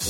Jamen, 0.00 0.08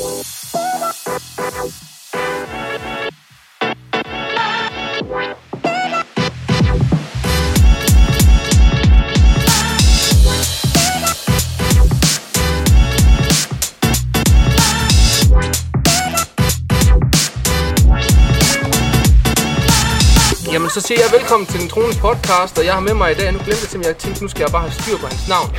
så 20.70 20.80
siger 20.80 21.00
jeg 21.00 21.12
velkommen 21.12 21.46
til 21.46 21.60
den 21.60 21.68
trones 21.68 21.96
podcast, 21.96 22.58
og 22.58 22.64
jeg 22.64 22.74
har 22.74 22.80
med 22.80 22.94
mig 22.94 23.12
i 23.12 23.14
dag, 23.14 23.32
nu 23.32 23.38
glemte 23.38 23.50
jeg 23.50 23.56
simpelthen, 23.56 23.84
jeg 23.84 23.96
tænkte, 23.96 24.22
nu 24.22 24.28
skal 24.28 24.40
jeg 24.40 24.50
bare 24.52 24.62
have 24.62 24.72
styr 24.72 24.98
på 24.98 25.06
hans 25.06 25.28
navn. 25.28 25.56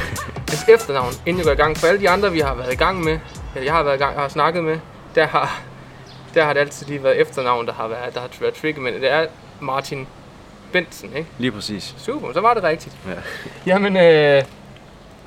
Hans 0.50 0.64
efternavn, 0.70 1.14
inden 1.26 1.38
jeg 1.38 1.46
går 1.46 1.52
i 1.52 1.56
gang. 1.56 1.78
For 1.78 1.88
alle 1.88 2.00
de 2.00 2.10
andre, 2.10 2.32
vi 2.32 2.40
har 2.40 2.56
været 2.56 2.74
i 2.74 2.76
gang 2.76 3.04
med, 3.04 3.20
jeg 3.56 3.74
har 3.74 3.84
været 3.84 3.96
i 3.96 4.00
gang, 4.00 4.20
har 4.20 4.28
snakket 4.28 4.64
med, 4.64 4.80
der 5.16 5.28
har, 5.28 5.62
der 6.34 6.44
har 6.44 6.54
det 6.54 6.60
altid 6.60 6.86
lige 6.88 7.04
været 7.04 7.22
efternavn, 7.22 7.68
der 7.68 7.74
har 7.74 7.88
været, 7.88 8.14
der 8.14 8.20
har 8.20 8.30
været 8.40 8.54
tricky, 8.54 8.80
men 8.80 8.94
det 8.94 9.12
er 9.12 9.26
Martin 9.60 10.08
Bensen, 10.72 11.10
ikke? 11.16 11.30
Lige 11.38 11.52
præcis. 11.52 11.96
Super, 11.98 12.34
så 12.34 12.42
var 12.42 12.54
det 12.54 12.64
rigtigt. 12.64 12.96
Ja. 13.08 13.12
Jamen, 13.66 13.98
øh, 13.98 14.44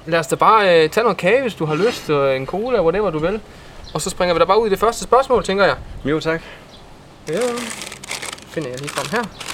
lad 0.07 0.19
os 0.19 0.27
da 0.27 0.37
bare 0.37 0.85
øh, 0.85 0.91
tage 0.91 1.05
noget 1.05 1.17
kage, 1.19 1.43
hvis 1.43 1.55
du 1.55 1.65
har 1.65 1.75
lyst, 1.75 2.11
og 2.11 2.37
en 2.37 2.47
cola, 2.47 2.83
whatever 2.83 3.11
du 3.11 3.19
vil. 3.19 3.41
Og 3.95 4.01
så 4.01 4.11
springer 4.11 4.35
vi 4.35 4.39
da 4.39 4.45
bare 4.45 4.61
ud 4.61 4.67
i 4.67 4.71
det 4.71 4.79
første 4.79 5.05
spørgsmål, 5.05 5.45
tænker 5.45 5.65
jeg. 5.65 5.77
Jo, 6.05 6.21
tak. 6.21 6.43
Ja, 7.29 7.41
finder 8.49 8.69
jeg 8.69 8.81
lige 8.81 8.91
frem 8.91 9.07
her. 9.11 9.54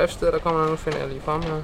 Skriftsteder, 0.00 0.30
der 0.30 0.38
kommer 0.38 0.66
nu, 0.66 0.76
finder 0.76 0.98
jeg 0.98 1.08
lige 1.08 1.20
frem 1.20 1.42
her. 1.42 1.62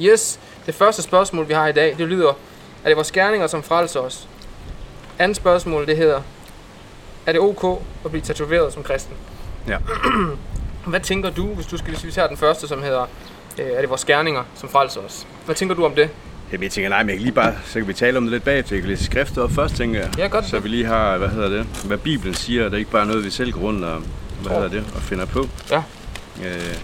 Yes, 0.00 0.40
det 0.66 0.74
første 0.74 1.02
spørgsmål, 1.02 1.48
vi 1.48 1.54
har 1.54 1.66
i 1.66 1.72
dag, 1.72 1.98
det 1.98 2.08
lyder, 2.08 2.32
er 2.84 2.88
det 2.88 2.96
vores 2.96 3.12
gerninger, 3.12 3.46
som 3.46 3.62
frelser 3.62 4.00
os? 4.00 4.28
Andet 5.18 5.36
spørgsmål, 5.36 5.86
det 5.86 5.96
hedder, 5.96 6.22
er 7.26 7.32
det 7.32 7.40
ok 7.40 7.82
at 8.04 8.10
blive 8.10 8.22
tatoveret 8.22 8.72
som 8.72 8.82
kristen? 8.82 9.16
Ja. 9.68 9.76
Hvad 10.86 11.00
tænker 11.00 11.30
du, 11.30 11.46
hvis 11.54 11.66
du 11.66 11.76
skal 11.76 11.90
hvis 11.90 12.04
vi 12.04 12.10
tager 12.10 12.28
den 12.28 12.36
første, 12.36 12.68
som 12.68 12.82
hedder, 12.82 13.06
øh, 13.58 13.66
er 13.66 13.80
det 13.80 13.90
vores 13.90 14.04
gerninger, 14.04 14.44
som 14.54 14.68
frelser 14.68 15.00
os? 15.00 15.26
Hvad 15.44 15.54
tænker 15.54 15.74
du 15.74 15.84
om 15.84 15.94
det? 15.94 16.10
Jamen, 16.52 16.62
jeg 16.62 16.72
tænker, 16.72 16.88
nej, 16.88 17.02
men 17.02 17.08
jeg 17.08 17.16
kan 17.16 17.22
lige 17.22 17.34
bare, 17.34 17.54
så 17.64 17.78
kan 17.78 17.88
vi 17.88 17.92
tale 17.92 18.16
om 18.18 18.24
det 18.24 18.32
lidt 18.32 18.44
bagefter. 18.44 18.76
Jeg 18.76 18.82
kan 18.82 18.90
læse 18.90 19.04
skriftet 19.04 19.38
op 19.38 19.50
først, 19.50 19.76
tænker 19.76 20.00
jeg. 20.00 20.18
Ja, 20.18 20.26
godt. 20.26 20.46
Så 20.46 20.58
vi 20.58 20.68
lige 20.68 20.84
har, 20.86 21.18
hvad 21.18 21.28
hedder 21.28 21.48
det, 21.48 21.66
hvad 21.84 21.98
Bibelen 21.98 22.34
siger, 22.34 22.64
det 22.64 22.74
er 22.74 22.78
ikke 22.78 22.90
bare 22.90 23.06
noget, 23.06 23.24
vi 23.24 23.30
selv 23.30 23.52
går 23.52 23.60
rundt 23.60 23.84
og, 23.84 24.02
hvad 24.42 24.52
hedder 24.52 24.68
det, 24.68 24.84
og 24.94 25.02
finder 25.02 25.24
på. 25.24 25.48
Ja. 25.70 25.82
Øh, 26.44 26.74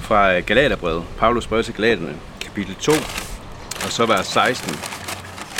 fra 0.00 0.40
Galaterbrevet, 0.40 1.04
Paulus 1.18 1.46
brev 1.46 1.62
til 1.62 1.74
Galaterne, 1.74 2.14
kapitel 2.40 2.74
2, 2.74 2.92
og 3.84 3.90
så 3.92 4.06
vers 4.06 4.26
16, 4.26 4.74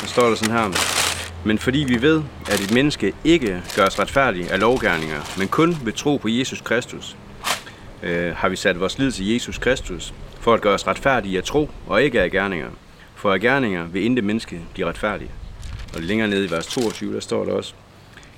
der 0.01 0.07
står 0.07 0.29
der 0.29 0.35
sådan 0.35 0.53
her, 0.53 1.02
men 1.45 1.57
fordi 1.57 1.79
vi 1.87 2.01
ved, 2.01 2.23
at 2.51 2.59
et 2.59 2.73
menneske 2.73 3.13
ikke 3.23 3.63
gøres 3.75 3.99
retfærdig 3.99 4.51
af 4.51 4.59
lovgærninger, 4.59 5.21
men 5.37 5.47
kun 5.47 5.77
ved 5.83 5.93
tro 5.93 6.17
på 6.17 6.27
Jesus 6.27 6.61
Kristus, 6.61 7.17
øh, 8.03 8.35
har 8.35 8.49
vi 8.49 8.55
sat 8.55 8.79
vores 8.79 8.97
lid 8.97 9.11
til 9.11 9.33
Jesus 9.33 9.57
Kristus, 9.57 10.13
for 10.39 10.53
at 10.53 10.61
gøre 10.61 10.73
os 10.73 10.87
retfærdige 10.87 11.37
af 11.37 11.43
tro 11.43 11.69
og 11.87 12.03
ikke 12.03 12.21
af 12.21 12.31
gerninger. 12.31 12.69
For 13.15 13.33
af 13.33 13.39
gerninger 13.39 13.87
vil 13.87 14.03
intet 14.03 14.25
menneske 14.25 14.61
blive 14.73 14.87
retfærdig. 14.87 15.31
Og 15.95 16.01
længere 16.01 16.27
nede 16.27 16.45
i 16.45 16.51
vers 16.51 16.67
22, 16.67 17.13
der 17.13 17.19
står 17.19 17.45
der 17.45 17.53
også, 17.53 17.73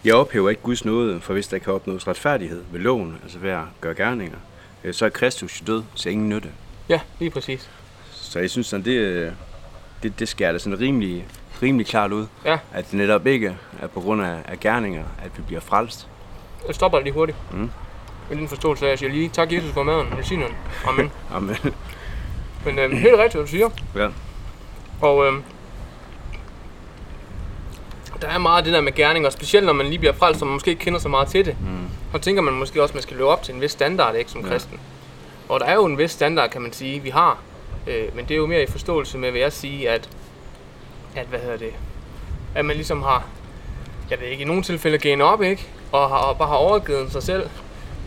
Jeg 0.06 0.16
ophæver 0.16 0.50
ikke 0.50 0.62
Guds 0.62 0.86
nåde, 0.86 1.22
for 1.22 1.34
hvis 1.34 1.48
der 1.48 1.58
kan 1.58 1.74
opnås 1.74 2.08
retfærdighed 2.08 2.62
ved 2.72 2.80
loven, 2.80 3.18
altså 3.24 3.40
ved 3.40 3.50
at 3.50 3.64
gøre 3.82 3.96
gerninger, 3.96 4.38
øh, 4.84 4.94
så 4.94 5.06
er 5.06 5.10
Kristus 5.10 5.64
død 5.68 5.84
til 5.96 6.12
ingen 6.12 6.30
nytte. 6.30 6.50
Ja, 6.90 7.00
lige 7.20 7.32
præcis. 7.32 7.70
Så 8.12 8.40
jeg 8.40 8.50
synes, 8.50 8.68
sådan, 8.68 8.86
det, 8.86 8.92
øh, 8.92 9.32
det, 10.04 10.20
det 10.20 10.28
skærer 10.28 10.52
da 10.52 10.58
sådan 10.58 10.80
rimelig, 10.80 11.26
rimelig 11.62 11.88
klart 11.88 12.12
ud, 12.12 12.28
Ja, 12.46 12.58
at 12.74 12.86
det 12.86 12.94
netop 12.94 13.28
ikke 13.28 13.58
er 13.82 13.88
på 13.88 14.00
grund 14.02 14.22
af, 14.22 14.36
af 14.46 14.60
gerninger, 14.60 15.04
at 15.24 15.32
vi 15.38 15.42
bliver 15.48 15.62
frelst. 15.62 16.08
jeg 16.68 16.76
stopper 16.76 17.00
lige 17.00 17.14
hurtigt. 17.14 17.38
Mm. 17.54 17.70
Med 18.30 18.38
din 18.38 18.48
forståelse 18.48 18.86
af, 18.86 18.90
jeg 18.90 19.00
siger 19.00 19.12
lige, 19.12 19.30
tak 19.30 19.52
Jesus 19.54 19.72
for 19.72 19.84
maden, 19.84 20.08
velsignen. 20.18 20.48
Amen. 20.88 21.12
Amen. 21.36 21.56
Men 22.66 22.80
øh, 22.80 22.92
helt 22.92 23.14
rigtigt, 23.18 23.34
hvad 23.34 23.42
du 23.44 23.48
siger. 23.48 23.70
ja. 23.96 24.08
Og 25.02 25.26
øhm, 25.28 25.44
der 28.22 28.28
er 28.28 28.38
meget 28.38 28.58
af 28.58 28.64
det 28.64 28.74
der 28.74 28.82
med 28.82 28.92
gerninger, 28.96 29.30
specielt 29.30 29.66
når 29.66 29.74
man 29.74 29.86
lige 29.86 30.00
bliver 30.00 30.14
frelst, 30.14 30.42
og 30.42 30.48
man 30.48 30.54
måske 30.54 30.72
ikke 30.72 30.84
kender 30.84 31.00
så 31.00 31.10
meget 31.10 31.28
til 31.28 31.46
det. 31.46 31.56
Mm. 31.62 31.88
Så 32.12 32.18
tænker 32.18 32.42
man 32.42 32.54
måske 32.54 32.82
også, 32.84 32.92
at 32.92 32.96
man 32.96 33.02
skal 33.04 33.18
leve 33.18 33.30
op 33.30 33.44
til 33.44 33.56
en 33.56 33.62
vis 33.62 33.72
standard, 33.72 34.16
ikke, 34.16 34.32
som 34.32 34.42
Ja. 34.42 34.48
kristen. 34.48 34.80
Og 35.50 35.60
der 35.60 35.66
er 35.66 35.74
jo 35.74 35.86
en 35.86 35.98
vis 35.98 36.12
standard, 36.12 36.50
kan 36.50 36.62
man 36.62 36.74
sige, 36.74 37.00
vi 37.00 37.10
har. 37.10 37.38
Øh, 37.88 38.16
men 38.16 38.26
det 38.26 38.32
er 38.34 38.38
jo 38.38 38.46
mere 38.48 38.64
i 38.64 38.68
forståelse 38.68 39.18
med, 39.18 39.32
vil 39.32 39.42
jeg 39.42 39.54
sige, 39.54 39.90
at, 39.90 40.10
at 41.16 41.28
hvad 41.28 41.40
hedder 41.40 41.58
det, 41.58 41.74
at 42.56 42.66
man 42.66 42.76
ligesom 42.76 43.02
har, 43.02 43.26
jeg 44.10 44.20
ved 44.20 44.28
ikke, 44.28 44.42
i 44.42 44.46
nogle 44.46 44.64
tilfælde 44.64 44.98
genet 44.98 45.28
op, 45.28 45.42
ikke? 45.42 45.68
Og, 45.92 46.10
har, 46.10 46.18
og 46.18 46.38
bare 46.38 46.48
har 46.48 46.56
overgivet 46.56 47.12
sig 47.12 47.24
selv. 47.24 47.50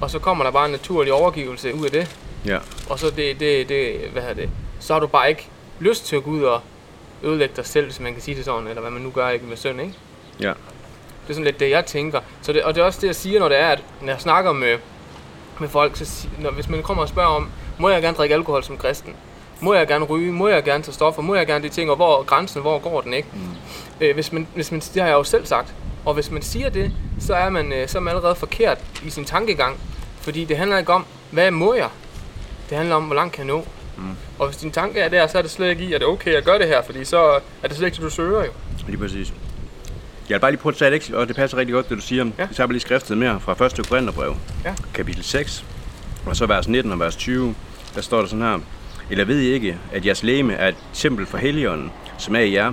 Og 0.01 0.11
så 0.11 0.19
kommer 0.19 0.45
der 0.45 0.51
bare 0.51 0.67
en 0.67 0.73
naturlig 0.73 1.13
overgivelse 1.13 1.75
ud 1.75 1.85
af 1.85 1.91
det. 1.91 2.17
Ja. 2.47 2.59
Og 2.91 2.99
så 2.99 3.11
det, 3.11 3.41
det, 3.41 3.69
det, 3.69 3.97
hvad 4.13 4.23
hedder 4.23 4.35
det, 4.35 4.51
så 4.81 4.93
har 4.93 5.01
du 5.01 5.07
bare 5.07 5.29
ikke 5.29 5.49
lyst 5.81 6.07
til 6.07 6.17
at 6.17 6.25
gå 6.25 6.31
ud 6.31 6.43
og 6.43 6.61
ødelægge 7.23 7.57
dig 7.57 7.67
selv, 7.67 7.87
hvis 7.87 8.01
man 8.01 8.13
kan 8.13 8.23
sige 8.23 8.37
det 8.37 8.45
sådan, 8.45 8.67
eller 8.67 8.81
hvad 8.81 8.91
man 8.91 9.03
nu 9.03 9.11
gør 9.11 9.29
ikke 9.29 9.47
med 9.47 9.57
søn, 9.57 9.81
ikke? 9.81 9.95
Ja. 10.41 10.49
Det 10.49 11.33
er 11.33 11.33
sådan 11.33 11.45
lidt 11.45 11.61
det, 11.61 11.71
jeg 11.71 11.87
tænker. 11.87 12.21
Så 12.43 12.53
det, 12.53 12.63
og 12.63 12.75
det 12.75 12.81
er 12.81 12.85
også 12.85 13.01
det, 13.01 13.07
jeg 13.07 13.17
siger, 13.17 13.41
når 13.41 13.49
det 13.49 13.61
er, 13.61 13.69
at 13.69 13.83
når 14.01 14.13
jeg 14.13 14.21
snakker 14.21 14.53
med, 14.53 14.79
med 15.61 15.69
folk, 15.69 15.97
så 15.97 16.29
når, 16.39 16.51
hvis 16.51 16.69
man 16.69 16.83
kommer 16.83 17.03
og 17.03 17.09
spørger 17.09 17.29
om, 17.29 17.51
må 17.79 17.89
jeg 17.89 18.03
gerne 18.03 18.17
drikke 18.17 18.35
alkohol 18.35 18.65
som 18.65 18.79
kristen? 18.79 19.17
Må 19.61 19.75
jeg 19.75 19.87
gerne 19.89 20.05
ryge? 20.05 20.33
Må 20.33 20.49
jeg 20.49 20.65
gerne 20.65 20.85
tage 20.85 20.95
stoffer? 20.95 21.23
Må 21.23 21.35
jeg 21.35 21.47
gerne 21.47 21.65
de 21.65 21.69
ting? 21.69 21.91
Og 21.91 21.97
hvor 21.97 22.23
grænsen? 22.23 22.61
Hvor 22.61 22.79
går 22.79 23.01
den, 23.01 23.13
ikke? 23.15 23.29
Mm. 23.33 23.41
Øh, 24.01 24.15
hvis 24.15 24.33
man, 24.33 24.47
hvis 24.55 24.71
man, 24.73 24.81
det 24.81 25.03
har 25.03 25.09
jeg 25.09 25.15
jo 25.17 25.25
selv 25.25 25.47
sagt. 25.47 25.75
Og 26.05 26.15
hvis 26.15 26.31
man 26.31 26.43
siger 26.43 26.69
det, 26.69 26.93
så 27.21 27.35
er 27.35 27.51
man, 27.51 27.73
øh, 27.73 27.89
så 27.89 27.99
er 27.99 28.03
man 28.03 28.15
allerede 28.15 28.35
forkert 28.35 28.79
i 29.05 29.11
sin 29.11 29.25
tankegang. 29.25 29.77
Fordi 30.21 30.45
det 30.45 30.57
handler 30.57 30.79
ikke 30.79 30.93
om, 30.93 31.05
hvad 31.31 31.51
må 31.51 31.75
jeg? 31.75 31.89
Det 32.71 32.77
handler 32.77 32.95
om, 32.97 33.05
hvor 33.05 33.15
langt 33.15 33.33
kan 33.35 33.47
jeg 33.47 33.55
nå. 33.55 33.67
Mm. 33.97 34.03
Og 34.39 34.47
hvis 34.47 34.57
din 34.57 34.71
tanke 34.71 35.01
er 35.01 35.09
der, 35.09 35.27
så 35.27 35.39
er 35.39 35.43
det 35.43 35.51
slet 35.51 35.71
ikke 35.71 35.85
i, 35.85 35.93
at 35.93 36.01
det 36.01 36.07
er 36.07 36.11
okay 36.11 36.35
at 36.35 36.45
gøre 36.45 36.59
det 36.59 36.67
her, 36.69 36.83
fordi 36.83 37.05
så 37.05 37.19
er 37.63 37.69
det 37.69 37.77
slet 37.77 37.87
ikke 37.87 37.95
det, 37.97 38.03
du 38.05 38.11
søger 38.11 38.45
jo. 38.45 38.51
Lige 38.87 38.99
præcis. 38.99 39.33
Jeg 40.29 40.35
vil 40.35 40.41
bare 40.41 40.51
lige 40.51 40.61
prøve 40.61 40.73
at 40.73 40.77
tage 40.77 40.97
et 40.97 41.15
og 41.15 41.29
det 41.29 41.37
passer 41.37 41.57
rigtig 41.59 41.73
godt, 41.75 41.89
det 41.89 41.97
du 41.97 42.03
siger. 42.03 42.25
Ja. 42.25 42.47
Tager 42.55 42.67
bare 42.67 42.73
lige 42.73 42.81
skriftet 42.81 43.19
mere 43.19 43.41
fra 43.41 43.65
1. 43.67 43.89
Korintherbrev, 43.89 44.37
Ja. 44.65 44.75
kapitel 44.95 45.25
6, 45.25 45.65
og 46.27 46.37
så 46.37 46.47
vers 46.47 46.69
19 46.69 46.93
og 46.93 47.01
vers 47.01 47.17
20. 47.17 47.55
Der 47.95 48.01
står 48.01 48.21
der 48.21 48.27
sådan 48.27 48.43
her, 48.43 48.59
Eller 49.11 49.25
ved 49.25 49.41
I 49.41 49.53
ikke, 49.53 49.79
at 49.93 50.07
jeres 50.07 50.23
læme 50.23 50.53
er 50.55 50.69
et 50.69 50.77
tempel 50.93 51.27
for 51.27 51.39
Helligånden, 51.39 51.91
som 52.19 52.35
er 52.37 52.41
i 52.41 52.53
jer, 52.53 52.73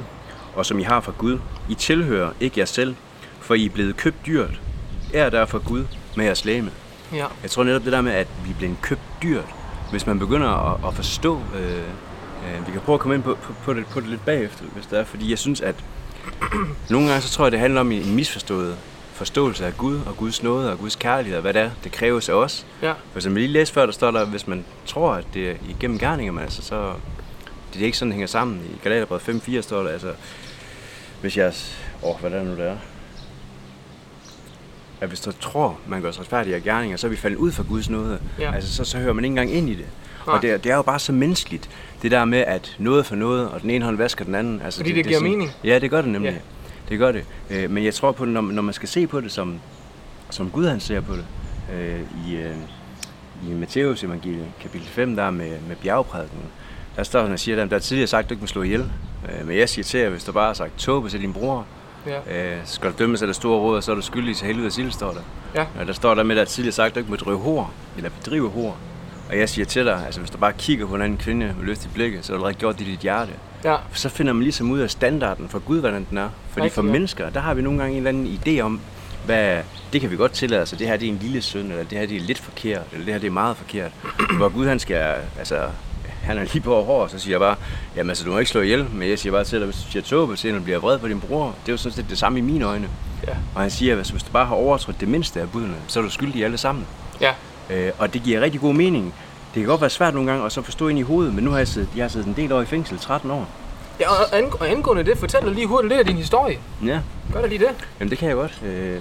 og 0.55 0.65
som 0.65 0.79
I 0.79 0.83
har 0.83 1.01
fra 1.01 1.13
Gud. 1.17 1.39
I 1.69 1.73
tilhører 1.73 2.31
ikke 2.39 2.59
jer 2.59 2.65
selv, 2.65 2.95
for 3.39 3.53
I 3.53 3.65
er 3.65 3.69
blevet 3.69 3.97
købt 3.97 4.25
dyrt. 4.25 4.61
Er 5.13 5.29
derfor 5.29 5.59
Gud 5.59 5.85
med 6.15 6.25
jeres 6.25 6.45
læme. 6.45 6.71
Ja. 7.13 7.25
Jeg 7.43 7.51
tror 7.51 7.63
netop 7.63 7.83
det 7.83 7.91
der 7.91 8.01
med, 8.01 8.11
at 8.11 8.27
vi 8.45 8.51
er 8.51 8.55
blevet 8.55 8.77
købt 8.81 9.01
dyrt, 9.23 9.55
hvis 9.91 10.07
man 10.07 10.19
begynder 10.19 10.73
at, 10.73 10.87
at 10.87 10.93
forstå, 10.93 11.41
øh, 11.55 11.71
øh, 11.71 12.67
vi 12.67 12.71
kan 12.71 12.81
prøve 12.81 12.93
at 12.93 12.99
komme 12.99 13.15
ind 13.15 13.23
på, 13.23 13.37
på, 13.41 13.53
på, 13.63 13.73
det, 13.73 13.85
på 13.85 13.99
det 13.99 14.09
lidt 14.09 14.25
bagefter, 14.25 14.65
hvis 14.65 14.85
det 14.85 14.99
er, 14.99 15.03
fordi 15.03 15.29
jeg 15.29 15.39
synes, 15.39 15.61
at 15.61 15.75
nogle 16.89 17.07
gange 17.07 17.21
så 17.21 17.29
tror 17.29 17.45
jeg, 17.45 17.51
det 17.51 17.59
handler 17.59 17.81
om 17.81 17.91
en 17.91 18.15
misforstået 18.15 18.77
forståelse 19.15 19.65
af 19.65 19.77
Gud 19.77 19.99
og 20.05 20.17
Guds 20.17 20.43
nåde 20.43 20.71
og 20.71 20.79
Guds 20.79 20.95
kærlighed 20.95 21.35
og 21.37 21.41
hvad 21.41 21.53
det 21.53 21.61
er, 21.61 21.69
det 21.83 21.91
kræves 21.91 22.29
af 22.29 22.33
os. 22.33 22.65
Ja. 22.81 22.93
For 23.13 23.19
som 23.19 23.35
vi 23.35 23.39
lige 23.39 23.51
læste 23.51 23.73
før, 23.73 23.85
der 23.85 23.93
står 23.93 24.11
der, 24.11 24.25
hvis 24.25 24.47
man 24.47 24.65
tror, 24.85 25.11
at 25.13 25.25
det 25.33 25.49
er 25.51 25.55
igennem 25.69 25.99
gerninger, 25.99 26.41
altså, 26.41 26.61
så 26.61 26.93
det 27.73 27.81
er 27.81 27.85
ikke 27.85 27.97
sådan, 27.97 28.09
det 28.11 28.15
hænger 28.15 28.27
sammen. 28.27 28.61
I 28.75 28.77
Galaterbrevet 28.83 29.21
5.4 29.47 29.61
står 29.61 29.83
der, 29.83 29.89
altså, 29.89 30.11
hvis 31.21 31.37
jeg, 31.37 31.53
åh, 32.03 32.19
hvad 32.19 32.31
er 32.31 32.37
det 32.37 32.47
nu, 32.47 32.55
det 32.55 32.67
er? 32.69 32.77
At 35.01 35.07
hvis 35.07 35.19
du 35.19 35.31
tror, 35.31 35.79
man 35.87 36.01
gør 36.01 36.11
sig 36.11 36.21
retfærdig 36.21 36.55
af 36.55 36.63
gerninger, 36.63 36.97
så 36.97 37.07
er 37.07 37.11
vi 37.11 37.15
faldet 37.17 37.37
ud 37.37 37.51
fra 37.51 37.63
Guds 37.63 37.89
nåde. 37.89 38.19
Ja. 38.39 38.55
Altså, 38.55 38.73
så, 38.75 38.83
så 38.83 38.97
hører 38.97 39.13
man 39.13 39.23
ikke 39.25 39.31
engang 39.31 39.53
ind 39.53 39.69
i 39.69 39.75
det. 39.75 39.85
Nej. 40.27 40.35
Og 40.35 40.41
det, 40.41 40.51
er- 40.51 40.57
det 40.57 40.71
er 40.71 40.75
jo 40.75 40.81
bare 40.81 40.99
så 40.99 41.11
menneskeligt, 41.11 41.69
det 42.01 42.11
der 42.11 42.25
med, 42.25 42.39
at 42.39 42.75
noget 42.79 43.05
for 43.05 43.15
noget, 43.15 43.49
og 43.49 43.61
den 43.61 43.69
ene 43.69 43.85
hånd 43.85 43.97
vasker 43.97 44.25
den 44.25 44.35
anden. 44.35 44.61
Altså, 44.61 44.79
Fordi 44.79 44.91
det 44.91 45.03
giver 45.05 45.15
er 45.15 45.19
sådan- 45.19 45.31
mening. 45.31 45.51
Ja, 45.63 45.79
det 45.79 45.89
gør 45.89 46.01
det 46.01 46.09
nemlig. 46.11 46.31
Ja. 46.31 46.37
Det 46.89 46.99
gør 46.99 47.11
det. 47.11 47.25
Øh, 47.49 47.69
men 47.71 47.83
jeg 47.85 47.93
tror 47.93 48.11
på, 48.11 48.25
når, 48.25 48.41
når 48.41 48.61
man 48.61 48.73
skal 48.73 48.89
se 48.89 49.07
på 49.07 49.21
det, 49.21 49.31
som, 49.31 49.59
som 50.29 50.49
Gud 50.51 50.67
han 50.67 50.79
ser 50.79 51.01
på 51.01 51.13
det, 51.15 51.25
øh, 51.75 51.99
i, 52.27 52.35
øh, 52.35 52.55
i 53.49 53.53
Matteus 53.53 54.03
evangeliet, 54.03 54.45
kapitel 54.61 54.87
5, 54.87 55.15
der 55.15 55.31
med, 55.31 55.51
med 55.67 55.75
bjergprædiken, 55.75 56.39
der 56.95 57.03
står 57.03 57.21
han 57.21 57.31
og 57.31 57.39
siger, 57.39 57.63
at 57.63 57.69
der 57.69 57.75
er 57.75 57.79
tidligere 57.79 58.07
sagt, 58.07 58.23
at 58.23 58.29
du 58.29 58.33
ikke 58.33 58.43
må 58.43 58.47
slå 58.47 58.63
ihjel. 58.63 58.91
Øh, 59.39 59.47
men 59.47 59.57
jeg 59.57 59.69
siger 59.69 59.83
til 59.83 59.99
jer, 59.99 60.09
hvis 60.09 60.23
du 60.23 60.31
bare 60.31 60.47
har 60.47 60.53
sagt 60.53 60.77
tåbe 60.77 61.09
til 61.09 61.21
din 61.21 61.33
bror, 61.33 61.65
Ja. 62.27 62.55
øh, 62.55 62.61
skal 62.65 62.91
du 62.91 62.95
dømmes 62.99 63.21
af 63.21 63.27
det 63.27 63.35
store 63.35 63.59
råd, 63.59 63.77
og 63.77 63.83
så 63.83 63.91
er 63.91 63.95
du 63.95 64.01
skyldig 64.01 64.35
til 64.35 64.47
helvede 64.47 64.81
ild, 64.81 64.91
står 64.91 65.11
der. 65.11 65.19
Ja. 65.55 65.65
Og 65.79 65.87
der 65.87 65.93
står 65.93 66.15
der 66.15 66.23
med, 66.23 66.37
at 66.37 66.47
tidligere 66.47 66.73
sagt, 66.73 66.87
at 66.87 66.95
du 66.95 66.99
ikke 66.99 67.09
må 67.11 67.15
drive 67.15 67.37
hår, 67.37 67.73
eller 67.97 68.09
bedrive 68.09 68.49
hår. 68.49 68.77
Og 69.29 69.37
jeg 69.37 69.49
siger 69.49 69.65
til 69.65 69.85
dig, 69.85 70.03
altså 70.05 70.19
hvis 70.19 70.29
du 70.31 70.37
bare 70.37 70.53
kigger 70.53 70.85
på 70.87 70.95
en 70.95 71.01
anden 71.01 71.17
kvinde 71.17 71.55
med 71.61 71.85
i 71.85 71.87
blikket, 71.93 72.25
så 72.25 72.31
har 72.33 72.37
du 72.37 72.45
allerede 72.45 72.59
gjort 72.59 72.79
det 72.79 72.87
i 72.87 72.91
dit 72.91 72.99
hjerte. 72.99 73.31
Ja. 73.65 73.75
Så 73.93 74.09
finder 74.09 74.33
man 74.33 74.43
ligesom 74.43 74.71
ud 74.71 74.79
af 74.79 74.89
standarden 74.89 75.49
for 75.49 75.59
Gud, 75.59 75.79
hvordan 75.79 76.07
den 76.09 76.17
er. 76.17 76.29
Fordi 76.49 76.63
Rigtig, 76.63 76.75
for 76.75 76.83
ja. 76.83 76.91
mennesker, 76.91 77.29
der 77.29 77.39
har 77.39 77.53
vi 77.53 77.61
nogle 77.61 77.79
gange 77.79 77.97
en 77.97 78.07
eller 78.07 78.09
anden 78.09 78.39
idé 78.45 78.59
om, 78.59 78.79
hvad, 79.25 79.61
det 79.93 80.01
kan 80.01 80.11
vi 80.11 80.15
godt 80.15 80.31
tillade 80.31 80.61
os, 80.61 80.71
det 80.71 80.87
her 80.87 80.97
det 80.97 81.07
er 81.07 81.11
en 81.11 81.19
lille 81.21 81.41
synd, 81.41 81.71
eller 81.71 81.83
det 81.83 81.97
her 81.97 82.05
det 82.05 82.17
er 82.17 82.21
lidt 82.21 82.39
forkert, 82.39 82.81
eller 82.91 83.05
det 83.05 83.13
her 83.13 83.19
det 83.19 83.27
er 83.27 83.31
meget 83.31 83.57
forkert. 83.57 83.91
Hvor 84.37 84.49
Gud 84.49 84.67
han 84.67 84.79
skal, 84.79 85.15
altså, 85.39 85.61
han 86.21 86.37
er 86.37 86.43
lige 86.43 86.61
på 86.61 86.75
over 86.75 86.83
hår, 86.83 87.07
så 87.07 87.19
siger 87.19 87.33
jeg 87.33 87.39
bare, 87.39 87.55
jamen 87.95 88.09
altså, 88.09 88.25
du 88.25 88.31
må 88.31 88.39
ikke 88.39 88.51
slå 88.51 88.61
ihjel, 88.61 88.85
men 88.93 89.09
jeg 89.09 89.19
siger 89.19 89.33
bare 89.33 89.43
til 89.43 89.59
dig, 89.59 89.65
hvis 89.65 89.83
du 89.83 89.91
siger 89.91 90.03
tåbe 90.03 90.35
til, 90.35 90.55
og 90.55 90.63
bliver 90.63 90.79
vred 90.79 90.99
på 90.99 91.07
din 91.07 91.19
bror, 91.19 91.45
det 91.45 91.69
er 91.69 91.73
jo 91.73 91.77
sådan 91.77 91.95
set 91.95 92.05
det 92.09 92.17
samme 92.17 92.39
i 92.39 92.41
mine 92.41 92.65
øjne. 92.65 92.89
Ja. 93.27 93.33
Og 93.55 93.61
han 93.61 93.71
siger, 93.71 93.99
at 93.99 94.11
hvis 94.11 94.23
du 94.23 94.31
bare 94.31 94.45
har 94.45 94.55
overtrådt 94.55 94.99
det 94.99 95.07
mindste 95.07 95.41
af 95.41 95.49
budene, 95.49 95.75
så 95.87 95.99
er 95.99 96.03
du 96.03 96.09
skyldig 96.09 96.45
alle 96.45 96.57
sammen. 96.57 96.85
Ja. 97.21 97.31
Øh, 97.69 97.91
og 97.97 98.13
det 98.13 98.23
giver 98.23 98.41
rigtig 98.41 98.61
god 98.61 98.73
mening. 98.73 99.13
Det 99.55 99.61
kan 99.63 99.69
godt 99.69 99.81
være 99.81 99.89
svært 99.89 100.13
nogle 100.13 100.31
gange 100.31 100.45
at 100.45 100.51
så 100.51 100.61
forstå 100.61 100.87
ind 100.87 100.99
i 100.99 101.01
hovedet, 101.01 101.33
men 101.33 101.43
nu 101.43 101.51
har 101.51 101.57
jeg 101.57 101.67
siddet, 101.67 101.89
jeg 101.95 102.03
har 102.03 102.09
siddet 102.09 102.27
en 102.27 102.33
del 102.35 102.51
år 102.51 102.61
i 102.61 102.65
fængsel, 102.65 102.99
13 102.99 103.31
år. 103.31 103.47
Ja, 103.99 104.09
og 104.09 104.37
ang- 104.37 104.61
og 104.61 104.69
angående 104.71 105.03
det, 105.03 105.17
fortæl 105.17 105.41
dig 105.41 105.51
lige 105.51 105.67
hurtigt 105.67 105.89
lidt 105.89 105.99
af 105.99 106.05
din 106.05 106.15
historie. 106.15 106.57
Ja, 106.85 106.99
Gør 107.33 107.41
da 107.41 107.47
lige 107.47 107.59
det. 107.59 107.69
jamen 107.99 108.09
det 108.09 108.17
kan 108.17 108.27
jeg 108.27 108.35
godt. 108.35 108.61
Øh, 108.65 108.99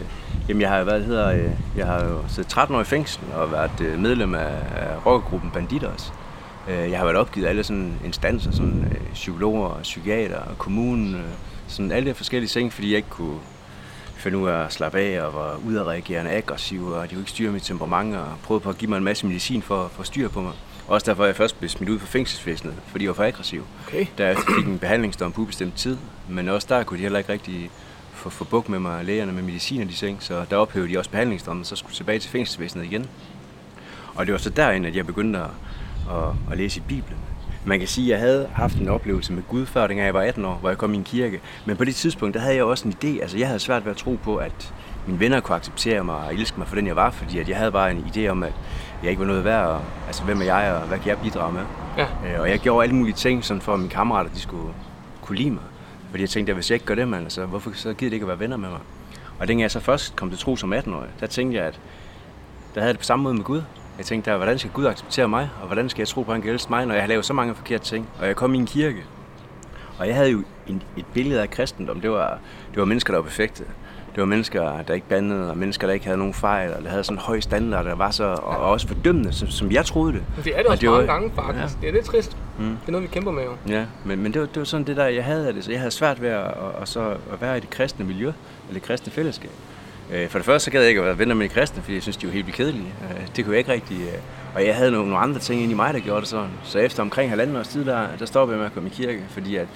jamen 0.48 0.60
jeg 0.60 0.68
har 0.70 0.78
jo, 0.78 0.86
det 0.86 1.04
hedder, 1.04 1.32
øh, 1.32 1.50
jeg 1.76 1.86
har 1.86 2.04
jo 2.04 2.18
siddet 2.28 2.50
13 2.50 2.76
år 2.76 2.80
i 2.80 2.84
fængsel 2.84 3.20
og 3.36 3.52
været 3.52 3.80
øh, 3.80 3.98
medlem 3.98 4.34
af, 4.34 4.52
af 4.76 5.06
rockergruppen 5.06 5.50
Banditos. 5.50 6.12
Øh, 6.68 6.90
jeg 6.90 6.98
har 6.98 7.04
været 7.04 7.16
opgivet 7.18 7.46
alle 7.46 7.64
sådan 7.64 7.94
instanser, 8.04 8.52
sådan 8.52 8.86
øh, 8.90 9.12
psykologer, 9.14 9.80
psykiater, 9.82 10.40
kommunen, 10.58 11.14
øh, 11.14 11.20
sådan 11.68 11.92
alle 11.92 12.14
forskellige 12.14 12.48
ting, 12.48 12.72
fordi 12.72 12.90
jeg 12.90 12.96
ikke 12.96 13.08
kunne 13.10 13.38
finde 14.24 14.38
ud 14.38 14.48
af 14.48 14.64
at 14.64 14.72
slappe 14.72 14.98
af 14.98 15.22
og 15.22 15.34
var 15.34 15.60
udadreagerende 15.66 16.30
aggressiv, 16.30 16.86
og 16.86 17.02
de 17.02 17.08
kunne 17.08 17.20
ikke 17.20 17.30
styre 17.30 17.52
mit 17.52 17.62
temperament, 17.62 18.16
og 18.16 18.26
prøvede 18.42 18.62
på 18.62 18.70
at 18.70 18.78
give 18.78 18.88
mig 18.88 18.98
en 18.98 19.04
masse 19.04 19.26
medicin 19.26 19.62
for, 19.62 19.90
for 19.94 20.00
at 20.00 20.06
styre 20.06 20.28
på 20.28 20.40
mig. 20.40 20.52
Også 20.88 21.06
derfor 21.06 21.22
er 21.22 21.26
jeg 21.26 21.36
først 21.36 21.58
blevet 21.58 21.70
smidt 21.70 21.90
ud 21.90 21.98
fra 21.98 22.06
fængselsvæsenet, 22.06 22.74
fordi 22.86 23.04
jeg 23.04 23.08
var 23.08 23.14
for 23.14 23.24
aggressiv. 23.24 23.66
Okay. 23.86 24.06
Derefter 24.18 24.44
fik 24.58 24.66
en 24.66 24.78
behandlingsdom 24.78 25.32
på 25.32 25.40
ubestemt 25.40 25.74
tid, 25.76 25.96
men 26.28 26.48
også 26.48 26.66
der 26.70 26.84
kunne 26.84 26.96
de 26.98 27.02
heller 27.02 27.18
ikke 27.18 27.32
rigtig 27.32 27.70
få, 28.12 28.30
få 28.30 28.44
bukt 28.44 28.68
med 28.68 28.78
mig, 28.78 29.04
lægerne 29.04 29.32
med 29.32 29.42
medicin 29.42 29.82
og 29.82 29.88
de 29.88 29.92
ting, 29.92 30.22
så 30.22 30.44
der 30.50 30.56
ophævede 30.56 30.92
de 30.92 30.98
også 30.98 31.10
behandlingsdommen, 31.10 31.64
så 31.64 31.76
skulle 31.76 31.94
tilbage 31.94 32.18
til 32.18 32.30
fængselsvæsenet 32.30 32.84
igen. 32.84 33.06
Og 34.14 34.26
det 34.26 34.32
var 34.32 34.38
så 34.38 34.50
derinde, 34.50 34.88
at 34.88 34.96
jeg 34.96 35.06
begyndte 35.06 35.38
at, 35.38 35.50
at, 36.10 36.30
at 36.52 36.58
læse 36.58 36.80
i 36.80 36.82
Bibelen. 36.88 37.18
Man 37.66 37.78
kan 37.78 37.88
sige, 37.88 38.04
at 38.06 38.10
jeg 38.10 38.28
havde 38.28 38.48
haft 38.54 38.76
en 38.76 38.88
oplevelse 38.88 39.32
med 39.32 39.42
Gud 39.48 39.66
før, 39.66 39.86
dengang 39.86 40.06
jeg 40.06 40.14
var 40.14 40.20
18 40.22 40.44
år, 40.44 40.54
hvor 40.54 40.68
jeg 40.68 40.78
kom 40.78 40.94
i 40.94 40.96
en 40.96 41.04
kirke. 41.04 41.40
Men 41.66 41.76
på 41.76 41.84
det 41.84 41.94
tidspunkt, 41.94 42.34
der 42.34 42.40
havde 42.40 42.54
jeg 42.56 42.64
også 42.64 42.88
en 42.88 42.94
idé. 43.04 43.20
Altså, 43.22 43.38
jeg 43.38 43.46
havde 43.46 43.58
svært 43.60 43.84
ved 43.84 43.90
at 43.90 43.96
tro 43.96 44.18
på, 44.24 44.36
at 44.36 44.74
mine 45.06 45.20
venner 45.20 45.40
kunne 45.40 45.56
acceptere 45.56 46.04
mig 46.04 46.14
og 46.16 46.34
elske 46.34 46.58
mig 46.58 46.68
for 46.68 46.74
den, 46.76 46.86
jeg 46.86 46.96
var, 46.96 47.10
fordi 47.10 47.38
at 47.38 47.48
jeg 47.48 47.56
havde 47.56 47.72
bare 47.72 47.90
en 47.90 48.04
idé 48.14 48.26
om, 48.28 48.42
at 48.42 48.52
jeg 49.02 49.10
ikke 49.10 49.20
var 49.20 49.26
noget 49.26 49.44
værd, 49.44 49.66
og, 49.66 49.80
altså 50.06 50.24
hvem 50.24 50.40
er 50.40 50.44
jeg, 50.44 50.72
og 50.82 50.88
hvad 50.88 50.98
kan 50.98 51.08
jeg 51.08 51.18
bidrage 51.18 51.52
med? 51.52 51.62
Ja. 51.98 52.06
Øh, 52.34 52.40
Og 52.40 52.50
jeg 52.50 52.58
gjorde 52.58 52.82
alle 52.84 52.94
mulige 52.96 53.14
ting, 53.14 53.44
sådan 53.44 53.60
for 53.60 53.72
at 53.72 53.78
mine 53.78 53.90
kammerater 53.90 54.30
de 54.30 54.40
skulle 54.40 54.74
kunne 55.22 55.36
lide 55.38 55.50
mig. 55.50 55.62
Fordi 56.10 56.22
jeg 56.22 56.30
tænkte, 56.30 56.50
at 56.50 56.56
hvis 56.56 56.70
jeg 56.70 56.74
ikke 56.74 56.86
gør 56.86 56.94
det, 56.94 57.08
man, 57.08 57.22
altså, 57.22 57.46
hvorfor 57.46 57.70
så 57.74 57.94
gider 57.94 58.10
det 58.10 58.12
ikke 58.12 58.24
at 58.24 58.28
være 58.28 58.38
venner 58.40 58.56
med 58.56 58.68
mig? 58.68 58.78
Og 59.38 59.48
dengang 59.48 59.62
jeg 59.62 59.70
så 59.70 59.80
først 59.80 60.16
kom 60.16 60.30
til 60.30 60.38
tro 60.38 60.56
som 60.56 60.72
18-årig, 60.72 61.08
der 61.20 61.26
tænkte 61.26 61.58
jeg, 61.58 61.66
at 61.66 61.80
der 62.74 62.80
havde 62.80 62.92
det 62.92 62.98
på 63.00 63.04
samme 63.04 63.22
måde 63.22 63.34
med 63.34 63.44
Gud. 63.44 63.62
Jeg 63.98 64.06
tænkte, 64.06 64.30
der, 64.30 64.36
hvordan 64.36 64.58
skal 64.58 64.70
Gud 64.70 64.86
acceptere 64.86 65.28
mig, 65.28 65.50
og 65.60 65.66
hvordan 65.66 65.88
skal 65.88 66.00
jeg 66.00 66.08
tro 66.08 66.22
på, 66.22 66.30
at 66.30 66.34
han 66.34 66.42
kan 66.42 66.50
elske 66.52 66.70
mig, 66.70 66.86
når 66.86 66.94
jeg 66.94 67.02
har 67.02 67.08
lavet 67.08 67.24
så 67.24 67.32
mange 67.32 67.54
forkerte 67.54 67.84
ting? 67.84 68.08
Og 68.20 68.26
jeg 68.26 68.36
kom 68.36 68.54
i 68.54 68.58
en 68.58 68.66
kirke, 68.66 69.04
og 69.98 70.06
jeg 70.08 70.14
havde 70.14 70.30
jo 70.30 70.42
en, 70.66 70.82
et 70.96 71.06
billede 71.14 71.42
af 71.42 71.50
kristendom. 71.50 72.00
Det 72.00 72.10
var, 72.10 72.38
det 72.70 72.78
var 72.78 72.84
mennesker, 72.84 73.12
der 73.12 73.18
var 73.18 73.24
perfekte. 73.24 73.64
Det 74.14 74.20
var 74.20 74.26
mennesker, 74.26 74.82
der 74.82 74.94
ikke 74.94 75.08
bandede, 75.08 75.50
og 75.50 75.58
mennesker, 75.58 75.86
der 75.86 75.94
ikke 75.94 76.06
havde 76.06 76.18
nogen 76.18 76.34
fejl, 76.34 76.72
og 76.74 76.82
der 76.82 76.88
havde 76.90 77.04
sådan 77.04 77.18
en 77.18 77.22
høj 77.22 77.40
standard, 77.40 77.84
der 77.84 77.94
var 77.94 78.10
så, 78.10 78.24
og, 78.24 78.38
og 78.42 78.56
også 78.70 78.88
fordømmende, 78.88 79.32
som, 79.32 79.48
som 79.48 79.72
jeg 79.72 79.84
troede 79.86 80.12
det. 80.12 80.22
Men 80.36 80.44
det 80.44 80.52
er 80.52 80.56
det 80.56 80.66
Og 80.66 80.70
også 80.72 80.80
det 80.80 80.90
var- 80.90 80.96
mange 80.96 81.12
gange, 81.12 81.32
faktisk. 81.34 81.80
Det 81.80 81.88
er 81.88 81.92
lidt 81.92 82.04
trist. 82.04 82.36
Mm. 82.58 82.64
Det 82.64 82.78
er 82.86 82.92
noget, 82.92 83.02
vi 83.02 83.08
kæmper 83.12 83.30
med 83.32 83.42
jo. 83.44 83.50
Ja, 83.68 83.84
men, 84.04 84.22
men 84.22 84.32
det, 84.32 84.40
var, 84.40 84.46
det 84.46 84.56
var 84.58 84.64
sådan 84.64 84.86
det 84.86 84.96
der, 84.96 85.06
jeg 85.06 85.24
havde 85.24 85.48
af 85.48 85.54
det. 85.54 85.64
Så 85.64 85.70
jeg 85.70 85.80
havde 85.80 85.90
svært 85.90 86.22
ved 86.22 86.28
at, 86.28 86.40
at, 86.44 86.52
at, 86.82 86.88
så 86.88 87.00
at 87.32 87.40
være 87.40 87.56
i 87.56 87.60
det 87.60 87.70
kristne 87.70 88.04
miljø, 88.04 88.26
eller 88.68 88.72
det 88.74 88.82
kristne 88.82 89.12
fællesskab. 89.12 89.50
Øh, 90.12 90.28
For 90.28 90.38
det 90.38 90.46
første 90.46 90.64
så 90.64 90.70
gad 90.70 90.80
jeg 90.80 90.88
ikke 90.88 91.00
at 91.00 91.06
være 91.06 91.18
venner 91.18 91.34
med 91.34 91.48
de 91.48 91.54
kristne, 91.54 91.82
fordi 91.82 91.94
jeg 91.94 92.02
synes, 92.02 92.16
de 92.16 92.26
var 92.26 92.32
helt 92.32 92.46
vildt 92.46 92.56
kedelige. 92.56 92.94
Øh, 93.10 93.26
Det 93.36 93.44
kunne 93.44 93.52
jeg 93.52 93.58
ikke 93.58 93.72
rigtig... 93.72 93.96
øh, 94.00 94.18
Og 94.54 94.66
jeg 94.66 94.74
havde 94.74 94.90
nogle, 94.90 95.16
andre 95.16 95.38
ting 95.38 95.62
ind 95.62 95.72
i 95.72 95.74
mig, 95.74 95.94
der 95.94 96.00
gjorde 96.00 96.20
det 96.20 96.28
sådan. 96.28 96.50
Så 96.64 96.78
efter 96.78 97.02
omkring 97.02 97.30
halvanden 97.30 97.56
års 97.56 97.68
tid, 97.68 97.84
der, 97.84 98.06
der 98.18 98.26
stoppede 98.26 98.54
jeg 98.54 98.58
med 98.58 98.66
at 98.66 98.74
komme 98.74 98.88
i 98.88 98.92
kirke, 99.02 99.22
fordi 99.28 99.56
at 99.56 99.66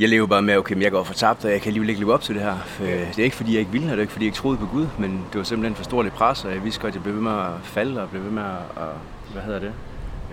jeg 0.00 0.08
lever 0.08 0.26
bare 0.26 0.42
med, 0.42 0.56
okay, 0.56 0.82
jeg 0.82 0.90
går 0.90 1.02
fortabt, 1.04 1.44
og 1.44 1.50
jeg 1.50 1.60
kan 1.60 1.68
alligevel 1.68 1.88
ikke 1.88 2.00
leve 2.00 2.14
op 2.14 2.20
til 2.22 2.34
det 2.34 2.42
her. 2.42 2.56
For, 2.66 2.84
Det 2.84 3.18
er 3.18 3.24
ikke, 3.24 3.36
fordi 3.36 3.52
jeg 3.52 3.60
ikke 3.60 3.72
ville, 3.72 3.86
og 3.86 3.90
det 3.90 3.98
er 3.98 4.00
ikke, 4.00 4.12
fordi 4.12 4.24
jeg 4.24 4.28
ikke 4.28 4.36
troede 4.36 4.56
på 4.58 4.66
Gud, 4.66 4.86
men 4.98 5.10
det 5.32 5.38
var 5.38 5.44
simpelthen 5.44 5.76
for 5.76 5.84
stort 5.84 6.06
et 6.06 6.12
pres, 6.12 6.44
og 6.44 6.52
jeg 6.54 6.64
vidste 6.64 6.80
godt, 6.80 6.90
at 6.90 6.94
jeg 6.94 7.02
blev 7.02 7.14
ved 7.14 7.22
med 7.22 7.32
at 7.32 7.52
falde, 7.62 8.02
og 8.02 8.10
blev 8.10 8.24
ved 8.24 8.30
med 8.30 8.42
at, 8.42 8.82
at 8.82 8.88
hvad 9.32 9.42
hedder 9.42 9.58
det, 9.60 9.72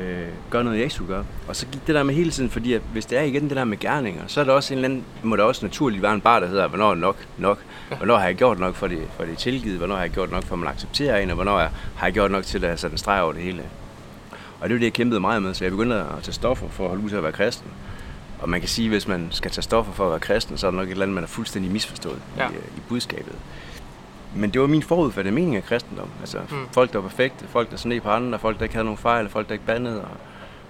øh, 0.02 0.28
gøre 0.50 0.64
noget, 0.64 0.78
jeg 0.78 0.84
ikke 0.84 0.96
skulle 0.96 1.14
gøre. 1.14 1.26
Og 1.48 1.56
så 1.56 1.66
gik 1.72 1.88
det 1.88 1.96
der 1.96 2.04
med 2.04 2.14
hele 2.16 2.32
tiden, 2.32 2.50
fordi 2.50 2.74
at 2.74 2.82
hvis 2.92 3.06
det 3.06 3.18
er 3.18 3.22
igen 3.22 3.50
det 3.50 3.58
der 3.58 3.64
med 3.64 3.80
gerninger, 3.80 4.22
så 4.28 4.40
er 4.42 4.44
der 4.46 4.52
også 4.54 4.74
en 4.74 4.78
eller 4.78 4.90
anden, 4.90 5.04
må 5.24 5.36
der 5.36 5.44
også 5.44 5.66
naturligt 5.66 6.02
være 6.04 6.14
en 6.14 6.22
bar, 6.22 6.40
der 6.40 6.48
hedder, 6.48 6.68
hvornår 6.68 6.92
er 6.92 6.96
nok 6.96 7.18
nok? 7.38 7.60
Hvornår 7.98 8.18
har 8.18 8.26
jeg 8.26 8.36
gjort 8.36 8.60
nok 8.60 8.76
for 8.76 8.88
det, 8.88 9.00
for 9.18 9.24
det 9.24 9.32
er 9.32 9.38
tilgivet? 9.38 9.78
Hvornår 9.78 9.96
har 9.96 10.02
jeg 10.02 10.12
gjort 10.12 10.32
nok 10.32 10.44
for, 10.44 10.56
at 10.56 10.60
man 10.60 10.70
accepterer 10.70 11.18
en? 11.18 11.30
Og 11.30 11.36
hvornår 11.36 11.60
er- 11.60 11.70
har 11.96 12.08
jeg 12.08 12.14
gjort 12.14 12.32
nok 12.32 12.44
til 12.44 12.66
at 12.66 12.80
sætte 12.80 12.94
en 12.94 12.98
streg 12.98 13.22
over 13.22 13.34
det 13.34 13.42
hele? 13.42 13.64
Og 14.60 14.70
det 14.70 14.74
var 14.76 14.80
det, 14.80 14.86
jeg 14.86 14.94
kæmpede 14.94 15.20
meget 15.20 15.42
med, 15.44 15.54
så 15.54 15.64
jeg 15.64 15.72
begyndte 15.72 15.96
at 15.96 16.06
tage 16.24 16.34
stoffer 16.34 16.68
for 16.70 16.84
at 16.84 16.90
holde 16.90 17.04
ud 17.04 17.10
til 17.10 17.16
at 17.18 17.24
være 17.24 17.32
kristen. 17.32 17.68
Og 18.40 18.50
man 18.50 18.60
kan 18.60 18.70
sige, 18.70 18.86
at 18.86 18.92
hvis 18.92 19.08
man 19.08 19.28
skal 19.32 19.52
tage 19.52 19.62
stoffer 19.64 19.94
for 19.94 20.06
at 20.06 20.10
være 20.12 20.20
kristen, 20.20 20.58
så 20.58 20.68
er 20.68 20.72
der 20.72 20.78
nok 20.78 20.88
et 20.88 20.92
eller 20.92 21.04
andet, 21.04 21.16
man 21.16 21.24
er 21.24 21.28
fuldstændig 21.28 21.72
misforstået 21.72 22.20
Ja. 22.38 22.44
ja. 22.44 22.50
i, 22.50 22.54
øh, 22.54 22.62
i 22.78 22.80
budskabet. 22.90 23.36
Men 24.36 24.50
det 24.50 24.62
var 24.62 24.68
min 24.68 24.84
forudfattede 24.84 25.36
mening 25.36 25.56
af 25.56 25.64
kristendom. 25.64 26.10
Altså 26.20 26.40
Mm. 26.52 26.68
folk, 26.72 26.94
der 26.94 27.00
var 27.00 27.08
perfekte, 27.10 27.48
folk, 27.48 27.72
der 27.72 27.78
så 27.78 27.88
ned 27.88 28.02
på 28.02 28.10
andre, 28.10 28.40
folk, 28.40 28.58
der 28.58 28.64
ikke 28.64 28.76
havde 28.76 28.86
nogen 28.86 28.98
fejl, 28.98 29.30
folk, 29.30 29.48
der 29.48 29.54
ikke 29.54 29.66
bandede. 29.66 30.02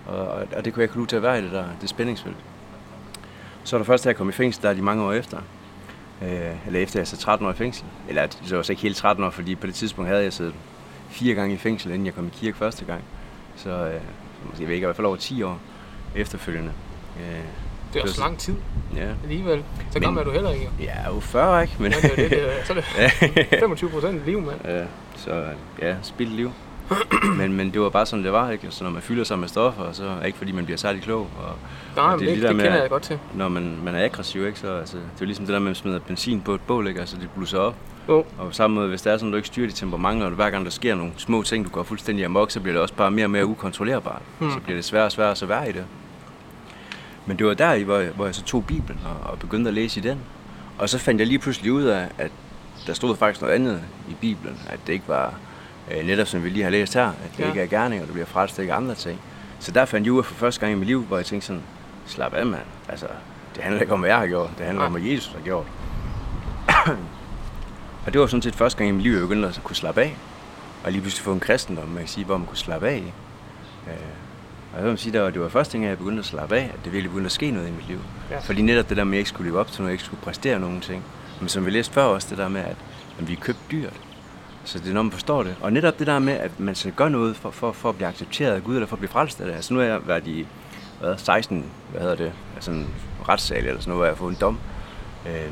Og, 0.08 0.18
og, 0.18 0.28
og, 0.28 0.48
og 0.58 0.66
det 0.66 0.74
kunne 0.74 0.82
jeg 0.82 0.90
ikke 0.90 0.96
lide 0.96 1.08
til 1.08 1.16
at 1.16 1.24
være 1.24 1.40
i 1.40 1.44
det 1.44 1.52
der, 1.52 1.66
det 1.82 1.90
spændingsfelt. 1.90 2.36
Så 3.64 3.78
der 3.78 3.84
først, 3.84 4.04
da 4.04 4.10
jeg 4.10 4.16
kom 4.16 4.30
i 4.30 4.32
fængsel, 4.32 4.64
der 4.64 4.70
er 4.70 4.74
de 4.74 4.82
mange 4.82 5.04
år 5.04 5.12
efter. 5.14 5.38
Øh, 6.22 6.68
eller 6.68 6.80
efter 6.80 7.00
jeg 7.00 7.08
så 7.08 7.18
13 7.18 7.48
år 7.48 7.52
i 7.52 7.56
fængsel. 7.56 7.86
Eller 8.10 8.26
det 8.28 8.58
var 8.58 8.62
så 8.62 8.72
ikke 8.72 8.82
helt 8.82 8.98
13 8.98 9.24
år, 9.24 9.30
fordi 9.30 9.56
på 9.56 9.68
det 9.68 9.76
tidspunkt 9.76 10.10
havde 10.10 10.24
jeg 10.24 10.34
siddet 10.34 10.54
fire 11.10 11.36
gange 11.36 11.54
i 11.56 11.58
fængsel, 11.58 11.92
inden 11.92 12.06
jeg 12.06 12.16
kom 12.16 12.28
i 12.28 12.30
kirke 12.34 12.58
første 12.58 12.86
gang. 12.86 13.04
Så 13.56 13.70
øh, 13.70 13.94
jeg 14.60 14.68
ved 14.68 14.76
ikke, 14.76 14.76
i 14.76 14.86
hvert 14.86 14.96
fald 14.96 15.08
over 15.08 15.16
10 15.16 15.44
år 15.44 15.60
efterfølgende. 16.16 16.72
Øh, 17.20 17.40
Det 17.94 18.00
er 18.00 18.04
også 18.04 18.16
så- 18.16 18.22
lang 18.22 18.38
tid 18.38 18.56
ja. 18.96 19.08
alligevel. 19.24 19.64
Så 19.92 20.00
gammel 20.00 20.22
er 20.22 20.26
du 20.26 20.32
heller 20.32 20.50
ikke. 20.52 20.70
er 20.88 21.14
jo 21.14 21.20
40, 21.20 21.62
ikke? 21.62 21.74
Men, 21.80 21.92
Ja, 21.92 21.98
det 21.98 22.12
er 22.12 22.16
det, 22.16 22.30
det 22.32 22.42
er, 22.60 22.66
så 22.66 22.74
er 22.74 22.78
det 23.50 23.60
25 23.60 23.90
procent 23.90 24.26
liv, 24.26 24.42
mand. 24.42 24.58
Ja, 24.66 24.84
så 25.16 25.44
ja, 25.82 25.96
spildt 26.04 26.34
liv. 26.34 26.52
men, 27.38 27.54
men 27.54 27.72
det 27.74 27.82
var 27.82 27.90
bare 27.90 28.06
sådan, 28.06 28.26
det 28.26 28.32
var, 28.32 28.52
ikke? 28.52 28.68
Så 28.70 28.84
når 28.84 28.92
man 28.92 29.02
fylder 29.02 29.24
sig 29.24 29.40
med 29.40 29.48
stoffer, 29.48 29.92
så 29.92 30.04
er 30.04 30.16
det 30.20 30.26
ikke 30.26 30.38
fordi, 30.38 30.52
man 30.52 30.66
bliver 30.66 30.78
særlig 30.78 31.02
klog. 31.02 31.20
Og, 31.20 31.56
Nej, 31.96 32.14
og 32.14 32.20
det, 32.20 32.28
det, 32.28 32.42
det 32.42 32.56
med, 32.56 32.64
kender 32.66 32.82
jeg 32.82 32.90
godt 32.90 33.04
til. 33.04 33.20
Når 33.34 33.48
man, 33.48 33.78
man 33.84 33.96
er 33.96 34.04
aggressiv, 34.06 34.48
ikke? 34.48 34.60
Så, 34.60 34.74
altså, 34.78 34.98
det 34.98 35.04
er 35.04 35.10
jo 35.22 35.26
ligesom 35.26 35.46
det 35.46 35.54
der 35.54 35.60
med, 35.60 35.66
at 35.68 35.70
man 35.70 35.76
smider 35.76 36.00
benzin 36.00 36.42
på 36.42 36.54
et 36.54 36.62
bål, 36.62 36.88
ikke? 36.88 37.00
Altså, 37.00 37.16
det 37.22 37.30
blusser 37.36 37.58
op. 37.60 37.76
Jo, 38.10 38.18
Og 38.18 38.48
på 38.48 38.52
samme 38.52 38.76
måde, 38.76 38.88
hvis 38.88 39.02
det 39.02 39.14
er 39.14 39.18
sådan, 39.18 39.28
at 39.30 39.32
du 39.32 39.36
ikke 39.38 39.48
styrer 39.48 39.68
dit 39.68 39.76
temperament, 39.76 40.24
og 40.24 40.30
hver 40.32 40.50
gang 40.50 40.66
der 40.66 40.72
sker 40.72 40.96
nogle 40.96 41.12
små 41.18 41.44
ting, 41.44 41.66
du 41.66 41.70
går 41.70 41.84
fuldstændig 41.84 42.26
amok, 42.26 42.52
så 42.52 42.60
bliver 42.60 42.74
det 42.74 42.82
også 42.82 42.94
bare 42.94 43.12
mere 43.12 43.26
og 43.26 43.30
mere 43.32 43.46
ukontrollerbart. 43.46 44.22
Hmm. 44.40 44.52
Så 44.52 44.60
bliver 44.60 44.76
det 44.78 44.86
sværere 44.86 45.06
og 45.06 45.12
sværere 45.12 45.32
at 45.32 45.50
være 45.50 45.70
i 45.70 45.72
det. 45.72 45.86
Men 47.30 47.38
det 47.38 47.48
var 47.48 47.54
der, 47.54 47.74
i, 47.74 47.84
hvor 47.84 47.98
jeg, 47.98 48.12
hvor 48.12 48.26
jeg 48.26 48.36
så 48.36 48.44
tog 48.44 48.66
Bibelen 48.66 49.00
og, 49.06 49.32
og 49.32 49.40
begyndte 49.40 49.68
at 49.68 49.74
læse 49.74 50.00
i 50.00 50.04
den. 50.04 50.20
Og 50.78 50.90
så 50.90 50.98
fandt 50.98 51.20
jeg 51.20 51.28
lige 51.28 51.40
pludselig 51.40 51.72
ud 51.72 51.84
af, 51.84 52.08
at 52.18 52.32
der 52.88 52.94
stod 52.94 53.16
faktisk 53.16 53.42
noget 53.42 53.56
andet 53.56 53.82
i 54.10 54.14
Bibelen. 54.22 54.60
At 54.70 54.80
det 54.88 54.94
ikke 54.94 55.08
var 55.08 55.34
øh, 55.92 56.06
netop 56.06 56.28
som 56.28 56.44
vi 56.44 56.50
lige 56.50 56.64
har 56.64 56.70
læst 56.70 56.94
her, 56.94 57.08
at 57.08 57.16
det 57.38 57.40
Ja. 57.40 57.44
ja. 57.44 57.50
ikke 57.50 57.62
er 57.62 57.68
gerninger, 57.80 58.06
du 58.08 58.14
bliver 58.14 58.26
frelst, 58.26 58.60
ikke 58.60 58.74
andre 58.74 58.96
ting. 58.96 59.20
Så 59.60 59.72
der 59.72 59.86
fandt 59.86 60.06
jeg 60.06 60.14
ud 60.14 60.18
af 60.20 60.26
for 60.26 60.34
første 60.36 60.60
gang 60.60 60.72
i 60.72 60.76
mit 60.76 60.88
liv, 60.88 61.04
hvor 61.04 61.18
jeg 61.18 61.26
tænkte 61.26 61.48
sådan, 61.48 61.62
slap 62.06 62.34
af 62.34 62.46
mand. 62.46 62.62
Altså, 62.90 63.06
det 63.56 63.64
handler 63.64 63.82
ikke 63.82 63.94
om, 63.94 64.00
hvad 64.00 64.10
jeg 64.10 64.18
har 64.20 64.28
gjort. 64.28 64.50
Det 64.58 64.66
handler 64.66 64.80
Nej. 64.80 64.86
om, 64.86 64.92
hvad 64.92 65.02
Jesus 65.12 65.34
har 65.34 65.42
gjort. 65.42 65.66
og 68.06 68.14
det 68.14 68.22
var 68.22 68.28
sådan 68.28 68.42
set 68.42 68.56
første 68.56 68.78
gang 68.78 68.90
i 68.90 68.92
mit 68.94 69.04
liv, 69.04 69.12
jeg 69.12 69.22
begyndte 69.22 69.48
at 69.48 69.62
kunne 69.64 69.76
slappe 69.76 70.02
af. 70.02 70.16
Og 70.84 70.92
lige 70.92 71.02
pludselig 71.02 71.24
få 71.24 71.34
en 71.34 71.40
kristendom, 71.40 71.88
man 71.88 71.98
kan 71.98 72.08
sige, 72.08 72.26
hvor 72.26 72.38
man 72.38 72.48
kunne 72.48 72.58
slappe 72.58 72.88
af 72.90 73.14
og 74.74 74.80
jeg 74.80 74.90
vil 74.90 74.98
sige, 74.98 75.14
det 75.14 75.22
var, 75.22 75.30
det 75.30 75.42
var 75.42 75.50
første 75.50 75.78
gang, 75.78 75.90
jeg 75.90 75.98
begyndte 75.98 76.20
at 76.20 76.26
slappe 76.26 76.56
af, 76.56 76.72
at 76.74 76.86
det 76.86 76.94
virkelig 76.94 77.12
begyndte 77.12 77.26
at 77.28 77.32
ske 77.32 77.52
noget 77.52 77.68
i 77.68 77.72
mit 77.72 77.88
liv. 77.88 78.00
Ja. 78.32 78.40
Fordi 78.40 78.62
netop 78.62 78.90
det 78.90 78.98
der 78.98 79.04
med, 79.04 79.12
at 79.12 79.16
jeg 79.16 79.20
ikke 79.20 79.30
skulle 79.30 79.50
leve 79.50 79.60
op 79.60 79.72
til 79.72 79.82
noget, 79.82 79.90
jeg 79.90 79.94
ikke 79.94 80.04
skulle 80.04 80.22
præstere 80.22 80.60
nogen 80.60 80.82
ting. 80.82 81.04
Men 81.40 81.50
som 81.50 81.66
vi 81.66 81.72
læste 81.72 81.94
før 81.94 82.04
også, 82.04 82.28
det 82.30 82.38
der 82.38 82.48
med, 82.48 82.62
at, 82.62 82.76
at 83.20 83.28
vi 83.28 83.34
er 83.34 83.38
købt 83.38 83.60
dyrt. 83.72 83.94
Så 84.64 84.80
det 84.80 84.90
er, 84.90 84.94
når 84.94 85.04
man 85.04 85.12
forstår 85.12 85.44
det. 85.44 85.56
Og 85.62 85.74
netop 85.74 86.00
det 86.00 86.08
der 86.08 86.20
med, 86.20 86.34
at 86.34 86.60
man 86.60 86.76
skal 86.76 86.92
gøre 86.92 87.10
noget 87.10 87.36
for, 87.36 87.52
for, 87.52 87.72
for 87.72 87.90
at 87.90 87.96
blive 87.96 88.08
accepteret 88.08 88.56
af 88.56 88.64
Gud, 88.64 88.76
eller 88.76 88.88
for 88.88 88.96
at 88.96 89.00
blive 89.00 89.12
frelst 89.12 89.42
af 89.42 89.48
det. 89.48 89.54
Altså 89.54 89.74
nu 89.74 89.80
har 89.80 89.88
jeg 89.88 90.08
været 90.08 90.28
i 90.28 90.48
hvad, 91.00 91.18
16, 91.18 91.66
hvad 91.92 92.02
hedder 92.02 92.16
det, 92.16 92.32
altså 92.56 92.72
en 92.72 92.88
retssal 93.30 93.66
eller 93.66 93.82
sådan 93.82 93.90
noget, 93.90 94.00
hvor 94.00 94.06
jeg 94.06 94.12
har 94.12 94.18
fået 94.18 94.32
en 94.32 94.38
dom. 94.42 94.60
Øh, 95.28 95.52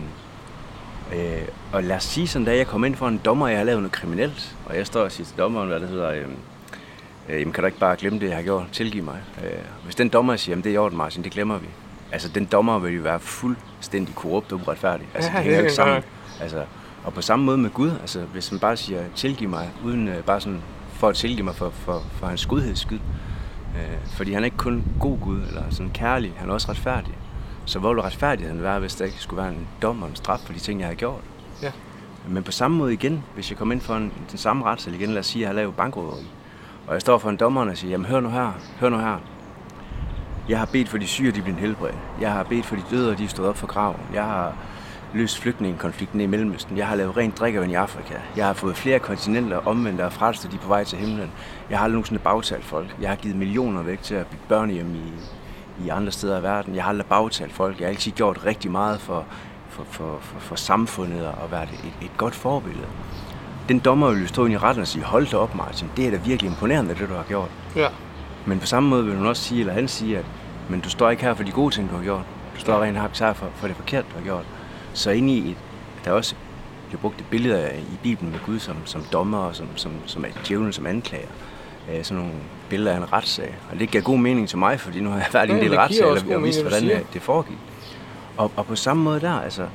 øh, 1.14 1.48
og 1.74 1.84
lad 1.84 1.96
os 1.96 2.04
sige 2.04 2.28
sådan, 2.28 2.46
da 2.46 2.58
jeg 2.58 2.68
kom 2.68 2.84
ind 2.84 2.96
for 2.96 3.08
en 3.08 3.22
dommer, 3.26 3.46
og 3.46 3.52
jeg 3.52 3.60
har 3.60 3.66
lavet 3.66 3.82
noget 3.82 3.92
kriminelt, 3.92 4.56
og 4.66 4.78
jeg 4.78 4.88
står 4.88 5.02
og 5.02 5.12
siger 5.12 5.26
til 5.28 5.38
dommeren, 5.38 5.68
hvad 5.68 5.80
det 5.80 5.90
hedder, 5.90 6.12
øh, 6.12 6.26
øh, 7.30 7.40
jamen 7.40 7.54
kan 7.54 7.62
du 7.62 7.66
ikke 7.66 7.80
bare 7.80 7.96
glemme 7.96 8.20
det, 8.20 8.28
jeg 8.28 8.36
har 8.36 8.44
gjort, 8.44 8.64
tilgive 8.72 9.04
mig. 9.04 9.18
Øh, 9.44 9.50
hvis 9.84 9.96
den 9.96 10.10
dommer 10.10 10.36
siger, 10.36 10.52
jamen 10.54 10.64
det 10.64 10.70
er 10.70 10.74
i 10.74 10.78
orden, 10.78 10.98
Martin, 10.98 11.24
det 11.24 11.32
glemmer 11.32 11.58
vi. 11.58 11.68
Altså 12.12 12.30
den 12.30 12.46
dommer 12.46 12.80
vil 12.80 12.96
jo 12.96 13.02
være 13.02 13.20
fuldstændig 13.20 14.16
korrupt 14.16 14.52
og 14.52 14.60
uretfærdig. 14.66 15.08
Altså 15.14 15.32
Ja, 15.32 15.38
det 15.38 15.44
hænger 15.44 15.58
jo 15.60 15.64
ikke 15.64 15.74
sammen. 15.76 16.04
Altså, 16.42 16.64
Og 17.04 17.14
på 17.14 17.22
samme 17.22 17.46
måde 17.46 17.58
med 17.58 17.70
Gud, 17.70 17.92
altså 18.02 18.22
hvis 18.22 18.52
man 18.52 18.60
bare 18.60 18.78
siger, 18.78 19.02
tilgiv 19.16 19.50
mig, 19.50 19.70
uden 19.86 20.08
øh, 20.08 20.24
bare 20.24 20.42
sådan 20.42 20.62
for 20.94 21.10
at 21.10 21.16
tilgive 21.16 21.46
mig 21.46 21.56
for, 21.56 21.70
for, 21.70 22.04
for 22.14 22.28
hans 22.28 22.46
godheds 22.46 22.80
skyld. 22.80 23.00
Øh, 23.76 24.08
fordi 24.08 24.34
han 24.34 24.44
er 24.44 24.46
ikke 24.46 24.58
kun 24.58 24.84
god 25.00 25.20
Gud, 25.20 25.42
eller 25.48 25.64
sådan 25.70 25.92
kærlig, 25.94 26.34
han 26.38 26.50
er 26.50 26.54
også 26.54 26.70
retfærdig. 26.70 27.14
Så 27.66 27.80
hvor 27.80 27.90
ville 27.90 28.04
retfærdigheden 28.04 28.64
være, 28.64 28.80
hvis 28.80 28.96
der 28.96 29.06
ikke 29.06 29.18
skulle 29.18 29.42
være 29.44 29.52
en 29.52 29.68
dom 29.82 30.04
og 30.04 30.10
en 30.10 30.16
straf 30.16 30.40
for 30.40 30.54
de 30.54 30.60
ting, 30.60 30.80
jeg 30.80 30.88
har 30.88 30.96
gjort? 30.96 31.22
Ja. 31.62 31.72
Men 32.28 32.44
på 32.44 32.52
samme 32.52 32.78
måde 32.78 32.94
igen, 32.94 33.24
hvis 33.36 33.50
jeg 33.50 33.58
kommer 33.58 33.74
ind 33.74 33.82
for 33.82 33.96
en, 33.96 34.14
den 34.32 34.38
samme 34.38 34.66
retssal 34.66 34.94
igen, 34.94 35.10
lad 35.10 35.20
os 35.20 35.26
sige, 35.26 35.40
at 35.40 35.42
jeg 35.42 35.50
har 35.50 35.54
lavet 35.56 35.76
bankrøveri, 35.76 36.26
og 36.88 36.94
jeg 36.94 37.02
står 37.02 37.18
for 37.18 37.30
en 37.30 37.38
dommer 37.38 37.70
og 37.70 37.78
siger, 37.78 37.92
jamen 37.92 38.06
hør 38.06 38.20
nu 38.20 38.30
her, 38.30 38.52
hør 38.80 38.90
nu 38.90 38.98
her. 38.98 39.18
Jeg 40.50 40.60
har 40.60 40.66
bedt 40.66 40.90
for 40.90 40.98
de 40.98 41.08
syge, 41.08 41.32
de 41.32 41.42
bliver 41.42 41.58
helbredt. 41.58 41.96
Jeg 42.22 42.32
har 42.32 42.44
bedt 42.44 42.66
for 42.66 42.76
de 42.76 42.84
døde, 42.90 43.12
og 43.12 43.18
de 43.18 43.24
er 43.24 43.28
stået 43.28 43.50
op 43.50 43.58
for 43.58 43.68
graven. 43.68 44.00
Jeg 44.14 44.24
har 44.24 44.56
løst 45.14 45.40
flygtningekonflikten 45.40 46.22
i 46.22 46.26
Mellemøsten. 46.26 46.78
Jeg 46.78 46.88
har 46.88 46.96
lavet 46.96 47.18
rent 47.18 47.40
drikkevand 47.40 47.72
i 47.72 47.76
Afrika. 47.76 48.14
Jeg 48.36 48.46
har 48.46 48.54
fået 48.54 48.78
flere 48.78 49.00
kontinenter 49.00 49.68
omvendt 49.68 50.02
og 50.02 50.14
frelst, 50.14 50.46
og 50.46 50.52
de 50.52 50.56
er 50.58 50.62
på 50.62 50.68
vej 50.68 50.84
til 50.84 50.98
himlen. 50.98 51.32
Jeg 51.70 51.78
har 51.78 51.84
aldrig 51.84 51.94
nogensinde 51.94 52.22
bagtalt 52.22 52.66
folk. 52.66 52.96
Jeg 53.02 53.10
har 53.10 53.16
givet 53.16 53.36
millioner 53.36 53.84
væk 53.84 54.02
til 54.02 54.16
at 54.16 54.28
bygge 54.28 54.44
børnehjem 54.48 54.96
i, 54.96 55.86
i 55.86 55.90
andre 55.90 56.12
steder 56.12 56.40
i 56.40 56.44
verden. 56.44 56.76
Jeg 56.76 56.84
har 56.84 56.90
aldrig 56.90 57.06
bagtalt 57.08 57.54
folk. 57.54 57.80
Jeg 57.80 57.86
har 57.86 57.90
altid 57.90 58.12
gjort 58.12 58.46
rigtig 58.46 58.72
meget 58.72 59.00
for, 59.00 59.26
for, 59.70 59.84
for, 59.84 60.18
for, 60.22 60.40
for 60.40 60.56
samfundet 60.56 61.28
og 61.28 61.52
været 61.52 61.70
et, 61.70 62.06
et 62.06 62.18
godt 62.18 62.36
forbillede. 62.36 62.88
Den 63.70 63.80
dommer 63.80 64.12
vil 64.12 64.28
stå 64.28 64.46
ind 64.46 64.54
i 64.54 64.58
retten 64.58 64.82
og 64.82 64.88
sige, 64.88 65.04
hold 65.04 65.28
da 65.28 65.38
op 65.38 65.56
Martin, 65.56 65.88
det 65.98 66.08
er 66.08 66.12
da 66.12 66.18
virkelig 66.18 66.50
imponerende, 66.50 66.96
det 66.96 67.10
du 67.10 67.14
har 67.14 67.24
gjort. 67.28 67.50
Ja. 67.76 67.88
Men 68.46 68.60
på 68.60 68.66
samme 68.66 68.90
måde 68.90 69.06
vil 69.06 69.16
hun 69.16 69.26
også 69.26 69.44
sige, 69.44 69.60
eller 69.60 69.74
han 69.74 69.88
sige, 69.88 70.18
at 70.18 70.26
men 70.70 70.80
du 70.80 70.90
står 70.90 71.10
ikke 71.10 71.24
her 71.24 71.34
for 71.34 71.44
de 71.44 71.52
gode 71.52 71.76
ting, 71.76 71.90
du 71.90 71.96
har 71.96 72.04
gjort. 72.04 72.22
Du 72.56 72.60
står 72.60 72.82
rent 72.82 72.98
her 72.98 73.34
for, 73.34 73.50
for 73.56 73.68
det 73.68 73.76
forkerte, 73.76 74.08
du 74.12 74.18
har 74.18 74.24
gjort. 74.24 74.46
Så 74.94 75.12
inde 75.12 75.34
i 75.34 75.52
et, 75.52 75.58
der 76.06 76.12
er 76.12 76.16
også 76.16 76.36
bliver 76.88 77.02
brugt 77.02 77.20
et 77.20 77.26
billede 77.26 77.62
af, 77.62 77.80
i 77.80 77.98
Bibelen 78.04 78.32
med 78.32 78.40
Gud 78.46 78.60
som, 78.60 78.76
som 78.86 79.04
dommer 79.14 79.38
og 79.38 79.56
som, 79.56 79.68
som, 79.76 79.92
som 80.06 80.26
djævlen 80.48 80.74
som 80.74 80.86
anklager. 80.86 81.28
Øh, 81.92 82.04
sådan 82.04 82.24
nogle 82.24 82.40
billeder 82.70 82.92
af 82.92 82.98
en 82.98 83.14
retssag. 83.14 83.56
Og 83.72 83.80
det 83.80 83.92
giver 83.92 84.04
god 84.04 84.18
mening 84.18 84.50
til 84.50 84.58
mig, 84.58 84.80
fordi 84.80 85.00
nu 85.00 85.10
har 85.10 85.18
jeg 85.18 85.28
været 85.34 85.50
i 85.50 85.52
en 85.52 85.58
Ja, 85.58 85.64
del 85.64 85.76
retssager, 85.76 86.24
god 86.24 86.36
og 86.36 86.44
vidst, 86.44 86.62
hvordan 86.62 86.84
det, 86.84 87.06
det 87.14 87.22
foregik. 87.22 87.58
Og, 88.38 88.52
og 88.56 88.66
på 88.66 88.76
samme 88.76 89.04
måde 89.04 89.20
der, 89.20 89.34
altså, 89.34 89.68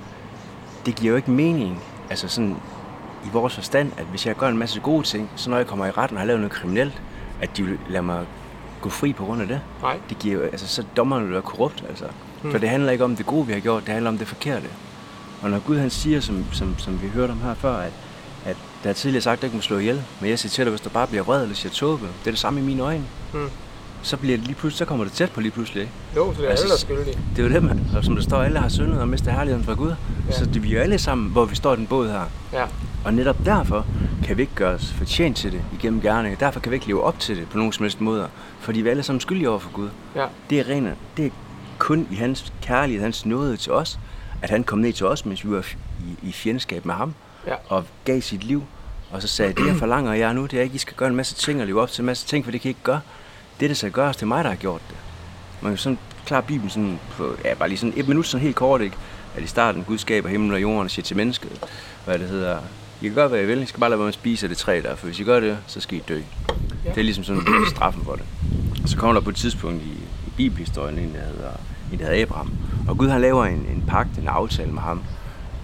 det 0.86 0.94
giver 0.94 1.10
jo 1.10 1.16
ikke 1.16 1.30
mening, 1.30 1.80
altså 2.10 2.28
sådan 2.28 2.56
i 3.24 3.28
vores 3.32 3.54
forstand, 3.54 3.92
at 3.96 4.04
hvis 4.04 4.26
jeg 4.26 4.36
gør 4.36 4.48
en 4.48 4.58
masse 4.58 4.80
gode 4.80 5.02
ting, 5.06 5.30
så 5.36 5.50
når 5.50 5.56
jeg 5.56 5.66
kommer 5.66 5.86
i 5.86 5.90
retten 5.90 6.16
og 6.16 6.20
har 6.20 6.26
lavet 6.26 6.40
noget 6.40 6.52
kriminelt, 6.52 7.02
at 7.40 7.56
de 7.56 7.62
vil 7.62 7.78
lade 7.88 8.02
mig 8.02 8.26
gå 8.80 8.88
fri 8.88 9.12
på 9.12 9.24
grund 9.24 9.42
af 9.42 9.48
det. 9.48 9.60
Nej. 9.82 9.98
Det 10.08 10.18
giver 10.18 10.42
altså 10.42 10.68
så 10.68 10.84
dommerne 10.96 11.24
vil 11.24 11.32
være 11.32 11.42
korrupt, 11.42 11.84
altså. 11.88 12.04
For 12.50 12.58
det 12.58 12.68
handler 12.68 12.92
ikke 12.92 13.04
om 13.04 13.16
det 13.16 13.26
gode, 13.26 13.46
vi 13.46 13.52
har 13.52 13.60
gjort, 13.60 13.82
det 13.82 13.92
handler 13.92 14.10
om 14.10 14.18
det 14.18 14.28
forkerte. 14.28 14.66
Og 15.42 15.50
når 15.50 15.58
Gud 15.58 15.78
han 15.78 15.90
siger, 15.90 16.20
som, 16.20 16.44
som, 16.52 16.78
som 16.78 17.02
vi 17.02 17.08
hørte 17.08 17.30
om 17.30 17.40
her 17.40 17.54
før, 17.54 17.76
at, 17.76 17.92
at 18.44 18.56
der 18.84 18.90
er 18.90 18.94
tidligere 18.94 19.22
sagt, 19.22 19.34
at 19.34 19.42
du 19.42 19.46
ikke 19.46 19.56
må 19.56 19.62
slå 19.62 19.78
ihjel, 19.78 20.02
men 20.20 20.30
jeg 20.30 20.38
siger 20.38 20.50
til 20.50 20.64
dig, 20.64 20.70
hvis 20.70 20.80
du 20.80 20.88
bare 20.88 21.06
bliver 21.06 21.22
vred 21.22 21.42
eller 21.42 21.54
siger 21.54 21.72
tåbe, 21.72 22.02
det 22.02 22.26
er 22.26 22.30
det 22.30 22.38
samme 22.38 22.60
i 22.60 22.62
mine 22.62 22.82
øjne. 22.82 23.04
Mm. 23.34 23.48
Så, 24.02 24.16
bliver 24.16 24.36
det 24.36 24.46
lige 24.46 24.56
pludselig, 24.56 24.78
så 24.78 24.84
kommer 24.84 25.04
det 25.04 25.12
tæt 25.12 25.30
på 25.30 25.40
lige 25.40 25.52
pludselig. 25.52 25.90
Jo, 26.16 26.34
så 26.34 26.40
det 26.40 26.46
er 26.46 26.50
Altså, 26.50 26.64
alle, 26.64 26.70
der 26.70 26.74
er 26.74 26.78
skyldige. 26.78 27.18
Det 27.36 27.44
er 27.44 27.48
jo 27.48 27.54
det, 27.54 27.62
man. 27.62 27.86
Og 27.96 28.04
som 28.04 28.14
der 28.14 28.22
står, 28.22 28.36
alle 28.42 28.58
har 28.58 28.68
syndet 28.68 29.00
og 29.00 29.08
mistet 29.08 29.32
herligheden 29.32 29.64
fra 29.64 29.74
Gud. 29.74 29.94
Ja. 30.28 30.32
Så 30.32 30.44
det, 30.44 30.62
vi 30.62 30.74
er 30.76 30.82
alle 30.82 30.98
sammen, 30.98 31.30
hvor 31.30 31.44
vi 31.44 31.54
står 31.54 31.72
i 31.72 31.76
den 31.76 31.86
båd 31.86 32.08
her. 32.08 32.24
Ja. 32.52 32.64
Og 33.04 33.14
netop 33.14 33.36
derfor 33.44 33.86
kan 34.24 34.36
vi 34.36 34.42
ikke 34.42 34.54
gøre 34.54 34.74
os 34.74 34.92
fortjent 34.92 35.36
til 35.36 35.52
det 35.52 35.62
igennem 35.72 36.00
gerninger. 36.00 36.38
Derfor 36.38 36.60
kan 36.60 36.70
vi 36.70 36.76
ikke 36.76 36.86
leve 36.86 37.02
op 37.02 37.18
til 37.18 37.36
det 37.36 37.48
på 37.48 37.56
nogen 37.58 37.72
som 37.72 37.82
helst 37.84 38.00
måder. 38.00 38.28
Fordi 38.60 38.80
vi 38.80 38.88
er 38.88 38.90
alle 38.90 39.02
sammen 39.02 39.20
skyldige 39.20 39.50
over 39.50 39.58
for 39.58 39.70
Gud. 39.70 39.88
Ja. 40.16 40.26
Det 40.50 40.60
er 40.60 40.68
rent, 40.68 40.88
det 41.16 41.26
er 41.26 41.30
kun 41.78 42.06
i 42.10 42.14
hans 42.14 42.52
kærlighed, 42.62 43.02
hans 43.02 43.26
nåde 43.26 43.56
til 43.56 43.72
os, 43.72 43.98
at 44.42 44.50
han 44.50 44.64
kom 44.64 44.78
ned 44.78 44.92
til 44.92 45.06
os, 45.06 45.26
mens 45.26 45.44
vi 45.44 45.50
var 45.50 45.66
i, 46.00 46.28
i 46.28 46.32
fjendskab 46.32 46.84
med 46.84 46.94
ham, 46.94 47.14
Ja. 47.46 47.54
og 47.68 47.84
gav 48.04 48.20
sit 48.20 48.44
liv. 48.44 48.64
Og 49.10 49.22
så 49.22 49.28
sagde, 49.28 49.52
det 49.52 49.66
jeg 49.66 49.76
forlanger 49.76 50.12
jer 50.12 50.32
nu, 50.32 50.46
det 50.46 50.58
er 50.58 50.62
ikke, 50.62 50.74
I 50.74 50.78
skal 50.78 50.96
gøre 50.96 51.08
en 51.08 51.16
masse 51.16 51.34
ting 51.34 51.60
og 51.60 51.66
leve 51.66 51.80
op 51.82 51.90
til 51.90 52.02
en 52.02 52.06
masse 52.06 52.26
ting, 52.26 52.44
for 52.44 52.52
det 52.52 52.60
kan 52.60 52.68
I 52.68 52.70
ikke 52.70 52.80
gøre. 52.82 53.00
Det, 53.60 53.68
der 53.70 53.74
skal 53.74 53.90
gøres, 53.90 54.16
det 54.16 54.22
er 54.22 54.26
mig, 54.26 54.44
der 54.44 54.50
har 54.50 54.56
gjort 54.56 54.80
det. 54.88 54.96
Man 55.60 55.72
kan 55.72 55.78
sådan 55.78 55.98
klare 56.26 56.42
Bibelen 56.42 56.70
sådan 56.70 56.98
på, 57.16 57.36
ja, 57.44 57.54
bare 57.54 57.68
lige 57.68 57.78
sådan 57.78 57.92
et 57.96 58.08
minut 58.08 58.26
sådan 58.26 58.42
helt 58.42 58.56
kort, 58.56 58.80
ikke? 58.80 58.96
At 59.36 59.42
i 59.42 59.46
starten, 59.46 59.84
Gud 59.84 59.98
skaber 59.98 60.28
himmel 60.28 60.54
og 60.54 60.62
jorden 60.62 60.84
og 60.84 60.90
siger 60.90 61.04
til 61.04 61.16
mennesket, 61.16 61.50
hvad 62.04 62.18
det 62.18 62.28
hedder, 62.28 62.58
I 63.02 63.04
kan 63.04 63.14
gøre, 63.14 63.28
hvad 63.28 63.42
I 63.42 63.46
vil, 63.46 63.62
I 63.62 63.66
skal 63.66 63.80
bare 63.80 63.90
lade 63.90 63.98
være 63.98 64.04
med 64.04 64.08
at 64.08 64.14
spise 64.14 64.46
af 64.46 64.48
det 64.48 64.58
træ 64.58 64.80
der, 64.84 64.96
for 64.96 65.06
hvis 65.06 65.20
I 65.20 65.22
gør 65.22 65.40
det, 65.40 65.58
så 65.66 65.80
skal 65.80 65.98
I 65.98 66.02
dø. 66.08 66.20
Ja. 66.84 66.90
Det 66.90 66.98
er 66.98 67.02
ligesom 67.02 67.24
sådan 67.24 67.42
straffen 67.74 68.04
for 68.04 68.12
det. 68.12 68.24
Og 68.82 68.88
så 68.88 68.96
kommer 68.96 69.14
der 69.14 69.20
på 69.20 69.30
et 69.30 69.36
tidspunkt 69.36 69.82
i, 69.82 69.92
i 70.26 70.30
bibelhistorien 70.36 70.98
en, 70.98 71.14
der 71.14 71.20
hedder, 71.20 71.50
en, 71.92 71.98
der 71.98 72.04
hedder 72.04 72.22
Abraham. 72.22 72.50
Og 72.88 72.98
Gud 72.98 73.08
han 73.08 73.20
laver 73.20 73.44
en, 73.44 73.66
en 73.74 73.84
pagt, 73.88 74.18
en 74.18 74.28
aftale 74.28 74.72
med 74.72 74.82
ham. 74.82 75.02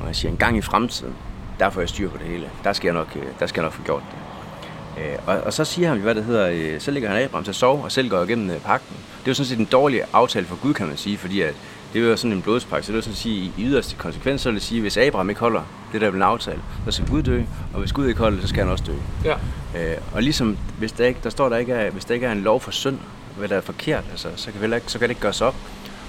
Og 0.01 0.07
han 0.07 0.15
siger, 0.15 0.33
en 0.33 0.39
gang 0.39 0.57
i 0.57 0.61
fremtiden, 0.61 1.15
der 1.59 1.71
får 1.71 1.81
jeg 1.81 1.89
styr 1.89 2.11
på 2.11 2.19
det 2.19 2.27
hele. 2.27 2.51
Der 2.65 2.73
skal 2.73 2.87
jeg 2.89 2.95
nok, 2.95 3.17
øh, 3.17 3.23
der 3.41 3.47
skal 3.47 3.61
jeg 3.61 3.67
nok 3.67 3.73
få 3.73 3.83
gjort 3.83 4.03
det. 4.11 5.03
Øh, 5.05 5.19
Og, 5.27 5.41
og 5.41 5.53
så 5.53 5.65
siger 5.65 5.89
han, 5.89 5.99
hvad 5.99 6.15
det 6.15 6.25
hedder, 6.25 6.49
øh, 6.53 6.81
så 6.81 6.91
ligger 6.91 7.09
han 7.11 7.23
Abraham 7.23 7.45
til 7.45 7.53
at 7.53 7.57
sove, 7.57 7.85
og 7.85 7.93
selv 7.93 8.09
går 8.11 8.23
igennem 8.23 8.61
pagten. 8.61 8.97
Det 9.19 9.27
er 9.27 9.31
jo 9.31 9.35
sådan 9.35 9.49
set 9.49 9.59
en 9.59 9.65
dårlig 9.65 10.03
aftale 10.13 10.47
for 10.47 10.57
Gud, 10.57 10.75
kan 10.75 10.87
man 10.87 10.97
sige, 10.97 11.19
fordi 11.19 11.41
at 11.41 11.55
det 11.93 12.03
være 12.03 12.17
sådan 12.17 12.33
en 12.37 12.43
blodspagt, 12.43 12.85
så 12.85 12.93
det 12.93 12.95
vil 12.95 13.03
sådan 13.03 13.17
sige, 13.17 13.37
i 13.37 13.53
yderste 13.59 13.97
konsekvens, 13.97 14.41
så 14.41 14.49
vil 14.49 14.55
det 14.55 14.63
sige, 14.63 14.81
hvis 14.81 14.97
Abraham 14.97 15.29
ikke 15.29 15.41
holder 15.41 15.63
det, 15.93 16.01
der 16.01 16.07
er 16.07 16.11
blevet 16.11 16.27
aftalt, 16.27 16.61
så 16.85 16.91
skal 16.91 17.09
Gud 17.09 17.23
dø, 17.23 17.43
og 17.75 17.81
hvis 17.81 17.93
Gud 17.93 18.07
ikke 18.07 18.21
holder 18.21 18.37
det, 18.37 18.43
så 18.43 18.49
skal 18.49 18.63
han 18.63 18.73
også 18.73 18.85
dø. 18.87 18.93
Ja. 19.25 19.35
Øh, 19.77 19.97
og 20.13 20.23
ligesom, 20.23 20.59
hvis 20.79 20.93
der, 20.93 21.07
ikke, 21.07 21.21
der 21.25 21.31
står 21.31 21.49
der 21.49 21.57
ikke 21.57 21.73
er, 21.73 21.91
hvis 21.91 22.05
der 22.05 22.15
ikke 22.15 22.27
er 22.27 22.33
en 22.33 22.41
lov 22.41 22.61
for 22.61 22.71
synd, 22.71 22.99
hvad 23.37 23.49
der 23.49 23.57
er 23.57 23.61
forkert, 23.61 24.05
altså, 24.11 24.29
så, 24.37 24.53
kan 24.53 24.73
ikke, 24.73 24.87
så 24.87 24.99
kan 24.99 25.09
det 25.09 25.11
ikke 25.11 25.21
gøres 25.21 25.41
op. 25.41 25.55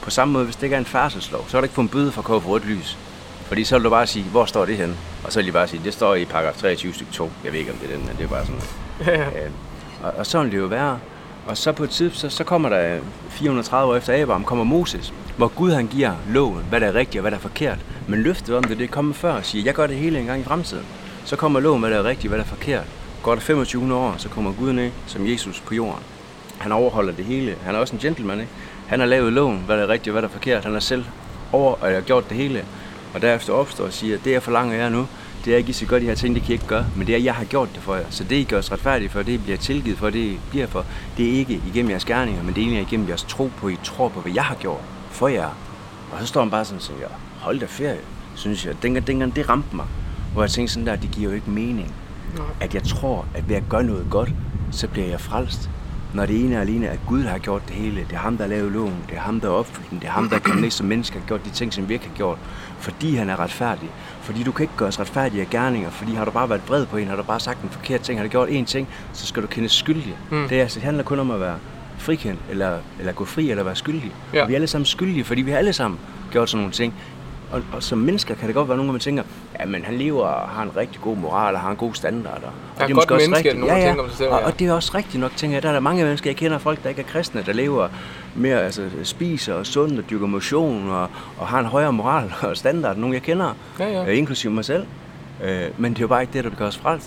På 0.02 0.10
samme 0.10 0.32
måde, 0.32 0.46
hvis 0.46 0.56
det 0.56 0.64
ikke 0.64 0.74
er 0.74 0.80
en 0.80 0.86
færdselslov, 0.86 1.46
så 1.48 1.58
har 1.58 1.62
du 1.62 1.66
ikke 1.66 1.76
fået 1.76 1.86
en 1.86 1.90
bøde 1.90 2.12
for 2.12 2.22
at 2.22 2.26
køre 2.26 2.42
for 2.42 2.50
rødt 2.50 2.66
lys. 2.66 2.98
Fordi 3.46 3.64
så 3.64 3.76
vil 3.76 3.84
du 3.84 3.90
bare 3.90 4.08
sige, 4.08 4.26
hvor 4.26 4.46
står 4.46 4.66
det 4.66 4.78
henne? 4.78 4.96
Og 5.24 5.32
så 5.32 5.40
vil 5.40 5.48
de 5.48 5.52
bare 5.52 5.68
sige, 5.68 5.82
det 5.84 5.94
står 5.94 6.16
i 6.16 6.26
paragraf 6.26 6.56
23 6.56 6.94
stykke 6.94 7.12
2. 7.12 7.32
Jeg 7.44 7.52
ved 7.52 7.60
ikke, 7.60 7.72
om 7.72 7.78
det 7.78 7.92
er 7.92 7.96
den, 7.96 8.06
men 8.06 8.18
det 8.18 8.24
er 8.24 8.28
bare 8.28 8.46
sådan. 8.46 8.62
Ja. 9.06 9.26
Øh, 9.26 9.52
og, 10.04 10.12
og 10.18 10.26
sådan 10.26 10.46
vil 10.46 10.52
det 10.52 10.64
jo 10.64 10.68
være. 10.68 11.00
Og 11.48 11.58
så 11.58 11.72
på 11.72 11.84
et 11.84 11.90
tidspunkt, 11.90 12.34
så, 12.34 12.38
så 12.38 12.44
kommer 12.44 12.70
der 12.70 13.00
430 13.30 13.92
år 13.92 13.96
efter 13.96 14.22
Abraham, 14.22 14.44
kommer 14.44 14.64
Moses, 14.64 15.14
hvor 15.40 15.48
Gud 15.48 15.72
han 15.72 15.88
giver 15.88 16.12
loven, 16.30 16.66
hvad 16.70 16.80
der 16.80 16.88
er 16.88 16.96
rigtigt 16.96 17.20
og 17.20 17.22
hvad 17.22 17.32
der 17.32 17.38
er 17.38 17.42
forkert. 17.42 17.78
Men 18.08 18.22
løftet 18.22 18.56
om 18.56 18.64
det, 18.64 18.80
det 18.80 18.92
kommer 18.92 19.14
før 19.14 19.32
og 19.32 19.46
siger, 19.46 19.64
jeg 19.64 19.74
gør 19.74 19.88
det 19.88 19.96
hele 19.96 20.20
en 20.20 20.26
gang 20.26 20.42
i 20.42 20.44
fremtiden. 20.44 20.86
Så 21.26 21.36
kommer 21.36 21.60
loven, 21.60 21.80
hvad 21.80 21.92
der 21.92 21.98
er 21.98 22.04
rigtigt 22.04 22.26
og 22.26 22.30
hvad 22.30 22.40
der 22.40 22.44
er 22.44 22.56
forkert. 22.56 22.84
Går 23.24 23.34
der 23.34 23.42
25 23.42 23.96
år, 23.96 24.16
så 24.18 24.30
kommer 24.30 24.52
Gud 24.54 24.74
ned 24.74 24.92
som 25.08 25.28
Jesus 25.28 25.60
på 25.60 25.76
jorden. 25.76 26.04
Han 26.58 26.72
overholder 26.72 27.14
det 27.14 27.26
hele. 27.26 27.56
Han 27.64 27.76
er 27.76 27.80
også 27.80 27.96
en 27.96 28.00
gentleman, 28.00 28.40
ikke? 28.40 28.52
Han 28.88 29.00
har 29.00 29.08
lavet 29.08 29.34
loven, 29.34 29.64
hvad 29.66 29.78
der 29.78 29.84
er 29.84 29.88
rigtigt 29.88 30.08
og 30.08 30.12
hvad 30.12 30.22
der 30.22 30.28
er 30.28 30.32
forkert. 30.32 30.64
Han 30.64 30.74
har 30.74 30.80
selv 30.80 31.06
over, 31.52 31.76
og 31.82 31.92
har 31.92 32.02
gjort 32.02 32.30
det 32.30 32.38
hele. 32.38 32.66
Og 33.14 33.22
derefter 33.22 33.54
opstår 33.54 33.86
og 33.86 33.94
siger, 33.94 34.18
det 34.18 34.32
jeg 34.32 34.44
forlanger 34.44 34.76
jer 34.76 34.90
nu, 34.90 35.08
det 35.46 35.54
er 35.54 35.58
ikke, 35.58 35.70
I 35.70 35.74
skal 35.74 35.88
gøre 35.88 36.00
de 36.00 36.06
her 36.06 36.16
ting, 36.16 36.36
det 36.36 36.44
kan 36.44 36.52
I 36.52 36.54
ikke 36.54 36.68
gøre, 36.68 36.86
men 36.96 37.08
det 37.08 37.16
er, 37.16 37.20
jeg 37.20 37.36
har 37.36 37.46
gjort 37.46 37.70
det 37.76 37.84
for 37.84 37.96
jer. 37.96 38.06
Så 38.10 38.24
det, 38.24 38.36
I 38.36 38.44
gør 38.44 38.58
os 38.58 38.72
retfærdige 38.72 39.10
for, 39.10 39.22
det 39.22 39.32
I 39.32 39.38
bliver 39.38 39.58
tilgivet 39.58 39.98
for, 39.98 40.10
det 40.10 40.20
I 40.20 40.40
bliver 40.50 40.68
for, 40.68 40.86
det 41.18 41.30
er 41.30 41.32
ikke 41.32 41.62
igennem 41.68 41.92
jeres 41.92 42.06
gerninger, 42.06 42.44
men 42.44 42.56
det 42.56 42.62
er 42.62 42.66
egentlig 42.66 42.82
igennem 42.82 43.08
jeres 43.08 43.24
tro 43.24 43.52
på, 43.58 43.70
I 43.70 43.78
tror 43.84 44.10
på, 44.10 44.22
hvad 44.22 44.32
jeg 44.34 44.44
har 44.44 44.56
gjort 44.56 44.82
for 45.20 45.28
jer. 45.28 45.50
Og 46.12 46.20
så 46.20 46.26
står 46.26 46.42
han 46.42 46.50
bare 46.50 46.66
sådan 46.66 46.78
og 46.78 46.84
siger, 46.84 47.08
hold 47.40 47.60
da 47.60 47.66
ferie, 47.66 48.00
synes 48.36 48.66
jeg. 48.66 48.84
Dengang, 48.84 49.08
dengang 49.08 49.36
det 49.36 49.50
ramte 49.50 49.76
mig, 49.76 49.86
hvor 50.34 50.44
jeg 50.44 50.52
tænkte 50.52 50.74
sådan 50.74 50.88
der, 50.88 50.96
det 50.96 51.12
giver 51.12 51.30
jo 51.30 51.36
ikke 51.36 51.50
mening, 51.50 51.94
Nej. 52.38 52.46
at 52.60 52.74
jeg 52.74 52.84
tror, 52.84 53.26
at 53.36 53.50
ved 53.50 53.56
at 53.56 53.64
gøre 53.70 53.84
noget 53.84 54.06
godt, 54.10 54.30
så 54.72 54.88
bliver 54.88 55.08
jeg 55.08 55.22
frelst. 55.22 55.70
Når 56.14 56.26
det 56.26 56.44
ene 56.44 56.56
er 56.56 56.62
alene, 56.62 56.90
at 56.90 57.00
Gud 57.08 57.24
har 57.24 57.38
gjort 57.38 57.62
det 57.68 57.76
hele. 57.76 58.02
Det 58.02 58.14
er 58.14 58.18
ham, 58.18 58.38
der 58.38 58.44
har 58.44 58.50
lavet 58.50 58.72
loven. 58.72 58.96
Det 59.10 59.16
er 59.16 59.20
ham, 59.22 59.40
der 59.40 59.48
har 59.48 59.56
opfyldt 59.56 59.90
den. 59.90 60.00
Det 60.00 60.08
er 60.08 60.12
ham, 60.12 60.30
der 60.30 60.36
er 60.36 60.40
kommet 60.40 60.62
ned 60.62 60.72
som 60.72 60.88
menneske 60.88 61.18
og 61.18 61.22
har 61.22 61.28
gjort 61.28 61.46
de 61.46 61.50
ting, 61.50 61.74
som 61.74 61.90
vi 61.90 61.94
ikke 61.94 62.08
har 62.08 62.16
gjort. 62.16 62.38
Fordi 62.80 63.16
han 63.16 63.30
er 63.30 63.40
retfærdig. 63.40 63.90
Fordi 64.22 64.44
du 64.44 64.52
kan 64.52 64.64
ikke 64.64 64.74
gøres 64.78 65.00
retfærdig 65.00 65.42
af 65.42 65.50
gerninger. 65.50 65.90
Fordi 65.90 66.14
har 66.14 66.26
du 66.26 66.32
bare 66.32 66.50
været 66.50 66.62
vred 66.68 66.86
på 66.86 66.98
en, 66.98 67.08
har 67.08 67.16
du 67.16 67.24
bare 67.24 67.40
sagt 67.40 67.62
en 67.62 67.70
forkert 67.70 68.02
ting, 68.02 68.20
har 68.20 68.24
du 68.24 68.30
gjort 68.30 68.50
én 68.50 68.66
ting, 68.66 68.88
så 69.14 69.26
skal 69.28 69.44
du 69.44 69.48
kendes 69.48 69.72
skyldig. 69.72 70.18
Mm. 70.32 70.48
Det, 70.50 70.58
er, 70.58 70.62
altså, 70.62 70.76
det 70.76 70.84
handler 70.84 71.04
kun 71.04 71.20
om 71.20 71.32
at 71.32 71.40
være 71.40 71.56
frikendt, 72.00 72.40
eller, 72.50 72.78
eller 73.00 73.14
gå 73.14 73.26
fri, 73.26 73.52
eller 73.52 73.64
være 73.64 73.76
skyldig. 73.76 74.12
Ja. 74.34 74.42
Og 74.42 74.48
vi 74.48 74.54
er 74.54 74.58
alle 74.58 74.68
sammen 74.68 74.86
skyldige, 74.86 75.24
fordi 75.24 75.42
vi 75.42 75.52
har 75.52 75.58
alle 75.58 75.74
sammen 75.74 76.00
gjort 76.32 76.50
sådan 76.50 76.60
nogle 76.60 76.74
ting. 76.74 76.94
Og, 77.52 77.62
og 77.74 77.84
som 77.84 77.98
mennesker 77.98 78.36
kan 78.36 78.48
det 78.48 78.56
godt 78.56 78.68
være 78.68 78.78
nogen, 78.78 78.92
man 78.92 79.00
tænker, 79.00 79.24
ja, 79.60 79.66
men 79.66 79.86
han 79.86 79.98
lever 79.98 80.24
og 80.26 80.50
har 80.50 80.64
en 80.64 80.76
rigtig 80.78 81.02
god 81.02 81.18
moral 81.18 81.56
og 81.56 81.62
har 81.62 81.72
en 81.72 81.78
god 81.78 81.94
standard. 81.94 82.44
Og, 82.44 82.44
og 82.44 82.52
er 82.78 82.84
et 82.84 82.88
det 82.88 82.96
godt 82.96 82.96
måske 82.96 83.14
også 83.14 83.30
menneske, 83.30 83.50
rigtigt. 83.50 83.56
er 83.56 83.68
nogen, 83.68 83.82
der 83.82 83.88
tænker 83.88 84.04
om 84.04 84.10
sig 84.10 84.18
selv, 84.18 84.30
og, 84.30 84.40
ja. 84.40 84.46
og 84.46 84.60
det 84.60 84.68
er 84.68 84.74
også 84.74 84.92
rigtigt 84.96 85.22
nok, 85.22 85.36
tænker 85.36 85.56
jeg. 85.56 85.64
Der 85.64 85.70
er 85.70 85.74
der 85.74 85.80
mange 85.80 86.04
mennesker, 86.04 86.30
jeg 86.30 86.38
kender 86.38 86.58
folk, 86.58 86.84
der 86.84 86.90
ikke 86.90 87.02
er 87.02 87.06
kristne, 87.06 87.44
der 87.46 87.54
lever 87.54 87.88
mere, 88.36 88.64
altså 88.64 88.90
spiser 89.04 89.54
og 89.54 89.66
sundt 89.66 90.00
og 90.00 90.10
dyrker 90.10 90.28
motion 90.28 90.90
og, 90.90 91.10
og 91.38 91.48
har 91.48 91.60
en 91.60 91.66
højere 91.66 91.94
moral 91.94 92.34
og 92.50 92.58
standard, 92.58 92.92
end 92.92 93.00
nogen 93.02 93.14
jeg 93.14 93.22
kender, 93.22 93.54
Ja, 93.80 93.92
ja. 93.92 94.06
øh, 94.12 94.18
inklusive 94.18 94.54
mig 94.54 94.66
selv. 94.66 94.86
Øh, 95.44 95.66
men 95.78 95.92
det 95.94 96.00
er 96.00 96.02
jo 96.04 96.08
bare 96.08 96.22
ikke 96.22 96.34
det, 96.34 96.44
der 96.44 96.50
gør 96.50 96.68
os. 96.68 96.80
Nej. 96.84 97.00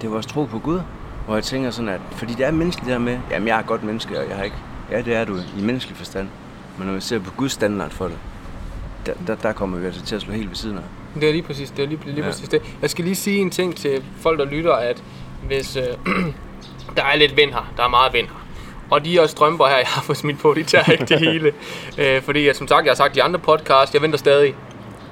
Det 0.00 0.06
er 0.06 0.10
vores 0.10 0.26
tro 0.26 0.44
på 0.44 0.58
Gud. 0.58 0.80
Hvor 1.26 1.34
jeg 1.34 1.44
tænker 1.44 1.70
sådan, 1.70 1.88
at 1.88 2.00
fordi 2.12 2.34
det 2.34 2.46
er 2.46 2.50
menneskeligt 2.50 2.92
der 2.92 2.98
med, 2.98 3.18
jamen 3.30 3.48
jeg 3.48 3.58
er 3.58 3.62
godt 3.62 3.82
menneske, 3.84 4.18
og 4.20 4.28
jeg 4.28 4.36
har 4.36 4.44
ikke, 4.44 4.56
ja 4.90 5.00
det 5.02 5.14
er 5.14 5.24
du 5.24 5.36
i 5.58 5.60
menneskelig 5.62 5.96
forstand. 5.96 6.28
Men 6.78 6.86
når 6.86 6.94
vi 6.94 7.00
ser 7.00 7.18
på 7.18 7.30
Guds 7.36 7.52
standard 7.52 7.90
for 7.90 8.04
det, 8.04 8.18
der, 9.06 9.12
der, 9.26 9.34
der 9.34 9.52
kommer 9.52 9.78
vi 9.78 9.86
altså 9.86 10.02
til 10.02 10.14
at 10.16 10.22
slå 10.22 10.32
helt 10.32 10.48
ved 10.48 10.56
siden 10.56 10.78
af. 10.78 10.82
Det 11.20 11.28
er 11.28 11.32
lige 11.32 11.42
præcis 11.42 11.70
det. 11.70 11.82
Er 11.84 11.88
lige, 11.88 12.00
lige 12.04 12.16
Ja. 12.20 12.26
præcis 12.30 12.48
det. 12.48 12.62
Jeg 12.82 12.90
skal 12.90 13.04
lige 13.04 13.14
sige 13.14 13.38
en 13.38 13.50
ting 13.50 13.76
til 13.76 14.04
folk, 14.20 14.38
der 14.38 14.44
lytter, 14.44 14.72
at 14.74 15.02
hvis 15.46 15.76
øh, 15.76 15.82
der 16.96 17.02
er 17.04 17.16
lidt 17.16 17.36
vind 17.36 17.50
her, 17.52 17.72
der 17.76 17.84
er 17.84 17.88
meget 17.88 18.12
vind 18.12 18.26
her, 18.26 18.46
og 18.90 19.04
de 19.04 19.10
her 19.10 19.26
strømper 19.26 19.66
her, 19.66 19.76
jeg 19.84 19.86
har 19.86 20.02
fået 20.02 20.18
smidt 20.18 20.38
på, 20.38 20.54
de 20.54 20.62
tager 20.62 20.92
ikke 20.92 21.04
det 21.04 21.18
hele. 21.18 21.52
Øh, 21.98 22.22
fordi 22.22 22.46
jeg, 22.46 22.56
som 22.56 22.68
sagt, 22.68 22.84
jeg 22.84 22.90
har 22.90 22.96
sagt 22.96 23.16
i 23.16 23.20
andre 23.20 23.38
podcast, 23.40 23.94
jeg 23.94 24.02
venter 24.02 24.18
stadig. 24.18 24.54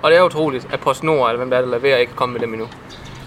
Og 0.02 0.10
det 0.10 0.18
er 0.18 0.22
utroligt, 0.22 0.68
at 0.72 0.80
PostNord, 0.80 1.28
eller 1.30 1.36
hvem 1.38 1.50
der 1.50 1.56
er, 1.56 1.62
der 1.62 1.78
leverer, 1.78 1.96
ikke 1.96 2.10
er 2.12 2.16
kommet 2.16 2.40
med 2.40 2.46
dem 2.46 2.54
endnu. 2.54 2.68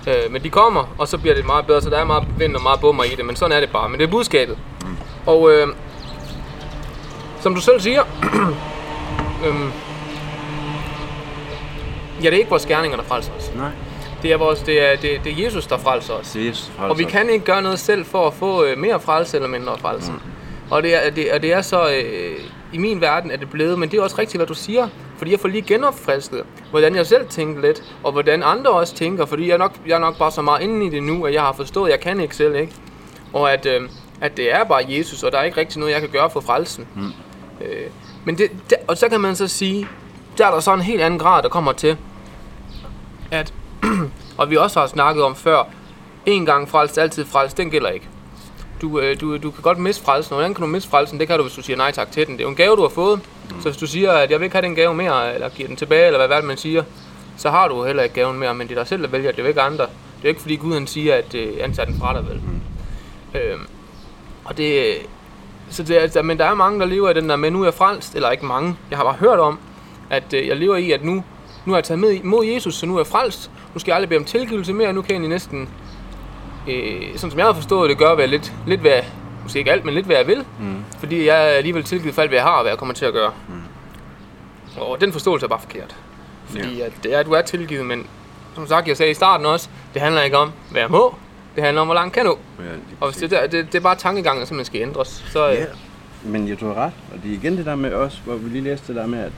Øh, 0.08 0.32
men 0.32 0.44
de 0.44 0.50
kommer, 0.50 0.96
og 0.98 1.08
så 1.08 1.18
bliver 1.18 1.36
det 1.36 1.46
meget 1.46 1.66
bedre, 1.66 1.82
så 1.82 1.90
der 1.90 1.98
er 1.98 2.06
meget 2.06 2.24
vind 2.38 2.56
og 2.56 2.62
meget 2.62 2.80
bummer 2.80 3.04
i 3.04 3.16
det, 3.18 3.26
men 3.26 3.36
sådan 3.36 3.56
er 3.56 3.60
det 3.60 3.70
bare. 3.70 3.90
Men 3.90 4.00
det 4.00 4.08
er 4.08 4.12
budskabet. 4.12 4.58
Mm. 4.82 4.98
Og 5.26 5.52
øh, 5.52 5.68
som 7.42 7.56
du 7.56 7.62
selv 7.62 7.80
siger, 7.80 8.04
øhm, 9.46 9.72
ja, 12.24 12.30
det 12.30 12.34
er 12.34 12.38
ikke 12.38 12.50
vores 12.50 12.66
gerninger, 12.66 12.98
der 12.98 13.04
frelser 13.04 13.32
os. 13.38 13.52
Nej. 13.56 13.70
Det 14.22 14.32
er, 14.32 14.38
vores, 14.38 14.60
det 14.60 14.82
er, 14.82 14.96
det, 14.96 15.20
det 15.24 15.40
er 15.40 15.44
Jesus, 15.44 15.68
der 15.68 15.78
frelser 15.78 16.14
os. 16.14 16.32
Det 16.32 16.42
er 16.42 16.48
Jesus 16.48 16.66
frelser 16.66 16.90
Og 16.90 17.00
vi 17.00 17.04
kan 17.04 17.30
ikke 17.30 17.46
gøre 17.46 17.62
noget 17.62 17.80
selv 17.80 18.06
for 18.06 18.28
at 18.28 18.34
få 18.34 18.64
øh, 18.64 18.78
mere 18.78 19.00
frelse 19.00 19.38
eller 19.38 19.50
mindre 19.50 19.78
frelse. 19.78 20.12
Mm. 20.12 20.20
Og, 20.70 20.84
det 20.84 21.06
er, 21.06 21.10
det, 21.10 21.32
og 21.32 21.42
det 21.42 21.54
er 21.54 21.62
så, 21.62 21.90
øh, 21.90 22.40
i 22.74 22.78
min 22.78 23.02
verden 23.02 23.32
er 23.32 23.38
det 23.38 23.50
blevet, 23.50 23.80
men 23.80 23.92
det 23.92 24.00
er 24.00 24.04
også 24.04 24.16
rigtigt, 24.20 24.38
hvad 24.38 24.48
du 24.48 24.54
siger. 24.54 24.88
Fordi 25.18 25.32
jeg 25.32 25.40
får 25.40 25.48
lige 25.48 25.62
genopfrisket, 25.62 26.44
hvordan 26.70 26.96
jeg 26.96 27.06
selv 27.06 27.28
tænker 27.28 27.62
lidt, 27.62 27.84
og 28.04 28.12
hvordan 28.12 28.44
andre 28.44 28.72
også 28.72 28.96
tænker. 28.96 29.26
Fordi 29.26 29.48
jeg 29.48 29.54
er 29.54 29.58
nok, 29.58 29.74
jeg 29.88 29.96
er 29.96 30.00
nok 30.00 30.18
bare 30.18 30.32
så 30.32 30.42
meget 30.42 30.62
inde 30.62 30.86
i 30.86 30.90
det 30.90 31.04
nu, 31.04 31.26
at 31.26 31.34
jeg 31.34 31.42
har 31.42 31.54
forstået, 31.54 31.88
at 31.88 31.92
jeg 31.92 32.00
kan 32.00 32.20
ikke 32.20 32.36
selv, 32.36 32.56
ikke? 32.56 32.74
Og 33.34 33.54
at, 33.54 33.66
øh, 33.66 33.90
at 34.22 34.38
det 34.38 34.54
er 34.54 34.64
bare 34.64 34.86
Jesus, 34.88 35.24
og 35.24 35.32
der 35.32 35.38
er 35.38 35.44
ikke 35.44 35.58
rigtig 35.58 35.80
noget, 35.80 35.94
jeg 35.94 36.02
kan 36.02 36.10
gøre 36.10 36.30
for 36.30 36.40
frelsen. 36.40 36.88
Mm. 36.96 37.12
Øh, 37.62 37.90
men 38.26 38.38
det, 38.38 38.52
det, 38.70 38.78
og 38.88 38.98
så 38.98 39.10
kan 39.10 39.22
man 39.22 39.36
så 39.36 39.48
sige, 39.48 39.88
der 40.38 40.48
er 40.48 40.52
der 40.52 40.60
så 40.60 40.74
en 40.74 40.82
helt 40.82 41.02
anden 41.02 41.20
grad, 41.20 41.44
der 41.44 41.50
kommer 41.50 41.72
til, 41.72 41.98
at, 43.32 43.54
og 44.38 44.50
vi 44.50 44.58
også 44.58 44.80
har 44.80 44.88
snakket 44.88 45.24
om 45.24 45.36
før, 45.36 45.64
en 46.26 46.46
gang 46.46 46.70
frelst, 46.70 46.98
altid 46.98 47.26
frelst, 47.26 47.58
den 47.58 47.70
gælder 47.70 47.90
ikke. 47.90 48.08
Du, 48.82 49.00
øh, 49.00 49.22
du, 49.22 49.38
du 49.38 49.52
kan 49.52 49.62
godt 49.62 49.78
miste 49.78 50.04
frelsen, 50.04 50.34
og 50.34 50.36
hvordan 50.36 50.54
kan 50.54 50.62
du 50.62 50.68
miste 50.68 50.90
frelsen? 50.90 51.20
Det 51.20 51.28
kan 51.28 51.38
du, 51.38 51.44
hvis 51.44 51.56
du 51.56 51.62
siger 51.62 51.78
nej 51.78 51.92
tak 51.92 52.12
til 52.12 52.28
den. 52.28 52.34
Det 52.34 52.42
er 52.42 52.44
jo 52.44 52.50
en 52.50 52.56
gave, 52.56 52.76
du 52.76 52.82
har 52.82 52.90
fået. 52.90 53.22
Mm. 53.52 53.62
Så 53.62 53.70
hvis 53.70 53.78
du 53.78 53.88
siger, 53.88 54.12
at 54.12 54.32
jeg 54.32 54.40
vil 54.40 54.46
ikke 54.46 54.56
have 54.56 54.66
den 54.66 54.76
gave 54.76 54.94
mere, 54.94 55.34
eller 55.34 55.50
giver 55.50 55.68
den 55.68 55.78
tilbage, 55.78 56.06
eller 56.06 56.18
hvad, 56.18 56.28
hvad 56.28 56.42
man 56.42 56.58
siger, 56.58 56.84
så 57.38 57.50
har 57.50 57.68
du 57.68 57.86
heller 57.86 58.04
ikke 58.04 58.16
gaven 58.16 58.40
mere, 58.40 58.56
men 58.56 58.68
det 58.68 58.78
er 58.78 58.80
dig 58.80 58.88
selv, 58.88 59.04
der 59.04 59.10
vælger, 59.10 59.32
det 59.32 59.40
er 59.40 59.44
jo 59.44 59.48
ikke 59.50 59.62
andre. 59.62 59.84
Det 60.18 60.24
er 60.24 60.30
ikke 60.30 60.42
fordi 60.42 60.56
Gud 60.56 60.74
han 60.74 60.88
siger, 60.88 61.16
at 61.16 61.36
øh, 61.36 61.54
han 61.62 61.74
tager 61.74 61.86
den 61.86 62.00
fra 62.00 62.14
dig 62.14 62.30
vel. 62.30 62.42
Mm. 62.42 62.62
Øhm, 63.40 63.68
og 64.46 64.58
det, 64.58 64.96
så 65.70 65.84
det, 65.84 65.96
altså, 65.96 66.22
men 66.22 66.38
der 66.38 66.46
er 66.46 66.54
mange, 66.54 66.80
der 66.80 66.86
lever 66.86 67.10
i 67.10 67.14
den 67.14 67.30
der 67.30 67.36
med, 67.36 67.52
nu 67.52 67.62
er 67.62 67.66
jeg 67.66 67.74
frelst, 67.74 68.16
eller 68.16 68.32
ikke 68.32 68.46
mange, 68.46 68.78
jeg 68.90 68.98
har 68.98 69.06
bare 69.06 69.16
hørt 69.20 69.40
om, 69.40 69.60
at 70.10 70.34
øh, 70.34 70.48
jeg 70.48 70.58
lever 70.58 70.76
i, 70.76 70.92
at 70.92 71.04
nu, 71.04 71.24
nu 71.66 71.74
er 71.74 71.78
jeg 71.78 71.84
taget 71.84 72.00
med 72.00 72.12
imod 72.12 72.46
Jesus, 72.46 72.76
så 72.76 72.86
nu 72.86 72.96
er 72.96 73.00
jeg 73.00 73.08
frelst, 73.08 73.52
nu 73.74 73.80
skal 73.80 73.92
jeg 73.92 73.96
aldrig 73.96 74.10
bede 74.10 74.20
om 74.20 74.26
tilgivelse 74.26 74.74
mere, 74.74 74.94
nu 74.94 75.02
kan 75.02 75.22
jeg 75.22 75.30
næsten, 75.30 75.70
øh, 76.68 77.02
sådan 77.16 77.32
som 77.32 77.38
jeg 77.38 77.46
har 77.46 77.54
forstået 77.54 77.90
det, 77.90 77.98
gøre 77.98 78.16
hvad 78.16 78.28
lidt, 78.28 78.54
lidt 78.68 78.82
hvad, 78.82 79.02
måske 79.46 79.60
ikke 79.60 79.72
alt, 79.72 79.86
men 79.86 79.94
lidt 79.94 80.06
hvad 80.06 80.16
jeg 80.16 80.28
vil, 80.28 80.46
mm. 80.60 80.84
fordi 81.00 81.26
jeg 81.26 81.36
er 81.38 81.50
alligevel 81.58 81.84
tilgivet 81.84 82.16
for 82.16 82.22
alt, 82.22 82.32
hvad 82.32 82.38
jeg 82.38 82.46
har, 82.46 82.54
og 82.56 82.62
hvad 82.62 82.72
jeg 82.72 82.80
kommer 82.80 82.94
til 82.94 83.06
at 83.06 83.14
gøre. 83.14 83.32
Mm. 83.48 84.82
Og 84.82 85.02
den 85.02 85.12
forståelse 85.12 85.46
er 85.46 85.48
bare 85.48 85.60
forkert. 85.60 85.96
Fordi 86.46 86.78
ja. 86.78 86.86
at 86.86 86.92
det 87.04 87.14
er, 87.14 87.20
at 87.20 87.26
du 87.26 87.32
er 87.32 87.42
tilgivet, 87.42 87.86
men 87.86 88.08
som 88.56 88.68
sagt, 88.68 88.88
jeg 88.88 88.98
sagde 88.98 89.12
i 89.12 89.14
starten 89.14 89.46
også, 89.46 89.70
det 89.94 90.02
handler 90.02 90.22
ikke 90.22 90.38
om, 90.38 90.52
hvad 90.72 90.82
jeg 90.82 90.92
må, 90.92 91.16
det 91.56 91.64
handler 91.64 91.82
om, 91.82 91.88
hvor 91.88 91.96
langt 91.96 92.14
kan 92.14 92.26
nå. 92.26 92.40
Ja, 92.60 92.64
Og 93.00 93.08
hvis 93.12 93.18
det, 93.18 93.32
der, 93.32 93.48
det, 93.48 93.66
det 93.72 93.76
er 93.76 93.82
bare 93.84 93.96
tankegangen, 93.96 94.46
som 94.46 94.56
man 94.56 94.66
skal 94.66 94.82
ændres. 94.82 95.26
Så, 95.32 95.46
Ja, 95.46 95.54
ja. 95.54 95.66
men 96.24 96.48
jeg 96.48 96.60
tror 96.60 96.74
ret. 96.74 96.92
Og 97.14 97.20
det 97.24 97.32
er 97.32 97.36
igen 97.36 97.58
det 97.58 97.66
der 97.66 97.76
med 97.76 97.94
os, 97.94 98.22
hvor 98.26 98.36
vi 98.36 98.50
lige 98.50 98.64
læste 98.64 98.88
det 98.88 98.96
der 98.96 99.08
med, 99.08 99.20
at, 99.20 99.32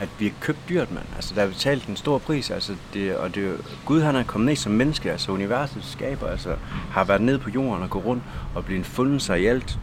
at 0.00 0.08
vi 0.18 0.26
er 0.26 0.30
købt 0.40 0.58
dyrt, 0.68 0.90
mand. 0.90 1.04
Altså, 1.16 1.34
der 1.34 1.42
er 1.42 1.48
betalt 1.48 1.86
en 1.86 1.96
stor 1.96 2.18
pris, 2.18 2.50
altså, 2.50 2.72
det, 2.94 3.16
og 3.16 3.34
det, 3.34 3.56
Gud 3.84 4.00
han 4.00 4.16
er 4.16 4.22
kommet 4.22 4.46
ned 4.46 4.56
som 4.56 4.72
menneske, 4.72 5.12
altså 5.12 5.32
universets 5.32 5.90
skaber, 5.92 6.26
altså, 6.26 6.56
har 6.90 7.04
været 7.04 7.20
ned 7.20 7.38
på 7.38 7.50
jorden 7.50 7.82
og 7.82 7.90
gå 7.90 7.98
rundt 7.98 8.22
og 8.54 8.64
blive 8.64 8.84
fundet 8.84 9.22
sig 9.22 9.40
i 9.40 9.46
alt. 9.46 9.78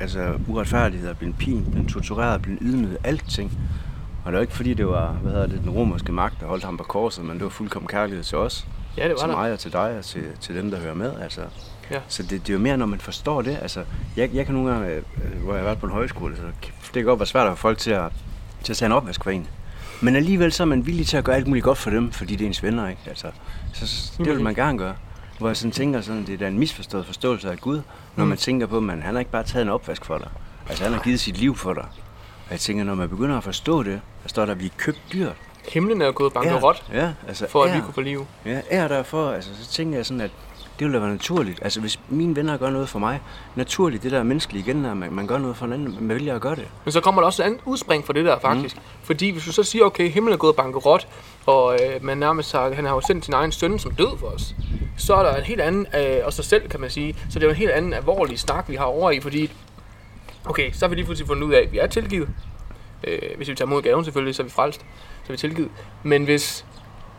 Altså, 0.00 0.38
uretfærdighed, 0.48 1.14
blive 1.14 1.32
pint, 1.32 1.70
blive 1.70 1.86
tortureret, 1.88 2.42
blive 2.42 2.58
ydmyget, 2.60 2.98
alting. 3.04 3.52
Og 4.24 4.32
det 4.32 4.36
var 4.36 4.40
ikke 4.40 4.56
fordi, 4.56 4.74
det 4.74 4.86
var, 4.86 5.12
hvad 5.12 5.32
hedder 5.32 5.46
det, 5.46 5.60
den 5.62 5.70
romerske 5.70 6.12
magt, 6.12 6.40
der 6.40 6.46
holdt 6.46 6.64
ham 6.64 6.76
på 6.76 6.84
korset, 6.84 7.24
men 7.24 7.34
det 7.34 7.42
var 7.42 7.50
fuldkommen 7.50 7.88
kærlighed 7.88 8.24
til 8.24 8.38
os. 8.38 8.66
ja, 8.96 9.02
det 9.02 9.10
var 9.10 9.16
til 9.16 9.28
der. 9.28 9.36
mig 9.36 9.52
og 9.52 9.58
til 9.58 9.72
dig 9.72 9.98
og 9.98 10.04
til, 10.04 10.22
til 10.40 10.56
dem, 10.56 10.70
der 10.70 10.80
hører 10.80 10.94
med. 10.94 11.12
Altså. 11.20 11.40
Ja. 11.90 12.00
Så 12.08 12.22
det, 12.22 12.30
det 12.30 12.48
er 12.48 12.52
jo 12.52 12.58
mere, 12.58 12.76
når 12.76 12.86
man 12.86 12.98
forstår 12.98 13.42
det. 13.42 13.58
Altså, 13.62 13.84
jeg, 14.16 14.30
jeg 14.34 14.46
kan 14.46 14.54
nogle 14.54 14.70
gange, 14.70 14.88
øh, 14.88 15.02
hvor 15.42 15.52
jeg 15.52 15.60
har 15.60 15.64
været 15.64 15.78
på 15.78 15.86
en 15.86 15.92
højskole, 15.92 16.36
så 16.36 16.42
det 16.62 16.92
kan 16.94 17.04
godt 17.04 17.20
være 17.20 17.26
svært 17.26 17.46
at 17.46 17.52
få 17.52 17.56
folk 17.56 17.78
til 17.78 17.90
at, 17.90 18.12
til 18.64 18.72
at 18.72 18.76
tage 18.76 18.86
en 18.86 18.92
opvask 18.92 19.24
for 19.24 19.30
en. 19.30 19.46
Men 20.00 20.16
alligevel 20.16 20.52
så 20.52 20.62
er 20.62 20.66
man 20.66 20.86
villig 20.86 21.06
til 21.06 21.16
at 21.16 21.24
gøre 21.24 21.36
alt 21.36 21.46
muligt 21.46 21.64
godt 21.64 21.78
for 21.78 21.90
dem, 21.90 22.12
fordi 22.12 22.36
det 22.36 22.44
er 22.44 22.48
ens 22.48 22.62
venner, 22.62 22.88
ikke? 22.88 23.00
Altså, 23.06 23.26
så, 23.72 24.12
det 24.18 24.26
vil 24.26 24.40
man 24.42 24.54
gerne 24.54 24.78
gøre. 24.78 24.94
Hvor 25.38 25.48
jeg 25.48 25.56
sådan 25.56 25.72
tænker 25.72 26.00
sådan, 26.00 26.26
det 26.26 26.34
er 26.34 26.38
da 26.38 26.48
en 26.48 26.58
misforstået 26.58 27.06
forståelse 27.06 27.50
af 27.50 27.58
Gud, 27.58 27.80
når 28.16 28.24
Mm. 28.24 28.28
man 28.28 28.38
tænker 28.38 28.66
på, 28.66 28.78
at 28.78 28.84
han 28.84 29.02
har 29.02 29.18
ikke 29.18 29.30
bare 29.30 29.42
taget 29.44 29.62
en 29.62 29.68
opvask 29.68 30.04
for 30.04 30.18
dig. 30.18 30.28
Altså, 30.68 30.84
han 30.84 30.92
har 30.92 31.00
givet 31.00 31.20
sit 31.20 31.36
liv 31.38 31.56
for 31.56 31.74
dig. 31.74 31.82
Og 32.46 32.50
jeg 32.50 32.60
tænker, 32.60 32.84
når 32.84 32.94
man 32.94 33.08
begynder 33.08 33.36
at 33.36 33.44
forstå 33.44 33.82
det, 33.82 34.00
der 34.22 34.28
står 34.28 34.44
der, 34.44 34.52
at 34.52 34.60
vi 34.60 34.66
er 34.66 34.70
købt 34.76 35.00
dyrt. 35.12 35.36
Himlen 35.72 36.02
er 36.02 36.06
jo 36.06 36.12
gået 36.14 36.32
bankerot, 36.32 36.84
Ja, 36.92 37.04
ja, 37.04 37.12
altså, 37.28 37.46
for 37.50 37.62
at 37.64 37.70
vi 37.70 37.76
ære. 37.76 37.84
kunne 37.84 37.94
få 37.94 38.00
liv. 38.00 38.26
Ja, 38.46 38.60
er 38.70 38.88
derfor, 38.88 39.30
altså, 39.30 39.50
så 39.62 39.70
tænker 39.70 39.96
jeg 39.98 40.06
sådan, 40.06 40.20
at 40.20 40.30
det 40.78 40.84
ville 40.84 40.94
da 40.94 41.00
være 41.04 41.12
naturligt. 41.12 41.58
Altså, 41.62 41.80
hvis 41.80 42.00
mine 42.08 42.36
venner 42.36 42.56
gør 42.56 42.70
noget 42.70 42.88
for 42.88 42.98
mig, 42.98 43.20
naturligt, 43.54 44.02
det 44.02 44.12
der 44.12 44.18
er 44.18 44.22
menneskeligt 44.22 44.66
igen, 44.66 44.84
at 44.84 44.96
man, 44.96 45.12
man 45.12 45.26
gør 45.26 45.38
noget 45.38 45.56
for 45.56 45.66
en 45.66 45.72
anden, 45.72 45.96
man 46.00 46.08
vælger 46.08 46.34
at 46.34 46.40
gøre 46.40 46.54
det. 46.54 46.68
Men 46.84 46.92
så 46.92 47.00
kommer 47.00 47.20
der 47.20 47.26
også 47.26 47.42
et 47.42 47.46
andet 47.46 47.60
udspring 47.64 48.06
fra 48.06 48.12
det 48.12 48.24
der, 48.24 48.38
faktisk. 48.38 48.76
Mm. 48.76 48.82
Fordi 49.02 49.30
hvis 49.30 49.44
du 49.44 49.52
så 49.52 49.62
siger, 49.62 49.84
okay, 49.84 50.10
himlen 50.10 50.32
er 50.32 50.36
gået 50.36 50.56
bankerot, 50.56 51.08
og 51.46 51.74
øh, 51.74 52.04
man 52.04 52.18
nærmest 52.18 52.52
har, 52.52 52.72
han 52.74 52.84
har 52.84 52.94
jo 52.94 53.00
sendt 53.00 53.24
sin 53.24 53.34
egen 53.34 53.52
søn 53.52 53.78
som 53.78 53.94
død 53.94 54.18
for 54.18 54.26
os, 54.26 54.54
så 54.96 55.14
er 55.14 55.22
der 55.22 55.36
en 55.36 55.44
helt 55.44 55.60
anden, 55.60 55.86
øh, 55.96 56.20
og 56.24 56.32
sig 56.32 56.44
selv 56.44 56.68
kan 56.68 56.80
man 56.80 56.90
sige, 56.90 57.16
så 57.30 57.38
det 57.38 57.42
er 57.42 57.46
jo 57.46 57.50
en 57.50 57.56
helt 57.56 57.70
anden 57.70 57.92
alvorlig 57.92 58.38
snak, 58.38 58.68
vi 58.68 58.74
har 58.74 58.84
over 58.84 59.10
i, 59.10 59.20
fordi, 59.20 59.50
okay, 60.44 60.72
så 60.72 60.84
har 60.84 60.88
vi 60.88 60.94
lige 60.94 61.04
pludselig 61.04 61.26
fundet 61.26 61.42
ud 61.42 61.52
af, 61.52 61.60
at 61.60 61.72
vi 61.72 61.78
er 61.78 61.86
tilgivet. 61.86 62.28
Øh, 63.04 63.18
hvis 63.36 63.48
vi 63.48 63.54
tager 63.54 63.68
mod 63.68 63.82
gaven 63.82 64.04
selvfølgelig, 64.04 64.34
så 64.34 64.42
er 64.42 64.44
vi 64.44 64.50
frelst, 64.50 64.80
så 64.80 65.28
er 65.28 65.32
vi 65.32 65.36
tilgivet. 65.36 65.70
Men 66.02 66.24
hvis, 66.24 66.64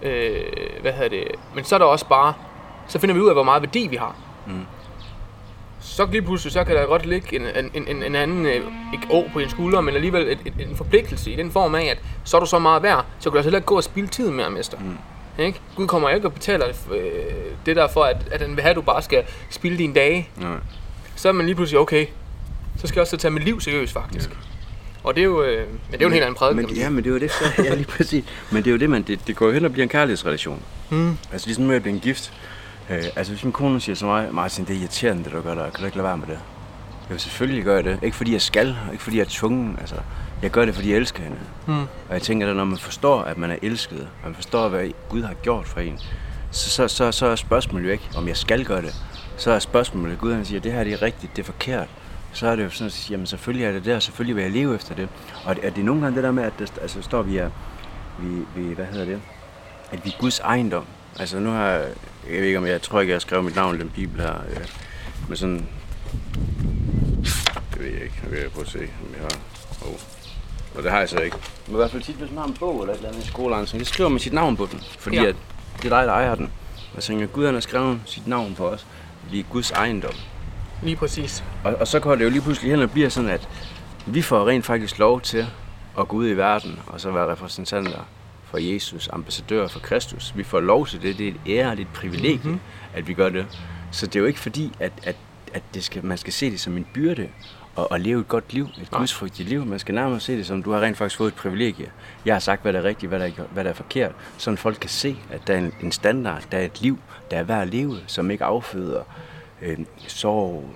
øh, 0.02 0.42
hvad 0.82 0.94
hedder 0.94 1.10
det, 1.10 1.24
men 1.56 1.64
så 1.64 1.76
er 1.76 1.80
der 1.80 1.86
også 1.86 2.08
bare, 2.08 2.34
så 2.90 3.00
finder 3.00 3.16
vi 3.16 3.22
ud 3.22 3.28
af, 3.28 3.36
hvor 3.36 3.44
meget 3.44 3.62
værdi 3.62 3.88
vi 3.88 3.96
har. 3.96 4.16
Mm. 4.48 4.54
Så 5.82 6.08
lige 6.12 6.22
pludselig, 6.22 6.54
så 6.54 6.64
kan 6.64 6.76
der 6.76 6.86
godt 6.86 7.06
ligge 7.06 7.36
en, 7.36 7.72
en, 7.74 7.88
en, 7.88 8.04
en 8.04 8.16
anden, 8.16 8.46
øh, 8.46 8.62
ikke 8.94 9.08
å 9.10 9.26
på 9.34 9.40
din 9.40 9.50
skulder, 9.50 9.82
men 9.82 9.96
alligevel 9.96 10.28
et, 10.28 10.40
et, 10.46 10.54
en 10.70 10.76
forpligtelse 10.76 11.32
i 11.32 11.36
den 11.36 11.52
form 11.52 11.76
af, 11.76 11.86
at 11.86 11.98
så 12.24 12.38
er 12.38 12.42
du 12.42 12.48
så 12.48 12.60
meget 12.60 12.84
værd, 12.84 13.06
så 13.20 13.30
kan 13.30 13.32
du 13.32 13.38
altså 13.38 13.48
heller 13.48 13.58
ikke 13.58 13.66
gå 13.66 13.76
og 13.76 13.84
spilde 13.84 14.08
tid 14.08 14.32
med 14.32 14.44
at 14.44 14.52
mester. 14.52 14.78
Mm. 14.78 14.98
Ikke? 15.44 15.60
Gud 15.76 15.88
kommer 15.88 16.10
ikke 16.10 16.28
og 16.28 16.34
betaler 16.34 16.68
øh, 16.68 17.12
det 17.66 17.76
der 17.76 17.88
for, 17.88 18.04
at, 18.04 18.18
at 18.32 18.42
han 18.42 18.56
vil 18.56 18.62
have, 18.62 18.70
at 18.70 18.76
du 18.76 18.82
bare 18.82 19.02
skal 19.02 19.24
spilde 19.50 19.78
dine 19.78 19.94
dage. 19.94 20.30
Nej. 20.38 20.58
Så 21.16 21.28
er 21.28 21.32
man 21.32 21.46
lige 21.46 21.56
pludselig, 21.56 21.80
okay, 21.80 22.06
så 22.78 22.88
skal 22.88 23.00
jeg 23.00 23.02
også 23.02 23.18
tage 23.18 23.32
mit 23.32 23.44
liv 23.44 23.62
seriøst 23.62 23.94
faktisk. 23.94 24.30
Ja. 24.30 24.36
Og 25.04 25.16
det 25.16 25.22
er 25.22 25.26
jo, 25.26 25.44
øh, 25.44 25.68
men 25.68 25.78
det 25.92 25.94
er 25.94 26.00
jo 26.02 26.08
en 26.08 26.14
helt 26.14 26.24
anden 26.24 26.36
prædiken. 26.36 26.66
Men, 26.66 26.76
ja, 26.76 26.90
men 26.90 27.04
det 27.04 27.10
er 27.10 27.14
jo 27.14 27.20
det, 27.20 27.32
så, 27.32 27.64
ja, 27.64 27.76
lige 27.76 27.88
præcis. 27.88 28.26
Men 28.52 28.64
det 28.64 28.70
er 28.70 28.72
jo 28.72 28.78
det, 28.78 28.90
man, 28.90 29.02
det, 29.02 29.28
det 29.28 29.36
går 29.36 29.46
jo 29.46 29.52
hen 29.52 29.66
og 29.66 29.72
bliver 29.72 29.84
en 29.84 29.90
kærlighedsrelation. 29.90 30.62
Mm. 30.90 31.18
Altså 31.32 31.48
ligesom 31.48 31.64
med 31.64 31.76
at 31.76 31.82
blive 31.82 31.96
en 31.96 32.02
gift. 32.02 32.34
Øh, 32.90 33.04
altså 33.16 33.34
hvis 33.34 33.44
min 33.44 33.54
kone 33.54 33.82
siger 33.82 33.96
til 33.96 34.06
mig, 34.06 34.34
Martin, 34.34 34.66
det 34.66 34.76
er 34.76 34.80
irriterende, 34.80 35.24
det 35.24 35.32
du 35.32 35.42
gør 35.42 35.56
der. 35.56 35.70
Kan 35.70 35.80
du 35.80 35.86
ikke 35.86 35.98
lade 35.98 36.08
være 36.08 36.18
med 36.18 36.28
det? 36.28 36.40
Jo, 37.12 37.18
selvfølgelig 37.18 37.64
gør 37.64 37.76
jeg 37.76 37.84
det. 37.84 38.00
Ikke 38.04 38.18
fordi 38.18 38.34
jeg 38.34 38.42
skal, 38.42 38.78
og 38.88 38.92
ikke 38.92 39.04
fordi 39.04 39.18
jeg 39.18 39.24
er 39.24 39.30
tvungen. 39.30 39.78
Altså, 39.80 39.96
jeg 40.42 40.52
gør 40.52 40.66
det, 40.66 40.76
fordi 40.76 40.90
jeg 40.90 40.98
elsker 40.98 41.24
hende. 41.24 41.38
Mm. 41.68 41.82
Og 41.82 42.14
jeg 42.14 42.22
tænker, 42.22 42.50
at 42.50 42.56
når 42.56 42.66
man 42.66 42.78
forstår, 42.78 43.22
at 43.22 43.38
man 43.38 43.52
er 43.52 43.56
elsket, 43.62 44.02
og 44.02 44.26
man 44.26 44.36
forstår, 44.36 44.70
hvad 44.70 44.92
Gud 45.10 45.22
har 45.22 45.34
gjort 45.34 45.68
for 45.68 45.80
en, 45.80 46.00
så, 46.52 46.70
så, 46.70 46.88
så, 46.88 47.12
så 47.12 47.26
er 47.26 47.36
spørgsmålet 47.36 47.86
jo 47.86 47.92
ikke, 47.92 48.10
om 48.18 48.28
jeg 48.28 48.38
skal 48.38 48.66
gøre 48.66 48.82
det. 48.82 48.96
Så 49.38 49.52
er 49.52 49.60
spørgsmålet, 49.60 50.14
at 50.14 50.20
Gud 50.20 50.34
han 50.34 50.46
siger, 50.46 50.60
at 50.60 50.64
det 50.64 50.72
her 50.72 50.84
det 50.84 50.94
er 50.94 51.02
rigtigt, 51.02 51.36
det 51.36 51.42
er 51.42 51.46
forkert. 51.46 51.88
Så 52.34 52.48
er 52.48 52.56
det 52.56 52.64
jo 52.64 52.70
sådan 52.70 52.86
at 52.86 52.92
sige, 52.92 53.12
jamen 53.12 53.26
selvfølgelig 53.26 53.66
er 53.66 53.72
det 53.72 53.86
der, 53.86 54.00
selvfølgelig 54.00 54.36
vil 54.36 54.42
jeg 54.42 54.52
leve 54.52 54.76
efter 54.76 54.96
det. 54.96 55.10
Og 55.46 55.56
det, 55.56 55.66
er 55.66 55.70
det 55.70 55.86
nogle 55.86 56.02
gange 56.02 56.16
det 56.16 56.24
der 56.24 56.32
med, 56.32 56.44
at 56.44 56.54
der, 56.60 56.66
altså, 56.82 57.02
står 57.02 57.22
vi 57.22 57.38
er, 57.38 57.50
vi, 58.20 58.46
vi, 58.56 58.74
hvad 58.74 58.86
hedder 58.86 59.06
det, 59.06 59.22
at 59.92 60.06
vi 60.06 60.10
er 60.10 60.22
Guds 60.22 60.40
ejendom. 60.40 60.86
Altså 61.20 61.40
nu 61.40 61.50
har 61.50 61.86
jeg, 62.30 62.34
jeg 62.34 62.42
ved 62.42 62.48
ikke 62.48 62.58
om 62.60 62.66
jeg, 62.66 62.72
jeg 62.72 62.82
tror 62.82 63.00
ikke, 63.02 63.12
jeg 63.12 63.16
har 63.16 63.20
skrevet 63.20 63.46
mit 63.46 63.56
navn 63.56 63.76
i 63.76 63.80
den 63.80 63.90
bibel 63.90 64.22
her, 64.22 64.34
øh, 64.50 64.66
med 65.30 65.38
sådan, 65.38 65.68
det 67.72 67.80
ved 67.80 67.86
jeg 67.86 68.04
ikke, 68.04 68.16
jeg 68.24 68.32
vil 68.32 68.50
prøve 68.50 68.66
at 68.66 68.72
se, 68.72 68.80
om 68.80 69.14
jeg 69.14 69.22
har, 69.22 69.38
oh. 69.88 69.94
Og 70.78 70.84
det 70.84 70.92
har 70.92 71.00
jeg 71.00 71.10
så 71.10 71.20
ikke. 71.20 71.38
Men 71.68 71.76
i 71.76 71.78
hvert 71.78 71.92
fald 71.92 72.04
tit, 72.04 72.16
hvis 72.16 72.30
man 72.30 72.38
har 72.38 72.46
en 72.48 72.54
bog 72.60 72.82
eller 72.82 72.94
et 72.94 72.98
eller 72.98 73.10
andet 73.10 73.24
i 73.24 73.28
skolen, 73.28 73.68
så 73.68 73.80
skriver 73.84 74.10
man 74.10 74.20
sit 74.20 74.34
navn 74.34 74.58
på 74.58 74.68
den. 74.72 74.82
Fordi 75.00 75.16
Ja. 75.16 75.24
at 75.24 75.36
det 75.84 75.92
er 75.92 75.98
dig, 76.00 76.08
der 76.08 76.14
ejer 76.14 76.36
den. 76.36 76.46
Og 76.76 76.96
jeg 76.96 77.04
tænker, 77.04 77.28
Gud 77.28 77.46
han 77.46 77.54
har 77.54 77.62
skrevet 77.62 78.00
sit 78.06 78.28
navn 78.28 78.56
på 78.56 78.70
os. 78.70 78.86
Vi 79.32 79.40
er 79.40 79.44
Guds 79.44 79.72
ejendom. 79.72 80.14
Lige 80.84 80.96
præcis. 80.96 81.44
Og, 81.64 81.76
og 81.76 81.88
så 81.88 82.00
går 82.00 82.16
det 82.16 82.24
jo 82.26 82.30
lige 82.30 82.42
pludselig 82.42 82.72
hen 82.72 82.82
og 82.82 82.92
bliver 82.92 83.10
sådan, 83.10 83.30
at 83.30 83.50
vi 84.06 84.22
får 84.22 84.48
rent 84.48 84.66
faktisk 84.66 85.00
lov 85.00 85.22
til 85.22 85.48
at 86.00 86.08
gå 86.08 86.18
ud 86.18 86.30
i 86.30 86.34
verden 86.34 86.80
og 86.88 87.02
så 87.02 87.12
være 87.12 87.32
repræsentanter 87.32 88.08
for 88.50 88.58
Jesus, 88.58 89.10
ambassadører 89.14 89.68
for 89.68 89.80
Kristus. 89.80 90.34
Vi 90.36 90.44
får 90.44 90.60
lov 90.60 90.88
til 90.88 91.02
det. 91.02 91.18
Det 91.18 91.28
er 91.28 91.32
et 91.32 91.40
ære, 91.48 91.68
er 91.68 91.72
et 91.82 91.88
privilegie, 91.94 92.38
Mhm. 92.38 92.48
mm-hmm. 92.48 92.60
at 92.94 93.08
vi 93.08 93.14
gør 93.14 93.30
det. 93.30 93.46
Så 93.92 94.06
det 94.06 94.16
er 94.16 94.20
jo 94.20 94.26
ikke 94.26 94.40
fordi, 94.40 94.72
at, 94.80 94.92
at, 95.04 95.16
at 95.54 95.64
det 95.74 95.84
skal, 95.84 96.06
man 96.06 96.18
skal 96.18 96.34
se 96.34 96.52
det 96.52 96.60
som 96.60 96.78
en 96.78 96.88
byrde 96.94 97.30
at, 97.78 97.88
at 97.92 98.02
leve 98.02 98.20
et 98.22 98.28
godt 98.28 98.54
liv, 98.54 98.64
et 98.64 98.88
Nej. 98.92 99.00
gudsfrygtigt 99.00 99.50
liv. 99.50 99.66
Man 99.66 99.80
skal 99.80 99.96
nærmere 99.96 100.20
se 100.20 100.38
det 100.38 100.46
som, 100.46 100.64
du 100.64 100.72
har 100.72 100.82
rent 100.82 100.98
faktisk 100.98 101.18
fået 101.18 101.28
et 101.28 101.34
privilegie. 101.36 101.92
Jeg 102.26 102.36
har 102.36 102.40
sagt, 102.40 102.62
hvad 102.62 102.74
der 102.74 102.80
er 102.80 102.84
rigtigt, 102.84 103.10
hvad 103.10 103.20
der 103.20 103.26
er, 103.26 103.32
hvad 103.54 103.64
der 103.64 103.70
er 103.70 103.74
forkert, 103.74 104.12
så 104.38 104.56
folk 104.56 104.78
kan 104.82 104.90
se, 104.90 105.18
at 105.32 105.42
der 105.48 105.54
er 105.54 105.58
en, 105.58 105.74
en 105.82 105.92
standard, 105.92 106.44
der 106.52 106.58
er 106.58 106.66
et 106.66 106.82
liv, 106.82 107.00
der 107.32 107.38
er 107.38 107.44
værd 107.44 107.62
at 107.62 107.68
leve, 107.68 107.98
som 108.08 108.32
ikke 108.32 108.44
afføder 108.44 109.02
øh, 109.62 109.78
sorg, 110.08 110.70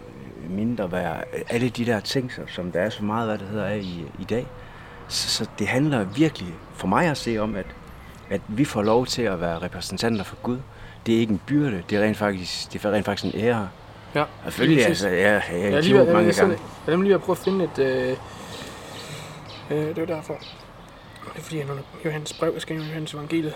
mindre 0.49 0.91
værd, 0.91 1.23
alle 1.49 1.69
de 1.69 1.85
der 1.85 1.99
ting, 1.99 2.31
som- 2.31 2.47
som 2.47 2.71
der 2.71 2.79
er 2.81 2.89
så 2.89 3.03
meget, 3.03 3.27
hvad 3.27 3.37
det 3.37 3.47
hedder, 3.47 3.65
af 3.65 3.77
i, 3.77 4.03
i 4.19 4.23
dag. 4.23 4.47
Så, 5.13 5.29
så 5.29 5.49
det 5.59 5.67
handler 5.67 6.03
virkelig 6.03 6.53
for 6.75 6.87
mig 6.87 7.07
at 7.07 7.17
se 7.17 7.37
om, 7.37 7.55
at, 7.55 7.65
at 8.29 8.41
vi 8.47 8.65
får 8.65 8.81
lov 8.81 9.05
til 9.05 9.21
at 9.21 9.41
være 9.41 9.59
repræsentanter 9.61 10.23
for 10.23 10.35
Gud. 10.43 10.57
Det 11.05 11.15
er 11.15 11.19
ikke 11.19 11.31
en 11.33 11.41
byrde, 11.47 11.83
det 11.89 11.97
er 11.97 12.03
rent 12.03 12.17
faktisk, 12.17 12.73
det 12.73 12.85
er 12.85 12.91
rent 12.91 13.05
faktisk 13.05 13.33
en 13.35 13.41
ære. 13.41 13.69
Ja. 14.15 14.23
Selvfølgelig, 14.43 14.85
altså, 14.85 15.07
jeg, 15.09 15.17
jeg, 15.19 15.43
jeg, 15.51 15.59
Jeg 15.59 15.67
er 15.67 15.73
jeg 15.73 15.83
lige, 15.83 15.93
ved- 15.97 16.05
mange 16.05 16.17
jeg, 16.19 16.25
jeg, 16.27 16.35
gange. 16.35 16.51
jeg, 16.53 16.59
jeg 16.87 16.93
er 16.93 17.01
lige 17.03 17.13
at 17.13 17.21
prøve 17.21 17.33
at 17.39 17.43
finde 17.43 17.65
et... 17.65 17.79
Øh, 17.79 18.17
øh, 19.71 19.95
det 19.95 19.97
er 19.97 20.05
derfor. 20.05 20.33
Det 21.33 21.39
er 21.39 21.43
fordi, 21.43 21.57
jeg 21.59 21.69
under 21.69 21.83
Johannes 22.05 22.33
brev. 22.33 22.51
Jeg 22.53 22.61
skal 22.61 22.75
ind 22.75 22.85
Johannes 22.85 23.13
evangeliet. 23.13 23.53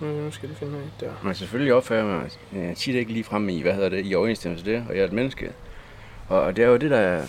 Nu, 0.00 0.30
skal 0.30 0.48
jeg 0.48 0.58
finde 0.58 0.78
et 0.78 1.00
der. 1.00 1.10
Men 1.22 1.34
selvfølgelig 1.34 1.74
opfører 1.74 2.04
jeg 2.04 2.20
mig 2.52 2.70
øh, 2.70 2.76
tit 2.76 2.94
ikke 2.94 3.12
lige 3.12 3.24
frem 3.24 3.48
i, 3.48 3.62
hvad 3.62 3.72
hedder 3.74 3.88
det, 3.88 4.06
i 4.06 4.14
overensstemmelse 4.14 4.64
det, 4.64 4.84
og 4.88 4.94
jeg 4.94 5.00
er 5.02 5.06
et 5.06 5.12
menneske. 5.12 5.52
Og, 6.28 6.40
og 6.40 6.56
det 6.56 6.64
er 6.64 6.68
jo 6.68 6.76
det, 6.76 6.90
der 6.90 6.98
er, 6.98 7.22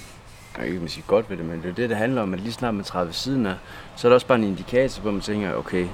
jeg 0.57 0.65
kan 0.65 0.73
ikke 0.75 0.89
sige 0.89 1.03
godt 1.07 1.29
ved 1.29 1.37
det, 1.37 1.45
men 1.45 1.61
det 1.61 1.69
er 1.69 1.73
det, 1.73 1.89
der 1.89 1.95
handler 1.95 2.21
om, 2.21 2.33
at 2.33 2.39
lige 2.39 2.53
snart 2.53 2.73
man 2.75 2.83
træder 2.83 3.05
ved 3.05 3.13
siden 3.13 3.45
af, 3.45 3.53
så 3.95 4.07
er 4.07 4.09
det 4.09 4.13
også 4.15 4.27
bare 4.27 4.37
en 4.37 4.43
indikator, 4.43 5.01
hvor 5.01 5.11
man 5.11 5.21
tænker, 5.21 5.55
okay, 5.55 5.87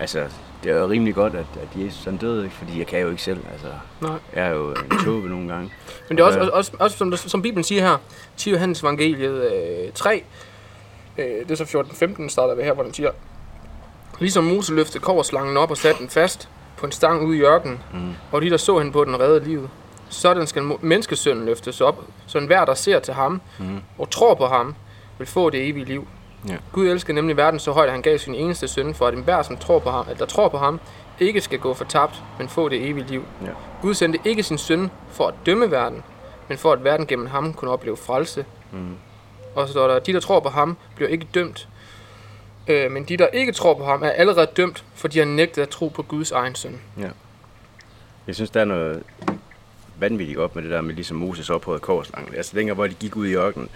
altså, 0.00 0.24
det 0.64 0.72
er 0.72 0.78
jo 0.80 0.88
rimelig 0.88 1.14
godt, 1.14 1.34
at, 1.34 1.46
at 1.62 1.84
Jesus 1.84 2.04
han 2.04 2.16
døde, 2.16 2.44
ikke? 2.44 2.56
fordi 2.56 2.78
jeg 2.78 2.86
kan 2.86 3.00
jo 3.00 3.10
ikke 3.10 3.22
selv, 3.22 3.44
altså, 3.52 3.66
Nej. 4.00 4.18
jeg 4.34 4.46
er 4.46 4.50
jo 4.50 4.70
en 4.70 5.04
tåbe 5.04 5.28
nogle 5.28 5.48
gange. 5.48 5.72
Men 6.08 6.16
det 6.18 6.22
er 6.22 6.26
også, 6.26 6.38
også, 6.40 6.50
også, 6.52 6.72
også 6.80 6.96
som, 6.96 7.10
der- 7.10 7.16
som 7.16 7.42
Bibelen 7.42 7.64
siger 7.64 7.82
her, 7.82 7.96
10 8.36 8.50
Johannes 8.50 8.82
evangeliet 8.82 9.52
øh, 9.52 9.92
3, 9.94 10.24
øh, 11.18 11.24
det 11.48 11.50
er 11.60 11.64
så 11.64 11.64
14-15 11.64 12.28
starter 12.28 12.54
vi 12.54 12.62
her, 12.62 12.72
hvor 12.72 12.82
den 12.82 12.94
siger, 12.94 13.10
Ligesom 14.20 14.44
Mose 14.44 14.74
løftede 14.74 14.98
koverslangen 15.04 15.56
op 15.56 15.70
og 15.70 15.76
satte 15.76 16.00
den 16.00 16.08
fast 16.08 16.48
på 16.76 16.86
en 16.86 16.92
stang 16.92 17.22
ude 17.26 17.38
i 17.38 17.40
ørkenen, 17.40 17.78
Mm. 17.92 18.12
og 18.32 18.42
de 18.42 18.50
der 18.50 18.56
så 18.56 18.78
hende 18.78 18.92
på 18.92 19.04
den 19.04 19.20
reddede 19.20 19.44
livet. 19.44 19.68
Sådan 20.08 20.46
skal 20.46 20.62
menneskesønnen 20.80 21.44
løftes 21.46 21.80
op, 21.80 22.04
så 22.26 22.38
enhver 22.38 22.64
der 22.64 22.74
ser 22.74 22.98
til 22.98 23.14
ham 23.14 23.40
Mm. 23.58 23.80
og 23.98 24.10
tror 24.10 24.34
på 24.34 24.46
ham, 24.46 24.74
vil 25.18 25.26
få 25.26 25.50
det 25.50 25.68
evige 25.68 25.84
liv. 25.84 26.08
Ja. 26.48 26.56
Gud 26.72 26.88
elsker 26.88 27.12
nemlig 27.14 27.36
verden 27.36 27.60
så 27.60 27.72
højt, 27.72 27.86
at 27.86 27.92
han 27.92 28.02
gav 28.02 28.18
sin 28.18 28.34
eneste 28.34 28.68
søn, 28.68 28.94
for 28.94 29.06
at 29.06 29.14
enhver, 29.14 29.42
som 29.42 29.56
tror 29.56 29.78
på 29.78 29.90
ham, 29.90 30.06
at 30.10 30.18
der 30.18 30.26
tror 30.26 30.48
på 30.48 30.58
ham, 30.58 30.80
ikke 31.20 31.40
skal 31.40 31.58
gå 31.58 31.74
fortabt, 31.74 32.22
men 32.38 32.48
få 32.48 32.68
det 32.68 32.88
evige 32.88 33.06
liv. 33.06 33.24
Ja. 33.44 33.50
Gud 33.82 33.94
sendte 33.94 34.18
ikke 34.24 34.42
sin 34.42 34.58
søn 34.58 34.90
for 35.10 35.26
at 35.26 35.34
dømme 35.46 35.70
verden, 35.70 36.02
men 36.48 36.58
for 36.58 36.72
at 36.72 36.84
verden 36.84 37.06
gennem 37.06 37.26
ham 37.26 37.52
kunne 37.54 37.70
opleve 37.70 37.96
frelse. 37.96 38.44
Mm. 38.72 38.94
Og 39.54 39.66
så 39.66 39.72
står 39.72 39.88
der, 39.88 39.98
de 39.98 40.12
der 40.12 40.20
tror 40.20 40.40
på 40.40 40.48
ham, 40.48 40.76
bliver 40.96 41.08
ikke 41.08 41.26
dømt. 41.34 41.68
Øh, 42.68 42.90
men 42.90 43.04
de 43.04 43.16
der 43.16 43.26
ikke 43.26 43.52
tror 43.52 43.74
på 43.74 43.84
ham, 43.84 44.02
er 44.02 44.08
allerede 44.10 44.46
dømt, 44.56 44.84
for 44.94 45.08
de 45.08 45.18
har 45.18 45.26
nægtet 45.26 45.62
at 45.62 45.68
tro 45.68 45.88
på 45.88 46.02
Guds 46.02 46.32
egen 46.32 46.54
søn. 46.54 46.80
Jeg 48.26 48.34
synes, 48.34 48.50
der 48.50 48.60
er 48.60 48.64
noget 48.64 49.02
vanvittigt 50.00 50.38
op 50.38 50.54
med 50.54 50.62
det 50.62 50.70
der 50.70 50.80
med 50.80 50.94
ligesom 50.94 51.16
Moses 51.16 51.50
ophøjet 51.50 51.82
korslangen. 51.82 52.34
Altså 52.34 52.56
dengang, 52.56 52.74
hvor 52.74 52.86
de 52.86 52.94
gik 52.94 53.16
ud 53.16 53.26
i 53.26 53.34
ørkenen, 53.34 53.68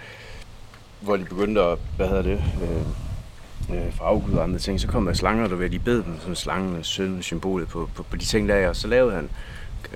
hvor 0.99 1.17
de 1.17 1.25
begyndte 1.25 1.61
at, 1.61 1.77
hvad 1.97 2.07
hedder 2.07 2.21
det, 2.23 2.43
øh, 2.61 3.77
øh, 3.77 3.93
fra 3.93 4.05
afgud 4.05 4.33
og 4.33 4.43
andre 4.43 4.59
ting, 4.59 4.79
så 4.81 4.87
kom 4.87 5.05
der 5.05 5.13
slanger, 5.13 5.47
der 5.47 5.55
ved, 5.55 5.69
de 5.69 5.79
bed 5.79 6.03
dem 6.03 6.19
som 6.19 6.35
slangen, 6.35 6.83
søn, 6.83 7.21
symbolet 7.21 7.67
på, 7.67 7.89
på, 7.95 8.03
på, 8.03 8.15
de 8.15 8.25
ting 8.25 8.49
der, 8.49 8.69
og 8.69 8.75
så 8.75 8.87
lavede 8.87 9.15
han, 9.15 9.29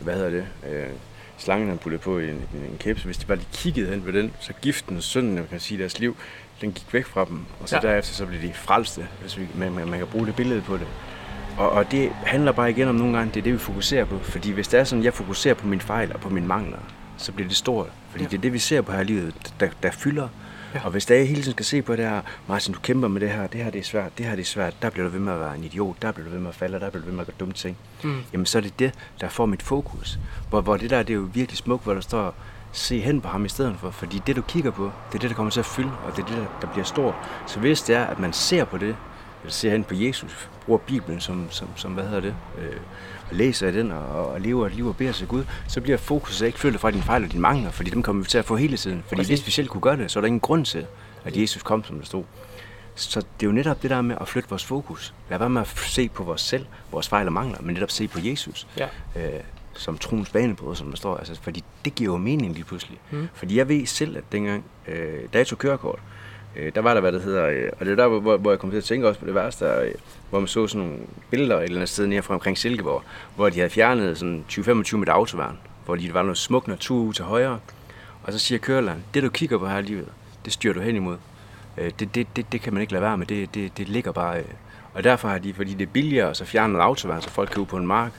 hvad 0.01 0.13
hedder 0.13 0.29
det, 0.29 0.45
øh, 0.69 0.89
slangen 1.37 1.69
han 1.69 1.77
puttede 1.77 2.01
på 2.01 2.19
i 2.19 2.29
en, 2.29 2.35
en, 2.35 2.61
en 2.71 2.77
kæbe, 2.79 2.99
så 2.99 3.05
hvis 3.05 3.17
de 3.17 3.25
bare 3.25 3.37
lige 3.37 3.47
kiggede 3.53 3.89
hen 3.89 4.05
ved 4.05 4.13
den, 4.13 4.33
så 4.39 4.53
giften, 4.61 5.01
synden, 5.01 5.35
man 5.35 5.47
kan 5.49 5.59
sige, 5.59 5.77
deres 5.77 5.99
liv, 5.99 6.17
den 6.61 6.71
gik 6.71 6.93
væk 6.93 7.05
fra 7.05 7.25
dem, 7.25 7.39
og 7.61 7.69
så 7.69 7.75
Ja. 7.75 7.87
ja. 7.87 7.91
derefter 7.91 8.13
så 8.13 8.25
blev 8.25 8.41
de 8.41 8.53
frelste, 8.53 9.07
hvis 9.21 9.37
vi, 9.37 9.47
man, 9.55 9.71
man, 9.71 9.87
man 9.87 9.99
kan 9.99 10.07
bruge 10.07 10.25
det 10.25 10.35
billede 10.35 10.61
på 10.61 10.77
det. 10.77 10.87
Og, 11.57 11.69
og 11.71 11.91
det 11.91 12.09
handler 12.25 12.51
bare 12.51 12.69
igen 12.69 12.87
om 12.87 12.95
nogle 12.95 13.17
gange, 13.17 13.33
det 13.33 13.39
er 13.39 13.43
det, 13.43 13.53
vi 13.53 13.57
fokuserer 13.57 14.05
på. 14.05 14.19
Fordi 14.19 14.51
hvis 14.51 14.67
det 14.67 14.79
er 14.79 14.83
sådan, 14.83 15.03
jeg 15.03 15.13
fokuserer 15.13 15.53
på 15.53 15.67
mine 15.67 15.81
fejl 15.81 16.13
og 16.13 16.19
på 16.19 16.29
mine 16.29 16.47
mangler, 16.47 16.77
så 17.17 17.31
bliver 17.31 17.47
det 17.47 17.57
stort. 17.57 17.87
Fordi 18.11 18.23
Ja. 18.23 18.29
det 18.29 18.37
er 18.37 18.41
det, 18.41 18.53
vi 18.53 18.59
ser 18.59 18.81
på 18.81 18.91
her 18.91 18.99
i 18.99 19.03
livet, 19.03 19.53
der, 19.59 19.67
der 19.83 19.91
fylder. 19.91 20.27
Ja. 20.75 20.79
Og 20.85 20.91
hvis 20.91 21.05
der 21.05 21.23
hele 21.23 21.41
tiden 21.41 21.51
skal 21.51 21.65
se 21.65 21.81
på 21.81 21.95
det 21.95 22.05
her, 22.05 22.21
Martin, 22.47 22.73
du 22.73 22.79
kæmper 22.79 23.07
med 23.07 23.21
det 23.21 23.29
her, 23.29 23.47
det 23.47 23.63
her 23.63 23.69
det 23.71 23.79
er 23.79 23.83
svært, 23.83 24.17
det 24.17 24.25
her 24.25 24.35
det 24.35 24.41
er 24.41 24.45
svært, 24.45 24.73
der 24.81 24.89
bliver 24.89 25.05
du 25.07 25.11
ved 25.11 25.19
med 25.19 25.33
at 25.33 25.39
være 25.39 25.55
en 25.57 25.63
idiot, 25.63 25.95
der 26.01 26.11
bliver 26.11 26.25
du 26.27 26.31
ved 26.33 26.39
med 26.39 26.49
at 26.49 26.55
falde, 26.55 26.79
der 26.79 26.89
bliver 26.89 27.01
du 27.01 27.05
ved 27.05 27.13
med 27.13 27.21
at 27.21 27.27
gøre 27.27 27.35
dumme 27.39 27.53
ting. 27.53 27.77
Mm. 28.03 28.17
Jamen 28.33 28.45
så 28.45 28.57
er 28.57 28.61
det 28.61 28.79
det, 28.79 28.93
der 29.21 29.29
får 29.29 29.45
mit 29.45 29.61
fokus. 29.63 30.19
Hvor, 30.49 30.61
hvor 30.61 30.77
det 30.77 30.89
der, 30.89 31.03
det 31.03 31.09
er 31.13 31.17
jo 31.17 31.27
virkelig 31.33 31.57
smukt, 31.57 31.83
hvor 31.83 31.93
der 31.93 32.01
står, 32.01 32.35
se 32.71 32.99
hen 32.99 33.21
på 33.21 33.27
ham 33.27 33.45
i 33.45 33.49
stedet 33.49 33.75
for. 33.79 33.89
Fordi 33.91 34.21
det, 34.27 34.35
du 34.35 34.41
kigger 34.41 34.71
på, 34.71 34.91
det 35.11 35.15
er 35.15 35.19
det, 35.19 35.29
der 35.29 35.35
kommer 35.35 35.51
til 35.51 35.59
at 35.59 35.65
fylde, 35.65 35.91
og 36.05 36.15
det 36.15 36.21
er 36.23 36.27
det, 36.27 36.47
der, 36.61 36.67
bliver 36.67 36.85
stort. 36.85 37.13
Så 37.47 37.59
hvis 37.59 37.81
det 37.81 37.95
er, 37.95 38.05
at 38.05 38.19
man 38.19 38.33
ser 38.33 38.63
på 38.65 38.77
det, 38.77 38.95
ser 39.47 39.71
hen 39.71 39.83
på 39.83 39.93
Jesus, 39.95 40.49
bruger 40.65 40.79
Bibelen 40.79 41.19
som, 41.21 41.47
som, 41.51 41.67
som 41.75 41.91
hvad 41.91 42.03
hedder 42.03 42.19
det, 42.21 42.35
øh, 42.61 42.75
og 43.29 43.35
læser 43.35 43.67
i 43.67 43.71
den, 43.71 43.91
og, 43.91 44.29
og 44.29 44.41
lever 44.41 44.65
et 44.67 44.75
liv 44.75 44.87
og 44.87 44.97
beder 44.97 45.11
til 45.11 45.27
Gud, 45.27 45.43
så 45.67 45.81
bliver 45.81 45.97
fokus 45.97 46.41
ikke 46.41 46.59
flyttet 46.59 46.81
fra 46.81 46.91
dine 46.91 47.03
fejl 47.03 47.23
og 47.23 47.31
dine 47.31 47.41
mangler, 47.41 47.71
fordi 47.71 47.89
dem 47.89 48.03
kommer 48.03 48.23
vi 48.23 48.29
til 48.29 48.37
at 48.37 48.45
få 48.45 48.55
hele 48.55 48.77
tiden. 48.77 49.03
Fordi 49.07 49.25
hvis 49.25 49.45
vi 49.45 49.51
selv 49.51 49.67
kunne 49.67 49.81
gøre 49.81 49.97
det, 49.97 50.11
så 50.11 50.19
er 50.19 50.21
der 50.21 50.27
ingen 50.27 50.39
grund 50.39 50.65
til, 50.65 50.85
at 51.23 51.37
Jesus 51.37 51.63
kom, 51.63 51.83
som 51.83 51.97
der 51.99 52.05
stod. 52.05 52.23
Så 52.95 53.19
det 53.19 53.45
er 53.45 53.47
jo 53.47 53.51
netop 53.51 53.81
det 53.81 53.89
der 53.89 54.01
med 54.01 54.15
at 54.21 54.27
flytte 54.27 54.49
vores 54.49 54.63
fokus. 54.65 55.13
Lad 55.29 55.39
være 55.39 55.49
med 55.49 55.61
at 55.61 55.67
se 55.67 56.09
på 56.09 56.23
vores 56.23 56.41
selv, 56.41 56.65
vores 56.91 57.07
fejl 57.07 57.27
og 57.27 57.33
mangler, 57.33 57.57
men 57.61 57.73
netop 57.73 57.91
se 57.91 58.07
på 58.07 58.19
Jesus 58.23 58.67
Ja. 58.77 58.87
øh, 59.15 59.39
som 59.73 59.97
troens 59.97 60.29
banebrød, 60.29 60.75
som 60.75 60.89
der 60.89 60.97
står. 60.97 61.17
Altså, 61.17 61.39
fordi 61.41 61.63
det 61.85 61.95
giver 61.95 62.11
jo 62.13 62.17
mening 62.17 62.53
lige 62.53 62.63
pludselig. 62.63 62.99
Mm. 63.11 63.27
Fordi 63.33 63.57
jeg 63.57 63.69
ved 63.69 63.85
selv, 63.85 64.17
at 64.17 64.23
dengang, 64.31 64.65
øh, 64.87 65.19
da 65.33 65.37
jeg 65.37 65.47
tog 65.47 65.57
kørekort, 65.57 65.99
øh, 65.99 66.14
der 66.75 66.81
var 66.81 66.93
der, 66.93 67.01
hvad 67.01 67.11
det 67.11 67.21
hedder, 67.21 67.45
øh, 67.45 67.69
og 67.79 67.85
det 67.85 67.91
er 67.91 67.95
der, 67.95 68.07
hvor, 68.07 68.37
hvor 68.37 68.51
jeg 68.51 68.59
kom 68.59 68.69
til 68.69 68.77
at 68.77 68.83
tænke 68.83 69.07
også 69.07 69.19
på 69.19 69.25
det 69.25 69.35
værste, 69.35 69.65
øh, 69.65 69.93
hvor 70.29 70.39
man 70.39 70.47
så 70.47 70.67
sådan 70.67 70.87
nogle 70.87 70.99
billeder 71.29 71.57
et 71.57 71.63
eller 71.63 71.77
andet 71.77 71.89
sted 71.89 72.07
nede 72.07 72.21
fra 72.21 72.33
omkring 72.33 72.57
Silkeborg, 72.57 73.03
hvor 73.35 73.49
de 73.49 73.55
havde 73.55 73.69
fjernet 73.69 74.17
sådan 74.17 74.45
20-25 74.51 74.97
meter 74.97 75.13
autoværn, 75.13 75.57
hvor 75.85 75.95
de, 75.95 76.07
der 76.07 76.13
var 76.13 76.21
noget 76.21 76.37
smuk 76.37 76.67
natur 76.67 77.11
til 77.11 77.25
højre, 77.25 77.59
og 78.23 78.33
så 78.33 78.39
siger 78.39 78.59
kørelæreren, 78.59 79.03
det 79.13 79.23
du 79.23 79.29
kigger 79.29 79.57
på 79.57 79.67
her 79.67 79.77
i 79.77 79.81
livet, 79.81 80.07
det 80.45 80.53
styrer 80.53 80.73
du 80.73 80.79
hen 80.79 80.95
imod. 80.95 81.17
Øh, 81.77 81.91
det, 81.99 82.15
det, 82.15 82.27
det, 82.35 82.51
det 82.51 82.61
kan 82.61 82.73
man 82.73 82.81
ikke 82.81 82.93
lade 82.93 83.03
være 83.03 83.17
med, 83.17 83.25
det, 83.25 83.55
det, 83.55 83.77
det 83.77 83.89
ligger 83.89 84.11
bare... 84.11 84.39
Øh. 84.39 84.45
Og 84.93 85.03
derfor 85.03 85.27
har 85.27 85.37
de, 85.37 85.53
fordi 85.53 85.73
det 85.73 85.81
er 85.81 85.91
billigere, 85.91 86.35
så 86.35 86.45
fjernet 86.45 86.79
autoværn, 86.79 87.21
så 87.21 87.29
folk 87.29 87.49
kan 87.49 87.61
ud 87.61 87.65
på 87.65 87.77
en 87.77 87.87
mark. 87.87 88.11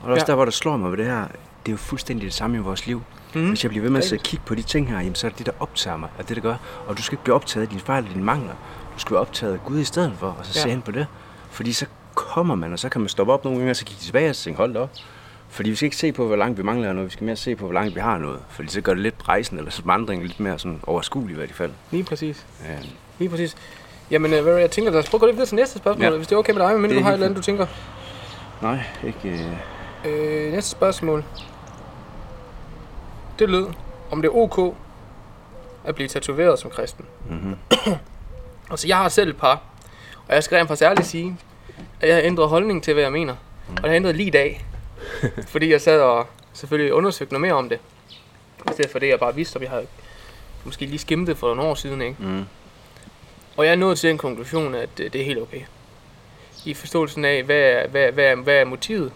Og 0.00 0.06
det 0.06 0.12
også 0.12 0.24
ja. 0.24 0.26
der, 0.26 0.34
hvor 0.34 0.44
der 0.44 0.52
slår 0.52 0.76
mig 0.76 0.90
ved 0.90 0.98
det 0.98 1.06
her, 1.06 1.26
det 1.66 1.68
er 1.68 1.72
jo 1.72 1.76
fuldstændig 1.76 2.24
det 2.24 2.34
samme 2.34 2.56
i 2.56 2.60
vores 2.60 2.86
liv. 2.86 3.02
Mm. 3.34 3.48
Hvis 3.48 3.64
jeg 3.64 3.70
bliver 3.70 3.82
ved 3.82 3.90
med 3.90 3.98
at 3.98 4.04
Rigtigt. 4.04 4.08
sidde 4.08 4.20
og 4.20 4.24
kigge 4.24 4.44
på 4.46 4.54
de 4.54 4.62
ting 4.62 4.88
her, 4.90 4.98
jamen, 4.98 5.14
så 5.14 5.26
er 5.26 5.28
det 5.30 5.38
det, 5.38 5.46
der 5.46 5.52
optager 5.60 5.96
mig, 5.96 6.08
og 6.18 6.28
det, 6.28 6.36
der 6.36 6.42
gør. 6.42 6.56
Og 6.86 6.98
du 6.98 7.02
skal 7.02 7.14
ikke 7.14 7.24
blive 7.24 7.34
optaget 7.34 7.62
af 7.66 7.68
dine 7.68 7.80
fejl 7.80 8.04
og 8.04 8.10
dine 8.14 8.24
mangler. 8.24 8.52
Du 8.94 8.98
skal 8.98 9.14
være 9.14 9.20
optaget 9.20 9.52
af 9.52 9.58
Gud 9.64 9.78
i 9.78 9.84
stedet 9.84 10.12
for, 10.18 10.26
og 10.38 10.46
så 10.46 10.52
Ja. 10.54 10.60
se 10.62 10.68
hen 10.68 10.82
på 10.82 10.90
det. 10.90 11.06
Fordi 11.50 11.72
så 11.72 11.86
kommer 12.14 12.54
man, 12.54 12.72
og 12.72 12.78
så 12.78 12.88
kan 12.88 13.00
man 13.00 13.08
stoppe 13.08 13.32
op 13.32 13.44
nogle 13.44 13.58
gange, 13.58 13.70
og 13.70 13.76
så 13.76 13.84
kigge 13.84 14.00
tilbage 14.02 14.30
og 14.30 14.36
tænke, 14.36 14.56
hold 14.56 14.76
op. 14.76 14.90
Fordi 15.48 15.70
vi 15.70 15.76
skal 15.76 15.86
ikke 15.86 15.96
se 15.96 16.12
på, 16.12 16.26
hvor 16.26 16.36
langt 16.36 16.58
vi 16.58 16.62
mangler 16.62 16.92
noget, 16.92 17.06
vi 17.06 17.12
skal 17.12 17.24
mere 17.24 17.36
se 17.36 17.56
på, 17.56 17.64
hvor 17.64 17.74
langt 17.74 17.94
vi 17.94 18.00
har 18.00 18.18
noget. 18.18 18.38
Fordi 18.48 18.68
så 18.68 18.80
gør 18.80 18.94
det 18.94 19.02
lidt 19.02 19.14
rejsen, 19.28 19.58
eller 19.58 19.70
sådan 19.70 19.88
vandring 19.88 20.22
lidt 20.22 20.40
mere 20.40 20.58
sådan 20.58 20.80
overskuelig 20.86 21.32
i 21.34 21.36
hvert 21.36 21.52
fald. 21.52 21.70
Lige 21.90 22.04
præcis. 22.04 22.46
Ja. 22.68 22.76
Lige 23.18 23.28
præcis. 23.28 23.56
Jamen, 24.10 24.32
øh, 24.32 24.60
jeg 24.60 24.70
tænker, 24.70 24.90
lad 24.92 25.00
os 25.00 25.08
prøve 25.10 25.18
at 25.18 25.20
gå 25.20 25.26
lidt 25.26 25.36
videre 25.36 25.46
til 25.48 25.56
næste 25.56 25.78
spørgsmål, 25.78 26.04
ja. 26.04 26.16
Hvis 26.16 26.26
det 26.26 26.34
er 26.34 26.38
okay 26.38 26.52
med 26.52 26.62
dig, 26.62 26.80
men 26.80 26.90
du 26.90 27.00
har 27.00 27.08
et 27.08 27.12
eller 27.14 27.26
andet, 27.26 27.36
du 27.36 27.42
tænker. 27.42 27.66
Nej, 28.62 28.80
ikke... 29.04 29.28
Øh... 30.04 30.46
Øh, 30.46 30.52
næste 30.52 30.70
spørgsmål. 30.70 31.24
Det 33.38 33.50
lød, 33.50 33.66
om 34.10 34.22
det 34.22 34.28
er 34.28 34.36
ok 34.36 34.74
at 35.84 35.94
blive 35.94 36.08
tatoveret 36.08 36.58
som 36.58 36.70
kristen. 36.70 37.04
Mm-hmm. 37.30 37.56
Altså, 38.70 38.88
jeg 38.88 38.96
har 38.96 39.08
selv 39.08 39.30
et 39.30 39.36
par, 39.36 39.62
og 40.28 40.34
jeg 40.34 40.44
skal 40.44 40.56
rent 40.56 40.68
faktisk 40.68 40.82
ærligt 40.84 41.06
sige, 41.06 41.36
at 42.00 42.08
jeg 42.08 42.16
har 42.16 42.22
ændret 42.22 42.48
holdning 42.48 42.82
til, 42.82 42.94
hvad 42.94 43.02
jeg 43.02 43.12
mener. 43.12 43.34
Og 43.68 43.76
det 43.76 43.80
har 43.80 43.88
jeg 43.88 43.96
ændret 43.96 44.16
lige 44.16 44.26
i 44.26 44.30
dag. 44.30 44.66
fordi 45.52 45.70
jeg 45.70 45.80
sad 45.80 46.00
og 46.00 46.26
selvfølgelig 46.52 46.92
undersøgte 46.94 47.34
noget 47.34 47.40
mere 47.40 47.54
om 47.54 47.68
det. 47.68 47.78
I 48.70 48.72
stedet 48.72 48.90
for 48.90 48.98
det, 48.98 49.08
jeg 49.08 49.18
bare 49.18 49.34
vidste, 49.34 49.56
og 49.56 49.60
vi 49.60 49.66
har 49.66 49.82
måske 50.64 50.86
lige 50.86 50.98
skimmet 50.98 51.28
det 51.28 51.36
for 51.36 51.54
nogle 51.54 51.70
år 51.70 51.74
siden, 51.74 52.02
ikke? 52.02 52.16
Mm. 52.18 52.44
Og 53.56 53.64
jeg 53.64 53.72
er 53.72 53.76
nået 53.76 53.98
til 53.98 54.10
en 54.10 54.18
konklusion, 54.18 54.74
at 54.74 55.00
øh, 55.00 55.12
det 55.12 55.20
er 55.20 55.24
helt 55.24 55.38
okay. 55.38 55.60
I 56.64 56.74
forståelsen 56.74 57.24
af, 57.24 57.42
hvad 57.42 57.88
hvad, 57.88 58.12
hvad, 58.12 58.36
hvad 58.36 58.54
er 58.54 58.64
motivet? 58.64 59.12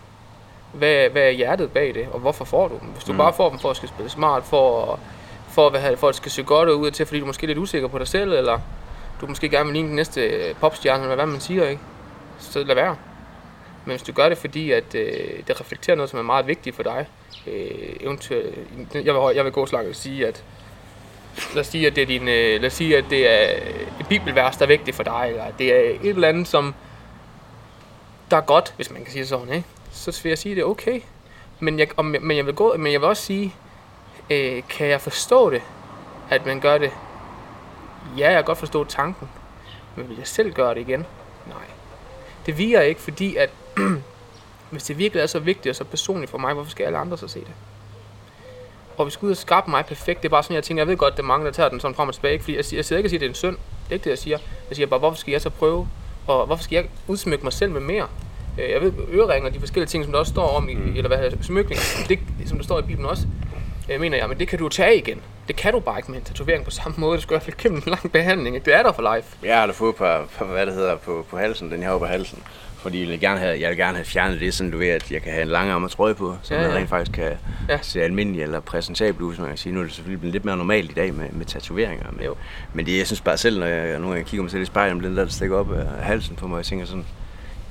Hvad, 0.73 1.09
hvad 1.11 1.23
er 1.23 1.31
hjertet 1.31 1.71
bag 1.73 1.95
det, 1.95 2.09
og 2.13 2.21
hvorfor 2.21 2.45
får 2.45 2.69
du 2.69 2.75
dem? 2.81 2.89
Hvis 2.89 3.05
du 3.05 3.13
mm. 3.13 3.19
Bare 3.19 3.33
får 3.33 3.51
dem 3.51 3.59
for 3.59 3.71
at 3.71 3.77
skal 3.77 3.89
spille 3.89 4.11
smart, 4.11 4.45
for, 4.45 4.93
at- 4.93 4.99
for, 5.49 5.67
at, 5.67 5.81
hvad, 5.81 5.97
for 5.97 6.09
at 6.09 6.15
skal 6.15 6.31
se 6.31 6.43
godt 6.43 6.69
ud 6.69 6.91
til, 6.91 7.07
fordi 7.07 7.21
du 7.21 7.27
måske 7.27 7.45
er 7.45 7.49
lidt 7.49 7.59
usikker 7.59 7.89
på 7.89 7.99
dig 7.99 8.09
selv, 8.09 8.33
eller 8.33 8.59
du 9.21 9.27
måske 9.27 9.49
gerne 9.49 9.65
vil 9.65 9.73
ligne 9.73 9.89
den 9.89 9.97
næste 9.97 10.21
øh, 10.21 10.55
popstjerne, 10.55 11.03
eller 11.03 11.15
hvad 11.15 11.27
man 11.27 11.41
siger, 11.41 11.69
ikke? 11.69 11.83
Så 12.39 12.65
lad 12.65 12.75
være. 12.75 12.97
Men 13.85 13.91
hvis 13.93 14.03
du 14.03 14.13
gør 14.13 14.29
det, 14.29 14.39
fordi 14.39 14.71
at, 14.73 14.95
øh, 14.95 15.43
det 15.49 15.61
reflekterer 15.61 15.97
noget, 15.97 16.11
som 16.11 16.19
er 16.19 16.23
meget 16.23 16.47
vigtigt 16.47 16.77
for 16.77 16.83
dig, 16.83 17.07
øh, 17.47 17.97
eventuelt, 18.01 18.59
jeg 18.95 19.15
vil, 19.15 19.35
jeg 19.35 19.45
vil 19.45 19.53
gå 19.53 19.67
så 19.67 19.77
langt 19.77 19.91
og 19.91 19.97
sige, 19.97 20.27
at 20.27 20.45
lad 21.55 21.61
os 21.61 21.67
sige, 21.67 21.87
at 21.87 21.97
det 21.97 22.03
er 22.03 22.07
din, 22.07 22.29
øh, 22.29 22.61
lad 22.61 22.67
os 22.67 22.73
sige, 22.73 22.97
at 22.99 23.05
det 23.11 23.31
er 23.31 23.57
et 24.01 24.07
bibelvers, 24.09 24.57
der 24.57 24.63
er 24.65 24.69
vigtigt 24.69 24.97
for 24.97 25.03
dig, 25.03 25.27
eller 25.29 25.45
det 25.59 25.75
er 25.75 25.91
et 26.03 26.09
eller 26.09 26.29
andet, 26.29 26.49
som 26.49 26.75
der 28.31 28.37
er 28.37 28.41
godt, 28.41 28.73
hvis 28.77 28.91
man 28.91 29.03
kan 29.05 29.13
sige 29.13 29.27
sådan, 29.27 29.55
ikke? 29.55 29.69
Så 29.99 30.23
vil 30.23 30.31
jeg 30.31 30.39
sige, 30.39 30.53
at 30.53 30.57
det 30.57 30.63
er 30.63 30.67
okay. 30.67 31.01
Men 31.61 31.79
jeg, 31.79 31.89
om, 31.97 32.05
men 32.21 32.37
jeg 32.37 32.47
vil 32.47 32.55
gå, 32.55 32.77
men 32.77 32.93
jeg 32.93 33.01
vil 33.01 33.09
også 33.09 33.23
sige, 33.23 33.55
øh, 34.31 34.63
kan 34.69 34.87
jeg 34.89 35.01
forstå 35.01 35.51
det, 35.51 35.63
at 36.31 36.47
man 36.47 36.61
gør 36.61 36.79
det? 36.79 36.91
Ja, 38.19 38.25
jeg 38.27 38.35
kan 38.35 38.45
godt 38.45 38.59
forstå 38.59 38.85
tanken. 38.85 39.29
Men 39.97 40.09
vil 40.09 40.17
jeg 40.19 40.27
selv 40.27 40.53
gøre 40.53 40.75
det 40.75 40.81
igen? 40.81 41.01
Nej. 41.47 41.57
Det 42.47 42.59
viger 42.59 42.81
ikke, 42.81 43.01
fordi 43.01 43.37
at 43.37 43.51
hvis 44.71 44.83
det 44.85 44.99
virkelig 44.99 45.23
er 45.23 45.27
så 45.27 45.39
vigtigt 45.39 45.71
og 45.71 45.77
så 45.77 45.85
personligt 45.85 46.31
for 46.31 46.39
mig, 46.39 46.55
hvorfor 46.55 46.71
skal 46.71 46.85
alle 46.87 46.99
andre 46.99 47.19
så 47.19 47.29
se 47.29 47.39
det? 47.41 47.53
Og 48.97 49.05
hvis 49.05 49.17
Gud 49.17 49.29
har 49.29 49.35
skabt 49.35 49.69
mig 49.69 49.87
perfekt, 49.87 50.23
det 50.23 50.29
er 50.29 50.31
bare 50.31 50.43
sådan, 50.43 50.55
jeg 50.55 50.65
tænker, 50.65 50.81
jeg 50.81 50.89
ved 50.89 50.97
godt, 50.97 51.17
det 51.17 51.23
er 51.23 51.27
mange, 51.27 51.47
der 51.47 51.53
tager 51.53 51.69
den 51.69 51.81
sådan 51.81 51.95
frem 51.95 52.09
og 52.09 52.15
tilbage, 52.15 52.33
ikke? 52.33 52.43
fordi 52.45 52.57
jeg, 52.57 52.65
siger- 52.65 52.79
jeg 52.79 52.85
sidder 52.85 52.99
ikke 52.99 53.07
og 53.07 53.11
siger, 53.11 53.19
at 53.19 53.21
det 53.21 53.27
er 53.27 53.31
en 53.31 53.35
synd. 53.35 53.57
Det 53.57 53.91
er 53.91 53.95
ikke 53.95 54.05
det, 54.05 54.11
jeg 54.11 54.19
siger. 54.19 54.39
Jeg 54.69 54.77
siger 54.77 54.87
bare, 54.87 54.99
hvorfor 54.99 55.17
skal 55.17 55.33
jeg 55.33 55.41
så 55.41 55.51
prøve, 55.51 55.89
og 56.27 56.47
hvorfor 56.47 56.65
skal 56.65 56.77
jeg 56.77 56.89
udsmykke 57.09 57.45
mig 57.45 57.53
selv 57.53 57.71
med 57.73 57.81
mere? 57.81 58.09
Øh, 58.59 58.71
jeg 58.71 58.81
ved, 58.81 58.93
øreringer, 59.13 59.51
de 59.51 59.61
forskellige 59.61 59.89
ting, 59.89 60.05
som 60.05 60.13
der 60.13 60.19
også 60.19 60.31
står 60.33 60.49
om, 60.57 60.69
i, 60.69 60.75
Mm. 60.75 60.89
eller 60.97 61.09
hvad 61.09 61.19
hedder 61.19 61.37
det, 61.37 61.45
smykninger, 61.45 61.83
det, 62.09 62.19
som 62.47 62.59
der 62.59 62.65
står 62.65 62.79
i 62.79 62.83
Bibelen 62.83 63.07
også, 63.11 63.27
øh, 63.93 64.01
mener 64.01 64.17
jeg, 64.19 64.29
men 64.29 64.39
det 64.39 64.49
kan 64.49 64.59
du 64.59 64.69
tage 64.69 64.97
igen. 64.99 65.21
Det 65.49 65.57
kan 65.57 65.73
du 65.73 65.81
bare 65.81 65.99
ikke 65.99 66.11
med 66.11 66.19
en 66.19 66.25
tatovering 66.25 66.65
på 66.65 66.71
samme 66.71 66.95
måde. 66.99 67.13
Det 67.15 67.23
skal 67.23 67.33
i 67.35 67.37
hvert 67.37 67.43
fald 67.43 67.57
kæmpe 67.57 67.77
en 67.77 67.83
lang 67.91 68.13
behandling. 68.13 68.57
Ikke? 68.57 68.65
Det 68.65 68.75
er 68.75 68.83
der 68.83 68.93
for 68.93 69.15
life. 69.17 69.37
Jeg 69.45 69.59
har 69.59 69.67
da 69.67 69.73
fået 69.73 69.95
på, 69.95 70.05
på, 70.39 70.45
hvad 70.45 70.67
det 70.67 70.75
hedder, 70.75 70.97
på, 70.97 71.27
på 71.31 71.39
halsen, 71.39 71.71
den 71.71 71.81
jeg 71.83 71.91
har 71.91 71.99
på 71.99 72.05
halsen. 72.07 72.39
Fordi 72.79 73.01
jeg 73.01 73.09
vil, 73.09 73.21
gerne 73.21 73.39
have, 73.41 73.61
jeg 73.61 73.69
vil 73.69 73.77
gerne 73.79 73.97
have 73.97 74.05
fjernet 74.05 74.41
det, 74.41 74.55
sådan 74.55 74.71
du 74.73 74.79
ved, 74.79 74.89
at 74.89 75.11
jeg 75.13 75.23
kan 75.23 75.33
have 75.33 75.43
en 75.43 75.49
langærmet 75.49 75.91
trøje 75.91 76.15
på, 76.15 76.35
så 76.43 76.55
Ja, 76.55 76.63
ja, 76.63 76.69
man 76.69 76.77
rent 76.77 76.89
faktisk 76.89 77.13
kan 77.13 77.33
Ja. 77.69 77.79
se 77.83 78.03
almindelig 78.03 78.43
eller 78.43 78.61
præsentabel 78.61 79.23
ud, 79.23 79.35
som 79.35 79.43
man 79.43 79.51
kan 79.51 79.59
sige. 79.59 79.73
Nu 79.73 79.81
er 79.81 79.85
det 79.85 79.93
selvfølgelig 79.93 80.21
blevet 80.21 80.33
lidt 80.33 80.45
mere 80.45 80.57
normalt 80.57 80.91
i 80.91 80.95
dag 80.95 81.15
med, 81.15 81.27
med 81.33 81.47
tatoveringer. 81.47 82.07
Men, 82.13 82.25
Jo. 82.25 82.35
men 82.75 82.87
det, 82.87 82.99
jeg 82.99 83.07
synes 83.07 83.21
bare 83.21 83.37
selv, 83.37 83.59
når 83.59 83.67
jeg 83.67 83.99
nogle 83.99 84.15
gange 84.15 84.25
kigger 84.31 84.43
mig 84.43 84.51
selv 84.51 84.63
i 84.63 84.67
spejlet, 84.67 85.03
den 85.05 85.17
der, 85.17 85.25
der 85.25 85.31
stikker 85.31 85.57
op 85.57 85.73
af 85.73 85.87
halsen 86.05 86.37
på 86.37 86.47
mig, 86.47 86.57
jeg 86.57 86.65
tænker 86.65 86.87
sådan, 86.87 87.07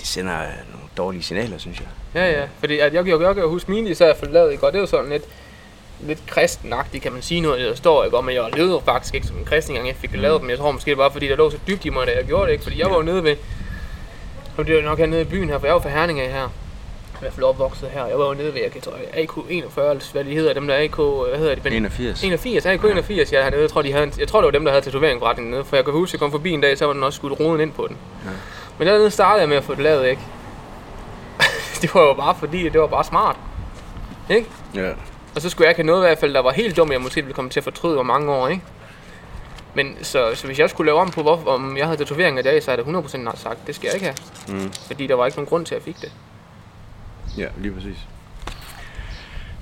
det 0.07 0.13
sender 0.13 0.31
nogle 0.71 0.87
dårlige 0.97 1.23
signaler, 1.23 1.57
synes 1.57 1.79
jeg. 1.79 1.87
Ja, 2.15 2.39
ja. 2.39 2.47
Fordi 2.59 2.79
at 2.79 2.93
jeg, 2.93 3.07
jeg, 3.07 3.21
jeg 3.21 3.35
kan 3.35 3.47
huske, 3.47 3.71
mine 3.71 3.89
især 3.89 4.13
for 4.19 4.25
lavet, 4.25 4.51
ikke? 4.51 4.65
og 4.65 4.71
det 4.71 4.77
er 4.77 4.81
jo 4.81 4.87
sådan 4.87 5.09
lidt, 5.09 5.23
lidt 5.99 6.19
kristenagtigt, 6.27 7.03
kan 7.03 7.11
man 7.13 7.21
sige 7.21 7.41
noget, 7.41 7.59
der 7.59 7.75
står, 7.75 8.03
ikke? 8.03 8.17
Og, 8.17 8.25
men 8.25 8.35
jeg 8.35 8.49
levede 8.53 8.81
faktisk 8.85 9.15
ikke 9.15 9.27
som 9.27 9.37
en 9.37 9.45
kristen, 9.45 9.71
engang 9.75 9.87
jeg 9.87 9.95
fik 9.95 10.09
lavet 10.21 10.41
dem. 10.41 10.49
Jeg 10.49 10.57
tror 10.57 10.71
måske, 10.71 10.89
det 10.89 10.97
var, 10.97 11.09
fordi 11.09 11.27
der 11.27 11.35
lå 11.35 11.49
så 11.49 11.57
dybt 11.67 11.85
i 11.85 11.89
mig, 11.89 12.07
da 12.07 12.11
jeg 12.15 12.25
gjorde 12.25 12.45
det, 12.45 12.51
ikke? 12.51 12.63
Fordi 12.63 12.79
jeg 12.79 12.89
var 12.89 12.95
jo 12.95 13.01
nede 13.01 13.23
ved, 13.23 13.35
og 14.57 14.67
det 14.67 14.79
er 14.79 14.83
nok 14.83 14.97
hernede 14.99 15.21
i 15.21 15.25
byen 15.25 15.49
her, 15.49 15.59
for 15.59 15.67
jeg 15.67 15.73
jo 15.73 15.79
fra 15.79 15.89
Herning 15.89 16.19
af 16.19 16.31
her. 16.31 16.47
I 17.13 17.19
hvert 17.19 17.33
fald 17.33 17.43
opvokset 17.43 17.89
her. 17.89 18.05
Jeg 18.05 18.19
var 18.19 18.27
jo 18.27 18.33
nede 18.33 18.53
ved, 18.53 18.61
jeg 18.61 18.71
kan 18.71 18.81
tror, 18.81 18.91
AK41, 18.91 19.49
eller 19.79 20.11
hvad 20.11 20.23
de 20.23 20.33
hedder, 20.33 20.53
dem 20.53 20.67
der 20.67 20.75
AK, 20.83 20.95
hvad 20.95 21.39
hedder 21.39 21.55
de? 21.55 21.61
Men, 21.63 21.73
81. 21.73 22.23
81, 22.23 22.65
AK 22.65 22.83
81, 22.83 23.33
ja, 23.33 23.43
hernede. 23.43 23.61
Jeg 23.61 23.69
tror, 23.69 23.81
de 23.81 23.91
havde, 23.91 24.03
en- 24.03 24.13
jeg 24.19 24.27
tror, 24.27 24.39
det 24.41 24.45
var 24.45 24.51
dem, 24.51 24.63
der 24.65 24.71
havde 24.71 24.85
tatoveringsforretningen 24.85 25.51
nede, 25.53 25.65
for 25.65 25.75
jeg 25.75 25.85
kan 25.85 25.93
huske, 25.93 26.09
at 26.09 26.13
jeg 26.13 26.19
kom 26.19 26.31
forbi 26.31 26.51
en 26.51 26.61
dag, 26.61 26.77
så 26.77 26.85
var 26.85 26.93
den 26.93 27.03
også 27.03 27.17
skudt 27.17 27.39
roden 27.39 27.61
ind 27.61 27.71
på 27.71 27.87
den. 27.87 27.97
Ja. 28.25 28.29
Men 28.77 28.87
dernede 28.87 29.11
startede 29.11 29.41
jeg 29.41 29.49
med 29.49 29.57
at 29.57 29.63
få 29.63 29.75
det 29.75 29.83
lavet, 29.83 30.07
ikke? 30.07 30.21
det 31.81 31.93
var 31.93 32.01
jo 32.01 32.13
bare 32.13 32.35
fordi, 32.35 32.69
det 32.69 32.81
var 32.81 32.87
bare 32.87 33.03
smart. 33.03 33.35
Ikke? 34.29 34.49
Ja. 34.75 34.91
Og 35.35 35.41
så 35.41 35.49
skulle 35.49 35.65
jeg 35.65 35.71
ikke 35.71 35.79
have 35.79 35.85
noget 35.85 36.03
i 36.03 36.07
hvert 36.07 36.19
fald, 36.19 36.33
der 36.33 36.39
var 36.39 36.51
helt 36.51 36.77
dumt, 36.77 36.91
jeg 36.91 37.01
måske 37.01 37.21
ville 37.21 37.33
komme 37.33 37.49
til 37.49 37.59
at 37.59 37.63
fortryde 37.63 37.99
om 37.99 38.05
mange 38.05 38.31
år, 38.31 38.47
ikke? 38.47 38.63
Men 39.73 39.95
så, 40.01 40.35
så 40.35 40.47
hvis 40.47 40.59
jeg 40.59 40.69
skulle 40.69 40.85
lave 40.85 40.99
om 40.99 41.11
på, 41.11 41.21
hvorfor, 41.21 41.51
om 41.51 41.77
jeg 41.77 41.85
havde 41.85 41.97
tatoveringer 41.97 42.39
i 42.39 42.43
dag, 42.43 42.63
så 42.63 42.71
er 42.71 42.75
det 42.75 42.83
100% 42.83 43.17
nej 43.17 43.35
sagt, 43.35 43.67
det 43.67 43.75
skal 43.75 43.87
jeg 43.87 43.93
ikke 43.93 44.05
have. 44.05 44.57
Mm. 44.65 44.71
Fordi 44.87 45.07
der 45.07 45.15
var 45.15 45.25
ikke 45.25 45.37
nogen 45.37 45.49
grund 45.49 45.65
til, 45.65 45.75
at 45.75 45.87
jeg 45.87 45.93
fik 45.93 46.01
det. 46.01 46.11
Ja, 47.37 47.47
lige 47.57 47.73
præcis. 47.73 47.97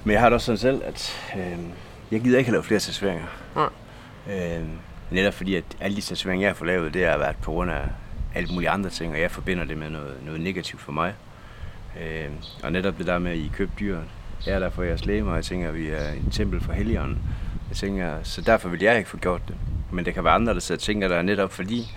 Men 0.04 0.14
jeg 0.14 0.22
har 0.22 0.30
det 0.30 0.34
også 0.34 0.46
sådan 0.46 0.58
selv, 0.58 0.82
at 0.86 1.30
øh, 1.38 1.60
jeg 2.12 2.22
gider 2.22 2.38
ikke 2.38 2.48
have 2.48 2.54
lavet 2.54 2.66
flere 2.66 2.80
tatoveringer. 2.80 3.26
Nej. 3.56 3.70
Øh, 4.30 4.64
netop 5.12 5.34
fordi, 5.34 5.56
at 5.56 5.64
alle 5.80 5.96
de 5.96 6.02
tatoveringer, 6.02 6.48
jeg 6.48 6.50
har 6.50 6.56
fået 6.56 6.68
lavet, 6.68 6.94
det 6.94 7.08
har 7.08 7.18
været 7.18 7.36
på 7.42 7.52
grund 7.52 7.72
af 7.72 7.82
alle 8.36 8.54
mulige 8.54 8.70
andre 8.70 8.90
ting, 8.90 9.14
og 9.14 9.20
jeg 9.22 9.32
forbinder 9.32 9.64
det 9.66 9.78
med 9.78 9.90
noget, 9.90 10.14
noget 10.26 10.42
negativt 10.42 10.82
for 10.82 10.92
mig. 10.92 11.14
Øh, 12.02 12.30
og 12.64 12.72
netop 12.72 12.98
det 12.98 13.08
der 13.08 13.20
med, 13.20 13.32
at 13.32 13.38
I 13.38 13.52
købte 13.54 13.76
dyr, 13.80 14.00
jeg 14.46 14.56
er 14.56 14.60
der 14.60 14.70
for 14.70 14.84
jeres 14.84 15.06
læge, 15.06 15.24
og 15.26 15.36
jeg 15.36 15.46
tænker, 15.46 15.68
at 15.70 15.76
vi 15.76 15.90
er 15.90 16.10
et 16.12 16.24
tempel 16.32 16.62
for 16.62 16.74
helligånden. 16.74 17.20
Jeg 17.70 17.78
tænker, 17.78 18.24
så 18.24 18.42
derfor 18.42 18.70
vil 18.70 18.82
jeg 18.82 18.98
ikke 18.98 19.10
få 19.10 19.18
gjort 19.18 19.42
det. 19.48 19.56
Men 19.92 20.06
det 20.06 20.14
kan 20.14 20.24
være 20.24 20.34
andre, 20.34 20.54
der 20.54 20.60
sidder 20.60 20.80
og 20.80 20.84
tænker, 20.84 21.08
der 21.08 21.16
er 21.16 21.22
netop 21.22 21.52
fordi, 21.54 21.92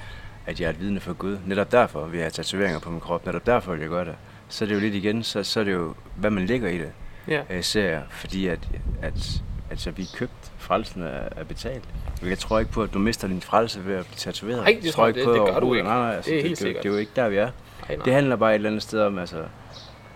at 0.47 0.61
jeg 0.61 0.67
er 0.67 0.71
et 0.71 0.81
vidne 0.81 1.01
for 1.01 1.13
Gud. 1.13 1.39
Netop 1.47 1.73
derfor 1.73 2.07
vil 2.07 2.17
jeg 2.19 2.25
have 2.25 2.31
tatoveringer 2.31 2.81
på 2.81 2.91
min 2.91 3.01
krop. 3.01 3.27
Netop 3.27 3.47
derfor 3.47 3.73
vil 3.73 3.81
jeg 3.81 3.89
gøre 3.91 4.05
det. 4.05 4.15
Så 4.49 4.65
er 4.65 4.67
det 4.67 4.75
jo 4.75 4.81
lidt 4.81 4.95
igen, 4.95 5.23
så, 5.23 5.43
så 5.43 5.61
er 5.61 5.65
det 5.65 5.73
jo, 5.73 5.95
hvad 6.17 6.31
man 6.31 6.47
lægger 6.47 6.69
i 6.69 6.79
det, 6.79 6.91
Ja. 7.29 7.43
øh, 7.51 7.63
ser 7.65 7.89
jeg. 7.91 8.03
Fordi 8.11 8.47
at, 8.47 8.69
at, 9.03 9.43
at 9.71 9.81
så 9.81 9.91
vi 9.91 10.03
er 10.03 10.17
købt, 10.17 10.53
frelsen 10.59 11.03
er, 11.03 11.29
er 11.37 11.45
betalt. 11.45 11.85
Jeg 12.23 12.39
tror 12.39 12.59
ikke 12.59 12.73
på, 12.73 12.83
at 12.83 12.95
du 12.95 12.99
mister 12.99 13.29
din 13.29 13.41
frelse 13.41 13.87
ved 13.87 13.95
at 13.95 14.05
blive 14.07 14.17
tatoveret. 14.17 14.59
Nej, 14.63 14.79
det 14.83 14.93
tror 14.93 15.07
jeg- 15.07 15.15
det- 15.15 15.25
på 15.25 15.33
det 15.33 15.41
gør 15.47 15.61
du 15.61 15.75
ikke. 15.75 15.89
Nej, 15.89 15.99
nej, 15.99 16.15
altså, 16.17 16.31
Det 16.31 16.39
er 16.39 16.43
det, 16.43 16.49
helt 16.49 16.59
det, 16.59 16.65
sikkert. 16.67 16.83
det, 16.83 16.89
er 16.89 16.93
jo 16.93 16.99
ikke 16.99 17.13
der, 17.17 17.29
vi 17.29 17.37
er. 17.37 17.43
Ej, 17.89 17.97
nej. 17.97 18.05
Det 18.05 18.13
handler 18.13 18.37
bare 18.37 18.51
et 18.51 18.55
eller 18.55 18.71
andet 18.71 18.83
sted 18.83 19.01
om, 19.01 19.19
altså, 19.19 19.37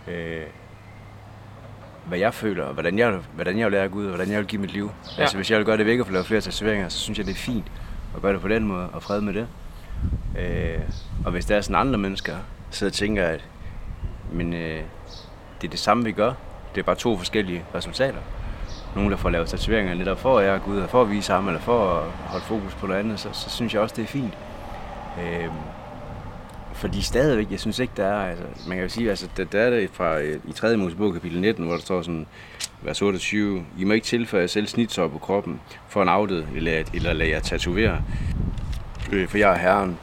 øh, 0.09 0.41
hvad 2.07 2.19
jeg 2.19 2.35
føler, 2.35 2.65
og 2.65 2.73
hvordan 2.73 2.99
jeg, 2.99 3.19
hvordan 3.35 3.59
jeg 3.59 3.67
vil 3.67 3.73
lære 3.73 3.89
Gud, 3.89 4.05
og 4.05 4.09
hvordan 4.15 4.31
jeg 4.31 4.39
vil 4.39 4.47
give 4.47 4.61
mit 4.61 4.73
liv. 4.73 4.91
Ja. 5.17 5.21
Altså, 5.23 5.37
hvis 5.37 5.51
jeg 5.51 5.59
vil 5.59 5.67
gøre 5.67 5.77
det 5.77 5.87
væk 5.87 6.01
og 6.01 6.07
få 6.07 6.13
lavet 6.13 6.27
flere 6.27 6.41
tatoveringer, 6.41 6.89
så 6.89 6.99
synes 6.99 7.19
jeg, 7.19 7.27
det 7.27 7.33
er 7.33 7.37
fint 7.37 7.67
at 8.17 8.23
gøre 8.23 8.33
det 8.33 8.41
på 8.41 8.49
den 8.49 8.65
måde, 8.67 8.89
og 8.93 9.03
fred 9.03 9.21
med 9.21 9.35
det. 9.35 9.47
Øh, 10.39 10.79
og 11.25 11.33
hvis 11.33 11.45
der 11.47 11.57
er 11.57 11.61
sådan 11.61 11.77
andre 11.77 11.99
mennesker, 11.99 12.37
så 12.71 12.91
tænker 12.91 13.23
jeg, 13.23 13.33
at 13.33 13.45
men, 14.33 14.53
øh, 14.53 14.81
det 15.61 15.67
er 15.67 15.71
det 15.71 15.79
samme, 15.79 16.05
vi 16.05 16.13
gør. 16.13 16.33
Det 16.75 16.81
er 16.81 16.85
bare 16.85 16.97
to 16.97 17.17
forskellige 17.19 17.65
resultater 17.75 18.19
nogen, 18.95 19.11
der 19.11 19.17
får 19.17 19.31
lavet 19.31 19.49
tatoveringer 19.49 19.95
netop 19.95 20.19
for 20.19 20.39
at 20.39 20.47
ære 20.47 20.59
Gud, 20.59 20.79
og 20.79 20.91
for 20.91 21.03
at 21.03 21.11
vise 21.11 21.33
ham, 21.33 21.49
eller 21.49 21.61
for 21.61 21.89
at 21.89 22.11
holde 22.11 22.45
fokus 22.45 22.75
på 22.75 22.87
noget 22.87 23.01
andet, 23.01 23.21
så, 23.21 23.29
så 23.33 23.51
synes 23.51 23.75
jeg 23.75 23.83
også, 23.83 23.95
det 23.97 24.03
er 24.03 24.07
fint. 24.07 24.35
Øh, 25.19 25.49
fordi 26.75 27.03
stadigvæk, 27.03 27.51
jeg 27.51 27.61
synes 27.61 27.79
ikke, 27.79 27.93
der 27.97 28.07
er, 28.07 28.31
altså, 28.31 28.45
man 28.69 28.77
kan 28.77 28.83
jo 28.85 28.89
sige, 28.89 29.11
altså, 29.11 29.29
der, 29.37 29.45
der 29.45 29.61
er 29.61 29.71
det 29.71 29.91
fra, 29.93 30.21
øh, 30.21 30.39
i 30.49 30.53
3. 30.53 30.77
Mosebog 30.77 31.13
kapitel 31.13 31.41
19, 31.41 31.65
hvor 31.65 31.75
der 31.75 31.81
står 31.81 32.03
sådan, 32.03 32.27
vers 32.83 33.03
28, 33.03 33.65
I 33.79 33.85
må 33.85 33.93
ikke 33.93 34.07
tilføje 34.07 34.49
selv 34.49 34.67
snitsår 34.67 35.09
på 35.09 35.19
kroppen 35.19 35.61
for 35.89 36.03
en 36.03 36.09
afdød, 36.09 36.45
eller, 36.57 36.83
eller 36.95 37.13
lade 37.13 37.31
jer 37.31 37.41
tatovere, 37.41 37.99
øh, 39.13 39.29
for 39.29 39.39
jeg 39.39 39.53
er 39.53 39.59
Herren. 39.59 39.99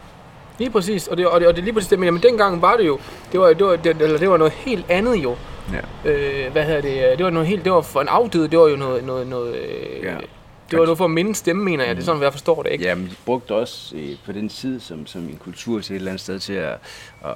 Lige 0.60 0.70
præcis, 0.70 1.08
og 1.08 1.18
det, 1.18 1.28
og 1.28 1.40
det, 1.40 1.48
og 1.48 1.56
det 1.56 1.62
er 1.62 1.64
lige 1.64 1.74
præcis 1.74 1.90
det, 1.90 2.00
men 2.00 2.18
dengang 2.18 2.62
var 2.62 2.78
det 2.78 2.88
jo, 2.88 3.00
det 3.32 3.40
var, 3.40 3.54
det 3.54 3.66
var, 3.66 3.76
det, 3.76 4.02
eller 4.02 4.18
det 4.18 4.30
var 4.30 4.38
noget 4.38 4.54
helt 4.54 4.86
andet 4.90 5.16
jo. 5.16 5.36
Ja. 5.74 6.10
Øh, 6.12 6.52
hvad 6.52 6.64
hedder 6.66 6.82
det, 6.82 7.18
det 7.18 7.24
var 7.26 7.30
noget 7.32 7.48
helt, 7.48 7.64
det 7.66 7.72
var 7.72 7.82
for 7.82 8.02
en 8.02 8.08
afdød, 8.08 8.48
det 8.48 8.60
var 8.60 8.68
jo 8.68 8.76
noget, 8.76 9.04
noget, 9.04 9.28
noget 9.28 9.56
øh, 9.56 10.04
Ja. 10.04 10.16
det 10.72 10.80
var 10.80 10.84
noget 10.86 10.98
for 10.98 11.06
at 11.06 11.12
minde 11.12 11.36
stemme, 11.36 11.64
mener 11.64 11.86
jeg, 11.86 11.96
det 11.96 12.02
er 12.02 12.06
sådan, 12.06 12.22
jeg 12.22 12.32
forstår 12.32 12.64
det, 12.64 12.72
ikke? 12.72 12.86
Ja, 12.86 12.96
men 12.96 13.06
de 13.06 13.16
brugte 13.26 13.52
også 13.56 13.96
øh, 13.96 14.16
på 14.26 14.32
den 14.32 14.50
tid 14.50 14.80
som, 14.80 15.08
som 15.08 15.22
en 15.22 15.40
kultur 15.44 15.82
til 15.82 15.94
et 15.94 15.98
eller 15.98 16.12
andet 16.12 16.22
sted 16.22 16.40
til 16.40 16.54
at, 16.54 16.78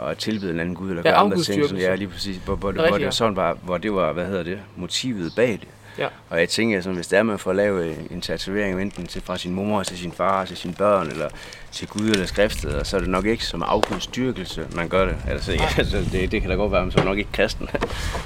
at, 0.09 0.17
tilbede 0.17 0.51
en 0.51 0.59
anden 0.59 0.75
gud 0.75 0.89
eller 0.89 1.01
Ja, 1.05 1.09
andre 1.23 1.37
ting. 1.37 1.57
Afgudsdyrkelse. 1.59 1.89
ja, 1.89 1.95
lige 1.95 2.07
præcis. 2.07 2.37
Hvor, 2.45 2.55
hvor, 2.55 2.71
det, 2.71 2.79
Rigtigt, 2.79 2.97
hvor 2.99 3.05
det 3.07 3.13
sådan 3.13 3.35
var, 3.35 3.57
hvor 3.63 3.77
det 3.77 3.93
var, 3.93 4.13
hvad 4.13 4.25
hedder 4.25 4.43
det, 4.43 4.59
motivet 4.75 5.33
bag 5.35 5.51
det. 5.51 5.67
Ja. 5.97 6.07
Og 6.29 6.39
jeg 6.39 6.49
tænker, 6.49 6.81
sådan, 6.81 6.95
hvis 6.95 7.07
der 7.07 7.19
er 7.19 7.23
man 7.23 7.39
får 7.39 7.53
lavet 7.53 7.85
øh, 7.85 7.97
en 8.11 8.21
tatovering, 8.21 8.81
enten 8.81 9.07
til, 9.07 9.21
fra 9.21 9.37
sin 9.37 9.53
mor 9.53 9.83
til 9.83 9.97
sin 9.97 10.11
far, 10.11 10.45
til 10.45 10.57
sine 10.57 10.73
børn, 10.73 11.07
eller 11.07 11.29
til 11.71 11.87
Gud 11.87 12.09
eller 12.09 12.25
skriftsteder, 12.25 12.83
så 12.83 12.95
er 12.95 12.99
det 12.99 13.09
nok 13.09 13.25
ikke 13.25 13.45
som 13.45 13.63
afgudsdyrkelse, 13.63 14.67
man 14.75 14.87
gør 14.87 15.05
det. 15.05 15.15
Altså, 15.27 15.51
ja, 15.51 15.67
altså 15.77 15.97
det, 16.11 16.31
det 16.31 16.41
kan 16.41 16.49
da 16.49 16.55
godt 16.55 16.71
være, 16.71 16.81
men 16.81 16.91
så 16.91 16.99
er 16.99 17.03
nok 17.03 17.17
ikke 17.17 17.31
kristen. 17.31 17.69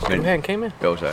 Vil 0.10 0.18
du 0.18 0.24
have 0.30 0.36
en 0.36 0.42
kage 0.42 0.58
med? 0.58 0.72
Jo, 0.84 0.96
så, 0.96 1.08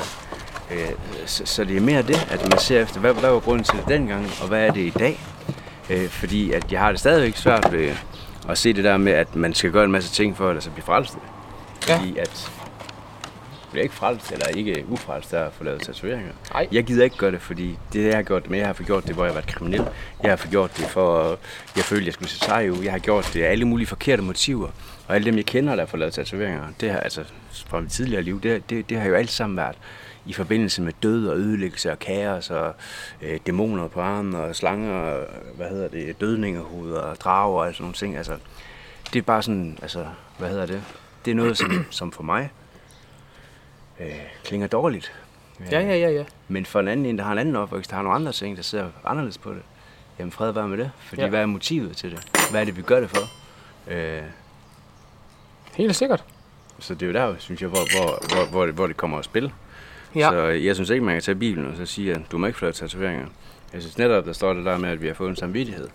øh, 0.70 0.90
så, 1.26 1.46
så 1.46 1.64
det 1.64 1.76
er 1.76 1.80
mere 1.80 2.02
det, 2.02 2.26
at 2.30 2.48
man 2.50 2.58
ser 2.58 2.82
efter, 2.82 3.00
hvad, 3.00 3.14
hvad 3.14 3.30
var 3.30 3.40
grunden 3.40 3.64
til 3.64 3.78
det 3.78 3.88
dengang, 3.88 4.30
og 4.42 4.48
hvad 4.48 4.66
er 4.66 4.72
det 4.72 4.80
i 4.80 4.92
dag? 4.98 5.20
Øh, 5.90 6.08
fordi 6.08 6.52
at 6.52 6.72
jeg 6.72 6.80
har 6.80 6.90
det 6.90 7.00
stadigvæk 7.00 7.36
svært 7.36 7.72
ved 7.72 7.92
at 8.48 8.58
se 8.58 8.72
det 8.72 8.84
der 8.84 8.96
med, 8.96 9.12
at 9.12 9.36
man 9.36 9.54
skal 9.54 9.70
gøre 9.70 9.84
en 9.84 9.92
masse 9.92 10.12
ting 10.12 10.36
for 10.36 10.48
at 10.48 10.54
lade 10.54 10.64
sig 10.64 10.72
blive 10.72 10.84
frelst. 10.84 11.18
Ja. 11.88 11.96
Fordi 11.96 12.18
at 12.18 12.52
bliver 13.74 13.82
ikke 13.82 13.94
frelst, 13.94 14.32
eller 14.32 14.46
ikke 14.46 14.84
ufrelst, 14.88 15.30
der 15.30 15.44
at 15.44 15.52
få 15.52 15.64
lavet 15.64 15.82
tatoveringer. 15.82 16.32
Nej. 16.52 16.68
Jeg 16.72 16.84
gider 16.84 17.04
ikke 17.04 17.16
gøre 17.16 17.32
det, 17.32 17.42
fordi 17.42 17.78
det 17.92 18.04
jeg 18.04 18.16
har 18.16 18.22
gjort 18.22 18.42
det 18.42 18.50
med, 18.50 18.58
jeg 18.58 18.68
har 18.68 18.72
fået 18.72 18.86
gjort 18.86 19.06
det, 19.06 19.14
hvor 19.14 19.24
jeg 19.24 19.32
har 19.32 19.40
været 19.40 19.54
kriminel. 19.54 19.84
Jeg 20.22 20.30
har 20.30 20.36
fået 20.36 20.50
gjort 20.50 20.76
det 20.76 20.86
for, 20.86 21.38
jeg 21.76 21.84
følte, 21.84 22.06
jeg 22.06 22.12
skulle 22.12 22.28
se 22.28 22.38
sej 22.38 22.68
ud. 22.68 22.82
Jeg 22.82 22.92
har 22.92 22.98
gjort 22.98 23.30
det 23.34 23.42
af 23.42 23.50
alle 23.50 23.64
mulige 23.64 23.86
forkerte 23.86 24.22
motiver. 24.22 24.68
Og 25.08 25.14
alle 25.14 25.24
dem, 25.24 25.36
jeg 25.36 25.46
kender, 25.46 25.74
der 25.74 25.82
har 25.82 25.86
fået 25.86 25.98
lavet 25.98 26.14
tatoveringer, 26.14 26.62
det 26.80 26.90
har 26.90 26.98
altså 26.98 27.24
fra 27.66 27.80
mit 27.80 27.90
tidligere 27.90 28.22
liv, 28.22 28.40
det, 28.40 28.70
det, 28.70 28.88
det 28.88 28.98
har 28.98 29.08
jo 29.08 29.14
alt 29.14 29.30
sammen 29.30 29.56
været 29.56 29.76
i 30.26 30.32
forbindelse 30.32 30.82
med 30.82 30.92
død 31.02 31.28
og 31.28 31.36
ødelæggelse 31.36 31.92
og 31.92 31.98
kaos 31.98 32.50
og 32.50 32.74
øh, 33.22 33.38
dæmoner 33.46 33.88
på 33.88 34.00
armen 34.00 34.34
og 34.34 34.56
slanger, 34.56 34.92
og, 34.92 35.26
hvad 35.56 35.68
hedder 35.68 35.88
det, 35.88 36.20
dødningehoveder 36.20 37.00
og 37.00 37.16
drager 37.16 37.64
og 37.64 37.74
sådan 37.74 37.82
nogle 37.82 37.94
ting. 37.94 38.16
Altså, 38.16 38.36
det 39.12 39.18
er 39.18 39.22
bare 39.22 39.42
sådan, 39.42 39.78
altså, 39.82 40.06
hvad 40.38 40.48
hedder 40.48 40.66
det? 40.66 40.82
Det 41.24 41.30
er 41.30 41.34
noget, 41.34 41.58
som, 41.58 41.86
som 41.90 42.12
for 42.12 42.22
mig 42.22 42.50
øh, 44.00 44.06
klinger 44.44 44.66
dårligt. 44.66 45.12
Ja, 45.70 45.80
ja, 45.80 45.96
ja, 45.96 46.10
ja. 46.10 46.24
Men 46.48 46.66
for 46.66 46.80
en 46.80 46.88
anden 46.88 47.06
en, 47.06 47.18
der 47.18 47.24
har 47.24 47.32
en 47.32 47.38
anden 47.38 47.56
opvækst, 47.56 47.90
der 47.90 47.96
har 47.96 48.02
nogle 48.02 48.16
andre 48.16 48.32
ting, 48.32 48.56
der 48.56 48.62
ser 48.62 48.86
anderledes 49.04 49.38
på 49.38 49.50
det, 49.50 49.62
jamen 50.18 50.32
fred 50.32 50.52
være 50.52 50.68
med 50.68 50.78
det. 50.78 50.90
Fordi 50.98 51.22
Ja. 51.22 51.28
hvad 51.28 51.40
er 51.40 51.46
motivet 51.46 51.96
til 51.96 52.10
det? 52.10 52.20
Hvad 52.50 52.60
er 52.60 52.64
det, 52.64 52.76
vi 52.76 52.82
gør 52.82 53.00
det 53.00 53.10
for? 53.10 53.20
Øh, 53.92 54.22
Helt 55.74 55.96
sikkert. 55.96 56.24
så 56.78 56.94
det 56.94 57.02
er 57.02 57.06
jo 57.06 57.12
der, 57.12 57.34
synes 57.38 57.60
jeg, 57.60 57.68
hvor, 57.68 57.78
hvor, 58.00 58.34
hvor, 58.34 58.44
hvor, 58.50 58.66
det, 58.66 58.74
hvor 58.74 58.86
det 58.86 58.96
kommer 58.96 59.18
at 59.18 59.24
spille. 59.24 59.52
Ja. 60.14 60.30
Så 60.30 60.36
jeg 60.42 60.74
synes 60.74 60.90
ikke, 60.90 61.04
man 61.04 61.14
kan 61.14 61.22
tage 61.22 61.34
Bibelen 61.34 61.70
og 61.70 61.76
så 61.76 61.86
sige, 61.86 62.12
at 62.14 62.20
du 62.32 62.38
må 62.38 62.46
ikke 62.46 62.58
få 62.58 62.70
tatoveringer. 62.70 63.26
Jeg 63.72 63.82
synes 63.82 63.98
netop, 63.98 64.24
der 64.24 64.32
står 64.32 64.52
det 64.54 64.64
der 64.64 64.78
med, 64.78 64.88
at 64.90 65.02
vi 65.02 65.06
har 65.06 65.14
fået 65.14 65.30
en 65.30 65.36
samvittighed. 65.36 65.88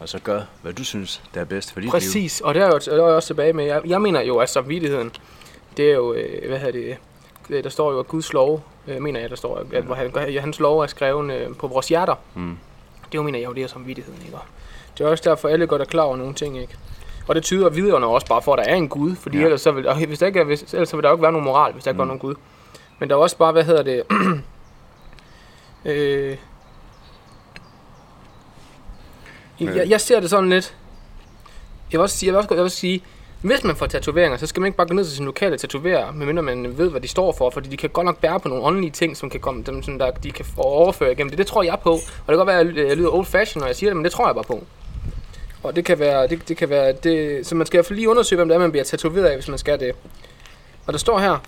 Og 0.00 0.08
så 0.08 0.18
gør, 0.18 0.40
hvad 0.62 0.72
du 0.72 0.84
synes, 0.84 1.22
der 1.34 1.40
er 1.40 1.44
bedst 1.44 1.72
for 1.72 1.80
dit 1.80 1.84
liv. 1.84 1.90
Præcis, 1.90 2.40
og 2.40 2.54
det 2.54 2.62
er 2.62 2.66
jo 2.66 2.78
det 2.78 2.88
er 2.88 2.94
jeg 2.94 3.02
også 3.02 3.26
tilbage 3.26 3.52
med. 3.52 3.64
Jeg, 3.64 3.80
jeg 3.86 4.00
mener 4.02 4.20
jo, 4.20 4.36
at 4.36 4.48
samvittigheden, 4.50 5.10
det 5.76 5.90
er 5.90 5.94
jo, 5.94 6.14
øh, 6.14 6.48
hvad 6.48 6.58
hedder 6.58 6.72
det, 6.72 6.96
der 7.48 7.68
står 7.68 7.92
jo, 7.92 7.98
at 7.98 8.08
Guds 8.08 8.32
lov, 8.32 8.64
øh, 8.88 9.02
mener 9.02 9.20
jeg, 9.20 9.30
der 9.30 9.36
står, 9.36 9.56
at 9.72 9.96
han, 9.96 10.32
ja, 10.32 10.40
hans 10.40 10.60
lov 10.60 10.80
er 10.80 10.86
skrevet 10.86 11.32
øh, 11.32 11.56
på 11.56 11.66
vores 11.66 11.88
hjerter. 11.88 12.14
Mm. 12.34 12.58
Det 13.06 13.14
jo, 13.14 13.22
mener 13.22 13.38
jeg 13.38 13.48
jo, 13.48 13.52
det 13.52 13.62
er 13.62 13.66
samvittigheden, 13.66 14.22
ikke? 14.24 14.36
Og 14.36 14.42
Det 14.98 15.06
er 15.06 15.08
også 15.08 15.24
derfor, 15.30 15.48
alle 15.48 15.66
godt 15.66 15.82
er 15.82 15.86
klar 15.86 16.02
over 16.02 16.16
nogle 16.16 16.34
ting, 16.34 16.58
ikke? 16.58 16.76
Og 17.28 17.34
det 17.34 17.42
tyder 17.42 17.68
videre 17.68 18.06
også 18.06 18.26
bare 18.26 18.42
for, 18.42 18.52
at 18.52 18.58
der 18.64 18.72
er 18.72 18.76
en 18.76 18.88
Gud, 18.88 19.16
fordi 19.16 19.38
ja. 19.38 19.44
Ellers, 19.44 19.60
så 19.60 19.72
vil, 19.72 19.88
og 19.88 20.06
hvis 20.06 20.18
der 20.18 20.26
ikke 20.26 20.40
er, 20.40 20.44
hvis, 20.44 20.72
ellers 20.72 20.88
så 20.88 20.96
vil 20.96 21.02
der 21.02 21.08
jo 21.08 21.14
ikke 21.14 21.22
være 21.22 21.32
nogen 21.32 21.44
moral, 21.44 21.72
hvis 21.72 21.84
der 21.84 21.90
ikke 21.90 21.98
var 21.98 22.04
nogen 22.04 22.18
Gud. 22.18 22.34
Men 22.98 23.10
der 23.10 23.16
er 23.16 23.20
også 23.20 23.36
bare, 23.36 23.52
hvad 23.52 23.64
hedder 23.64 23.82
det, 23.82 24.02
øh, 25.84 26.36
jeg, 29.60 29.88
jeg 29.88 30.00
ser 30.00 30.20
det 30.20 30.30
sådan 30.30 30.50
lidt, 30.50 30.76
jeg 31.92 31.98
vil 31.98 32.02
også 32.02 32.16
sige, 32.16 32.26
jeg 32.26 32.32
vil 32.32 32.38
også, 32.38 32.48
jeg 32.50 32.56
vil 32.56 32.64
også 32.64 32.76
sige 32.76 33.02
hvis 33.44 33.64
man 33.64 33.76
får 33.76 33.86
tatoveringer, 33.86 34.38
så 34.38 34.46
skal 34.46 34.60
man 34.60 34.66
ikke 34.66 34.76
bare 34.76 34.86
gå 34.86 34.94
ned 34.94 35.04
til 35.04 35.16
sin 35.16 35.24
lokale 35.24 35.58
tatoverer, 35.58 36.12
medmindre 36.12 36.42
man 36.42 36.78
ved, 36.78 36.90
hvad 36.90 37.00
de 37.00 37.08
står 37.08 37.32
for, 37.32 37.50
fordi 37.50 37.68
de 37.68 37.76
kan 37.76 37.90
godt 37.90 38.04
nok 38.04 38.18
bære 38.18 38.40
på 38.40 38.48
nogle 38.48 38.64
åndelige 38.64 38.90
ting, 38.90 39.16
som 39.16 39.30
kan 39.30 39.40
komme, 39.40 39.62
dem, 39.62 39.82
sådan 39.82 40.00
der, 40.00 40.10
de 40.10 40.30
kan 40.30 40.44
få 40.44 40.60
overføre 40.60 41.12
igennem 41.12 41.30
det. 41.30 41.38
Det 41.38 41.46
tror 41.46 41.62
jeg 41.62 41.78
på, 41.82 41.90
og 41.90 41.98
det 41.98 42.26
kan 42.26 42.36
godt 42.36 42.46
være, 42.46 42.60
at 42.60 42.88
jeg 42.88 42.96
lyder 42.96 43.10
old 43.10 43.26
fashion, 43.26 43.60
når 43.60 43.66
jeg 43.66 43.76
siger 43.76 43.90
det, 43.90 43.96
men 43.96 44.04
det 44.04 44.12
tror 44.12 44.26
jeg 44.26 44.34
bare 44.34 44.44
på. 44.44 44.64
Og 45.62 45.76
det 45.76 45.84
kan 45.84 45.98
være, 45.98 46.26
det, 46.28 46.48
det 46.48 46.56
kan 46.56 46.68
være, 46.68 46.92
det, 46.92 47.46
så 47.46 47.54
man 47.54 47.66
skal 47.66 47.76
i 47.76 47.78
hvert 47.78 47.86
fald 47.86 47.96
lige 47.96 48.08
undersøge, 48.08 48.36
hvem 48.36 48.48
det 48.48 48.54
er, 48.54 48.58
man 48.58 48.70
bliver 48.70 48.84
tatoveret 48.84 49.26
af, 49.26 49.34
hvis 49.36 49.48
man 49.48 49.58
skal 49.58 49.80
det. 49.80 49.94
Og 50.86 50.92
der 50.92 50.98
står 50.98 51.18
her, 51.18 51.38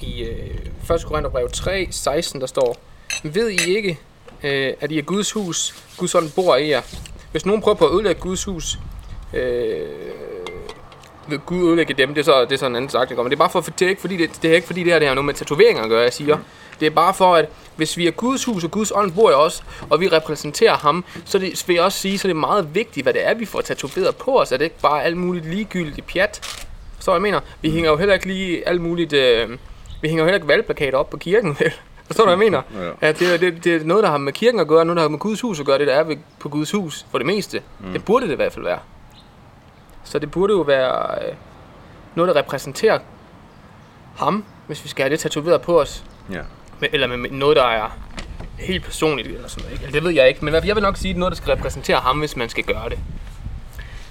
i 0.00 0.22
øh, 0.22 0.94
1. 0.96 1.04
Korintherbrev 1.06 1.48
3, 1.52 1.88
16, 1.90 2.40
der 2.40 2.46
står, 2.46 2.76
Ved 3.22 3.48
I 3.48 3.76
ikke, 3.76 3.98
øh, 4.42 4.72
at 4.80 4.92
I 4.92 4.98
er 4.98 5.02
Guds 5.02 5.32
hus, 5.32 5.84
Guds 5.98 6.14
ånd 6.14 6.30
bor 6.34 6.56
i 6.56 6.70
jer? 6.70 6.82
Hvis 7.30 7.46
nogen 7.46 7.62
prøver 7.62 7.76
på 7.76 7.86
at 7.86 7.94
ødelægge 7.94 8.20
Guds 8.20 8.44
hus, 8.44 8.78
øh, 9.34 9.88
Gud 11.38 11.68
ødelægge 11.68 11.94
dem, 11.94 12.08
det 12.14 12.20
er 12.20 12.24
så, 12.24 12.40
det 12.44 12.52
er 12.52 12.56
så 12.56 12.66
en 12.66 12.76
anden 12.76 12.88
sagt, 12.90 13.16
men 13.16 13.24
det 13.26 13.32
er 13.32 13.36
bare 13.36 13.50
for, 13.50 13.60
det 13.60 13.82
er 13.82 13.88
ikke 13.88 14.00
fordi, 14.00 14.16
det, 14.16 14.30
det 14.42 14.50
er 14.50 14.54
ikke 14.54 14.66
fordi 14.66 14.82
det 14.84 14.92
her 14.92 14.98
det 14.98 15.08
har 15.08 15.14
noget 15.14 15.24
med 15.26 15.34
tatoveringer 15.34 15.82
at 15.82 15.88
gøre, 15.88 16.02
jeg 16.02 16.12
siger. 16.12 16.38
Det 16.80 16.86
er 16.86 16.90
bare 16.90 17.14
for, 17.14 17.34
at 17.34 17.48
hvis 17.76 17.96
vi 17.96 18.06
er 18.06 18.10
Guds 18.10 18.44
hus, 18.44 18.64
og 18.64 18.70
Guds 18.70 18.92
ånd 18.94 19.12
bor 19.12 19.30
i 19.30 19.34
os, 19.34 19.62
og 19.90 20.00
vi 20.00 20.08
repræsenterer 20.08 20.76
ham, 20.76 21.04
så 21.24 21.38
det, 21.38 21.64
vil 21.66 21.74
jeg 21.74 21.84
også 21.84 21.98
sige, 21.98 22.18
så 22.18 22.28
det 22.28 22.34
er 22.34 22.38
meget 22.38 22.74
vigtigt, 22.74 23.04
hvad 23.04 23.12
det 23.12 23.26
er, 23.28 23.34
vi 23.34 23.44
får 23.44 23.60
tatoveret 23.60 24.16
på 24.16 24.40
os. 24.40 24.52
Er 24.52 24.56
det 24.56 24.64
ikke 24.64 24.80
bare 24.82 25.02
alt 25.04 25.16
muligt 25.16 25.46
ligegyldigt 25.46 26.06
pjat? 26.06 26.64
Så 26.98 27.12
jeg 27.12 27.22
mener? 27.22 27.40
Vi 27.62 27.70
hænger 27.70 27.90
jo 27.90 27.96
heller 27.96 28.14
ikke 28.14 28.26
lige 28.26 28.68
alt 28.68 28.80
muligt... 28.80 29.12
Øh, 29.12 29.48
vi 30.02 30.08
hænger 30.08 30.22
jo 30.22 30.26
heller 30.26 30.36
ikke 30.36 30.48
valgplakater 30.48 30.98
op 30.98 31.10
på 31.10 31.16
kirken, 31.16 31.56
vel? 31.60 31.72
Forstår 32.06 32.24
du, 32.24 32.34
hvad 32.36 32.46
jeg 32.46 32.52
mener? 32.52 32.62
Ja. 33.02 33.06
Ja, 33.06 33.12
det, 33.12 33.34
er- 33.34 33.38
det, 33.38 33.64
det 33.64 33.74
er 33.74 33.84
noget, 33.84 34.02
der 34.04 34.10
har 34.10 34.18
med 34.18 34.32
kirken 34.32 34.60
at 34.60 34.68
gøre, 34.68 34.84
noget, 34.84 34.96
der 34.96 35.02
har 35.02 35.08
med 35.08 35.18
Guds 35.18 35.40
hus 35.40 35.60
at 35.60 35.66
gøre, 35.66 35.78
det 35.78 35.86
der 35.86 35.94
er 35.94 36.02
ved, 36.04 36.16
på 36.38 36.48
Guds 36.48 36.70
hus, 36.70 37.06
for 37.10 37.18
det 37.18 37.26
meste. 37.26 37.62
Mm. 37.80 37.92
Det 37.92 38.04
burde 38.04 38.26
det 38.26 38.32
i 38.32 38.36
hvert 38.36 38.52
fald 38.52 38.64
være. 38.64 38.78
Så 40.10 40.18
det 40.18 40.30
burde 40.30 40.52
jo 40.52 40.60
være 40.60 41.24
øh, 41.28 41.34
noget, 42.14 42.34
der 42.34 42.40
repræsenterer 42.40 42.98
ham, 44.16 44.44
hvis 44.66 44.84
vi 44.84 44.88
skal 44.88 45.02
have 45.02 45.10
det 45.10 45.20
tatoveret 45.20 45.62
på 45.62 45.80
os. 45.80 46.04
Ja. 46.32 46.40
Med, 46.80 46.88
eller 46.92 47.06
med, 47.06 47.16
med 47.16 47.30
noget, 47.30 47.56
der 47.56 47.64
er 47.64 47.98
helt 48.58 48.84
personligt, 48.84 49.28
eller 49.28 49.48
sådan 49.48 49.62
noget. 49.62 49.72
ikke? 49.72 49.84
Eller 49.84 49.92
det 50.00 50.04
ved 50.04 50.10
jeg 50.12 50.28
ikke, 50.28 50.44
men 50.44 50.54
jeg 50.54 50.76
vil 50.76 50.82
nok 50.82 50.96
sige, 50.96 51.10
at 51.10 51.16
noget, 51.16 51.32
der 51.32 51.36
skal 51.36 51.54
repræsentere 51.54 51.96
ham, 51.96 52.18
hvis 52.18 52.36
man 52.36 52.48
skal 52.48 52.64
gøre 52.64 52.88
det. 52.88 52.98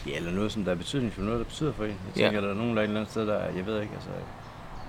Ja, 0.07 0.15
eller 0.15 0.31
noget, 0.31 0.51
som 0.51 0.63
der 0.63 0.71
er 0.71 0.75
betydning 0.75 1.13
for 1.13 1.21
noget, 1.21 1.39
der 1.39 1.45
betyder 1.45 1.73
for 1.73 1.83
en. 1.83 1.89
Jeg 1.89 1.97
Ja. 2.17 2.23
tænker, 2.23 2.41
der 2.41 2.49
er 2.49 2.53
nogen, 2.53 2.71
der 2.71 2.77
er 2.77 2.83
et 2.83 2.87
eller 2.87 2.99
andet 2.99 3.11
sted, 3.11 3.27
der, 3.27 3.39
jeg 3.57 3.65
ved 3.65 3.81
ikke, 3.81 3.93
altså, 3.93 4.09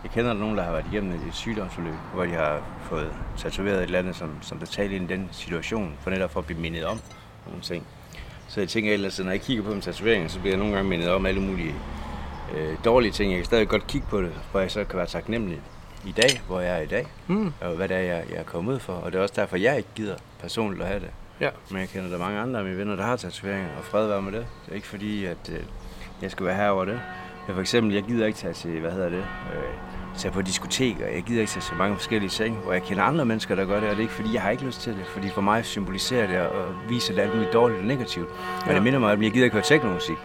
jeg 0.03 0.11
kender 0.11 0.33
nogen, 0.33 0.57
der 0.59 0.63
har 0.65 0.73
været 0.73 0.85
igennem 0.93 1.13
et 1.13 1.35
sygdomsforløb, 1.35 1.95
hvor 2.15 2.25
de 2.25 2.31
har 2.31 2.63
fået 2.83 3.13
tatoveret 3.37 3.77
et 3.77 3.83
eller 3.83 3.99
andet, 3.99 4.17
som, 4.17 4.31
som 4.43 4.59
der 4.59 4.67
taler 4.67 4.97
ind 4.97 5.11
i 5.11 5.15
den 5.15 5.29
situation, 5.33 5.95
for 6.01 6.11
netop 6.11 6.33
for 6.33 6.41
at 6.41 6.47
blive 6.47 6.61
mindet 6.61 6.85
om 6.85 7.01
nogle 7.47 7.61
ting. 7.63 7.87
Så 8.51 8.61
jeg 8.61 8.69
tænker 8.69 8.93
ellers, 8.93 9.19
at 9.19 9.25
når 9.25 9.33
jeg 9.33 9.41
kigger 9.41 9.63
på 9.65 9.71
min 9.71 9.81
tatoveringer, 9.81 10.29
så 10.29 10.39
bliver 10.41 10.53
jeg 10.53 10.59
nogle 10.59 10.75
gange 10.75 10.89
mindet 10.91 11.11
om 11.11 11.27
alle 11.27 11.41
mulige 11.41 11.75
øh, 12.57 12.75
dårlige 12.85 13.13
ting. 13.13 13.31
Jeg 13.31 13.39
kan 13.39 13.45
stadig 13.45 13.69
godt 13.69 13.87
kigge 13.87 14.07
på 14.11 14.23
det, 14.23 14.33
hvor 14.51 14.61
jeg 14.61 14.71
så 14.71 14.85
kan 14.85 14.97
være 14.99 15.07
taknemmelig 15.07 15.61
i 16.07 16.13
dag, 16.13 16.41
hvor 16.47 16.61
jeg 16.61 16.79
er 16.79 16.83
i 16.83 16.87
dag, 16.87 17.07
Mm. 17.27 17.53
og 17.61 17.77
hvad 17.77 17.89
det 17.89 17.97
er, 17.97 18.01
jeg, 18.01 18.25
jeg 18.31 18.39
er 18.39 18.43
kommet 18.45 18.75
ud 18.75 18.79
for. 18.79 18.93
Og 18.93 19.13
det 19.13 19.19
er 19.19 19.23
også 19.23 19.35
derfor, 19.37 19.57
jeg 19.57 19.77
ikke 19.77 19.89
gider 19.95 20.17
personligt 20.41 20.83
at 20.83 20.89
have 20.89 21.01
det. 21.01 21.11
Ja. 21.41 21.49
Men 21.71 21.81
jeg 21.81 21.89
kender 21.89 22.11
der 22.11 22.19
mange 22.19 22.39
andre 22.41 22.59
af 22.59 22.65
mine 22.65 22.77
venner, 22.79 22.97
der 22.97 23.05
har 23.05 23.17
tatoveringer, 23.17 23.69
og 23.79 23.85
fred 23.85 24.07
være 24.07 24.23
med 24.23 24.33
det. 24.33 24.47
Det 24.65 24.71
er 24.71 24.75
ikke 24.75 24.87
fordi, 24.87 25.25
at 25.25 25.51
øh, 25.53 25.59
jeg 26.23 26.31
skal 26.31 26.47
være 26.47 26.57
her 26.57 26.69
over 26.69 26.85
det. 26.85 27.01
Jeg 27.47 27.55
for 27.55 27.61
eksempel, 27.61 27.95
jeg 27.95 28.03
gider 28.03 28.27
ikke 28.27 28.39
tage 28.39 28.55
til, 28.55 28.81
hvad 28.81 28.91
hedder 28.93 29.09
det, 29.09 29.25
øh, 29.55 29.63
tage 30.19 30.33
på 30.33 30.43
diskoteker. 30.43 31.07
Jeg 31.07 31.23
gider 31.23 31.41
ikke 31.41 31.53
tage 31.53 31.63
til 31.63 31.77
mange 31.77 31.97
forskellige 31.97 32.31
ting, 32.31 32.57
hvor 32.57 32.73
jeg 32.73 32.83
kender 32.83 33.03
andre 33.03 33.25
mennesker, 33.25 33.55
der 33.55 33.65
gør 33.65 33.75
det, 33.81 33.85
og 33.85 33.91
det 33.91 33.97
er 33.97 34.01
ikke 34.03 34.15
fordi, 34.15 34.35
jeg 34.35 34.43
har 34.43 34.51
ikke 34.51 34.65
lyst 34.65 34.81
til 34.81 34.93
det. 34.93 35.07
Fordi 35.07 35.31
for 35.31 35.41
mig 35.41 35.65
symboliserer 35.65 36.27
det 36.27 36.39
og 36.41 36.65
viser 36.89 37.15
det 37.15 37.23
alt 37.23 37.35
muligt 37.35 37.53
dårligt 37.53 37.81
og 37.81 37.87
negativt. 37.87 38.29
Men 38.61 38.69
Ja. 38.69 38.75
det 38.75 38.83
minder 38.83 38.99
mig, 38.99 39.13
at 39.13 39.23
jeg 39.23 39.31
gider 39.31 39.45
ikke 39.45 39.55
høre 39.55 39.65
teknomusik. 39.65 40.17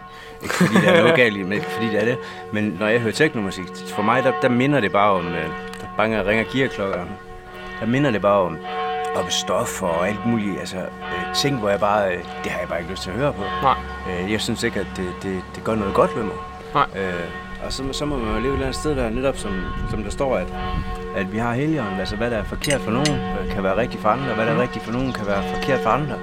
Ikke 0.42 0.54
fordi 0.54 0.74
der 0.74 0.92
er 0.92 1.02
noget 1.02 1.16
galt 1.22 1.48
men 1.48 1.62
fordi 1.62 1.86
det 1.88 2.02
er 2.02 2.06
det. 2.06 2.18
Men 2.54 2.78
når 2.80 2.88
jeg 2.88 3.00
hører 3.00 3.14
teknomusik, 3.14 3.66
for 3.96 4.02
mig, 4.02 4.24
der, 4.24 4.32
der 4.42 4.50
minder 4.50 4.80
det 4.80 4.92
bare 4.92 5.12
om, 5.12 5.28
øh, 5.28 5.34
der 5.82 5.88
bange 5.98 6.26
ringer 6.26 6.44
kirkeklokker. 6.44 7.06
Der 7.80 7.86
minder 7.86 8.12
det 8.12 8.22
bare 8.22 8.40
om, 8.42 8.58
om 9.16 9.30
stof 9.30 9.82
og 9.84 10.08
alt 10.08 10.26
muligt, 10.26 10.60
altså 10.60 10.78
øh, 10.78 11.36
ting, 11.36 11.60
hvor 11.60 11.70
jeg 11.70 11.80
bare, 11.80 12.12
øh, 12.16 12.24
det 12.44 12.52
har 12.52 12.60
jeg 12.60 12.68
bare 12.70 12.80
ikke 12.80 12.92
lyst 12.92 13.04
til 13.04 13.10
at 13.10 13.16
høre 13.16 13.34
på. 13.34 13.42
Nej. 13.62 13.76
Øh, 14.24 14.32
jeg 14.32 14.42
synes 14.42 14.64
ikke, 14.64 14.80
at 14.80 14.88
det, 14.98 15.14
det, 15.24 15.42
det 15.56 15.64
gør 15.64 15.76
noget 15.76 15.94
godt 15.94 16.16
ved 16.16 16.24
mig. 16.24 16.36
Nej. 16.74 16.86
Øh, 16.96 17.14
og 17.66 17.74
så, 17.74 17.84
så 17.92 18.06
må 18.06 18.18
man 18.18 18.36
jo 18.36 18.40
leve 18.40 18.48
et 18.48 18.54
eller 18.54 18.66
andet 18.66 18.80
sted 18.80 18.96
der, 18.96 19.10
netop 19.10 19.38
som, 19.38 19.52
som 19.90 20.04
der 20.04 20.10
står, 20.10 20.38
at, 20.38 20.48
at 21.16 21.34
vi 21.34 21.38
har 21.38 21.54
helligånden, 21.54 22.00
altså 22.00 22.16
hvad 22.16 22.32
der 22.32 22.38
er 22.38 22.44
forkert 22.44 22.82
for 22.82 22.92
nogen, 22.92 23.12
øh, 23.12 23.54
kan 23.54 23.64
være 23.64 23.78
rigtigt 23.78 24.02
for 24.02 24.10
andre, 24.10 24.30
og 24.30 24.36
hvad 24.36 24.46
der 24.46 24.52
er 24.52 24.62
rigtigt 24.62 24.86
for 24.86 24.92
nogen, 24.92 25.14
kan 25.14 25.28
være 25.28 25.44
forkert 25.56 25.80
for 25.80 25.90
andre. 25.90 26.16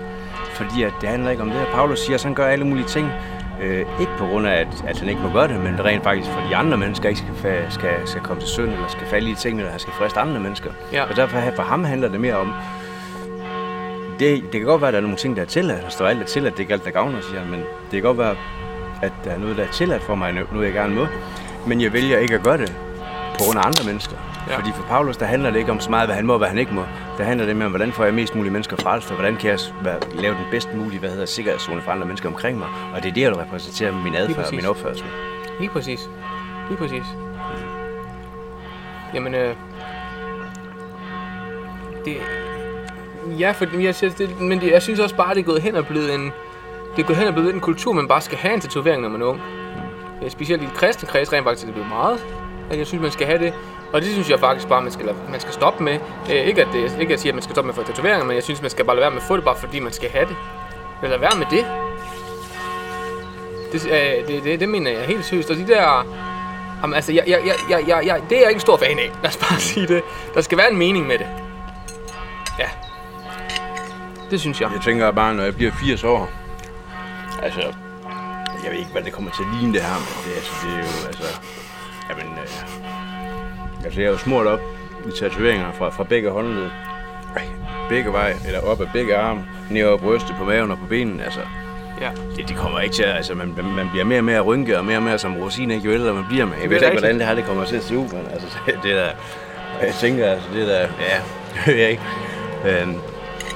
Fordi 0.55 0.83
at 0.83 0.93
det 1.01 1.09
handler 1.09 1.31
ikke 1.31 1.43
om 1.43 1.51
det. 1.51 1.67
Paulus 1.73 2.01
siger, 2.01 2.15
at 2.15 2.23
han 2.23 2.35
gør 2.35 2.47
alle 2.47 2.67
mulige 2.67 2.87
ting, 2.87 3.11
øh, 3.63 3.87
ikke 4.01 4.13
på 4.19 4.27
grund 4.27 4.47
af, 4.47 4.61
at, 4.61 4.85
at 4.87 4.99
han 4.99 5.09
ikke 5.09 5.21
må 5.21 5.33
gøre 5.33 5.49
det, 5.49 5.61
men 5.61 5.85
rent 5.85 6.03
faktisk 6.03 6.31
for 6.31 6.41
de 6.49 6.57
andre 6.57 6.77
mennesker 6.77 7.09
ikke 7.09 7.23
skal, 7.39 7.67
skal, 7.71 7.95
skal 8.05 8.21
komme 8.23 8.43
til 8.43 8.49
synd, 8.49 8.71
eller 8.71 8.89
skal 8.89 9.07
falde 9.07 9.31
i 9.31 9.35
tingene, 9.35 9.63
eller 9.63 9.71
han 9.71 9.81
skal 9.81 9.93
friste 9.93 10.21
andre 10.21 10.41
mennesker. 10.41 10.71
Ja. 10.93 11.03
Og 11.03 11.17
derfor 11.17 11.39
for 11.57 11.63
ham 11.63 11.85
handler 11.85 12.09
det 12.09 12.21
mere 12.21 12.37
om, 12.37 12.53
det, 14.19 14.43
det 14.43 14.61
kan 14.61 14.63
godt 14.63 14.81
være, 14.81 14.89
at 14.89 14.93
der 14.93 14.99
er 14.99 15.03
nogle 15.03 15.17
ting, 15.17 15.37
der 15.37 15.43
er 15.43 15.47
tilladt. 15.47 15.83
Der 15.83 15.89
står 15.89 16.07
alt 16.07 16.21
er 16.21 16.25
tilladt, 16.25 16.55
det 16.55 16.59
er 16.59 16.65
ikke 16.65 16.73
alt, 16.73 16.85
der 16.85 16.91
gavner, 16.91 17.21
siger 17.21 17.41
han. 17.41 17.51
Men 17.51 17.61
det 17.61 17.91
kan 17.91 18.03
godt 18.03 18.19
være, 18.19 18.37
at 19.03 19.13
der 19.25 19.31
er 19.31 19.39
noget, 19.39 19.57
der 19.57 19.65
er 19.65 19.71
tilladt 19.71 20.03
for 20.03 20.15
mig, 20.15 20.33
noget 20.33 20.67
jeg 20.67 20.73
gerne 20.73 20.95
må. 20.95 21.07
Men 21.67 21.81
jeg 21.81 21.93
vælger 21.93 22.19
ikke 22.19 22.35
at 22.35 22.43
gøre 22.43 22.59
det 22.59 22.75
på 23.39 23.45
grund 23.45 23.59
af 23.59 23.67
andre 23.67 23.85
mennesker. 23.85 24.17
Ja. 24.49 24.57
Fordi 24.57 24.71
for 24.75 24.83
Paulus, 24.83 25.17
der 25.17 25.27
handler 25.27 25.51
det 25.51 25.59
ikke 25.59 25.71
om 25.71 25.81
så 25.81 25.91
meget, 25.91 26.09
hvad 26.09 26.17
han 26.17 26.27
må 26.27 26.33
og 26.33 26.39
hvad 26.39 26.49
han 26.49 26.59
ikke 26.59 26.75
må. 26.75 26.85
Der 27.19 27.25
handler 27.25 27.47
det 27.47 27.57
mere 27.57 27.67
om, 27.67 27.73
hvordan 27.73 27.93
får 27.93 28.05
jeg 28.05 28.15
mest 28.15 28.35
mulige 28.35 28.53
mennesker 28.53 28.77
frelst, 28.77 29.11
og 29.11 29.15
hvordan 29.15 29.37
kan 29.37 29.51
jeg 29.51 29.59
lave 30.15 30.35
den 30.35 30.45
bedst 30.51 30.75
mulige 30.75 30.99
hvad 30.99 31.11
hedder, 31.11 31.27
sikkerhedszone 31.27 31.83
for 31.83 31.91
andre 31.91 32.07
mennesker 32.07 32.29
omkring 32.29 32.59
mig. 32.59 32.69
Og 32.95 33.03
det 33.03 33.09
er 33.09 33.15
det, 33.15 33.21
jeg 33.21 33.39
repræsenterer 33.39 33.93
med 33.93 34.03
min 34.03 34.15
adfærd 34.15 34.47
og 34.47 34.55
min 34.55 34.67
opførsel. 34.67 35.07
Lige 35.61 35.71
præcis. 35.71 36.09
Lige 36.69 36.79
præcis. 36.79 37.05
Jamen, 39.15 39.35
øh... 39.35 39.57
Det... 42.05 42.17
Ja, 43.39 43.51
for 43.51 43.67
jeg 43.81 43.95
men 44.41 44.63
jeg 44.71 44.83
synes 44.83 45.01
også 45.01 45.17
bare, 45.17 45.35
det 45.35 45.41
er 45.41 45.45
gået 45.45 45.63
hen 45.63 45.75
og 45.75 45.87
blevet 45.87 46.15
en... 46.15 46.33
Det 46.97 47.07
går 47.07 47.15
hen 47.15 47.27
og 47.29 47.35
blevet 47.35 47.55
en 47.55 47.61
kultur, 47.61 47.93
man 47.93 48.09
bare 48.09 48.21
skal 48.21 48.39
have 48.39 48.55
en 48.55 48.61
tatovering, 48.61 49.03
når 49.03 49.09
man 49.09 49.23
er 49.23 49.27
ung. 49.27 49.41
Øh, 50.23 50.31
Specielt 50.31 50.63
i 50.63 50.67
de 50.67 50.71
kristne 50.75 51.09
kreds 51.09 51.33
rent 51.33 51.45
faktisk 51.45 51.63
er 51.63 51.67
det 51.67 51.75
blevet 51.75 51.89
meget, 51.89 52.25
at 52.71 52.79
jeg 52.79 52.87
synes, 52.87 53.03
man 53.03 53.11
skal 53.11 53.27
have 53.27 53.39
det. 53.39 53.55
Og 53.93 54.01
det 54.01 54.11
synes 54.11 54.31
jeg 54.31 54.41
faktisk 54.41 54.69
bare, 54.69 54.83
man 54.83 54.93
skal, 54.93 55.15
man 55.31 55.41
skal 55.41 55.53
stoppe 55.53 55.85
med. 55.85 55.99
Øh, 56.31 56.37
ikke, 56.37 56.63
at 56.63 56.69
det, 56.73 56.97
ikke 57.01 57.15
at 57.15 57.21
sige, 57.21 57.29
at 57.29 57.35
man 57.35 57.43
skal 57.43 57.55
stoppe 57.55 57.67
med 57.67 57.79
at 57.79 57.87
få 57.87 57.93
tatoveringer, 57.93 58.25
men 58.25 58.35
jeg 58.35 58.43
synes, 58.43 58.63
man 58.63 58.71
skal 58.71 58.85
bare 58.85 58.97
lade 58.97 59.03
være 59.03 59.11
med 59.11 59.19
at 59.21 59.27
få 59.29 59.37
det, 59.37 59.45
bare 59.45 59.57
fordi 59.57 59.81
man 59.81 59.93
skal 59.93 60.11
have 60.11 60.27
det. 60.27 60.37
Lad 61.03 61.19
være 61.19 61.39
med 61.39 61.47
det. 61.51 61.67
Det, 63.73 63.87
øh, 63.87 64.29
det, 64.35 64.45
det, 64.45 64.61
det 64.61 64.69
mener 64.69 64.91
jeg 64.91 65.01
helt 65.03 65.25
seriøst. 65.25 65.51
Og 65.51 65.57
de 65.57 65.67
der... 65.67 66.07
Jamen, 66.83 66.95
altså, 66.95 67.13
jeg, 67.13 67.25
jeg, 67.27 67.41
jeg, 67.47 67.55
jeg, 67.71 67.89
jeg, 67.89 68.07
jeg, 68.07 68.23
det 68.31 68.37
er 68.37 68.41
jeg 68.41 68.49
ikke 68.49 68.57
en 68.57 68.61
stor 68.61 68.77
fan 68.77 68.99
af. 68.99 69.13
Lad 69.23 69.31
os 69.31 69.37
bare 69.37 69.61
sige 69.71 69.87
det. 69.87 70.03
Der 70.35 70.41
skal 70.41 70.59
være 70.59 70.71
en 70.71 70.77
mening 70.79 71.07
med 71.07 71.19
det. 71.19 71.27
Ja. 72.59 72.69
Det 74.31 74.41
synes 74.41 74.61
jeg. 74.61 74.71
Jeg 74.75 74.81
tænker 74.85 75.11
bare, 75.11 75.35
når 75.35 75.43
jeg 75.43 75.55
bliver 75.55 75.73
80 75.81 76.05
år, 76.05 76.31
altså, 77.43 77.61
jeg 78.65 78.71
ved 78.71 78.79
ikke, 78.79 78.91
hvad 78.93 79.03
det 79.03 79.13
kommer 79.13 79.31
til 79.31 79.43
at 79.43 79.49
ligne 79.59 79.73
det 79.75 79.83
her, 79.83 79.95
men 80.07 80.13
det, 80.25 80.33
altså, 80.37 80.53
det 80.63 80.73
er 80.73 80.79
jo, 80.79 81.07
altså, 81.07 81.29
jamen, 82.11 82.33
øh, 82.33 83.85
altså, 83.85 84.01
jeg 84.01 84.07
er 84.07 84.13
jo 84.13 84.19
smurt 84.19 84.47
op 84.47 84.61
i 85.09 85.11
tatoveringer 85.19 85.73
fra, 85.73 85.91
fra 85.91 86.05
begge 86.05 86.31
håndled, 86.31 86.71
begge 87.89 88.13
veje, 88.13 88.35
eller 88.47 88.61
op 88.61 88.81
ad 88.81 88.87
begge 88.93 89.17
arme, 89.17 89.45
ned 89.71 89.85
over 89.85 89.99
brystet, 89.99 90.37
på 90.39 90.45
maven 90.45 90.71
og 90.71 90.79
på 90.79 90.87
benene, 90.87 91.25
altså, 91.25 91.41
Ja. 92.01 92.11
det, 92.37 92.49
det 92.49 92.57
kommer 92.57 92.81
ikke 92.81 92.95
til 92.95 93.03
at, 93.03 93.17
altså, 93.17 93.35
man, 93.35 93.55
man 93.77 93.89
bliver 93.91 94.05
mere 94.05 94.19
og 94.21 94.25
mere 94.25 94.41
rynket, 94.41 94.77
og 94.77 94.85
mere 94.85 94.97
og 94.97 95.03
mere 95.03 95.19
som 95.19 95.37
rosiner, 95.37 95.77
jo 95.81 95.91
ældre 95.93 96.15
man 96.15 96.25
bliver 96.29 96.47
med. 96.47 96.55
Jeg 96.63 96.71
ved 96.71 96.77
ikke, 96.77 96.91
hvordan 96.91 97.19
det 97.19 97.27
her 97.27 97.35
det 97.35 97.45
kommer 97.45 97.65
til 97.65 97.77
at 97.77 97.83
se 97.83 97.97
ud, 97.99 98.09
men 98.09 98.27
altså, 98.33 98.49
det, 98.83 98.95
der, 98.95 99.09
jeg 99.83 99.95
tænker, 100.01 100.27
altså, 100.27 100.49
det 100.55 100.67
der, 100.67 100.81
ja, 100.81 101.21
jeg 101.81 101.91
ikke. 101.91 102.03
Øhm, 102.67 102.95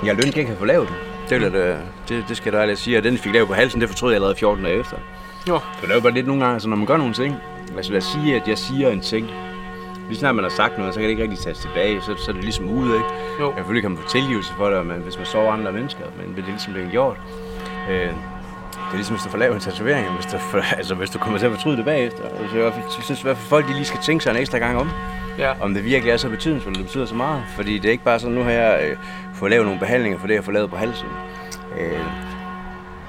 jeg 0.04 0.14
lønte 0.14 0.38
ikke 0.40 0.52
at 0.52 0.58
få 0.58 0.64
lavet 0.64 0.88
den. 0.88 0.96
Det, 1.30 1.40
vil 1.40 1.52
da- 1.52 1.76
det, 2.08 2.24
det 2.28 2.36
skal 2.36 2.50
jeg 2.52 2.58
da 2.58 2.62
ærligt 2.62 2.78
sige. 2.78 2.98
Og 2.98 3.04
den, 3.04 3.18
fik 3.18 3.32
lavet 3.32 3.48
på 3.48 3.54
halsen, 3.54 3.80
det 3.80 3.88
fortrød 3.88 4.10
jeg 4.10 4.14
allerede 4.16 4.36
14 4.38 4.64
dage 4.64 4.80
efter. 4.80 4.96
Jo. 5.48 5.58
For 5.58 5.80
det 5.86 5.90
er 5.90 5.94
jo 5.94 6.00
bare 6.00 6.12
lidt 6.12 6.26
nogle 6.26 6.42
gange, 6.42 6.54
altså, 6.54 6.68
når 6.68 6.76
man 6.76 6.86
gør 6.86 6.96
nogle 6.96 7.14
ting. 7.14 7.34
Altså 7.76 7.92
lad 7.92 7.98
os 7.98 8.04
sige, 8.04 8.36
at 8.36 8.48
jeg 8.48 8.58
siger 8.58 8.90
en 8.90 9.00
ting. 9.00 9.30
Lige 10.08 10.18
snart 10.18 10.34
man 10.34 10.44
har 10.44 10.50
sagt 10.50 10.78
noget, 10.78 10.94
så 10.94 11.00
kan 11.00 11.04
det 11.04 11.10
ikke 11.10 11.22
rigtig 11.22 11.38
tages 11.38 11.58
tilbage. 11.58 12.00
Så, 12.02 12.14
så 12.16 12.30
er 12.30 12.32
det 12.34 12.44
ligesom 12.44 12.68
ude, 12.70 12.94
ikke? 12.94 13.06
Jo. 13.40 13.52
Selvfølgelig 13.56 13.82
kan 13.82 13.90
man 13.90 14.00
få 14.02 14.08
tilgivelse 14.08 14.52
for 14.56 14.68
det, 14.70 14.86
men 14.86 14.96
hvis 14.96 15.16
man 15.16 15.26
sover 15.26 15.52
andre 15.52 15.72
mennesker, 15.72 16.04
men 16.16 16.36
det 16.36 16.42
er 16.42 16.46
ligesom 16.46 16.72
det 16.74 16.84
er 16.84 16.90
gjort. 16.90 17.16
Øh, 17.90 17.96
det 17.96 18.92
er 18.92 18.94
ligesom, 18.96 19.16
hvis 19.16 19.24
du 19.24 19.30
får 19.30 19.38
lavet 19.38 19.54
en 19.54 19.60
tatovering, 19.60 20.06
hvis 20.14 20.26
du, 20.26 20.38
får, 20.38 20.58
altså, 20.78 20.94
hvis 20.94 21.10
du 21.10 21.18
kommer 21.18 21.38
til 21.38 21.46
at 21.46 21.52
fortryde 21.52 21.76
det 21.76 21.84
bagefter. 21.84 22.22
Altså, 22.40 22.56
jeg 22.58 22.72
synes 23.02 23.20
i 23.20 23.22
hvert 23.22 23.36
fald, 23.36 23.48
folk 23.48 23.68
de 23.68 23.72
lige 23.72 23.84
skal 23.84 24.00
tænke 24.00 24.24
sig 24.24 24.30
en 24.30 24.36
ekstra 24.36 24.58
gang 24.58 24.78
om 24.78 24.90
Ja. 25.38 25.52
om 25.60 25.74
det 25.74 25.84
virkelig 25.84 26.12
er 26.12 26.16
så 26.16 26.28
betydningsfuldt, 26.28 26.78
det 26.78 26.86
betyder 26.86 27.06
så 27.06 27.14
meget. 27.14 27.42
Fordi 27.56 27.78
det 27.78 27.88
er 27.88 27.92
ikke 27.92 28.04
bare 28.04 28.18
sådan, 28.18 28.34
nu 28.36 28.44
jeg 28.44 28.80
øh, 28.90 28.96
fået 29.38 29.50
lavet 29.50 29.66
nogle 29.66 29.80
behandlinger 29.80 30.18
for 30.18 30.26
det, 30.26 30.34
jeg 30.34 30.44
får 30.44 30.52
lavet 30.52 30.70
på 30.70 30.76
halsen. 30.76 31.08
Øh, 31.80 32.00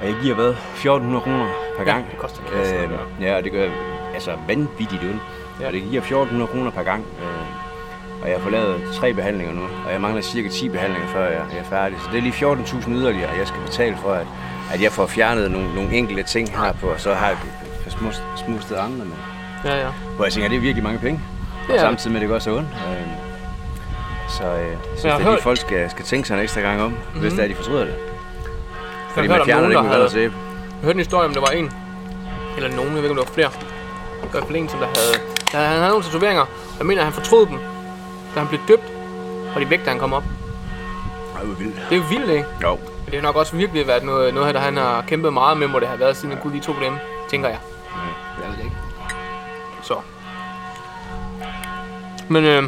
og 0.01 0.05
jeg 0.07 0.15
giver 0.21 0.35
hvad? 0.35 0.49
1400 0.49 1.21
kroner 1.21 1.47
per 1.77 1.83
Ja, 1.85 1.91
gang. 1.91 2.11
det 2.11 2.19
koster 2.19 2.39
en 2.41 2.47
kasse, 2.57 2.75
øh, 2.75 2.89
ja, 3.21 3.37
og 3.37 3.43
det 3.43 3.51
gør 3.51 3.69
altså 4.13 4.31
vanvittigt 4.47 5.03
ondt. 5.03 5.21
Ja. 5.59 5.61
Ja. 5.61 5.67
Og 5.67 5.73
det 5.73 5.81
giver 5.81 6.01
1400 6.01 6.47
kroner 6.51 6.71
per 6.71 6.83
gang. 6.83 7.05
Øh, 7.21 8.21
og 8.21 8.27
jeg 8.29 8.35
har 8.37 8.41
fået 8.41 8.53
lavet 8.53 8.81
tre 8.93 9.13
behandlinger 9.13 9.53
nu, 9.53 9.61
og 9.85 9.91
jeg 9.91 10.01
mangler 10.01 10.21
cirka 10.21 10.49
10 10.49 10.69
behandlinger, 10.69 11.07
før 11.07 11.23
jeg, 11.25 11.41
jeg 11.51 11.59
er 11.59 11.63
færdig. 11.63 11.97
Så 11.99 12.07
det 12.11 12.17
er 12.17 12.21
lige 12.21 12.33
14.000 12.33 12.89
yderligere, 12.91 13.29
jeg 13.39 13.47
skal 13.47 13.61
betale 13.65 13.97
for, 13.97 14.11
at, 14.13 14.27
at 14.73 14.81
jeg 14.81 14.91
får 14.91 15.05
fjernet 15.07 15.51
nogle, 15.51 15.75
nogle 15.75 15.91
enkelte 15.91 16.23
ting 16.23 16.49
her 16.59 16.71
på, 16.73 16.87
og 16.87 16.99
så 16.99 17.13
har 17.13 17.27
jeg 17.27 17.37
få 17.83 17.89
smus, 17.89 18.21
smustet 18.35 18.75
andre 18.75 19.05
med. 19.05 19.15
Ja, 19.65 19.75
ja. 19.85 19.89
Hvor 20.15 20.25
jeg 20.25 20.33
tænker, 20.33 20.49
det 20.49 20.55
er 20.55 20.59
virkelig 20.61 20.83
mange 20.83 20.99
penge. 20.99 21.21
Og 21.73 21.79
samtidig 21.79 22.11
med, 22.11 22.21
at 22.21 22.21
det 22.21 22.29
går 22.29 22.39
så 22.39 22.51
ondt. 22.57 22.69
Øh, 22.69 23.26
så 24.27 24.43
øh, 24.43 24.67
jeg 24.69 24.77
synes, 24.87 25.03
jeg 25.03 25.11
har 25.11 25.19
at 25.19 25.25
de 25.25 25.31
hørt- 25.31 25.43
folk 25.43 25.59
skal, 25.59 25.89
skal 25.91 26.05
tænke 26.05 26.27
sig 26.27 26.35
en 26.35 26.41
ekstra 26.43 26.61
gang 26.61 26.81
om, 26.81 26.89
mm-hmm. 26.91 27.19
hvis 27.21 27.31
Mhm. 27.33 27.37
det 27.37 27.43
er, 27.43 27.47
de 27.47 27.55
fortryder 27.55 27.85
det. 27.85 27.95
Fordi 29.13 29.27
man 29.27 29.41
fjerner 29.45 29.67
det 29.67 29.71
der 29.75 29.81
ikke 29.81 29.89
med 29.89 29.97
havde- 29.97 30.09
sæbe. 30.09 30.33
Jeg 30.69 30.83
hørte 30.85 30.91
en 30.95 30.99
historie 30.99 31.27
om, 31.27 31.33
der 31.33 31.39
var 31.41 31.47
en, 31.47 31.71
eller 32.57 32.69
nogen, 32.69 32.93
jeg 32.93 33.03
ved 33.03 33.09
ikke, 33.09 33.09
om 33.11 33.17
det 33.17 33.27
var 33.27 33.33
flere. 33.33 33.49
Det 34.23 34.49
var 34.49 34.55
en, 34.55 34.69
som 34.69 34.79
der 34.79 34.85
havde, 34.87 35.13
der, 35.51 35.57
han 35.67 35.77
havde 35.77 35.89
nogle 35.89 36.03
tatoveringer. 36.03 36.45
Jeg 36.77 36.85
mener, 36.85 37.01
at 37.01 37.05
han 37.05 37.13
fortrød 37.13 37.45
dem, 37.45 37.57
da 38.35 38.39
han 38.39 38.47
blev 38.47 38.59
døbt, 38.67 38.83
og 39.55 39.61
de 39.61 39.69
væk, 39.69 39.85
da 39.85 39.89
han 39.89 39.99
kom 39.99 40.13
op. 40.13 40.23
Ej, 41.37 41.43
hvor 41.43 41.55
vildt. 41.55 41.75
Det 41.89 41.97
er 41.97 42.01
jo 42.01 42.07
vildt, 42.09 42.29
ikke? 42.29 42.45
Jo. 42.63 42.69
Men 42.75 43.05
det 43.05 43.13
har 43.13 43.21
nok 43.21 43.35
også 43.35 43.55
virkelig 43.55 43.87
været 43.87 44.03
noget, 44.03 44.33
noget 44.33 44.55
der 44.55 44.61
han 44.61 44.77
har 44.77 45.03
kæmpet 45.07 45.33
meget 45.33 45.57
med, 45.57 45.67
må 45.67 45.79
det 45.79 45.87
have 45.87 45.99
været, 45.99 46.17
siden 46.17 46.31
han 46.33 46.41
kunne 46.41 46.53
lige 46.53 46.63
to 46.63 46.73
dem, 46.83 46.93
tænker 47.29 47.49
jeg. 47.49 47.57
Jeg 48.41 48.49
ved 48.49 48.57
det 48.57 48.63
ikke. 48.63 48.75
Så. 49.83 49.95
Men 52.27 52.43
øh, 52.45 52.63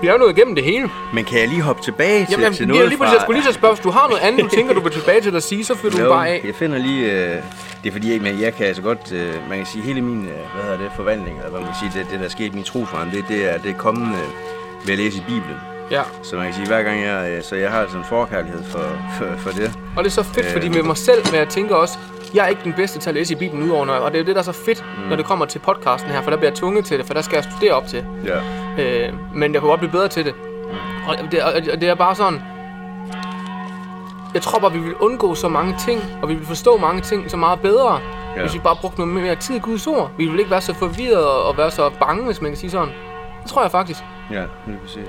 vi 0.00 0.06
er 0.06 0.12
jo 0.12 0.18
nået 0.18 0.36
igennem 0.36 0.54
det 0.54 0.64
hele. 0.64 0.90
Men 1.14 1.24
kan 1.24 1.38
jeg 1.38 1.48
lige 1.48 1.62
hoppe 1.62 1.82
tilbage 1.82 2.26
til, 2.26 2.30
Jamen, 2.30 2.52
til 2.52 2.66
lige, 2.66 2.76
noget 2.76 2.88
lige 2.88 2.98
præcis, 2.98 3.12
jeg 3.12 3.20
skulle 3.20 3.40
lige 3.40 3.46
så 3.46 3.52
spørge, 3.52 3.74
hvis 3.74 3.82
du 3.82 3.90
har 3.90 4.08
noget 4.08 4.22
andet, 4.22 4.44
du 4.44 4.48
tænker, 4.56 4.74
du 4.74 4.80
vil 4.80 4.92
tilbage 4.92 5.20
til 5.20 5.36
at 5.36 5.42
sige, 5.42 5.64
så 5.64 5.74
fyrer 5.74 5.92
du 5.92 6.08
bare 6.08 6.28
af. 6.28 6.40
jeg 6.44 6.54
finder 6.54 6.78
lige... 6.78 7.12
Øh, 7.12 7.42
det 7.82 7.88
er 7.88 7.92
fordi, 7.92 8.12
jeg, 8.12 8.40
jeg 8.40 8.54
kan 8.54 8.66
altså 8.66 8.82
godt... 8.82 9.12
Øh, 9.12 9.34
man 9.48 9.58
kan 9.58 9.66
sige, 9.66 9.82
hele 9.82 10.00
min... 10.00 10.24
Øh, 10.24 10.32
hvad 10.54 10.62
hedder 10.62 10.78
det? 10.78 10.90
Forvandling, 10.96 11.36
eller 11.36 11.50
hvad 11.50 11.60
man 11.60 11.68
kan 11.68 11.78
sige, 11.80 12.00
det, 12.00 12.10
det 12.10 12.18
der 12.20 12.24
er 12.24 12.30
sket 12.30 12.52
i 12.52 12.54
min 12.54 12.64
trosform, 12.64 13.10
det, 13.10 13.24
det, 13.28 13.54
er, 13.54 13.58
det 13.58 13.70
er 13.70 13.78
kommet 13.78 14.08
øh, 14.08 14.86
ved 14.86 14.92
at 14.92 14.98
læse 14.98 15.18
i 15.18 15.22
Bibelen. 15.26 15.56
Ja. 15.90 16.02
Så 16.22 16.36
man 16.36 16.44
kan 16.44 16.54
sige, 16.54 16.66
hver 16.66 16.82
gang 16.82 17.02
jeg... 17.02 17.30
Øh, 17.30 17.42
så 17.42 17.56
jeg 17.56 17.70
har 17.70 17.82
sådan 17.86 17.98
en 17.98 18.04
forkærlighed 18.04 18.64
for, 18.64 18.84
for, 19.18 19.24
for 19.38 19.50
det. 19.50 19.78
Og 19.96 20.04
det 20.04 20.10
er 20.10 20.14
så 20.14 20.22
fedt, 20.22 20.46
Øh. 20.46 20.52
fordi 20.52 20.68
med 20.68 20.82
mig 20.82 20.96
selv, 20.96 21.22
men 21.30 21.34
jeg 21.38 21.48
tænker 21.48 21.74
også, 21.74 21.98
jeg 22.34 22.44
er 22.44 22.48
ikke 22.48 22.64
den 22.64 22.72
bedste 22.72 22.98
til 22.98 23.08
at 23.10 23.14
læse 23.14 23.34
i 23.34 23.36
Bibelen 23.36 23.64
udover, 23.64 23.86
og 23.86 24.10
det 24.10 24.18
er 24.18 24.22
jo 24.22 24.26
det, 24.26 24.34
der 24.34 24.40
er 24.40 24.44
så 24.44 24.52
fedt, 24.52 24.84
mm. 24.98 25.08
når 25.08 25.16
det 25.16 25.24
kommer 25.24 25.44
til 25.46 25.58
podcasten 25.58 26.10
her, 26.10 26.22
for 26.22 26.30
der 26.30 26.36
bliver 26.36 26.50
jeg 26.50 26.56
tvunget 26.56 26.84
til 26.84 26.98
det, 26.98 27.06
for 27.06 27.14
der 27.14 27.22
skal 27.22 27.36
jeg 27.36 27.44
studere 27.44 27.72
op 27.72 27.86
til. 27.86 28.04
Ja. 28.24 28.38
Øh, 28.82 29.12
men 29.34 29.52
jeg 29.52 29.60
kunne 29.60 29.68
godt 29.70 29.80
blive 29.80 29.92
bedre 29.92 30.08
til 30.08 30.24
det. 30.24 30.34
Og 31.08 31.16
det, 31.32 31.42
og 31.42 31.52
og 31.72 31.80
det 31.80 31.88
er 31.88 31.94
bare 31.94 32.14
sådan, 32.14 32.42
jeg 34.34 34.42
tror 34.42 34.58
bare, 34.58 34.72
vi 34.72 34.78
vil 34.78 34.94
undgå 34.94 35.34
så 35.34 35.48
mange 35.48 35.74
ting, 35.86 36.02
og 36.22 36.28
vi 36.28 36.34
vil 36.34 36.46
forstå 36.46 36.76
mange 36.76 37.00
ting 37.00 37.30
så 37.30 37.36
meget 37.36 37.60
bedre, 37.60 38.00
Ja. 38.36 38.40
hvis 38.40 38.54
vi 38.54 38.58
bare 38.58 38.76
brugte 38.80 39.00
noget 39.00 39.14
mere 39.14 39.34
tid 39.34 39.54
i 39.56 39.58
Guds 39.58 39.86
ord. 39.86 40.10
Vi 40.18 40.26
vil 40.26 40.38
ikke 40.38 40.50
være 40.50 40.60
så 40.60 40.74
forvirret 40.74 41.24
og 41.26 41.56
være 41.56 41.70
så 41.70 41.90
bange, 42.00 42.24
hvis 42.24 42.40
man 42.40 42.50
kan 42.50 42.58
sige 42.58 42.70
sådan. 42.70 42.88
Det 43.42 43.50
tror 43.50 43.62
jeg 43.62 43.70
faktisk. 43.70 44.00
Ja, 44.30 44.42
lige 44.66 44.78
præcis. 44.82 45.06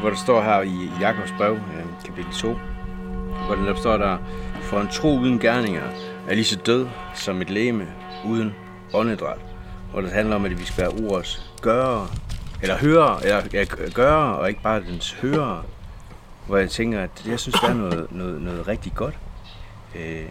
Hvor 0.00 0.10
der 0.10 0.16
står 0.16 0.42
her 0.42 0.60
i 0.60 0.90
Jakobs 1.00 1.32
brev, 1.36 1.52
øh, 1.52 1.84
kapitel 2.04 2.32
2, 2.32 2.58
hvor 3.46 3.54
der 3.54 3.74
står 3.74 3.96
der, 3.96 4.18
for 4.62 4.80
en 4.80 4.88
tro 4.88 5.18
uden 5.18 5.38
gerninger 5.38 5.82
er 6.28 6.34
lige 6.34 6.44
så 6.44 6.58
død 6.66 6.86
som 7.14 7.42
et 7.42 7.50
leme 7.50 7.86
uden 8.24 8.54
åndedræt. 8.94 9.38
Hvor 9.92 10.00
det 10.00 10.12
handler 10.12 10.36
om, 10.36 10.44
at 10.44 10.58
vi 10.60 10.64
skal 10.64 10.82
være 10.82 11.10
ordets 11.10 11.52
gøre, 11.62 12.08
eller 12.62 12.78
høre, 12.78 13.24
eller 13.24 13.42
ja, 13.52 13.64
gøre, 13.94 14.36
og 14.36 14.48
ikke 14.48 14.62
bare 14.62 14.80
dens 14.80 15.12
høre. 15.12 15.62
Hvor 16.46 16.56
jeg 16.56 16.70
tænker, 16.70 17.00
at 17.00 17.26
jeg 17.26 17.40
synes, 17.40 17.60
der 17.60 17.68
er 17.68 17.74
noget, 17.74 18.06
noget, 18.12 18.42
noget 18.42 18.68
rigtig 18.68 18.92
godt 18.94 19.14
øh, 19.94 20.28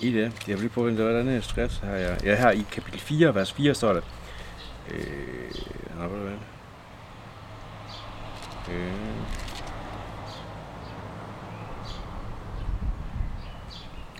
i 0.00 0.12
det. 0.12 0.22
Jeg 0.22 0.54
vil 0.54 0.58
lige 0.58 0.68
prøve, 0.68 0.92
hvordan 0.92 1.28
er 1.28 1.40
skrift 1.40 1.80
her. 1.84 1.94
Jeg, 1.94 2.18
ja, 2.24 2.34
her 2.34 2.50
i 2.50 2.64
kapitel 2.72 3.00
4, 3.00 3.34
vers 3.34 3.52
4 3.52 3.74
står 3.74 3.92
der. 3.92 4.00
Øh, 4.90 4.98
nå, 5.98 6.08
hvad 6.08 6.20
er 6.20 6.30
det? 6.30 6.53
Øh. 8.70 8.92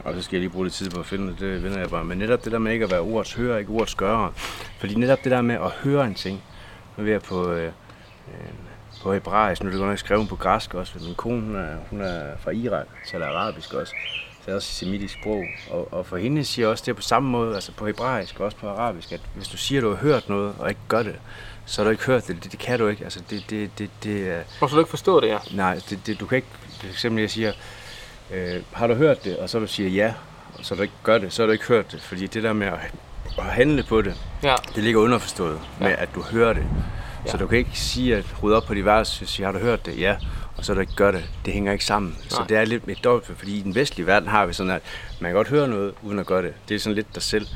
Og 0.04 0.14
så 0.14 0.22
skal 0.22 0.36
jeg 0.36 0.40
lige 0.40 0.50
bruge 0.50 0.64
lidt 0.64 0.74
tid 0.74 0.90
på 0.90 1.00
at 1.00 1.06
finde 1.06 1.28
det, 1.28 1.40
det 1.40 1.62
vender 1.62 1.78
jeg 1.78 1.90
bare. 1.90 2.04
Men 2.04 2.18
netop 2.18 2.44
det 2.44 2.52
der 2.52 2.58
med 2.58 2.72
ikke 2.72 2.84
at 2.84 2.90
være 2.90 3.00
ordets 3.00 3.34
hører, 3.34 3.58
ikke 3.58 3.70
ordets 3.70 3.94
gøre. 3.94 4.32
Fordi 4.78 4.94
netop 4.94 5.18
det 5.24 5.30
der 5.30 5.42
med 5.42 5.54
at 5.54 5.70
høre 5.70 6.06
en 6.06 6.14
ting. 6.14 6.42
Nu 6.96 7.04
er 7.04 7.10
jeg 7.10 7.22
på, 7.22 7.52
øh, 7.52 7.72
øh, 8.28 8.50
på 9.02 9.12
hebraisk, 9.12 9.62
nu 9.62 9.66
er 9.66 9.70
det 9.70 9.78
godt 9.78 9.90
nok 9.90 9.98
skrevet 9.98 10.28
på 10.28 10.36
græsk 10.36 10.74
også. 10.74 10.98
Min 11.04 11.14
kone, 11.14 11.40
hun 11.40 11.56
er, 11.56 11.76
hun 11.90 12.00
er 12.00 12.36
fra 12.38 12.50
Irak, 12.50 12.86
taler 13.06 13.26
arabisk 13.26 13.74
også. 13.74 13.94
Så 14.44 14.50
er 14.50 14.54
også 14.54 14.72
semitisk 14.72 15.14
sprog. 15.20 15.44
Og, 15.70 15.92
og 15.92 16.06
for 16.06 16.16
hende 16.16 16.44
siger 16.44 16.68
også 16.68 16.84
det 16.86 16.96
på 16.96 17.02
samme 17.02 17.30
måde, 17.30 17.54
altså 17.54 17.72
på 17.72 17.86
hebraisk 17.86 18.40
og 18.40 18.46
også 18.46 18.56
på 18.56 18.68
arabisk, 18.68 19.12
at 19.12 19.20
hvis 19.34 19.48
du 19.48 19.56
siger, 19.56 19.80
at 19.80 19.82
du 19.82 19.88
har 19.88 19.96
hørt 19.96 20.28
noget 20.28 20.54
og 20.58 20.68
ikke 20.68 20.80
gør 20.88 21.02
det, 21.02 21.16
så 21.66 21.80
har 21.80 21.84
du 21.84 21.90
ikke 21.90 22.04
hørt 22.04 22.26
det. 22.28 22.42
Det, 22.44 22.52
det 22.52 22.60
kan 22.60 22.78
du 22.78 22.88
ikke. 22.88 23.04
Altså 23.04 23.20
det, 23.30 23.44
det, 23.50 23.78
det, 23.78 23.90
det 24.02 24.28
er... 24.28 24.40
Og 24.60 24.70
så 24.70 24.74
du 24.76 24.80
ikke 24.80 24.90
forstå 24.90 25.20
det, 25.20 25.28
ja. 25.28 25.38
Nej, 25.52 25.80
det, 25.90 25.98
det, 26.06 26.20
du 26.20 26.26
kan 26.26 26.36
ikke... 26.36 26.48
For 26.80 26.86
eksempel, 26.86 27.20
jeg 27.20 27.30
siger, 27.30 27.52
øh, 28.30 28.62
har 28.72 28.86
du 28.86 28.94
hørt 28.94 29.24
det? 29.24 29.36
Og 29.38 29.50
så 29.50 29.58
du 29.58 29.66
siger 29.66 29.88
ja, 29.88 30.14
og 30.58 30.64
så 30.64 30.74
du 30.74 30.82
ikke 30.82 30.94
gør 31.02 31.18
det, 31.18 31.32
så 31.32 31.42
har 31.42 31.46
du 31.46 31.52
ikke 31.52 31.64
hørt 31.64 31.92
det. 31.92 32.00
Fordi 32.02 32.26
det 32.26 32.42
der 32.42 32.52
med 32.52 32.66
at, 32.66 32.78
at 33.38 33.44
handle 33.44 33.82
på 33.82 34.02
det, 34.02 34.14
Ja, 34.42 34.54
det 34.74 34.82
ligger 34.84 35.00
underforstået 35.00 35.60
med, 35.80 35.88
Ja. 35.88 36.02
at 36.02 36.08
du 36.14 36.22
hører 36.22 36.52
det. 36.52 36.66
Ja. 37.26 37.30
Så 37.30 37.36
du 37.36 37.46
kan 37.46 37.58
ikke 37.58 37.78
sige, 37.78 38.16
at 38.16 38.24
rydde 38.42 38.56
op 38.56 38.64
på 38.64 38.74
de 38.74 38.84
vers, 38.84 39.20
og 39.22 39.28
sige, 39.28 39.46
har 39.46 39.52
du 39.52 39.58
hørt 39.58 39.86
det? 39.86 39.98
Ja. 40.00 40.16
Og 40.56 40.64
så 40.64 40.74
du 40.74 40.80
ikke 40.80 40.94
gør 40.96 41.10
det. 41.10 41.24
Det 41.44 41.52
hænger 41.54 41.72
ikke 41.72 41.84
sammen. 41.84 42.16
Så 42.28 42.38
Nej. 42.38 42.46
det 42.46 42.56
er 42.56 42.64
lidt 42.64 42.82
et 42.88 43.04
dobbelt, 43.04 43.38
fordi 43.38 43.58
i 43.58 43.62
den 43.62 43.74
vestlige 43.74 44.06
verden 44.06 44.28
har 44.28 44.46
vi 44.46 44.52
sådan, 44.52 44.72
at 44.72 44.82
man 45.20 45.28
kan 45.28 45.34
godt 45.36 45.48
høre 45.48 45.68
noget, 45.68 45.94
uden 46.02 46.18
at 46.18 46.26
gøre 46.26 46.42
det. 46.42 46.52
Det 46.68 46.74
er 46.74 46.78
sådan 46.78 46.94
lidt 46.94 47.14
dig 47.14 47.22
selv. 47.22 47.46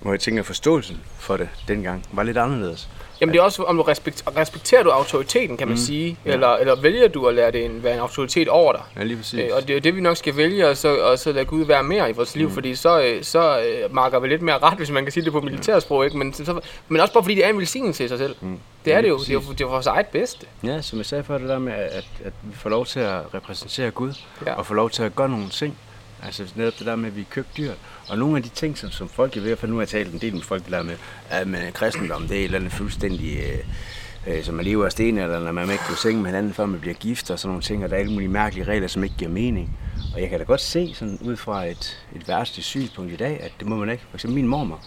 Hvor 0.00 0.12
jeg 0.12 0.20
tænker, 0.20 0.42
at 0.42 0.46
forståelsen 0.46 1.00
for 1.18 1.36
det 1.36 1.48
dengang 1.68 2.04
var 2.12 2.22
lidt 2.22 2.38
anderledes. 2.38 2.88
Jamen 3.20 3.32
det 3.32 3.38
er 3.38 3.42
også, 3.42 3.62
om 3.62 3.76
du 3.76 3.82
respekterer, 3.82 4.36
respekterer 4.36 4.82
du 4.82 4.90
autoriteten, 4.90 5.56
kan 5.56 5.68
man 5.68 5.74
mm. 5.74 5.80
sige, 5.82 6.16
Ja. 6.26 6.32
eller, 6.32 6.48
eller 6.56 6.74
vælger 6.80 7.08
du 7.08 7.26
at 7.26 7.34
lade 7.34 7.52
det 7.52 7.64
en, 7.64 7.82
være 7.82 7.94
en 7.94 8.00
autoritet 8.00 8.48
over 8.48 8.72
dig. 8.72 8.82
Ja, 8.96 9.02
lige 9.02 9.16
præcis. 9.16 9.40
Øh, 9.40 9.48
og 9.56 9.68
det 9.68 9.76
er 9.76 9.80
det, 9.80 9.96
vi 9.96 10.00
nok 10.00 10.16
skal 10.16 10.36
vælge, 10.36 10.68
og 10.68 10.76
så, 10.76 10.96
og 10.98 11.18
så 11.18 11.32
lade 11.32 11.44
Gud 11.44 11.64
være 11.64 11.82
mere 11.82 12.10
i 12.10 12.12
vores 12.12 12.36
liv, 12.36 12.48
mm. 12.48 12.54
fordi 12.54 12.74
så, 12.74 13.00
øh, 13.02 13.22
så 13.24 13.60
øh, 13.60 13.94
marker 13.94 14.18
vi 14.18 14.28
lidt 14.28 14.42
mere 14.42 14.58
ret, 14.58 14.76
hvis 14.78 14.90
man 14.90 15.02
kan 15.04 15.12
sige 15.12 15.24
det 15.24 15.32
på 15.32 15.40
militærsprog, 15.40 16.04
ikke? 16.04 16.18
Men, 16.18 16.32
så, 16.32 16.60
men 16.88 17.00
også 17.00 17.14
bare 17.14 17.22
fordi 17.22 17.34
det 17.34 17.44
er 17.44 17.48
en 17.48 17.58
velsignelse 17.58 18.04
i 18.04 18.08
sig 18.08 18.18
selv. 18.18 18.36
Mm. 18.40 18.58
Det 18.84 18.92
er 18.92 18.96
Ja, 18.96 19.02
det 19.02 19.08
jo, 19.08 19.18
det 19.18 19.28
er 19.28 19.32
jo, 19.34 19.40
det 19.40 19.60
er 19.60 19.64
vores 19.66 19.86
eget 19.86 20.06
bedste. 20.06 20.46
Ja, 20.64 20.82
som 20.82 20.98
jeg 20.98 21.06
sagde 21.06 21.24
før, 21.24 21.38
det 21.38 21.48
der 21.48 21.58
med, 21.58 21.72
at, 21.72 22.04
at 22.24 22.32
vi 22.42 22.56
får 22.56 22.70
lov 22.70 22.86
til 22.86 23.00
at 23.00 23.20
repræsentere 23.34 23.90
Gud, 23.90 24.12
Ja. 24.46 24.54
og 24.54 24.66
få 24.66 24.74
lov 24.74 24.90
til 24.90 25.02
at 25.02 25.16
gøre 25.16 25.28
nogle 25.28 25.48
ting. 25.48 25.78
Altså 26.22 26.46
netop 26.54 26.78
det 26.78 26.86
der 26.86 26.96
med, 26.96 27.08
at 27.08 27.16
vi 27.16 27.26
køber 27.30 27.48
dyr. 27.56 27.72
Og 28.08 28.18
nogle 28.18 28.36
af 28.36 28.42
de 28.42 28.48
ting, 28.48 28.78
som, 28.78 28.90
som 28.90 29.08
folk, 29.08 29.36
jeg 29.36 29.44
ved, 29.44 29.56
for 29.56 29.66
nu 29.66 29.74
har 29.74 29.80
jeg 29.80 29.88
talt 29.88 30.12
en 30.12 30.20
del 30.20 30.34
med 30.34 30.42
folk, 30.42 30.64
det 30.64 30.72
der 30.72 30.82
med, 30.82 30.96
at 31.30 31.48
med 31.48 31.72
kristendom, 31.72 32.22
det 32.22 32.30
er 32.30 32.38
et 32.38 32.44
eller 32.44 32.58
andet 32.58 32.72
fuldstændig, 32.72 33.38
øh, 33.38 34.36
øh, 34.36 34.44
som 34.44 34.54
man 34.54 34.64
lever 34.64 34.84
af 34.84 34.92
sten, 34.92 35.18
eller 35.18 35.40
når 35.40 35.52
man 35.52 35.70
ikke 35.70 35.84
kan 35.84 35.96
senge 35.96 36.22
med 36.22 36.30
hinanden, 36.30 36.54
før 36.54 36.66
man 36.66 36.80
bliver 36.80 36.94
gift, 36.94 37.30
og 37.30 37.38
sådan 37.38 37.48
nogle 37.48 37.62
ting, 37.62 37.84
og 37.84 37.90
der 37.90 37.96
er 37.96 38.00
alle 38.00 38.12
mulige 38.12 38.28
mærkelige 38.28 38.64
regler, 38.64 38.88
som 38.88 39.04
ikke 39.04 39.16
giver 39.16 39.30
mening. 39.30 39.78
Og 40.14 40.20
jeg 40.20 40.30
kan 40.30 40.38
da 40.38 40.44
godt 40.44 40.60
se 40.60 40.94
sådan 40.94 41.18
ud 41.22 41.36
fra 41.36 41.64
et, 41.64 42.06
et 42.16 42.28
værtsligt 42.28 42.66
synspunkt 42.66 43.12
i 43.12 43.16
dag, 43.16 43.40
at 43.40 43.52
det 43.58 43.68
må 43.68 43.76
man 43.76 43.90
ikke. 43.90 44.04
For 44.10 44.16
eksempel 44.16 44.34
min 44.34 44.48
mormor, 44.48 44.80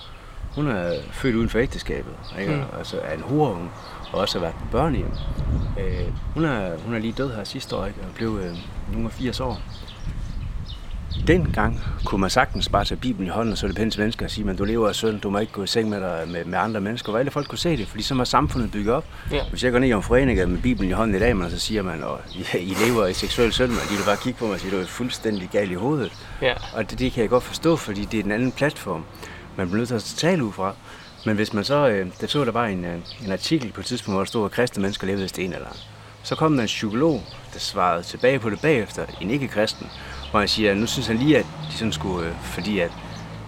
hun 0.56 0.68
er 0.68 1.02
født 1.12 1.36
uden 1.36 1.50
for 1.50 1.60
ægteskabet, 1.60 2.14
ikke? 2.40 2.56
Mm. 2.56 2.78
altså 2.78 3.00
er 3.00 3.14
en 3.14 3.22
horunge, 3.22 3.70
og 4.12 4.20
også 4.20 4.40
har 4.40 4.46
været 4.46 4.56
på 4.60 4.66
børnehjem. 4.72 5.12
Øh, 5.80 6.14
hun, 6.34 6.46
er, 6.46 6.78
hun 6.78 6.94
er 6.94 7.00
lige 7.00 7.14
død 7.14 7.36
her 7.36 7.44
sidste 7.44 7.76
år, 7.76 7.86
ikke? 7.86 8.00
og 8.02 8.08
blev 8.16 8.40
øh, 8.44 8.58
nogle 8.92 9.06
af 9.06 9.12
80 9.12 9.40
år. 9.40 9.62
Dengang 11.28 11.80
kunne 12.06 12.22
man 12.22 12.30
sagtens 12.30 12.70
bare 12.70 12.86
tage 12.86 13.00
Bibelen 13.00 13.28
i 13.28 13.30
hånden, 13.30 13.52
og 13.52 13.58
så 13.58 13.68
det 13.68 13.76
pænt 13.76 13.94
til 13.94 14.02
mennesker 14.02 14.26
og 14.26 14.32
sige, 14.32 14.46
men 14.46 14.56
du 14.56 14.64
lever 14.64 14.88
af 14.88 14.96
synd, 14.96 15.22
du 15.22 15.30
må 15.30 15.40
ikke 15.40 15.54
gå 15.54 15.64
i 15.64 15.68
seng 15.68 15.90
med, 15.90 16.00
dig, 16.00 16.28
med, 16.28 16.46
med 16.46 16.60
andre 16.60 16.82
mennesker. 16.82 17.12
Hvor 17.12 17.20
alle 17.20 17.32
folk 17.32 17.48
kunne 17.48 17.58
se 17.58 17.78
det, 17.78 17.88
fordi 17.88 18.04
så 18.04 18.16
var 18.16 18.24
samfundet 18.24 18.72
bygget 18.72 18.96
op. 18.96 19.06
Ja. 19.32 19.44
Hvis 19.50 19.64
jeg 19.64 19.72
går 19.72 19.80
ned 19.80 19.88
i 19.88 19.92
en 19.92 20.04
forening 20.04 20.52
med 20.52 20.62
Bibelen 20.62 20.90
i 20.90 20.94
hånden 20.94 21.16
i 21.16 21.20
dag, 21.20 21.38
man, 21.38 21.50
så 21.50 21.60
siger 21.60 21.82
man, 21.82 22.04
at 22.04 22.36
I, 22.54 22.58
I 22.58 22.74
lever 22.86 23.06
i 23.08 23.14
seksuel 23.14 23.52
synd, 23.52 23.68
man. 23.68 23.80
de 23.90 23.98
vil 23.98 24.06
bare 24.06 24.18
kigge 24.18 24.40
på 24.40 24.46
mig 24.46 24.54
og 24.54 24.60
sige, 24.60 24.72
at 24.72 24.78
du 24.78 24.82
er 24.82 24.88
fuldstændig 24.88 25.50
gal 25.52 25.72
i 25.72 25.74
hovedet. 25.74 26.12
Ja. 26.42 26.54
Og 26.74 26.92
det, 26.92 27.00
det 27.00 27.12
kan 27.12 27.22
jeg 27.22 27.30
godt 27.30 27.44
forstå, 27.44 27.76
fordi 27.76 28.06
det 28.06 28.20
er 28.20 28.24
en 28.24 28.32
anden 28.32 28.52
platform, 28.52 29.06
man 29.58 29.68
bliver 29.68 29.78
nødt 29.78 29.88
til 29.88 29.96
at 29.96 30.14
tale 30.18 30.44
ud 30.44 30.52
fra. 30.52 30.76
Men 31.26 31.36
hvis 31.36 31.54
man 31.54 31.64
så, 31.64 31.88
øh, 31.88 32.08
der 32.22 32.28
så 32.28 32.46
der 32.46 32.52
bare 32.52 32.72
en, 32.72 32.86
øh, 32.86 32.98
en 33.26 33.32
artikel 33.32 33.72
på 33.72 33.82
et 33.82 33.86
tidspunkt, 33.86 34.16
hvor 34.16 34.22
der 34.22 34.28
stod, 34.28 34.46
at 34.46 34.52
kristne 34.52 34.82
mennesker 34.82 35.08
levede 35.08 35.26
i 35.26 35.28
stenalderen. 35.28 35.78
Så 36.24 36.36
kom 36.36 36.54
der 36.54 36.62
en 36.62 36.68
psykolog, 36.68 37.24
der 37.54 37.60
svarede 37.60 38.04
tilbage 38.04 38.40
på 38.40 38.50
det 38.50 38.62
bagefter, 38.62 39.06
en 39.22 39.30
ikke-kristen, 39.32 39.88
hvor 40.32 40.40
han 40.40 40.48
siger, 40.48 40.72
at 40.72 40.78
nu 40.78 40.86
synes 40.88 41.08
han 41.08 41.18
lige, 41.18 41.38
at 41.38 41.46
de 41.72 41.74
sådan 41.78 41.92
skulle, 41.92 42.28
øh, 42.28 42.34
fordi 42.44 42.80
at 42.80 42.92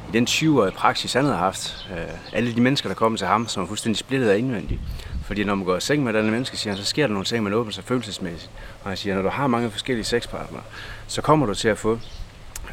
i 0.10 0.12
den 0.14 0.28
20-årige 0.28 0.72
praksis, 0.72 1.14
han 1.14 1.24
havde 1.26 1.38
haft, 1.38 1.88
øh, 1.92 2.14
alle 2.34 2.56
de 2.56 2.62
mennesker, 2.62 2.90
der 2.90 2.96
kom 2.96 3.18
til 3.18 3.28
ham, 3.28 3.48
som 3.48 3.62
var 3.62 3.68
fuldstændig 3.68 3.98
splittet 3.98 4.30
af 4.30 4.38
indvendigt. 4.38 4.80
Fordi 5.26 5.44
når 5.44 5.56
man 5.56 5.66
går 5.66 5.78
i 5.78 5.82
seng 5.82 6.04
med 6.04 6.14
et 6.14 6.18
andet 6.18 6.32
menneske, 6.34 6.58
siger 6.58 6.74
han, 6.74 6.84
så 6.84 6.90
sker 6.90 7.08
der 7.08 7.14
nogle 7.14 7.26
ting, 7.26 7.44
man 7.44 7.54
åbner 7.54 7.74
sig 7.74 7.84
følelsesmæssigt. 7.84 8.52
Og 8.84 8.90
han 8.90 8.98
siger, 8.98 9.16
når 9.16 9.22
du 9.22 9.30
har 9.30 9.48
mange 9.48 9.72
forskellige 9.72 10.06
sexpartnere, 10.06 10.62
så 11.08 11.22
kommer 11.22 11.46
du 11.46 11.54
til 11.54 11.68
at 11.68 11.78
få 11.78 12.00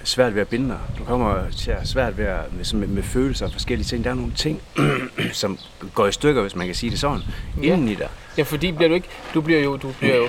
svært 0.05 0.35
ved 0.35 0.41
at 0.41 0.49
binde 0.49 0.69
dig. 0.69 0.79
Du 0.99 1.05
kommer 1.05 1.51
til 1.51 1.71
at 1.71 1.89
svært 1.89 2.19
ved 2.19 2.25
at, 2.25 2.75
med, 2.75 2.87
med, 2.89 3.03
følelser 3.03 3.47
og 3.47 3.53
forskellige 3.53 3.85
ting. 3.87 4.05
Der 4.05 4.11
er 4.11 4.15
nogle 4.15 4.33
ting, 4.37 4.63
som 5.33 5.59
går 5.95 6.07
i 6.07 6.13
stykker, 6.13 6.43
hvis 6.43 6.57
man 6.57 6.67
kan 6.67 6.75
sige 6.75 6.91
det 6.91 7.01
sådan, 7.01 7.21
Ja. 7.63 7.67
ja. 7.67 7.73
inden 7.75 7.89
i 7.89 7.95
dig. 7.95 8.09
Ja, 8.39 8.43
fordi 8.43 8.73
bliver 8.73 8.89
du 8.89 8.95
ikke, 8.95 9.09
du 9.35 9.41
bliver 9.41 9.61
jo, 9.61 9.77
du 9.77 9.93
bliver 9.99 10.17
jo, 10.17 10.29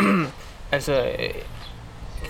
altså, 0.72 1.06
øh, 1.18 1.30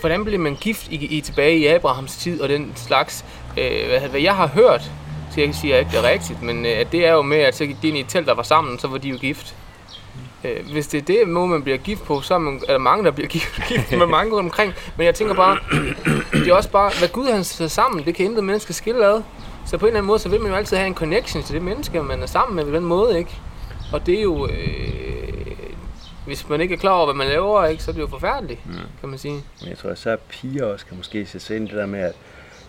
hvordan 0.00 0.24
blev 0.24 0.40
man 0.40 0.56
gift 0.60 0.88
i, 0.90 0.94
i 0.94 1.20
tilbage 1.20 1.58
i 1.58 1.66
Abrahams 1.66 2.16
tid 2.16 2.40
og 2.40 2.48
den 2.48 2.72
slags, 2.76 3.24
øh, 3.58 3.88
hvad, 3.88 4.00
hvad 4.00 4.20
jeg 4.20 4.36
har 4.36 4.46
hørt, 4.46 4.90
så 5.34 5.40
jeg 5.40 5.54
siger 5.54 5.78
ikke 5.78 5.90
det 5.90 5.98
er 5.98 6.08
rigtigt, 6.08 6.42
men 6.42 6.66
øh, 6.66 6.72
at 6.78 6.92
det 6.92 7.06
er 7.06 7.12
jo 7.12 7.22
med, 7.22 7.38
at 7.38 7.56
så 7.56 7.66
gik 7.66 7.82
de 7.82 7.88
ind 7.88 7.96
i 7.96 8.00
et 8.00 8.06
telt, 8.08 8.26
der 8.26 8.34
var 8.34 8.42
sammen, 8.42 8.78
så 8.78 8.88
var 8.88 8.98
de 8.98 9.08
jo 9.08 9.16
gift. 9.16 9.54
Øh, 10.44 10.70
hvis 10.72 10.86
det 10.86 10.98
er 10.98 11.02
det 11.02 11.28
måde, 11.28 11.48
man 11.48 11.62
bliver 11.62 11.78
gift 11.78 12.04
på, 12.04 12.20
så 12.20 12.34
er, 12.34 12.38
man, 12.38 12.60
er 12.68 12.72
der 12.72 12.78
mange, 12.78 13.04
der 13.04 13.10
bliver 13.10 13.28
gift, 13.36 13.60
gift 13.68 13.92
med 13.92 14.06
mange 14.06 14.32
rundt 14.32 14.46
omkring. 14.46 14.74
Men 14.96 15.06
jeg 15.06 15.14
tænker 15.14 15.34
bare, 15.34 15.58
det 16.32 16.48
er 16.48 16.54
også 16.54 16.70
bare, 16.70 16.90
hvad 16.98 17.08
Gud 17.08 17.30
han 17.30 17.44
sætter 17.44 17.68
sammen, 17.68 18.04
det 18.04 18.14
kan 18.14 18.26
intet 18.26 18.44
menneske 18.44 18.72
skille 18.72 19.06
ad. 19.06 19.22
Så 19.66 19.78
på 19.78 19.86
en 19.86 19.88
eller 19.88 19.98
anden 19.98 20.06
måde, 20.06 20.18
så 20.18 20.28
vil 20.28 20.40
man 20.40 20.50
jo 20.50 20.56
altid 20.56 20.76
have 20.76 20.86
en 20.86 20.94
connection 20.94 21.42
til 21.42 21.54
det 21.54 21.62
menneske, 21.62 22.02
man 22.02 22.22
er 22.22 22.26
sammen 22.26 22.56
med 22.56 22.64
på 22.64 22.70
den 22.70 22.84
måde, 22.84 23.18
ikke? 23.18 23.30
Og 23.92 24.06
det 24.06 24.18
er 24.18 24.22
jo, 24.22 24.46
øh, 24.46 25.39
hvis 26.30 26.48
man 26.48 26.60
ikke 26.60 26.74
er 26.74 26.78
klar 26.78 26.92
over, 26.92 27.04
hvad 27.06 27.14
man 27.14 27.26
laver, 27.26 27.66
ikke, 27.66 27.82
så 27.82 27.90
er 27.90 27.92
det 27.92 28.00
jo 28.00 28.06
forfærdeligt, 28.06 28.66
mm. 28.66 28.72
kan 29.00 29.08
man 29.08 29.18
sige. 29.18 29.34
Men 29.60 29.68
jeg 29.68 29.78
tror, 29.78 29.90
at 29.90 29.98
så 29.98 30.16
piger 30.28 30.64
også 30.64 30.86
kan 30.86 30.96
måske 30.96 31.26
se 31.26 31.40
sig 31.40 31.56
ind 31.56 31.68
i 31.68 31.70
det 31.70 31.78
der 31.78 31.86
med, 31.86 32.00
at 32.00 32.14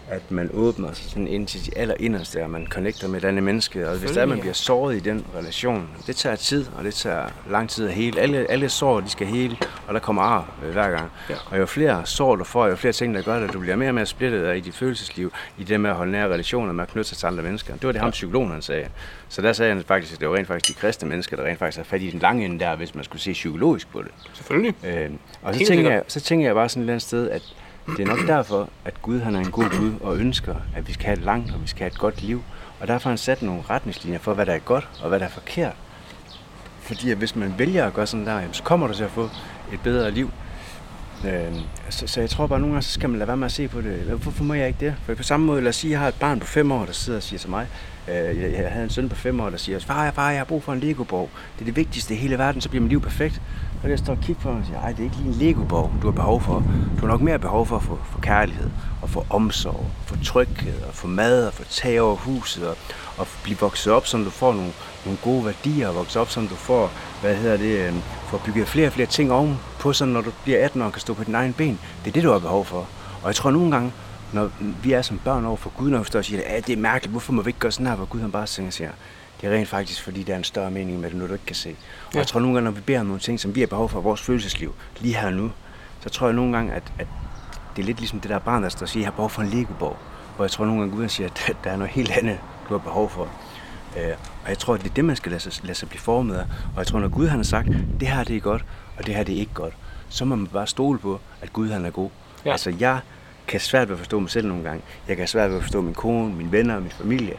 at 0.10 0.32
man 0.32 0.49
åbner 0.54 0.93
sig 0.93 1.12
sådan 1.12 1.28
ind 1.28 1.47
til 1.47 1.66
de 1.66 1.78
allerinderste, 1.78 2.43
og 2.43 2.49
man 2.49 2.68
connecter 2.68 3.08
med 3.08 3.24
et 3.24 3.28
andet 3.28 3.43
menneske. 3.43 3.89
Og 3.89 3.97
hvis 3.97 4.12
der 4.12 4.26
man 4.26 4.39
bliver 4.39 4.54
såret 4.54 4.95
i 4.95 4.99
den 4.99 5.26
relation, 5.36 5.89
det 6.08 6.16
tager 6.16 6.36
tid, 6.36 6.66
og 6.78 6.84
det 6.84 6.93
tager 6.93 7.26
lang 7.49 7.70
tid 7.70 7.88
at 7.88 7.93
hele. 7.93 8.22
Alle, 8.22 8.52
alle 8.52 8.70
sår, 8.70 8.99
de 8.99 9.10
skal 9.10 9.28
hele, 9.28 9.58
og 9.88 9.93
der 9.93 9.99
kommer 9.99 10.22
ar 10.22 10.54
øh, 10.66 10.72
hver 10.72 10.89
gang. 10.89 11.12
Ja. 11.30 11.36
Og 11.52 11.60
jo 11.60 11.66
flere 11.66 12.06
sår 12.06 12.36
du 12.36 12.43
får, 12.43 12.68
jo 12.68 12.76
flere 12.76 12.93
ting, 12.93 13.16
der 13.16 13.22
gør 13.22 13.39
det, 13.39 13.47
at 13.47 13.54
du 13.54 13.60
bliver 13.60 13.76
mere 13.76 13.89
og 13.89 13.95
mere 13.95 14.06
splittet 14.06 14.58
i 14.58 14.60
dit 14.60 14.76
følelsesliv, 14.76 15.34
i 15.58 15.64
det 15.64 15.80
med 15.80 15.89
at 15.89 15.95
holde 15.95 16.12
nære 16.12 16.30
relationer, 16.30 16.74
med 16.74 16.84
at 16.84 16.89
knytte 16.89 17.10
sig 17.10 17.18
til 17.18 17.28
andre 17.28 17.43
mennesker. 17.43 17.74
Det 17.74 17.84
var 17.84 17.91
det 17.91 18.02
ham 18.02 18.12
psykologen, 18.12 18.52
han 18.52 18.62
sagde. 18.62 18.88
Så 19.30 19.41
der 19.41 19.54
sagde 19.54 19.74
han 19.74 19.84
faktisk, 19.84 20.14
at 20.14 20.20
det 20.20 20.30
var 20.30 20.36
rent 20.36 20.47
faktisk 20.47 20.76
de 20.76 20.82
kristne 20.82 21.10
mennesker, 21.10 21.38
der 21.38 21.43
rent 21.43 21.60
faktisk 21.60 21.78
har 21.78 21.84
fat 21.84 22.02
i 22.02 22.10
den 22.10 22.20
lange 22.20 22.45
ende 22.45 22.60
der, 22.60 22.76
hvis 22.76 22.95
man 22.95 23.04
skulle 23.04 23.22
se 23.22 23.34
psykologisk 23.34 23.91
på 23.91 24.02
det. 24.02 24.12
Selvfølgelig. 24.34 24.76
Øh, 24.86 25.10
og 25.41 25.56
så 25.56 25.66
tænker, 25.66 25.91
jeg, 25.91 26.04
så 26.08 26.20
tænker 26.20 26.45
jeg 26.45 26.56
bare 26.56 26.70
sådan 26.70 26.82
et 26.82 26.84
eller 26.84 26.93
andet 26.93 27.02
sted, 27.08 27.30
at 27.30 27.56
det 27.88 28.00
er 28.00 28.06
nok 28.06 28.28
derfor, 28.28 28.70
at 28.86 29.02
Gud 29.02 29.20
han 29.20 29.36
er 29.36 29.40
en 29.40 29.52
god 29.52 29.80
Gud 29.80 29.94
og 30.02 30.18
ønsker, 30.18 30.56
at 30.76 30.88
vi 30.88 30.94
skal 30.94 31.06
have 31.06 31.18
et 31.18 31.24
langt 31.24 31.54
og 31.54 31.62
vi 31.62 31.68
skal 31.68 31.80
have 31.80 31.92
et 31.92 31.98
godt 31.98 32.22
liv. 32.22 32.44
Og 32.80 32.88
derfor 32.88 33.04
har 33.04 33.12
han 33.12 33.18
sat 33.18 33.42
nogle 33.42 33.62
retningslinjer 33.70 34.20
for, 34.20 34.34
hvad 34.34 34.46
der 34.46 34.54
er 34.54 34.60
godt 34.60 34.90
og 35.02 35.10
hvad 35.10 35.20
der 35.20 35.26
er 35.26 35.30
forkert. 35.30 35.76
Fordi 36.82 37.12
at 37.12 37.18
hvis 37.18 37.36
man 37.36 37.54
vælger 37.58 37.86
at 37.86 37.94
gøre 37.94 38.08
sådan 38.08 38.26
der, 38.26 38.42
så 38.52 38.64
kommer 38.64 38.88
du 38.88 38.94
til 38.94 39.04
at 39.04 39.12
få 39.12 39.30
et 39.74 39.80
bedre 39.84 40.12
liv. 40.12 40.32
Øh, 41.26 41.56
så, 41.90 42.08
så 42.08 42.20
jeg 42.20 42.30
tror 42.30 42.48
bare, 42.48 42.56
at 42.56 42.62
nogle 42.62 42.74
gange 42.74 42.84
så 42.84 42.92
skal 42.92 43.10
man 43.10 43.20
lade 43.20 43.28
være 43.28 43.38
med 43.38 43.46
at 43.46 43.52
se 43.52 43.68
på 43.68 43.82
det. 43.82 43.94
Hvorfor 43.94 44.44
må 44.44 44.54
jeg 44.54 44.68
ikke 44.68 44.86
det? 44.86 44.96
For 45.06 45.16
på 45.16 45.24
samme 45.24 45.46
måde, 45.46 45.62
lad 45.62 45.70
os 45.70 45.76
sige, 45.76 45.90
at 45.90 45.92
jeg 45.92 46.00
har 46.00 46.08
et 46.08 46.16
barn 46.20 46.40
på 46.40 46.48
fem 46.48 46.72
år, 46.72 46.86
der 46.86 46.94
sidder 46.94 47.20
og 47.20 47.24
siger 47.24 47.40
til 47.40 47.50
mig, 47.50 47.68
øh, 48.08 48.16
jeg, 48.16 48.52
jeg 48.52 48.72
havde 48.72 48.84
en 48.84 48.90
søn 48.90 49.10
på 49.10 49.16
fem 49.16 49.40
år, 49.40 49.50
der 49.50 49.58
siger, 49.58 49.80
far, 49.80 50.12
far, 50.12 50.30
jeg 50.30 50.40
har 50.40 50.46
brug 50.46 50.64
for 50.64 50.74
en 50.74 50.80
Lego-borg. 50.80 51.30
Det 51.56 51.62
er 51.62 51.66
det 51.66 51.76
vigtigste 51.76 52.14
i 52.14 52.18
hele 52.18 52.38
verden, 52.38 52.62
så 52.62 52.70
bliver 52.70 52.82
mit 52.82 52.90
liv 52.90 53.02
perfekt. 53.02 53.42
Og 53.84 53.90
jeg 53.90 54.00
står 54.00 54.14
og 54.14 54.20
kigger 54.20 54.42
på 54.42 54.50
ham 54.50 54.60
og 54.60 54.66
siger, 54.66 54.82
ej, 54.82 54.92
det 54.92 55.00
er 55.00 55.04
ikke 55.04 55.16
lige 55.16 55.28
en 55.28 55.34
legoborg, 55.34 55.92
du 56.02 56.08
har 56.08 56.12
behov 56.12 56.42
for. 56.42 56.64
Du 56.96 57.00
har 57.00 57.08
nok 57.08 57.22
mere 57.22 57.40
behov 57.40 57.66
for 57.66 57.76
at 57.76 57.84
få 57.84 58.00
for 58.12 58.20
kærlighed, 58.20 58.70
og 59.02 59.10
få 59.10 59.26
omsorg, 59.30 59.86
for 60.06 60.18
tryghed, 60.24 60.82
og 60.88 60.94
få 60.94 61.08
mad, 61.08 61.48
og 61.48 61.54
få 61.54 61.64
tag 61.64 62.02
over 62.02 62.16
huset, 62.16 62.68
og, 62.68 62.78
og 63.18 63.28
blive 63.44 63.58
vokset 63.58 63.94
op, 63.94 64.08
så 64.08 64.18
du 64.18 64.30
får 64.30 64.54
nogle, 64.54 64.72
nogle 65.06 65.20
gode 65.24 65.46
værdier, 65.46 65.88
og 65.88 65.96
vokse 65.96 66.20
op, 66.20 66.30
så 66.30 66.40
du 66.40 66.56
får, 66.56 66.92
hvad 67.22 67.36
hedder 67.36 67.58
det, 67.58 67.88
øh, 67.88 67.94
får 68.28 68.42
bygget 68.46 68.68
flere 68.68 68.88
og 68.88 68.94
flere 68.94 69.08
ting 69.08 69.32
oven 69.32 69.60
på, 69.80 69.94
så 69.94 70.06
når 70.06 70.22
du 70.22 70.32
bliver 70.44 70.66
18 70.66 70.82
år 70.82 70.86
og 70.86 70.92
kan 70.92 71.02
stå 71.02 71.14
på 71.14 71.24
dine 71.24 71.38
egne 71.38 71.54
ben. 71.54 71.80
Det 72.04 72.10
er 72.10 72.14
det, 72.14 72.24
du 72.24 72.32
har 72.32 72.40
behov 72.40 72.66
for. 72.66 72.88
Og 73.22 73.28
jeg 73.28 73.36
tror 73.36 73.52
nogle 73.52 73.72
gange, 73.72 73.94
når 74.34 74.50
vi 74.84 74.92
er 74.92 75.02
som 75.02 75.20
børn 75.26 75.46
over 75.46 75.58
for 75.58 75.72
Gud, 75.78 75.90
når 75.90 76.00
vi 76.00 76.06
står 76.06 76.20
og 76.20 76.26
siger, 76.26 76.42
at 76.46 76.68
det 76.68 76.74
er 76.74 76.78
mærkeligt, 76.78 77.12
hvorfor 77.12 77.34
må 77.34 77.42
vi 77.42 77.50
ikke 77.50 77.60
gøre 77.60 77.72
sådan 77.72 77.88
her, 77.88 77.96
hvor 77.96 78.06
Gud 78.06 78.20
han 78.20 78.32
bare 78.32 78.48
siger, 78.48 78.90
det 79.42 79.50
er 79.50 79.58
rent 79.58 79.68
faktisk, 79.68 80.04
fordi 80.04 80.24
der 80.24 80.34
er 80.34 80.38
en 80.38 80.44
større 80.44 80.72
mening 80.72 81.00
med 81.00 81.10
det, 81.10 81.18
nu 81.18 81.28
du 81.28 81.34
ikke 81.34 81.46
kan 81.46 81.56
se. 81.56 81.70
Og 81.70 82.14
ja. 82.14 82.20
jeg 82.20 82.28
tror 82.28 82.39
nogle 82.39 82.56
gange, 82.56 82.66
når 82.66 82.72
vi 82.72 82.82
beder 82.82 83.00
om 83.00 83.06
nogle 83.06 83.20
ting, 83.20 83.39
som 83.39 83.56
vi 83.56 83.60
har 83.60 83.68
behov 83.68 83.89
for 83.89 84.00
i 84.00 84.04
vores 84.04 84.22
følelsesliv, 84.22 84.76
lige 85.00 85.16
her 85.16 85.30
nu, 85.30 85.52
så 86.00 86.10
tror 86.10 86.28
jeg 86.28 86.36
nogle 86.36 86.54
gange, 86.54 86.74
at, 86.74 86.84
at 87.00 87.08
det 87.76 87.82
er 87.82 87.86
lidt 87.86 88.00
ligesom 88.00 88.20
det 88.20 88.30
der 88.30 88.39
barn, 88.39 88.64
der 88.64 88.70
står 88.70 88.82
og 88.82 88.89
siger, 88.89 89.02
jeg 89.02 89.08
har 89.08 89.16
behov 89.16 89.30
for 89.30 89.42
en 89.42 89.50
Lego-borg. 89.50 89.98
Hvor 90.36 90.46
jeg 90.46 90.52
tror 90.52 90.66
nogle 90.66 90.82
gange, 90.82 90.96
Gud 90.96 91.10
siger, 91.10 91.30
at 91.48 91.58
der 91.64 91.72
er 91.72 91.78
noget 91.78 91.92
helt 91.92 92.12
andet, 92.12 92.39
du 92.70 92.74
har 92.74 92.80
behov 92.80 93.10
for. 93.10 93.30
Øh, 93.98 94.12
og 94.44 94.50
jeg 94.50 94.58
tror, 94.58 94.74
at 94.74 94.82
det 94.84 94.89
er 94.89 94.94
det, 94.94 95.06
man 95.06 95.16
skal 95.16 95.32
lade 95.32 95.42
sig, 95.42 95.66
lade 95.66 95.78
sig 95.78 95.89
blive 95.89 96.02
formet 96.02 96.36
af. 96.36 96.42
Og 96.44 96.78
jeg 96.78 96.88
tror, 96.88 97.00
når 97.00 97.08
Gud 97.08 97.28
han 97.28 97.39
har 97.39 97.44
sagt, 97.44 97.68
det 98.00 98.08
her 98.08 98.24
det 98.24 98.36
er 98.36 98.39
godt, 98.39 98.66
og 98.98 99.06
det 99.06 99.16
her 99.16 99.24
det 99.24 99.36
er 99.36 99.39
ikke 99.39 99.54
godt, 99.54 99.74
så 100.10 100.26
må 100.26 100.36
man 100.36 100.48
bare 100.48 100.68
stole 100.68 101.00
på, 101.00 101.20
at 101.42 101.54
Gud 101.54 101.70
han 101.70 101.86
er 101.86 101.89
god. 101.89 102.10
Ja. 102.46 102.52
Altså 102.52 102.74
jeg 102.80 103.00
kan 103.48 103.60
svært 103.60 103.88
ved 103.88 103.96
at 103.96 104.00
forstå 104.00 104.20
mig 104.20 104.30
selv 104.30 104.48
nogle 104.48 104.64
gange. 104.64 104.84
Jeg 105.08 105.18
kan 105.18 105.28
svært 105.28 105.50
ved 105.50 105.58
at 105.58 105.64
forstå 105.64 105.82
min 105.82 105.94
kone, 105.94 106.34
mine 106.34 106.52
venner 106.52 106.76
og 106.76 106.82
min 106.82 106.92
familie 106.92 107.38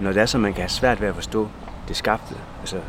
når 0.00 0.12
det 0.12 0.22
er 0.22 0.26
så, 0.26 0.38
man 0.38 0.52
kan 0.52 0.62
have 0.62 0.68
svært 0.68 1.00
ved 1.00 1.08
at 1.08 1.14
forstå 1.14 1.48
det 1.88 1.96
skabte, 1.96 2.34
altså, 2.60 2.80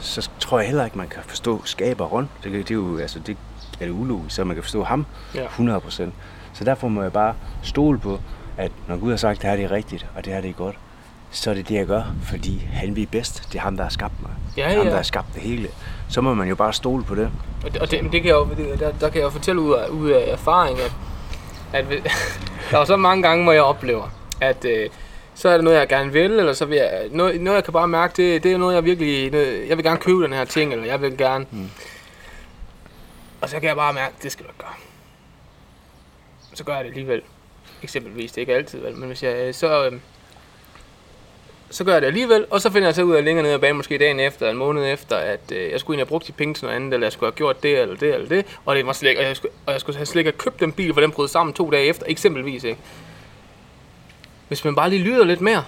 så 0.00 0.30
tror 0.38 0.58
jeg 0.58 0.68
heller 0.68 0.84
ikke, 0.84 0.98
man 0.98 1.08
kan 1.08 1.22
forstå 1.26 1.62
skaberen. 1.64 2.28
Det, 2.44 2.52
det 2.52 2.70
er 2.70 2.74
jo 2.74 2.98
altså, 2.98 3.18
det 3.18 3.36
er 3.80 3.84
det 3.84 3.92
ulogisk, 3.92 4.36
så 4.36 4.44
man 4.44 4.56
kan 4.56 4.62
forstå 4.62 4.84
ham 4.84 5.06
100%. 5.34 6.04
Så 6.52 6.64
derfor 6.64 6.88
må 6.88 7.02
jeg 7.02 7.12
bare 7.12 7.34
stole 7.62 7.98
på, 7.98 8.20
at 8.56 8.72
når 8.88 8.96
Gud 8.96 9.10
har 9.10 9.16
sagt, 9.16 9.36
at 9.36 9.42
det 9.42 9.50
her 9.50 9.56
det 9.56 9.64
er 9.64 9.70
rigtigt, 9.70 10.06
og 10.16 10.24
det 10.24 10.32
her 10.32 10.40
det 10.40 10.50
er 10.50 10.54
godt, 10.54 10.76
så 11.30 11.50
er 11.50 11.54
det 11.54 11.68
det, 11.68 11.74
jeg 11.74 11.86
gør, 11.86 12.02
fordi 12.22 12.68
han 12.72 12.96
ved 12.96 13.06
bedst. 13.06 13.52
Det 13.52 13.58
er 13.58 13.62
ham, 13.62 13.76
der 13.76 13.82
har 13.82 13.90
skabt 13.90 14.22
mig. 14.22 14.30
Ja, 14.56 14.62
ja. 14.62 14.68
Det 14.68 14.74
er 14.74 14.78
ham, 14.78 14.86
der 14.86 14.96
har 14.96 15.02
skabt 15.02 15.26
det 15.34 15.42
hele. 15.42 15.68
Så 16.08 16.20
må 16.20 16.34
man 16.34 16.48
jo 16.48 16.54
bare 16.54 16.72
stole 16.72 17.04
på 17.04 17.14
det. 17.14 17.30
Og 17.64 17.72
det, 17.72 17.82
og 17.82 17.90
det, 17.90 18.02
det 18.02 18.22
kan 18.22 18.24
jeg 18.24 18.34
jo, 18.34 18.48
der, 18.78 18.92
der 18.92 19.08
kan 19.08 19.14
jeg 19.14 19.24
jo 19.24 19.30
fortælle 19.30 19.60
ud 19.60 19.72
af, 19.74 19.88
ud 19.88 20.10
af 20.10 20.32
erfaring, 20.32 20.78
at, 20.80 20.92
at 21.72 21.84
der 22.70 22.78
er 22.78 22.84
så 22.84 22.96
mange 22.96 23.22
gange, 23.22 23.44
hvor 23.44 23.52
jeg 23.52 23.62
oplever, 23.62 24.08
at 24.40 24.64
øh, 24.64 24.90
så 25.34 25.48
er 25.48 25.54
det 25.54 25.64
noget, 25.64 25.78
jeg 25.78 25.88
gerne 25.88 26.12
vil, 26.12 26.32
eller 26.32 26.52
så 26.52 26.64
vil 26.64 26.76
jeg, 26.76 27.08
noget, 27.10 27.40
noget 27.40 27.56
jeg 27.56 27.64
kan 27.64 27.72
bare 27.72 27.88
mærke, 27.88 28.12
det, 28.16 28.42
det 28.42 28.52
er 28.52 28.58
noget, 28.58 28.74
jeg 28.74 28.84
virkelig, 28.84 29.30
noget, 29.30 29.68
jeg 29.68 29.76
vil 29.76 29.84
gerne 29.84 29.98
købe 29.98 30.22
den 30.22 30.32
her 30.32 30.44
ting, 30.44 30.72
eller 30.72 30.84
jeg 30.84 31.02
vil 31.02 31.16
gerne, 31.16 31.46
mm. 31.50 31.70
og 33.40 33.48
så 33.48 33.60
kan 33.60 33.68
jeg 33.68 33.76
bare 33.76 33.92
mærke, 33.92 34.14
det 34.22 34.32
skal 34.32 34.44
du 34.44 34.50
ikke 34.50 34.58
gøre. 34.58 34.74
Så 36.54 36.64
gør 36.64 36.74
jeg 36.74 36.84
det 36.84 36.90
alligevel. 36.90 37.22
Eksempelvis, 37.82 38.32
det 38.32 38.38
er 38.38 38.42
ikke 38.42 38.54
altid, 38.54 38.80
vel, 38.80 38.96
men 38.96 39.06
hvis 39.06 39.22
jeg, 39.22 39.54
så, 39.54 39.86
øhm, 39.86 40.00
så 41.70 41.84
gør 41.84 41.92
jeg 41.92 42.02
det 42.02 42.06
alligevel, 42.06 42.46
og 42.50 42.60
så 42.60 42.70
finder 42.70 42.88
jeg 42.88 42.94
så 42.94 43.02
ud 43.02 43.14
af 43.14 43.24
længere 43.24 43.42
ned 43.42 43.52
ad 43.52 43.58
banen, 43.58 43.76
måske 43.76 43.98
dagen 43.98 44.20
efter, 44.20 44.50
en 44.50 44.56
måned 44.56 44.92
efter, 44.92 45.16
at 45.16 45.40
øh, 45.52 45.70
jeg 45.70 45.80
skulle 45.80 45.94
egentlig 45.94 46.00
have 46.00 46.08
brugt 46.08 46.26
de 46.26 46.32
penge 46.32 46.54
til 46.54 46.64
noget 46.64 46.76
andet, 46.76 46.94
eller 46.94 47.06
jeg 47.06 47.12
skulle 47.12 47.30
have 47.30 47.36
gjort 47.36 47.62
det, 47.62 47.78
eller 47.78 47.96
det, 47.96 48.14
eller 48.14 48.28
det, 48.28 48.46
og, 48.64 48.76
det 48.76 48.86
var 48.86 48.92
slet, 48.92 49.18
og, 49.18 49.24
jeg 49.24 49.36
skulle, 49.36 49.52
og 49.66 49.72
jeg 49.72 49.80
skulle 49.80 49.96
have 49.96 50.06
slet 50.06 50.20
ikke 50.20 50.30
have 50.30 50.38
købt 50.38 50.60
den 50.60 50.72
bil, 50.72 50.94
for 50.94 51.00
den 51.00 51.10
brød 51.10 51.28
sammen 51.28 51.54
to 51.54 51.70
dage 51.70 51.86
efter, 51.86 52.06
eksempelvis, 52.08 52.64
ikke? 52.64 52.80
Hvis 54.54 54.64
man 54.64 54.74
bare 54.74 54.90
lige 54.90 55.02
lyder 55.02 55.24
lidt 55.24 55.40
mere. 55.40 55.64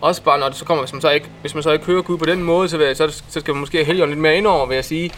Også 0.00 0.22
bare 0.22 0.38
når 0.38 0.48
det 0.48 0.56
så 0.56 0.64
kommer, 0.64 0.84
hvis 0.84 0.92
man 0.92 1.02
så 1.02 1.10
ikke, 1.10 1.26
hvis 1.40 1.54
man 1.54 1.62
så 1.62 1.72
ikke 1.72 1.84
hører 1.84 2.02
Gud 2.02 2.18
på 2.18 2.24
den 2.24 2.42
måde, 2.42 2.68
så, 2.68 2.78
vil, 2.78 2.96
så, 2.96 3.22
så 3.28 3.40
skal 3.40 3.54
man 3.54 3.60
måske 3.60 3.84
have 3.84 4.06
lidt 4.06 4.18
mere 4.18 4.36
indover, 4.36 4.66
vil 4.66 4.74
jeg 4.74 4.84
sige. 4.84 5.10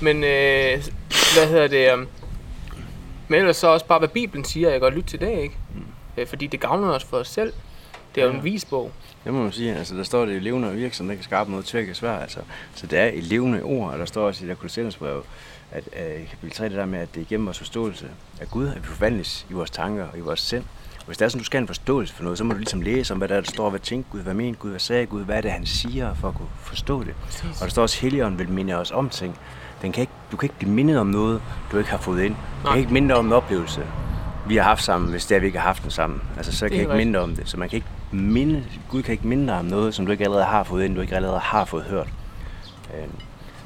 Men 0.00 0.24
øh, 0.24 0.84
hvad 1.36 1.48
hedder 1.48 1.66
det? 1.66 1.92
Øh, 1.92 2.06
men 3.28 3.38
ellers 3.38 3.56
så 3.56 3.66
også 3.66 3.86
bare, 3.86 3.98
hvad 3.98 4.08
Bibelen 4.08 4.44
siger, 4.44 4.70
jeg 4.70 4.80
godt 4.80 4.94
lytte 4.94 5.10
til 5.10 5.20
det, 5.20 5.38
ikke? 5.38 5.54
Mm. 5.74 5.84
Øh, 6.16 6.26
fordi 6.26 6.46
det 6.46 6.60
gavner 6.60 6.88
os 6.88 7.04
for 7.04 7.16
os 7.16 7.28
selv. 7.28 7.52
Det 8.14 8.20
er 8.20 8.24
jo 8.26 8.32
ja. 8.32 8.38
en 8.38 8.44
visbog. 8.44 8.92
Det 9.24 9.32
må 9.32 9.42
man 9.42 9.52
sige. 9.52 9.74
Altså, 9.74 9.96
der 9.96 10.02
står 10.02 10.24
det 10.24 10.36
i 10.36 10.38
levende 10.38 10.68
og 10.68 10.76
virksom, 10.76 11.08
der 11.08 11.14
kan 11.14 11.24
skabe 11.24 11.50
noget 11.50 11.66
tvæk 11.66 11.88
og 11.88 11.96
svært. 11.96 12.22
Altså, 12.22 12.40
så 12.74 12.86
det 12.86 12.98
er 12.98 13.06
i 13.06 13.20
levende 13.20 13.62
ord, 13.62 13.92
og 13.92 13.98
der 13.98 14.04
står 14.04 14.26
også 14.26 14.44
i 14.44 14.48
der 14.48 14.54
Kolossensbrev, 14.54 15.24
at 15.70 15.88
uh, 15.92 16.22
i 16.22 16.24
kapitel 16.24 16.56
3, 16.56 16.64
det 16.64 16.72
der 16.72 16.86
med, 16.86 16.98
at 16.98 17.14
det 17.14 17.20
er 17.20 17.24
igennem 17.24 17.46
vores 17.46 17.58
forståelse 17.58 18.08
af 18.40 18.50
Gud, 18.50 18.68
at 18.68 18.82
vi 18.82 18.86
forvandles 18.86 19.46
i 19.50 19.52
vores 19.52 19.70
tanker 19.70 20.06
og 20.06 20.18
i 20.18 20.20
vores 20.20 20.40
sind. 20.40 20.64
Hvis 21.06 21.18
det 21.18 21.24
er 21.24 21.28
sådan, 21.28 21.38
du 21.38 21.44
skal 21.44 21.58
have 21.58 21.62
en 21.62 21.66
forståelse 21.66 22.14
for 22.14 22.22
noget, 22.22 22.38
så 22.38 22.44
må 22.44 22.52
du 22.52 22.58
ligesom 22.58 22.80
læse 22.80 23.14
om, 23.14 23.18
hvad 23.18 23.28
der, 23.28 23.36
er, 23.36 23.40
der 23.40 23.50
står, 23.50 23.70
hvad 23.70 23.80
tænker 23.80 24.10
Gud, 24.10 24.20
hvad 24.20 24.34
mener 24.34 24.58
Gud, 24.58 24.70
hvad 24.70 24.80
sagde 24.80 25.06
Gud, 25.06 25.24
hvad 25.24 25.36
er 25.36 25.40
det, 25.40 25.50
han 25.50 25.66
siger, 25.66 26.14
for 26.14 26.28
at 26.28 26.34
kunne 26.34 26.48
forstå 26.60 27.04
det. 27.04 27.14
Præcis. 27.24 27.60
Og 27.60 27.64
der 27.64 27.68
står 27.68 27.82
også, 27.82 28.00
Helligånden 28.00 28.38
vil 28.38 28.48
minde 28.48 28.74
os 28.74 28.90
om 28.90 29.08
ting. 29.08 29.38
Den 29.82 29.92
kan 29.92 30.00
ikke, 30.00 30.12
du 30.32 30.36
kan 30.36 30.46
ikke 30.46 30.58
blive 30.58 30.72
mindet 30.72 30.98
om 30.98 31.06
noget, 31.06 31.42
du 31.72 31.78
ikke 31.78 31.90
har 31.90 31.98
fået 31.98 32.22
ind. 32.22 32.34
Du 32.64 32.70
kan 32.70 32.78
ikke 32.78 32.92
minde 32.92 33.14
om 33.14 33.26
en 33.26 33.32
oplevelse, 33.32 33.86
vi 34.46 34.56
har 34.56 34.62
haft 34.62 34.82
sammen, 34.82 35.10
hvis 35.10 35.26
det 35.26 35.34
er, 35.34 35.40
vi 35.40 35.46
ikke 35.46 35.58
har 35.58 35.66
haft 35.66 35.82
den 35.82 35.90
sammen. 35.90 36.22
Altså, 36.36 36.52
så 36.52 36.68
kan 36.68 36.76
jeg 36.76 36.82
ikke 36.82 36.96
minde 36.96 37.18
om 37.18 37.36
det. 37.36 37.48
Så 37.48 37.56
man 37.56 37.68
kan 37.68 37.76
ikke 37.76 37.88
minde, 38.10 38.64
Gud 38.88 39.02
kan 39.02 39.12
ikke 39.12 39.26
minde 39.26 39.46
dig 39.46 39.58
om 39.58 39.64
noget, 39.64 39.94
som 39.94 40.06
du 40.06 40.12
ikke 40.12 40.24
allerede 40.24 40.44
har 40.44 40.62
fået 40.62 40.84
ind, 40.84 40.94
du 40.94 41.00
ikke 41.00 41.16
allerede 41.16 41.40
har 41.40 41.64
fået 41.64 41.84
hørt. 41.84 42.08
Øhm, 42.94 43.12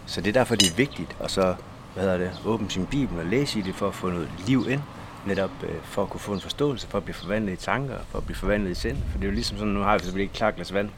så 0.07 0.21
det 0.21 0.29
er 0.29 0.33
derfor, 0.33 0.55
det 0.55 0.69
er 0.69 0.77
vigtigt 0.77 1.17
at 1.21 1.31
så, 1.31 1.55
hvad 1.95 2.05
hedder 2.05 2.19
det, 2.19 2.31
åbne 2.45 2.71
sin 2.71 2.87
bibel 2.87 3.19
og 3.19 3.27
læse 3.27 3.59
i 3.59 3.63
det, 3.63 3.75
for 3.75 3.89
at 3.89 3.95
få 3.95 4.09
noget 4.09 4.29
liv 4.47 4.67
ind 4.69 4.81
netop 5.27 5.51
øh, 5.63 5.75
for 5.85 6.03
at 6.03 6.11
kunne 6.11 6.21
få 6.21 6.33
en 6.33 6.41
forståelse, 6.41 6.87
for 6.89 6.99
at 6.99 7.05
blive 7.05 7.15
forvandlet 7.15 7.53
i 7.53 7.57
tanker, 7.57 7.95
for 8.11 8.19
at 8.19 8.25
blive 8.25 8.37
forvandlet 8.37 8.71
i 8.71 8.75
sind. 8.75 8.97
For 9.11 9.19
det 9.19 9.25
er 9.25 9.29
jo 9.29 9.35
ligesom 9.35 9.59
sådan, 9.59 9.73
nu 9.73 9.81
har 9.81 9.93
vi 9.93 9.99
selvfølgelig 9.99 10.23
ikke 10.23 10.35
klart 10.35 10.57
glas 10.57 10.75
vand. 10.75 10.91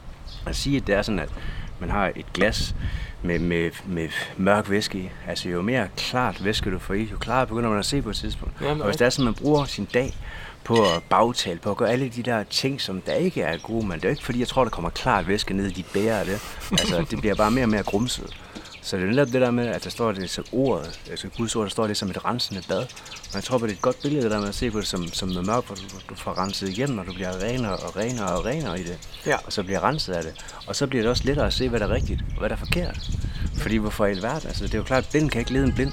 At 0.45 0.55
sige, 0.55 0.77
at 0.77 0.87
det 0.87 0.95
er 0.95 1.01
sådan, 1.01 1.19
at 1.19 1.29
man 1.79 1.89
har 1.89 2.11
et 2.15 2.33
glas 2.33 2.75
med, 3.21 3.39
med, 3.39 3.71
med 3.85 4.09
mørk 4.37 4.69
væske 4.69 4.97
i. 4.97 5.09
Altså 5.27 5.49
jo 5.49 5.61
mere 5.61 5.87
klart 5.97 6.43
væske 6.43 6.71
du 6.71 6.79
får 6.79 6.93
i, 6.93 7.03
jo 7.11 7.17
klarere 7.17 7.47
begynder 7.47 7.69
man 7.69 7.79
at 7.79 7.85
se 7.85 8.01
på 8.01 8.09
et 8.09 8.15
tidspunkt. 8.15 8.53
Jamen, 8.61 8.81
og 8.81 8.87
hvis 8.87 8.97
det 8.97 9.05
er 9.05 9.09
sådan, 9.09 9.27
at 9.27 9.35
man 9.35 9.43
bruger 9.43 9.65
sin 9.65 9.87
dag 9.93 10.15
på 10.63 10.73
at 10.73 11.03
bagtale, 11.09 11.59
på 11.59 11.71
at 11.71 11.77
gøre 11.77 11.89
alle 11.89 12.09
de 12.09 12.23
der 12.23 12.43
ting, 12.43 12.81
som 12.81 13.01
der 13.01 13.13
ikke 13.13 13.41
er 13.41 13.57
gode, 13.57 13.87
men 13.87 13.99
det 13.99 14.05
er 14.05 14.09
ikke 14.09 14.25
fordi, 14.25 14.39
jeg 14.39 14.47
tror, 14.47 14.63
der 14.63 14.71
kommer 14.71 14.89
klart 14.89 15.27
væske 15.27 15.53
ned 15.53 15.65
i 15.65 15.73
dit 15.73 15.85
bære 15.93 16.19
af 16.19 16.25
det. 16.25 16.33
Altså, 16.71 17.05
det 17.11 17.19
bliver 17.19 17.35
bare 17.35 17.51
mere 17.51 17.65
og 17.65 17.69
mere 17.69 17.83
grumset. 17.83 18.37
Så 18.81 18.97
det 18.97 19.03
er 19.03 19.07
netop 19.07 19.27
det 19.27 19.41
der 19.41 19.51
med, 19.51 19.67
at 19.67 19.83
der 19.83 19.89
står 19.89 20.11
det 20.11 20.29
som 20.29 20.45
ordet, 20.51 20.99
altså 21.09 21.27
Guds 21.37 21.55
ord, 21.55 21.63
der 21.63 21.69
står 21.69 21.87
det 21.87 21.97
som 21.97 22.09
et 22.09 22.25
rensende 22.25 22.61
bad. 22.67 22.81
Og 23.29 23.35
jeg 23.35 23.43
tror 23.43 23.57
på, 23.57 23.65
det 23.65 23.71
er 23.71 23.75
et 23.75 23.81
godt 23.81 24.01
billede, 24.01 24.23
det 24.23 24.31
der 24.31 24.39
med 24.39 24.47
at 24.47 24.55
se 24.55 24.71
på 24.71 24.79
det 24.79 24.87
som, 24.87 25.07
som 25.07 25.29
noget 25.29 25.45
mørkt, 25.45 25.67
hvor 25.67 25.75
du, 25.75 25.81
du 26.09 26.15
får 26.15 26.37
renset 26.37 26.69
igennem, 26.69 26.97
og 26.97 27.05
du 27.05 27.13
bliver 27.13 27.43
renere 27.43 27.77
og 27.77 27.95
renere 27.97 28.27
og 28.27 28.45
renere 28.45 28.79
i 28.79 28.83
det. 28.83 28.99
Ja. 29.25 29.35
Og 29.45 29.53
så 29.53 29.63
bliver 29.63 29.83
renset 29.83 30.13
af 30.13 30.23
det. 30.23 30.33
Og 30.67 30.75
så 30.75 30.87
bliver 30.87 31.03
det 31.03 31.09
også 31.09 31.23
lettere 31.25 31.47
at 31.47 31.53
se, 31.53 31.69
hvad 31.69 31.79
der 31.79 31.87
er 31.87 31.93
rigtigt 31.93 32.21
og 32.31 32.39
hvad 32.39 32.49
der 32.49 32.55
er 32.55 32.59
forkert. 32.59 33.09
Fordi 33.55 33.77
hvorfor 33.77 34.05
i 34.05 34.21
verden? 34.21 34.47
Altså, 34.47 34.63
det 34.63 34.73
er 34.73 34.77
jo 34.77 34.83
klart, 34.83 35.03
at 35.03 35.09
blind 35.09 35.29
kan 35.29 35.39
ikke 35.39 35.53
lede 35.53 35.65
en 35.65 35.73
blind. 35.73 35.91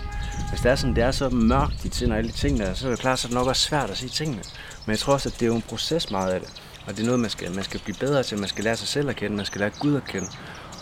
Hvis 0.51 0.61
det 0.61 0.71
er 0.71 0.77
sådan, 0.77 0.97
det 0.97 1.05
er 1.05 1.11
så 1.11 1.29
mørkt, 1.29 1.83
de 1.83 1.89
tænder 1.89 2.17
alle 2.17 2.31
de 2.31 2.37
ting 2.37 2.59
der, 2.59 2.75
så 2.75 2.87
er 2.87 2.91
det 2.91 3.01
klart, 3.01 3.19
så 3.19 3.27
er 3.27 3.29
det 3.29 3.35
nok 3.35 3.47
også 3.47 3.63
svært 3.63 3.91
at 3.91 3.99
se 3.99 4.09
tingene. 4.09 4.43
Men 4.87 4.91
jeg 4.91 4.99
tror 4.99 5.13
også, 5.13 5.29
at 5.29 5.35
det 5.35 5.43
er 5.43 5.47
jo 5.47 5.55
en 5.55 5.63
proces 5.63 6.11
meget 6.11 6.33
af 6.33 6.41
det. 6.41 6.49
Og 6.87 6.97
det 6.97 7.01
er 7.03 7.07
noget, 7.07 7.21
man 7.21 7.31
skal, 7.31 7.55
man 7.55 7.65
skal 7.65 7.81
blive 7.81 7.97
bedre 8.01 8.23
til. 8.23 8.39
Man 8.39 8.49
skal 8.49 8.65
lære 8.65 8.77
sig 8.77 8.89
selv 8.89 9.09
at 9.09 9.17
kende, 9.17 9.37
man 9.37 9.47
skal 9.47 9.61
lære 9.61 9.71
Gud 9.71 9.97
at 9.97 10.05
kende. 10.05 10.29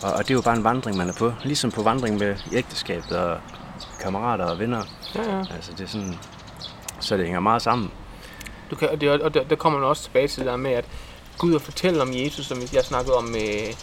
Og, 0.05 0.13
og 0.13 0.19
det 0.19 0.29
er 0.29 0.33
jo 0.33 0.41
bare 0.41 0.57
en 0.57 0.63
vandring, 0.63 0.97
man 0.97 1.09
er 1.09 1.13
på. 1.13 1.33
Ligesom 1.43 1.71
på 1.71 1.83
vandring 1.83 2.17
med 2.17 2.35
ægteskabet 2.53 3.11
og 3.11 3.37
kammerater 4.01 4.45
og 4.45 4.59
venner. 4.59 4.83
Ja, 5.15 5.37
ja. 5.37 5.39
Altså 5.55 5.71
det 5.71 5.81
er 5.81 5.87
sådan, 5.87 6.15
så 6.99 7.17
det 7.17 7.25
hænger 7.25 7.39
meget 7.39 7.61
sammen. 7.61 7.91
Du 8.71 8.75
kan, 8.75 8.89
og, 8.89 9.01
det, 9.01 9.09
og 9.09 9.33
der, 9.33 9.43
der 9.43 9.55
kommer 9.55 9.79
man 9.79 9.87
også 9.87 10.03
tilbage 10.03 10.27
til 10.27 10.39
det 10.39 10.47
der 10.47 10.57
med, 10.57 10.71
at 10.71 10.85
Gud 11.37 11.53
og 11.53 11.61
fortælle 11.61 12.01
om 12.01 12.09
Jesus, 12.13 12.45
som 12.45 12.57
jeg 12.73 12.83
snakkede 12.83 13.15
om 13.15 13.23
med, 13.23 13.75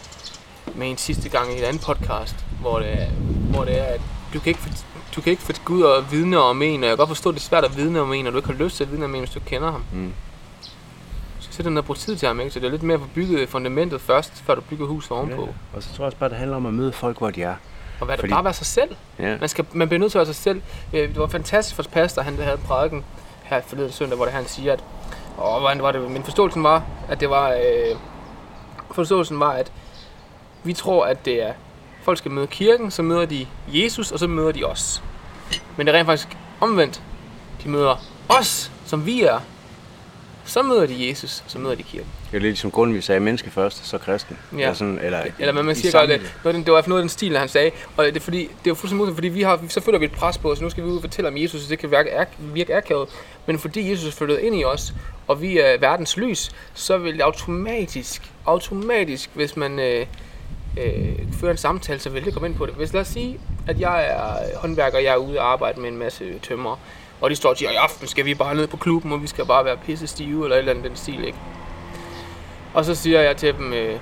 med 0.74 0.90
en 0.90 0.96
sidste 0.96 1.28
gang 1.28 1.52
i 1.52 1.58
et 1.58 1.64
andet 1.64 1.82
podcast, 1.82 2.36
hvor 2.60 2.78
det 2.78 3.08
hvor 3.50 3.64
det 3.64 3.78
er 3.78 3.84
at 3.84 4.00
du 4.34 4.40
kan 4.40 4.50
ikke, 4.50 4.60
du 5.16 5.20
kan 5.20 5.30
ikke 5.30 5.42
få 5.42 5.52
Gud 5.64 5.82
og 5.82 6.12
vidne 6.12 6.38
om 6.38 6.62
en, 6.62 6.82
og 6.82 6.88
jeg 6.88 6.90
kan 6.90 6.96
godt 6.96 7.08
forstå, 7.08 7.28
at 7.28 7.34
det 7.34 7.40
er 7.40 7.44
svært 7.44 7.64
at 7.64 7.76
vidne 7.76 8.00
om 8.00 8.12
en, 8.12 8.26
og 8.26 8.32
du 8.32 8.38
ikke 8.38 8.52
har 8.52 8.64
lyst 8.64 8.76
til 8.76 8.84
at 8.84 8.90
vidne 8.90 9.04
om 9.04 9.14
en, 9.14 9.20
hvis 9.20 9.30
du 9.30 9.40
kender 9.40 9.70
ham. 9.70 9.84
Mm. 9.92 10.12
Du 11.52 11.54
skal 11.54 11.64
sætte 11.64 11.68
den 11.68 11.76
der 11.76 11.82
bruge 11.82 11.96
tid 11.96 12.16
til 12.16 12.28
ham, 12.28 12.40
ikke? 12.40 12.50
Så 12.52 12.60
det 12.60 12.66
er 12.66 12.70
lidt 12.70 12.82
mere 12.82 12.94
at 12.94 13.00
få 13.00 13.06
bygget 13.14 13.48
fundamentet 13.48 14.00
først, 14.00 14.42
før 14.46 14.54
du 14.54 14.60
bygger 14.60 14.86
huset 14.86 15.12
ovenpå. 15.12 15.42
Ja. 15.42 15.76
Og 15.76 15.82
så 15.82 15.88
tror 15.88 16.04
jeg 16.04 16.06
også 16.06 16.18
bare, 16.18 16.28
det 16.30 16.36
handler 16.38 16.56
om 16.56 16.66
at 16.66 16.74
møde 16.74 16.92
folk, 16.92 17.18
hvor 17.18 17.30
de 17.30 17.42
er. 17.42 17.54
Og 18.00 18.06
hvad, 18.06 18.16
Fordi- 18.18 18.30
bare 18.32 18.44
være 18.44 18.52
sig 18.52 18.66
selv. 18.66 18.96
Ja. 19.18 19.36
Man, 19.40 19.48
skal, 19.48 19.64
man 19.72 19.88
bliver 19.88 19.98
nødt 20.00 20.12
til 20.12 20.18
at 20.18 20.26
være 20.26 20.34
sig 20.34 20.42
selv. 20.42 20.62
Øh, 20.92 21.08
Det 21.08 21.18
var 21.18 21.26
fantastisk 21.26 21.76
for 21.76 21.82
pastor, 21.82 22.22
han 22.22 22.36
havde 22.38 22.56
en 22.56 22.62
prædiken 22.66 23.04
her 23.42 23.60
forleden 23.66 23.92
søndag, 23.92 24.16
hvor 24.16 24.24
det, 24.24 24.34
han 24.34 24.46
siger, 24.46 24.72
at 24.72 24.84
åh, 25.38 25.60
hvordan 25.60 25.82
var 25.82 25.92
det, 25.92 26.10
min 26.10 26.22
forståelsen 26.24 26.62
var, 26.62 26.82
at 27.08 27.20
det 27.20 27.30
var, 27.30 27.50
øh, 27.50 27.96
forståelsen 28.90 29.40
var, 29.40 29.50
at 29.50 29.72
vi 30.64 30.72
tror, 30.72 31.04
at 31.06 31.24
det 31.24 31.42
er, 31.48 31.52
folk 32.02 32.18
skal 32.18 32.30
møde 32.30 32.46
kirken, 32.46 32.90
så 32.90 33.02
møder 33.02 33.26
de 33.26 33.46
Jesus, 33.68 34.12
og 34.12 34.18
så 34.18 34.26
møder 34.26 34.52
de 34.52 34.64
os. 34.64 35.02
Men 35.76 35.86
det 35.86 35.94
er 35.94 35.98
rent 35.98 36.06
faktisk 36.06 36.36
omvendt. 36.60 37.02
De 37.64 37.68
møder 37.68 37.96
os, 38.28 38.72
som 38.86 39.06
vi 39.06 39.22
er. 39.22 39.40
Så 40.44 40.62
møder 40.62 40.86
de 40.86 41.08
Jesus, 41.08 41.44
så 41.46 41.58
møder 41.58 41.74
de 41.74 41.82
kirken. 41.82 42.08
Det 42.30 42.36
er 42.36 42.40
lidt 42.40 42.42
ligesom 42.42 42.70
grunden, 42.70 42.96
vi 42.96 43.00
sagde, 43.00 43.20
menneske 43.20 43.50
først, 43.50 43.86
så 43.86 43.98
kristen. 43.98 44.38
Ja. 44.52 44.58
Eller, 44.58 44.72
sådan, 44.74 44.98
eller, 45.02 45.22
Eller 45.38 45.62
man 45.62 45.74
siger 45.76 45.98
godt, 45.98 46.10
det, 46.10 46.20
noget 46.44 46.54
den- 46.54 46.64
det 46.64 46.72
var 46.72 46.84
noget 46.86 47.00
af 47.00 47.02
den 47.02 47.08
stil, 47.08 47.38
han 47.38 47.48
sagde. 47.48 47.70
Og 47.96 48.04
det 48.04 48.16
er, 48.16 48.20
fordi, 48.20 48.38
det 48.38 48.46
er 48.48 48.50
jo 48.66 48.74
fuldstændig 48.74 48.96
modsat, 48.98 49.14
fordi 49.14 49.28
vi 49.28 49.42
har, 49.42 49.60
så 49.68 49.80
føler 49.80 49.98
vi 49.98 50.04
et 50.04 50.12
pres 50.12 50.38
på 50.38 50.50
os. 50.50 50.60
Nu 50.60 50.70
skal 50.70 50.84
vi 50.84 50.88
ud 50.88 50.96
og 50.96 51.00
fortælle 51.02 51.28
om 51.28 51.36
Jesus, 51.36 51.62
så 51.62 51.68
det 51.68 51.78
kan 51.78 51.90
virke, 51.90 52.10
er, 52.10 52.24
virke 52.38 52.76
akavet. 52.76 53.08
Men 53.46 53.58
fordi 53.58 53.90
Jesus 53.90 54.08
er 54.14 54.16
flyttet 54.18 54.38
ind 54.38 54.56
i 54.56 54.64
os, 54.64 54.94
og 55.28 55.42
vi 55.42 55.58
er 55.58 55.78
verdens 55.80 56.16
lys, 56.16 56.50
så 56.74 56.98
vil 56.98 57.12
det 57.14 57.20
automatisk, 57.20 58.22
automatisk, 58.46 59.30
hvis 59.34 59.56
man 59.56 59.78
øh, 59.78 60.06
øh, 60.78 60.92
fører 61.40 61.50
en 61.52 61.56
samtale, 61.58 62.00
så 62.00 62.10
vil 62.10 62.24
det 62.24 62.32
komme 62.32 62.48
ind 62.48 62.56
på 62.56 62.66
det. 62.66 62.74
Hvis 62.74 62.92
lad 62.92 63.00
os 63.00 63.08
sige, 63.08 63.38
at 63.68 63.80
jeg 63.80 64.06
er 64.10 64.58
håndværker, 64.58 64.96
og 64.98 65.04
jeg 65.04 65.12
er 65.12 65.16
ude 65.16 65.38
og 65.40 65.52
arbejde 65.52 65.80
med 65.80 65.88
en 65.88 65.96
masse 65.98 66.38
tømmer, 66.42 66.76
og 67.22 67.30
de 67.30 67.36
står 67.36 67.50
og 67.50 67.56
siger, 67.56 67.70
i 67.70 67.74
aften 67.74 68.08
skal 68.08 68.24
vi 68.24 68.34
bare 68.34 68.54
ned 68.54 68.66
på 68.66 68.76
klubben, 68.76 69.12
og 69.12 69.22
vi 69.22 69.26
skal 69.26 69.46
bare 69.46 69.64
være 69.64 69.76
pisse 69.76 70.06
stive, 70.06 70.44
eller 70.44 70.56
et 70.56 70.58
eller 70.58 70.72
andet 70.72 70.84
den 70.84 70.96
stil, 70.96 71.24
ikke? 71.24 71.38
Og 72.74 72.84
så 72.84 72.94
siger 72.94 73.20
jeg 73.20 73.36
til 73.36 73.54
dem, 73.54 73.72
øh, 73.72 73.98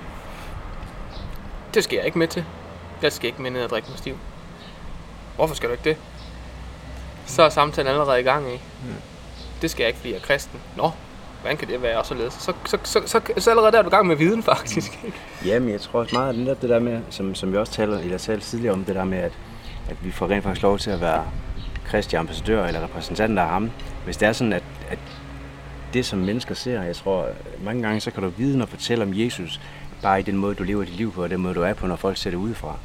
det 1.73 1.83
skal 1.83 1.95
jeg 1.95 2.05
ikke 2.05 2.17
med 2.17 2.27
til. 2.27 2.45
Jeg 3.01 3.11
skal 3.11 3.27
ikke 3.27 3.41
med 3.41 3.51
ned 3.51 3.63
og 3.63 3.69
drikke 3.69 3.89
mig 3.89 3.97
stiv. 3.97 4.17
Hvorfor 5.35 5.55
skal 5.55 5.69
du 5.69 5.73
ikke 5.73 5.83
det? 5.83 5.97
Så 7.25 7.43
er 7.43 7.49
samtalen 7.49 7.91
allerede 7.91 8.19
i 8.19 8.23
gang, 8.23 8.51
ikke? 8.51 8.63
Det 9.61 9.71
skal 9.71 9.83
jeg 9.83 9.87
ikke, 9.87 9.99
fordi 9.99 10.09
jeg 10.13 10.17
er 10.17 10.21
kristen. 10.21 10.59
Nå, 10.77 10.91
hvordan 11.41 11.57
kan 11.57 11.67
det 11.67 11.81
være 11.81 11.97
og 11.97 12.05
således? 12.05 12.33
Så, 12.33 12.53
så, 12.65 12.77
så, 12.83 13.01
så, 13.05 13.21
så 13.37 13.49
allerede 13.49 13.71
der 13.71 13.77
er 13.77 13.81
du 13.81 13.89
i 13.89 13.91
gang 13.91 14.07
med 14.07 14.15
viden, 14.15 14.43
faktisk. 14.43 14.99
Ikke? 15.05 15.17
Jamen, 15.45 15.69
jeg 15.69 15.81
tror 15.81 15.99
også 15.99 16.15
meget, 16.15 16.47
at 16.47 16.61
det 16.61 16.69
der 16.69 16.79
med, 16.79 17.01
som, 17.09 17.35
som 17.35 17.51
vi 17.51 17.57
også 17.57 17.73
taler, 17.73 17.99
eller 17.99 18.17
talte 18.17 18.45
tidligere 18.45 18.73
om, 18.73 18.83
det 18.83 18.95
der 18.95 19.03
med, 19.03 19.17
at, 19.17 19.33
at 19.89 19.95
vi 20.01 20.11
får 20.11 20.29
rent 20.29 20.43
faktisk 20.43 20.63
lov 20.63 20.79
til 20.79 20.91
at 20.91 21.01
være 21.01 21.25
kristi 21.91 22.15
ambassadør 22.15 22.65
eller 22.65 22.83
repræsentanter 22.83 23.43
af 23.43 23.49
ham. 23.49 23.71
Hvis 24.05 24.17
det 24.17 24.27
er 24.27 24.33
sådan, 24.33 24.53
at, 24.53 24.63
at 24.89 24.99
det 25.93 26.05
som 26.05 26.19
mennesker 26.19 26.55
ser, 26.55 26.81
jeg 26.81 26.95
tror, 26.95 27.27
mange 27.63 27.81
gange 27.81 27.99
så 27.99 28.11
kan 28.11 28.23
du 28.23 28.29
vide 28.29 28.61
og 28.61 28.69
fortælle 28.69 29.03
om 29.03 29.11
Jesus, 29.13 29.61
bare 30.01 30.19
i 30.19 30.23
den 30.23 30.37
måde, 30.37 30.55
du 30.55 30.63
lever 30.63 30.83
dit 30.83 30.95
liv 30.95 31.13
på, 31.13 31.23
og 31.23 31.29
den 31.29 31.41
måde, 31.41 31.53
du 31.53 31.61
er 31.61 31.73
på, 31.73 31.87
når 31.87 31.95
folk 31.95 32.17
ser 32.17 32.29
det 32.29 32.37
udefra. 32.37 32.77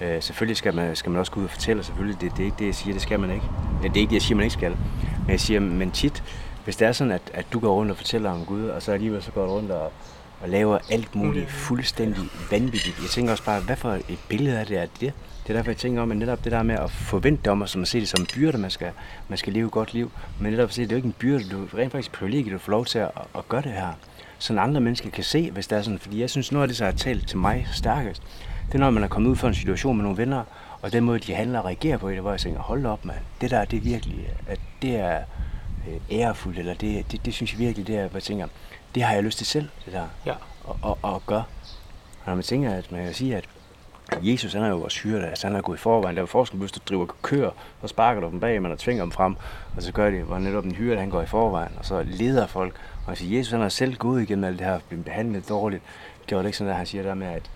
Ja. 0.00 0.16
Øh, 0.16 0.22
selvfølgelig 0.22 0.56
skal 0.56 0.74
man, 0.74 0.96
skal 0.96 1.10
man 1.10 1.20
også 1.20 1.32
gå 1.32 1.40
ud 1.40 1.44
og 1.44 1.50
fortælle, 1.50 1.84
selvfølgelig, 1.84 2.20
det, 2.20 2.32
det 2.32 2.40
er 2.40 2.44
ikke 2.44 2.56
det, 2.58 2.66
jeg 2.66 2.74
siger, 2.74 2.92
det 2.92 3.02
skal 3.02 3.20
man 3.20 3.30
ikke. 3.30 3.44
Det 3.82 3.90
er 3.90 3.96
ikke 3.96 4.10
det, 4.10 4.14
jeg 4.14 4.22
siger, 4.22 4.36
man 4.36 4.44
ikke 4.44 4.54
skal. 4.54 4.76
Men 5.20 5.30
jeg 5.30 5.40
siger, 5.40 5.60
men 5.60 5.90
tit, 5.90 6.22
hvis 6.64 6.76
det 6.76 6.88
er 6.88 6.92
sådan, 6.92 7.12
at, 7.12 7.22
at 7.34 7.46
du 7.52 7.58
går 7.58 7.74
rundt 7.74 7.90
og 7.90 7.96
fortæller 7.96 8.30
om 8.30 8.44
Gud, 8.44 8.64
og 8.64 8.82
så 8.82 8.92
alligevel 8.92 9.22
så 9.22 9.30
går 9.30 9.46
du 9.46 9.52
rundt 9.52 9.70
og, 9.70 9.92
og 10.40 10.48
laver 10.48 10.78
alt 10.90 11.14
muligt 11.14 11.50
fuldstændig 11.50 12.22
vanvittigt. 12.50 12.98
Jeg 13.02 13.10
tænker 13.10 13.32
også 13.32 13.44
bare, 13.44 13.60
hvad 13.60 13.76
for 13.76 13.92
et 13.92 14.18
billede 14.28 14.58
af 14.58 14.66
det 14.66 14.78
er 14.78 14.86
det? 15.00 15.12
Det 15.42 15.50
er 15.50 15.54
derfor, 15.54 15.70
jeg 15.70 15.76
tænker 15.78 16.02
om, 16.02 16.10
at 16.10 16.16
netop 16.16 16.44
det 16.44 16.52
der 16.52 16.62
med 16.62 16.74
at 16.74 16.90
forvente 16.90 17.50
om, 17.50 17.66
som 17.66 17.82
at 17.82 17.88
se 17.88 18.00
det 18.00 18.08
som 18.08 18.20
en 18.22 18.26
byrde, 18.34 18.58
man 18.58 18.70
skal, 18.70 18.90
man 19.28 19.38
skal 19.38 19.52
leve 19.52 19.66
et 19.66 19.72
godt 19.72 19.94
liv. 19.94 20.12
Men 20.40 20.52
netop 20.52 20.68
at 20.68 20.74
se, 20.74 20.82
det 20.82 20.88
er 20.92 20.94
jo 20.94 20.96
ikke 20.96 21.06
en 21.06 21.14
byrde, 21.18 21.48
du 21.50 21.64
er 21.64 21.78
rent 21.78 21.92
faktisk 21.92 22.12
et 22.12 22.18
privilegie, 22.18 22.52
du 22.52 22.58
får 22.58 22.70
lov 22.72 22.84
til 22.84 22.98
at, 22.98 23.10
at 23.36 23.48
gøre 23.48 23.62
det 23.62 23.72
her. 23.72 23.88
Sådan 24.38 24.62
andre 24.62 24.80
mennesker 24.80 25.10
kan 25.10 25.24
se, 25.24 25.50
hvis 25.50 25.66
det 25.66 25.78
er 25.78 25.82
sådan. 25.82 25.98
Fordi 25.98 26.20
jeg 26.20 26.30
synes, 26.30 26.52
noget 26.52 26.62
af 26.62 26.68
det, 26.68 26.78
der 26.78 26.84
har 26.84 26.92
talt 26.92 27.28
til 27.28 27.38
mig 27.38 27.66
stærkest, 27.72 28.22
det 28.66 28.74
er, 28.74 28.78
når 28.78 28.90
man 28.90 29.02
er 29.02 29.08
kommet 29.08 29.30
ud 29.30 29.36
for 29.36 29.48
en 29.48 29.54
situation 29.54 29.96
med 29.96 30.02
nogle 30.02 30.18
venner, 30.18 30.44
og 30.82 30.92
den 30.92 31.04
måde, 31.04 31.18
de 31.18 31.34
handler 31.34 31.58
og 31.58 31.64
reagerer 31.64 31.96
på 31.98 32.10
det, 32.10 32.20
hvor 32.20 32.30
jeg 32.30 32.40
tænker, 32.40 32.60
hold 32.60 32.86
op, 32.86 33.04
mand. 33.04 33.18
Det 33.40 33.50
der, 33.50 33.64
det 33.64 33.76
er 33.76 33.80
virkelig, 33.80 34.28
at 34.46 34.60
det 34.82 34.96
er 34.96 35.20
øh, 35.88 36.18
ærefuldt, 36.18 36.58
eller 36.58 36.74
det, 36.74 37.12
det, 37.12 37.24
det, 37.24 37.34
synes 37.34 37.52
jeg 37.52 37.58
virkelig, 37.58 37.86
det 37.86 37.96
er, 37.96 38.08
hvor 38.08 38.16
jeg 38.16 38.22
tænker, 38.22 38.46
det 38.94 39.02
har 39.02 39.14
jeg 39.14 39.22
lyst 39.24 39.38
til 39.38 39.46
selv, 39.46 39.68
det 39.84 39.92
der, 39.92 40.06
Ja. 40.26 40.34
og, 40.64 40.78
og, 40.82 40.98
og 41.02 41.22
gøre. 41.26 41.44
Og 42.20 42.26
når 42.26 42.34
man 42.34 42.44
tænker, 42.44 42.72
at 42.74 42.92
man 42.92 43.04
kan 43.04 43.14
sige, 43.14 43.36
at 43.36 43.44
Jesus 44.20 44.52
han 44.52 44.62
er 44.62 44.68
jo 44.68 44.76
vores 44.76 44.98
hyrde, 44.98 45.26
altså 45.26 45.46
han 45.46 45.56
er 45.56 45.60
gået 45.60 45.76
i 45.76 45.80
forvejen. 45.80 46.16
Der 46.16 46.22
er 46.22 46.26
forskel, 46.26 46.58
hvis 46.58 46.72
du 46.72 46.80
driver 46.88 47.06
køer, 47.22 47.50
så 47.80 47.88
sparker 47.88 48.20
du 48.20 48.30
dem 48.30 48.40
bag, 48.40 48.62
man 48.62 48.72
og 48.72 48.78
tvinger 48.78 49.04
dem 49.04 49.12
frem, 49.12 49.36
og 49.76 49.82
så 49.82 49.92
gør 49.92 50.10
det, 50.10 50.22
hvor 50.24 50.38
netop 50.38 50.64
en 50.64 50.74
hyrde, 50.74 51.00
han 51.00 51.10
går 51.10 51.22
i 51.22 51.26
forvejen, 51.26 51.72
og 51.78 51.84
så 51.84 52.02
leder 52.06 52.46
folk. 52.46 52.74
Og 52.74 53.06
han 53.06 53.16
siger, 53.16 53.38
Jesus 53.38 53.52
han 53.52 53.60
har 53.60 53.68
selv 53.68 53.96
gået 53.96 54.22
igennem 54.22 54.44
alt 54.44 54.58
det 54.58 54.66
her, 54.66 54.80
blevet 54.88 55.04
behandlet 55.04 55.48
dårligt. 55.48 55.82
Det 56.28 56.36
var 56.36 56.42
det 56.42 56.48
ikke 56.48 56.58
sådan, 56.58 56.70
at 56.70 56.76
han 56.76 56.86
siger 56.86 57.02
der 57.02 57.14
med, 57.14 57.26
at, 57.26 57.50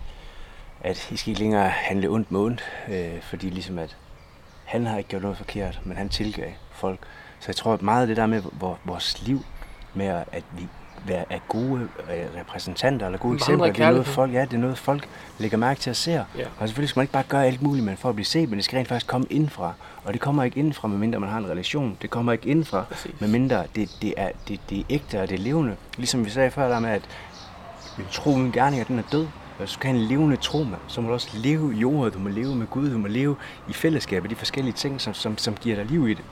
at 0.81 1.11
I 1.11 1.17
skal 1.17 1.31
ikke 1.31 1.41
længere 1.41 1.69
handle 1.69 2.09
ondt 2.09 2.31
med 2.31 2.39
ondt, 2.39 2.63
øh, 2.89 3.21
fordi 3.21 3.49
ligesom 3.49 3.77
at 3.79 3.97
han 4.65 4.85
har 4.85 4.97
ikke 4.97 5.09
gjort 5.09 5.21
noget 5.21 5.37
forkert, 5.37 5.81
men 5.83 5.97
han 5.97 6.09
tilgav 6.09 6.51
folk. 6.71 6.99
Så 7.39 7.45
jeg 7.47 7.55
tror, 7.55 7.73
at 7.73 7.81
meget 7.81 8.01
af 8.01 8.07
det 8.07 8.17
der 8.17 8.25
med 8.25 8.41
vores 8.85 9.27
liv, 9.27 9.45
med 9.93 10.05
at 10.31 10.43
vi 10.57 10.67
være, 11.05 11.25
er 11.29 11.39
gode 11.47 11.81
øh, 11.81 12.39
repræsentanter 12.39 13.05
eller 13.05 13.19
gode 13.19 13.31
Vandre 13.31 13.43
eksempler, 13.43 13.73
det 13.73 13.83
er 13.83 13.91
noget 13.91 14.07
folk, 14.07 14.33
ja, 14.33 14.41
det 14.41 14.53
er 14.53 14.57
noget 14.57 14.77
folk 14.77 15.07
lægger 15.37 15.57
mærke 15.57 15.79
til 15.79 15.89
at 15.89 15.97
se. 15.97 16.11
Ja. 16.11 16.23
Og 16.59 16.67
selvfølgelig 16.67 16.89
skal 16.89 16.99
man 16.99 17.03
ikke 17.03 17.13
bare 17.13 17.23
gøre 17.23 17.45
alt 17.45 17.61
muligt, 17.61 17.85
men 17.85 17.97
for 17.97 18.09
at 18.09 18.15
blive 18.15 18.25
set, 18.25 18.49
men 18.49 18.57
det 18.57 18.65
skal 18.65 18.77
rent 18.77 18.87
faktisk 18.87 19.07
komme 19.07 19.27
indfra. 19.29 19.73
Og 20.03 20.13
det 20.13 20.21
kommer 20.21 20.43
ikke 20.43 20.59
indfra, 20.59 20.87
medmindre 20.87 21.19
man 21.19 21.29
har 21.29 21.37
en 21.37 21.49
relation. 21.49 21.97
Det 22.01 22.09
kommer 22.09 22.31
ikke 22.31 22.47
indfra, 22.47 22.83
Præcis. 22.89 23.21
medmindre 23.21 23.63
det, 23.75 23.97
det, 24.01 24.13
er, 24.17 24.31
det, 24.47 24.59
det 24.69 24.79
er 24.79 24.83
ægte 24.89 25.21
og 25.21 25.29
det 25.29 25.35
er 25.35 25.43
levende. 25.43 25.75
Ligesom 25.97 26.25
vi 26.25 26.29
sagde 26.29 26.51
før 26.51 26.69
der 26.69 26.79
med, 26.79 26.89
at 26.89 27.01
tro 28.11 28.35
uden 28.35 28.51
gerninger, 28.51 28.85
den 28.85 28.99
er 28.99 29.03
død. 29.11 29.27
Hvis 29.57 29.71
du 29.71 29.79
have 29.87 29.95
en 29.97 30.01
levende 30.01 30.35
tro, 30.35 30.63
med, 30.63 30.77
så 30.87 31.01
må 31.01 31.07
du 31.07 31.13
også 31.13 31.29
leve 31.33 31.75
i 31.75 31.83
ordet, 31.83 32.13
du 32.13 32.19
må 32.19 32.29
leve 32.29 32.55
med 32.55 32.67
Gud, 32.67 32.91
du 32.91 32.97
må 32.97 33.07
leve 33.07 33.35
i 33.69 33.73
fællesskab 33.73 34.23
af 34.23 34.29
de 34.29 34.35
forskellige 34.35 34.73
ting, 34.73 35.01
som, 35.01 35.13
som, 35.13 35.37
som 35.37 35.55
giver 35.55 35.75
dig 35.75 35.85
liv 35.85 36.09
i 36.09 36.13
det. 36.13 36.23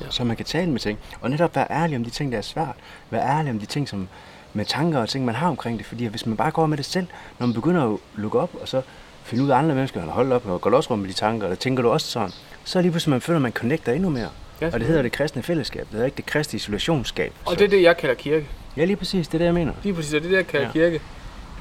Ja. 0.00 0.04
Ja. 0.04 0.10
Så 0.10 0.24
man 0.24 0.36
kan 0.36 0.46
tale 0.46 0.70
med 0.70 0.80
ting. 0.80 0.98
Og 1.20 1.30
netop 1.30 1.56
være 1.56 1.66
ærlig 1.70 1.96
om 1.96 2.04
de 2.04 2.10
ting, 2.10 2.32
der 2.32 2.38
er 2.38 2.42
svært. 2.42 2.74
Være 3.10 3.22
ærlig 3.38 3.50
om 3.50 3.58
de 3.58 3.66
ting, 3.66 3.88
som 3.88 4.08
med 4.52 4.64
tanker 4.64 4.98
og 4.98 5.08
ting, 5.08 5.24
man 5.24 5.34
har 5.34 5.48
omkring 5.48 5.78
det. 5.78 5.86
Fordi 5.86 6.06
hvis 6.06 6.26
man 6.26 6.36
bare 6.36 6.50
går 6.50 6.66
med 6.66 6.76
det 6.76 6.84
selv, 6.84 7.06
når 7.38 7.46
man 7.46 7.54
begynder 7.54 7.92
at 7.92 7.98
lukke 8.14 8.38
op, 8.38 8.50
og 8.60 8.68
så 8.68 8.82
finde 9.22 9.44
ud 9.44 9.48
af 9.50 9.56
andre 9.56 9.74
mennesker, 9.74 10.02
og 10.02 10.08
holde 10.12 10.34
op 10.36 10.46
og 10.46 10.60
gå 10.60 10.68
los 10.70 10.90
rum 10.90 10.98
med 10.98 11.08
de 11.08 11.12
tanker, 11.14 11.48
og 11.48 11.58
tænker 11.58 11.82
du 11.82 11.90
også 11.90 12.06
sådan, 12.06 12.30
så 12.64 12.78
er 12.78 12.82
lige 12.82 12.92
pludselig, 12.92 13.10
man 13.10 13.20
føler, 13.20 13.36
at 13.38 13.42
man 13.42 13.52
connecter 13.52 13.92
endnu 13.92 14.10
mere. 14.10 14.28
Ja, 14.60 14.66
og 14.66 14.80
det 14.80 14.88
hedder 14.88 15.02
det 15.02 15.12
kristne 15.12 15.42
fællesskab. 15.42 15.80
Det 15.80 15.90
hedder 15.90 16.04
ikke 16.06 16.16
det 16.16 16.26
kristne 16.26 16.56
isolationsskab. 16.56 17.32
Og 17.44 17.52
Så- 17.52 17.58
det 17.58 17.64
er 17.64 17.68
det, 17.68 17.82
jeg 17.82 17.96
kalder 17.96 18.14
kirke. 18.14 18.46
Ja, 18.76 18.84
lige 18.84 18.96
præcis. 18.96 19.28
Det 19.28 19.34
er 19.34 19.38
det, 19.38 19.44
jeg 19.44 19.54
mener. 19.54 19.72
Lige 19.82 19.94
præcis, 19.94 20.14
og 20.14 20.20
det 20.20 20.26
er 20.26 20.30
det, 20.30 20.36
jeg 20.36 20.46
kalder 20.46 20.70
ja. 20.74 20.80
Ja. 20.84 20.90
kirke. 20.90 21.04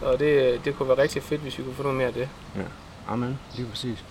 Og 0.02 0.20
det, 0.20 0.60
det 0.66 0.76
kunne 0.76 0.90
være 0.90 0.98
rigtig 0.98 1.24
fedt, 1.24 1.42
hvis 1.42 1.58
vi 1.58 1.64
kunne 1.64 1.76
få 1.76 1.84
noget 1.84 1.98
mere 1.98 2.08
af 2.08 2.14
det. 2.14 2.30
Ja. 2.56 2.62
Amen. 3.08 3.40
Lige 3.56 3.68
præcis. 3.68 4.04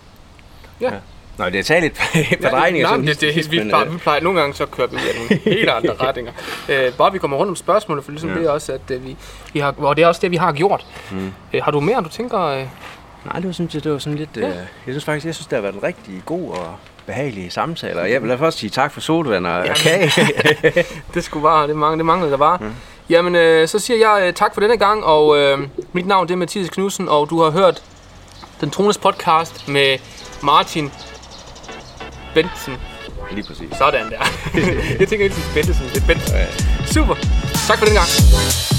Ja. 0.80 0.90
Nå, 1.38 1.44
det 1.44 1.54
er 1.58 1.62
taget 1.62 1.82
lidt 1.82 1.94
på 2.42 2.48
drejninger. 2.48 2.96
nej, 2.96 3.06
det, 3.06 3.20
det, 3.20 3.50
vi, 3.50 3.60
plejer, 3.68 3.84
vi 3.84 3.98
plejer, 3.98 4.20
nogle 4.20 4.40
gange 4.40 4.54
så 4.54 4.66
kører 4.66 4.86
vi 4.86 4.96
af 4.96 5.14
nogle 5.16 5.42
helt 5.56 5.68
andre 5.68 5.94
retninger. 6.06 6.32
Øh, 6.68 6.92
bare 6.92 7.12
vi 7.12 7.18
kommer 7.18 7.36
rundt 7.36 7.50
om 7.50 7.56
spørgsmålet, 7.56 8.04
for 8.04 8.10
ligesom 8.12 8.30
ja. 8.30 8.34
Det 8.38 8.46
er 8.46 8.50
også, 8.50 8.72
at 8.72 8.90
øh, 8.90 9.06
vi, 9.06 9.16
vi 9.52 9.60
har, 9.60 9.74
og 9.78 9.96
det 9.96 10.02
er 10.02 10.06
også 10.06 10.20
det, 10.20 10.30
vi 10.30 10.36
har 10.36 10.52
gjort. 10.52 10.86
Mm. 11.10 11.32
Øh, 11.52 11.62
har 11.62 11.70
du 11.70 11.80
mere, 11.80 12.02
du 12.02 12.08
tænker? 12.08 12.40
Øh, 12.40 12.66
Nej, 13.24 13.36
det 13.36 13.46
var, 13.46 13.52
synes 13.52 13.74
jeg, 13.74 13.84
det 13.84 13.92
var 13.92 13.98
sådan 13.98 14.18
lidt... 14.18 14.30
Ja. 14.36 14.48
Øh, 14.48 14.54
jeg 14.56 14.64
synes 14.86 15.04
faktisk, 15.04 15.26
jeg 15.26 15.34
synes, 15.34 15.46
det 15.46 15.56
har 15.56 15.62
været 15.62 15.74
en 15.74 15.82
rigtig 15.82 16.22
god 16.26 16.50
og 16.50 16.74
behagelig 17.06 17.52
samtale. 17.52 18.00
Og 18.00 18.10
jeg 18.10 18.22
vil 18.22 18.38
først 18.38 18.58
sige 18.58 18.70
tak 18.70 18.92
for 18.92 19.00
sodavand 19.00 19.46
og 19.46 19.64
Jamen. 19.64 19.76
kage. 19.76 20.10
det 21.14 21.24
skulle 21.24 21.42
bare, 21.42 21.68
det, 21.68 21.76
manglede, 21.76 21.98
det 21.98 22.06
manglede 22.06 22.30
der 22.32 22.38
bare. 22.38 22.58
Mm. 22.60 22.72
Jamen, 23.10 23.34
øh, 23.34 23.68
så 23.68 23.78
siger 23.78 23.98
jeg 23.98 24.26
øh, 24.28 24.32
tak 24.34 24.54
for 24.54 24.60
denne 24.60 24.76
gang, 24.76 25.04
og 25.04 25.38
øh, 25.38 25.58
mit 25.92 26.06
navn 26.06 26.26
det 26.28 26.32
er 26.34 26.38
Mathias 26.38 26.68
Knudsen, 26.68 27.08
og 27.08 27.30
du 27.30 27.42
har 27.42 27.50
hørt 27.50 27.82
Den 28.60 28.70
Trones 28.70 28.98
podcast 28.98 29.68
med 29.68 29.98
Martin 30.42 30.92
Bentsen. 32.34 32.74
Lige 33.32 33.46
præcis. 33.46 33.68
Sådan 33.78 34.10
der. 34.10 34.18
jeg 35.00 35.08
tænker 35.08 35.26
er 35.26 35.54
Bentsen, 35.54 35.86
det 35.94 36.02
er 36.02 36.06
Bentsen. 36.06 36.36
Super. 36.86 37.14
Tak 37.66 37.78
for 37.78 37.86
den 37.86 37.94
gang. 37.94 38.71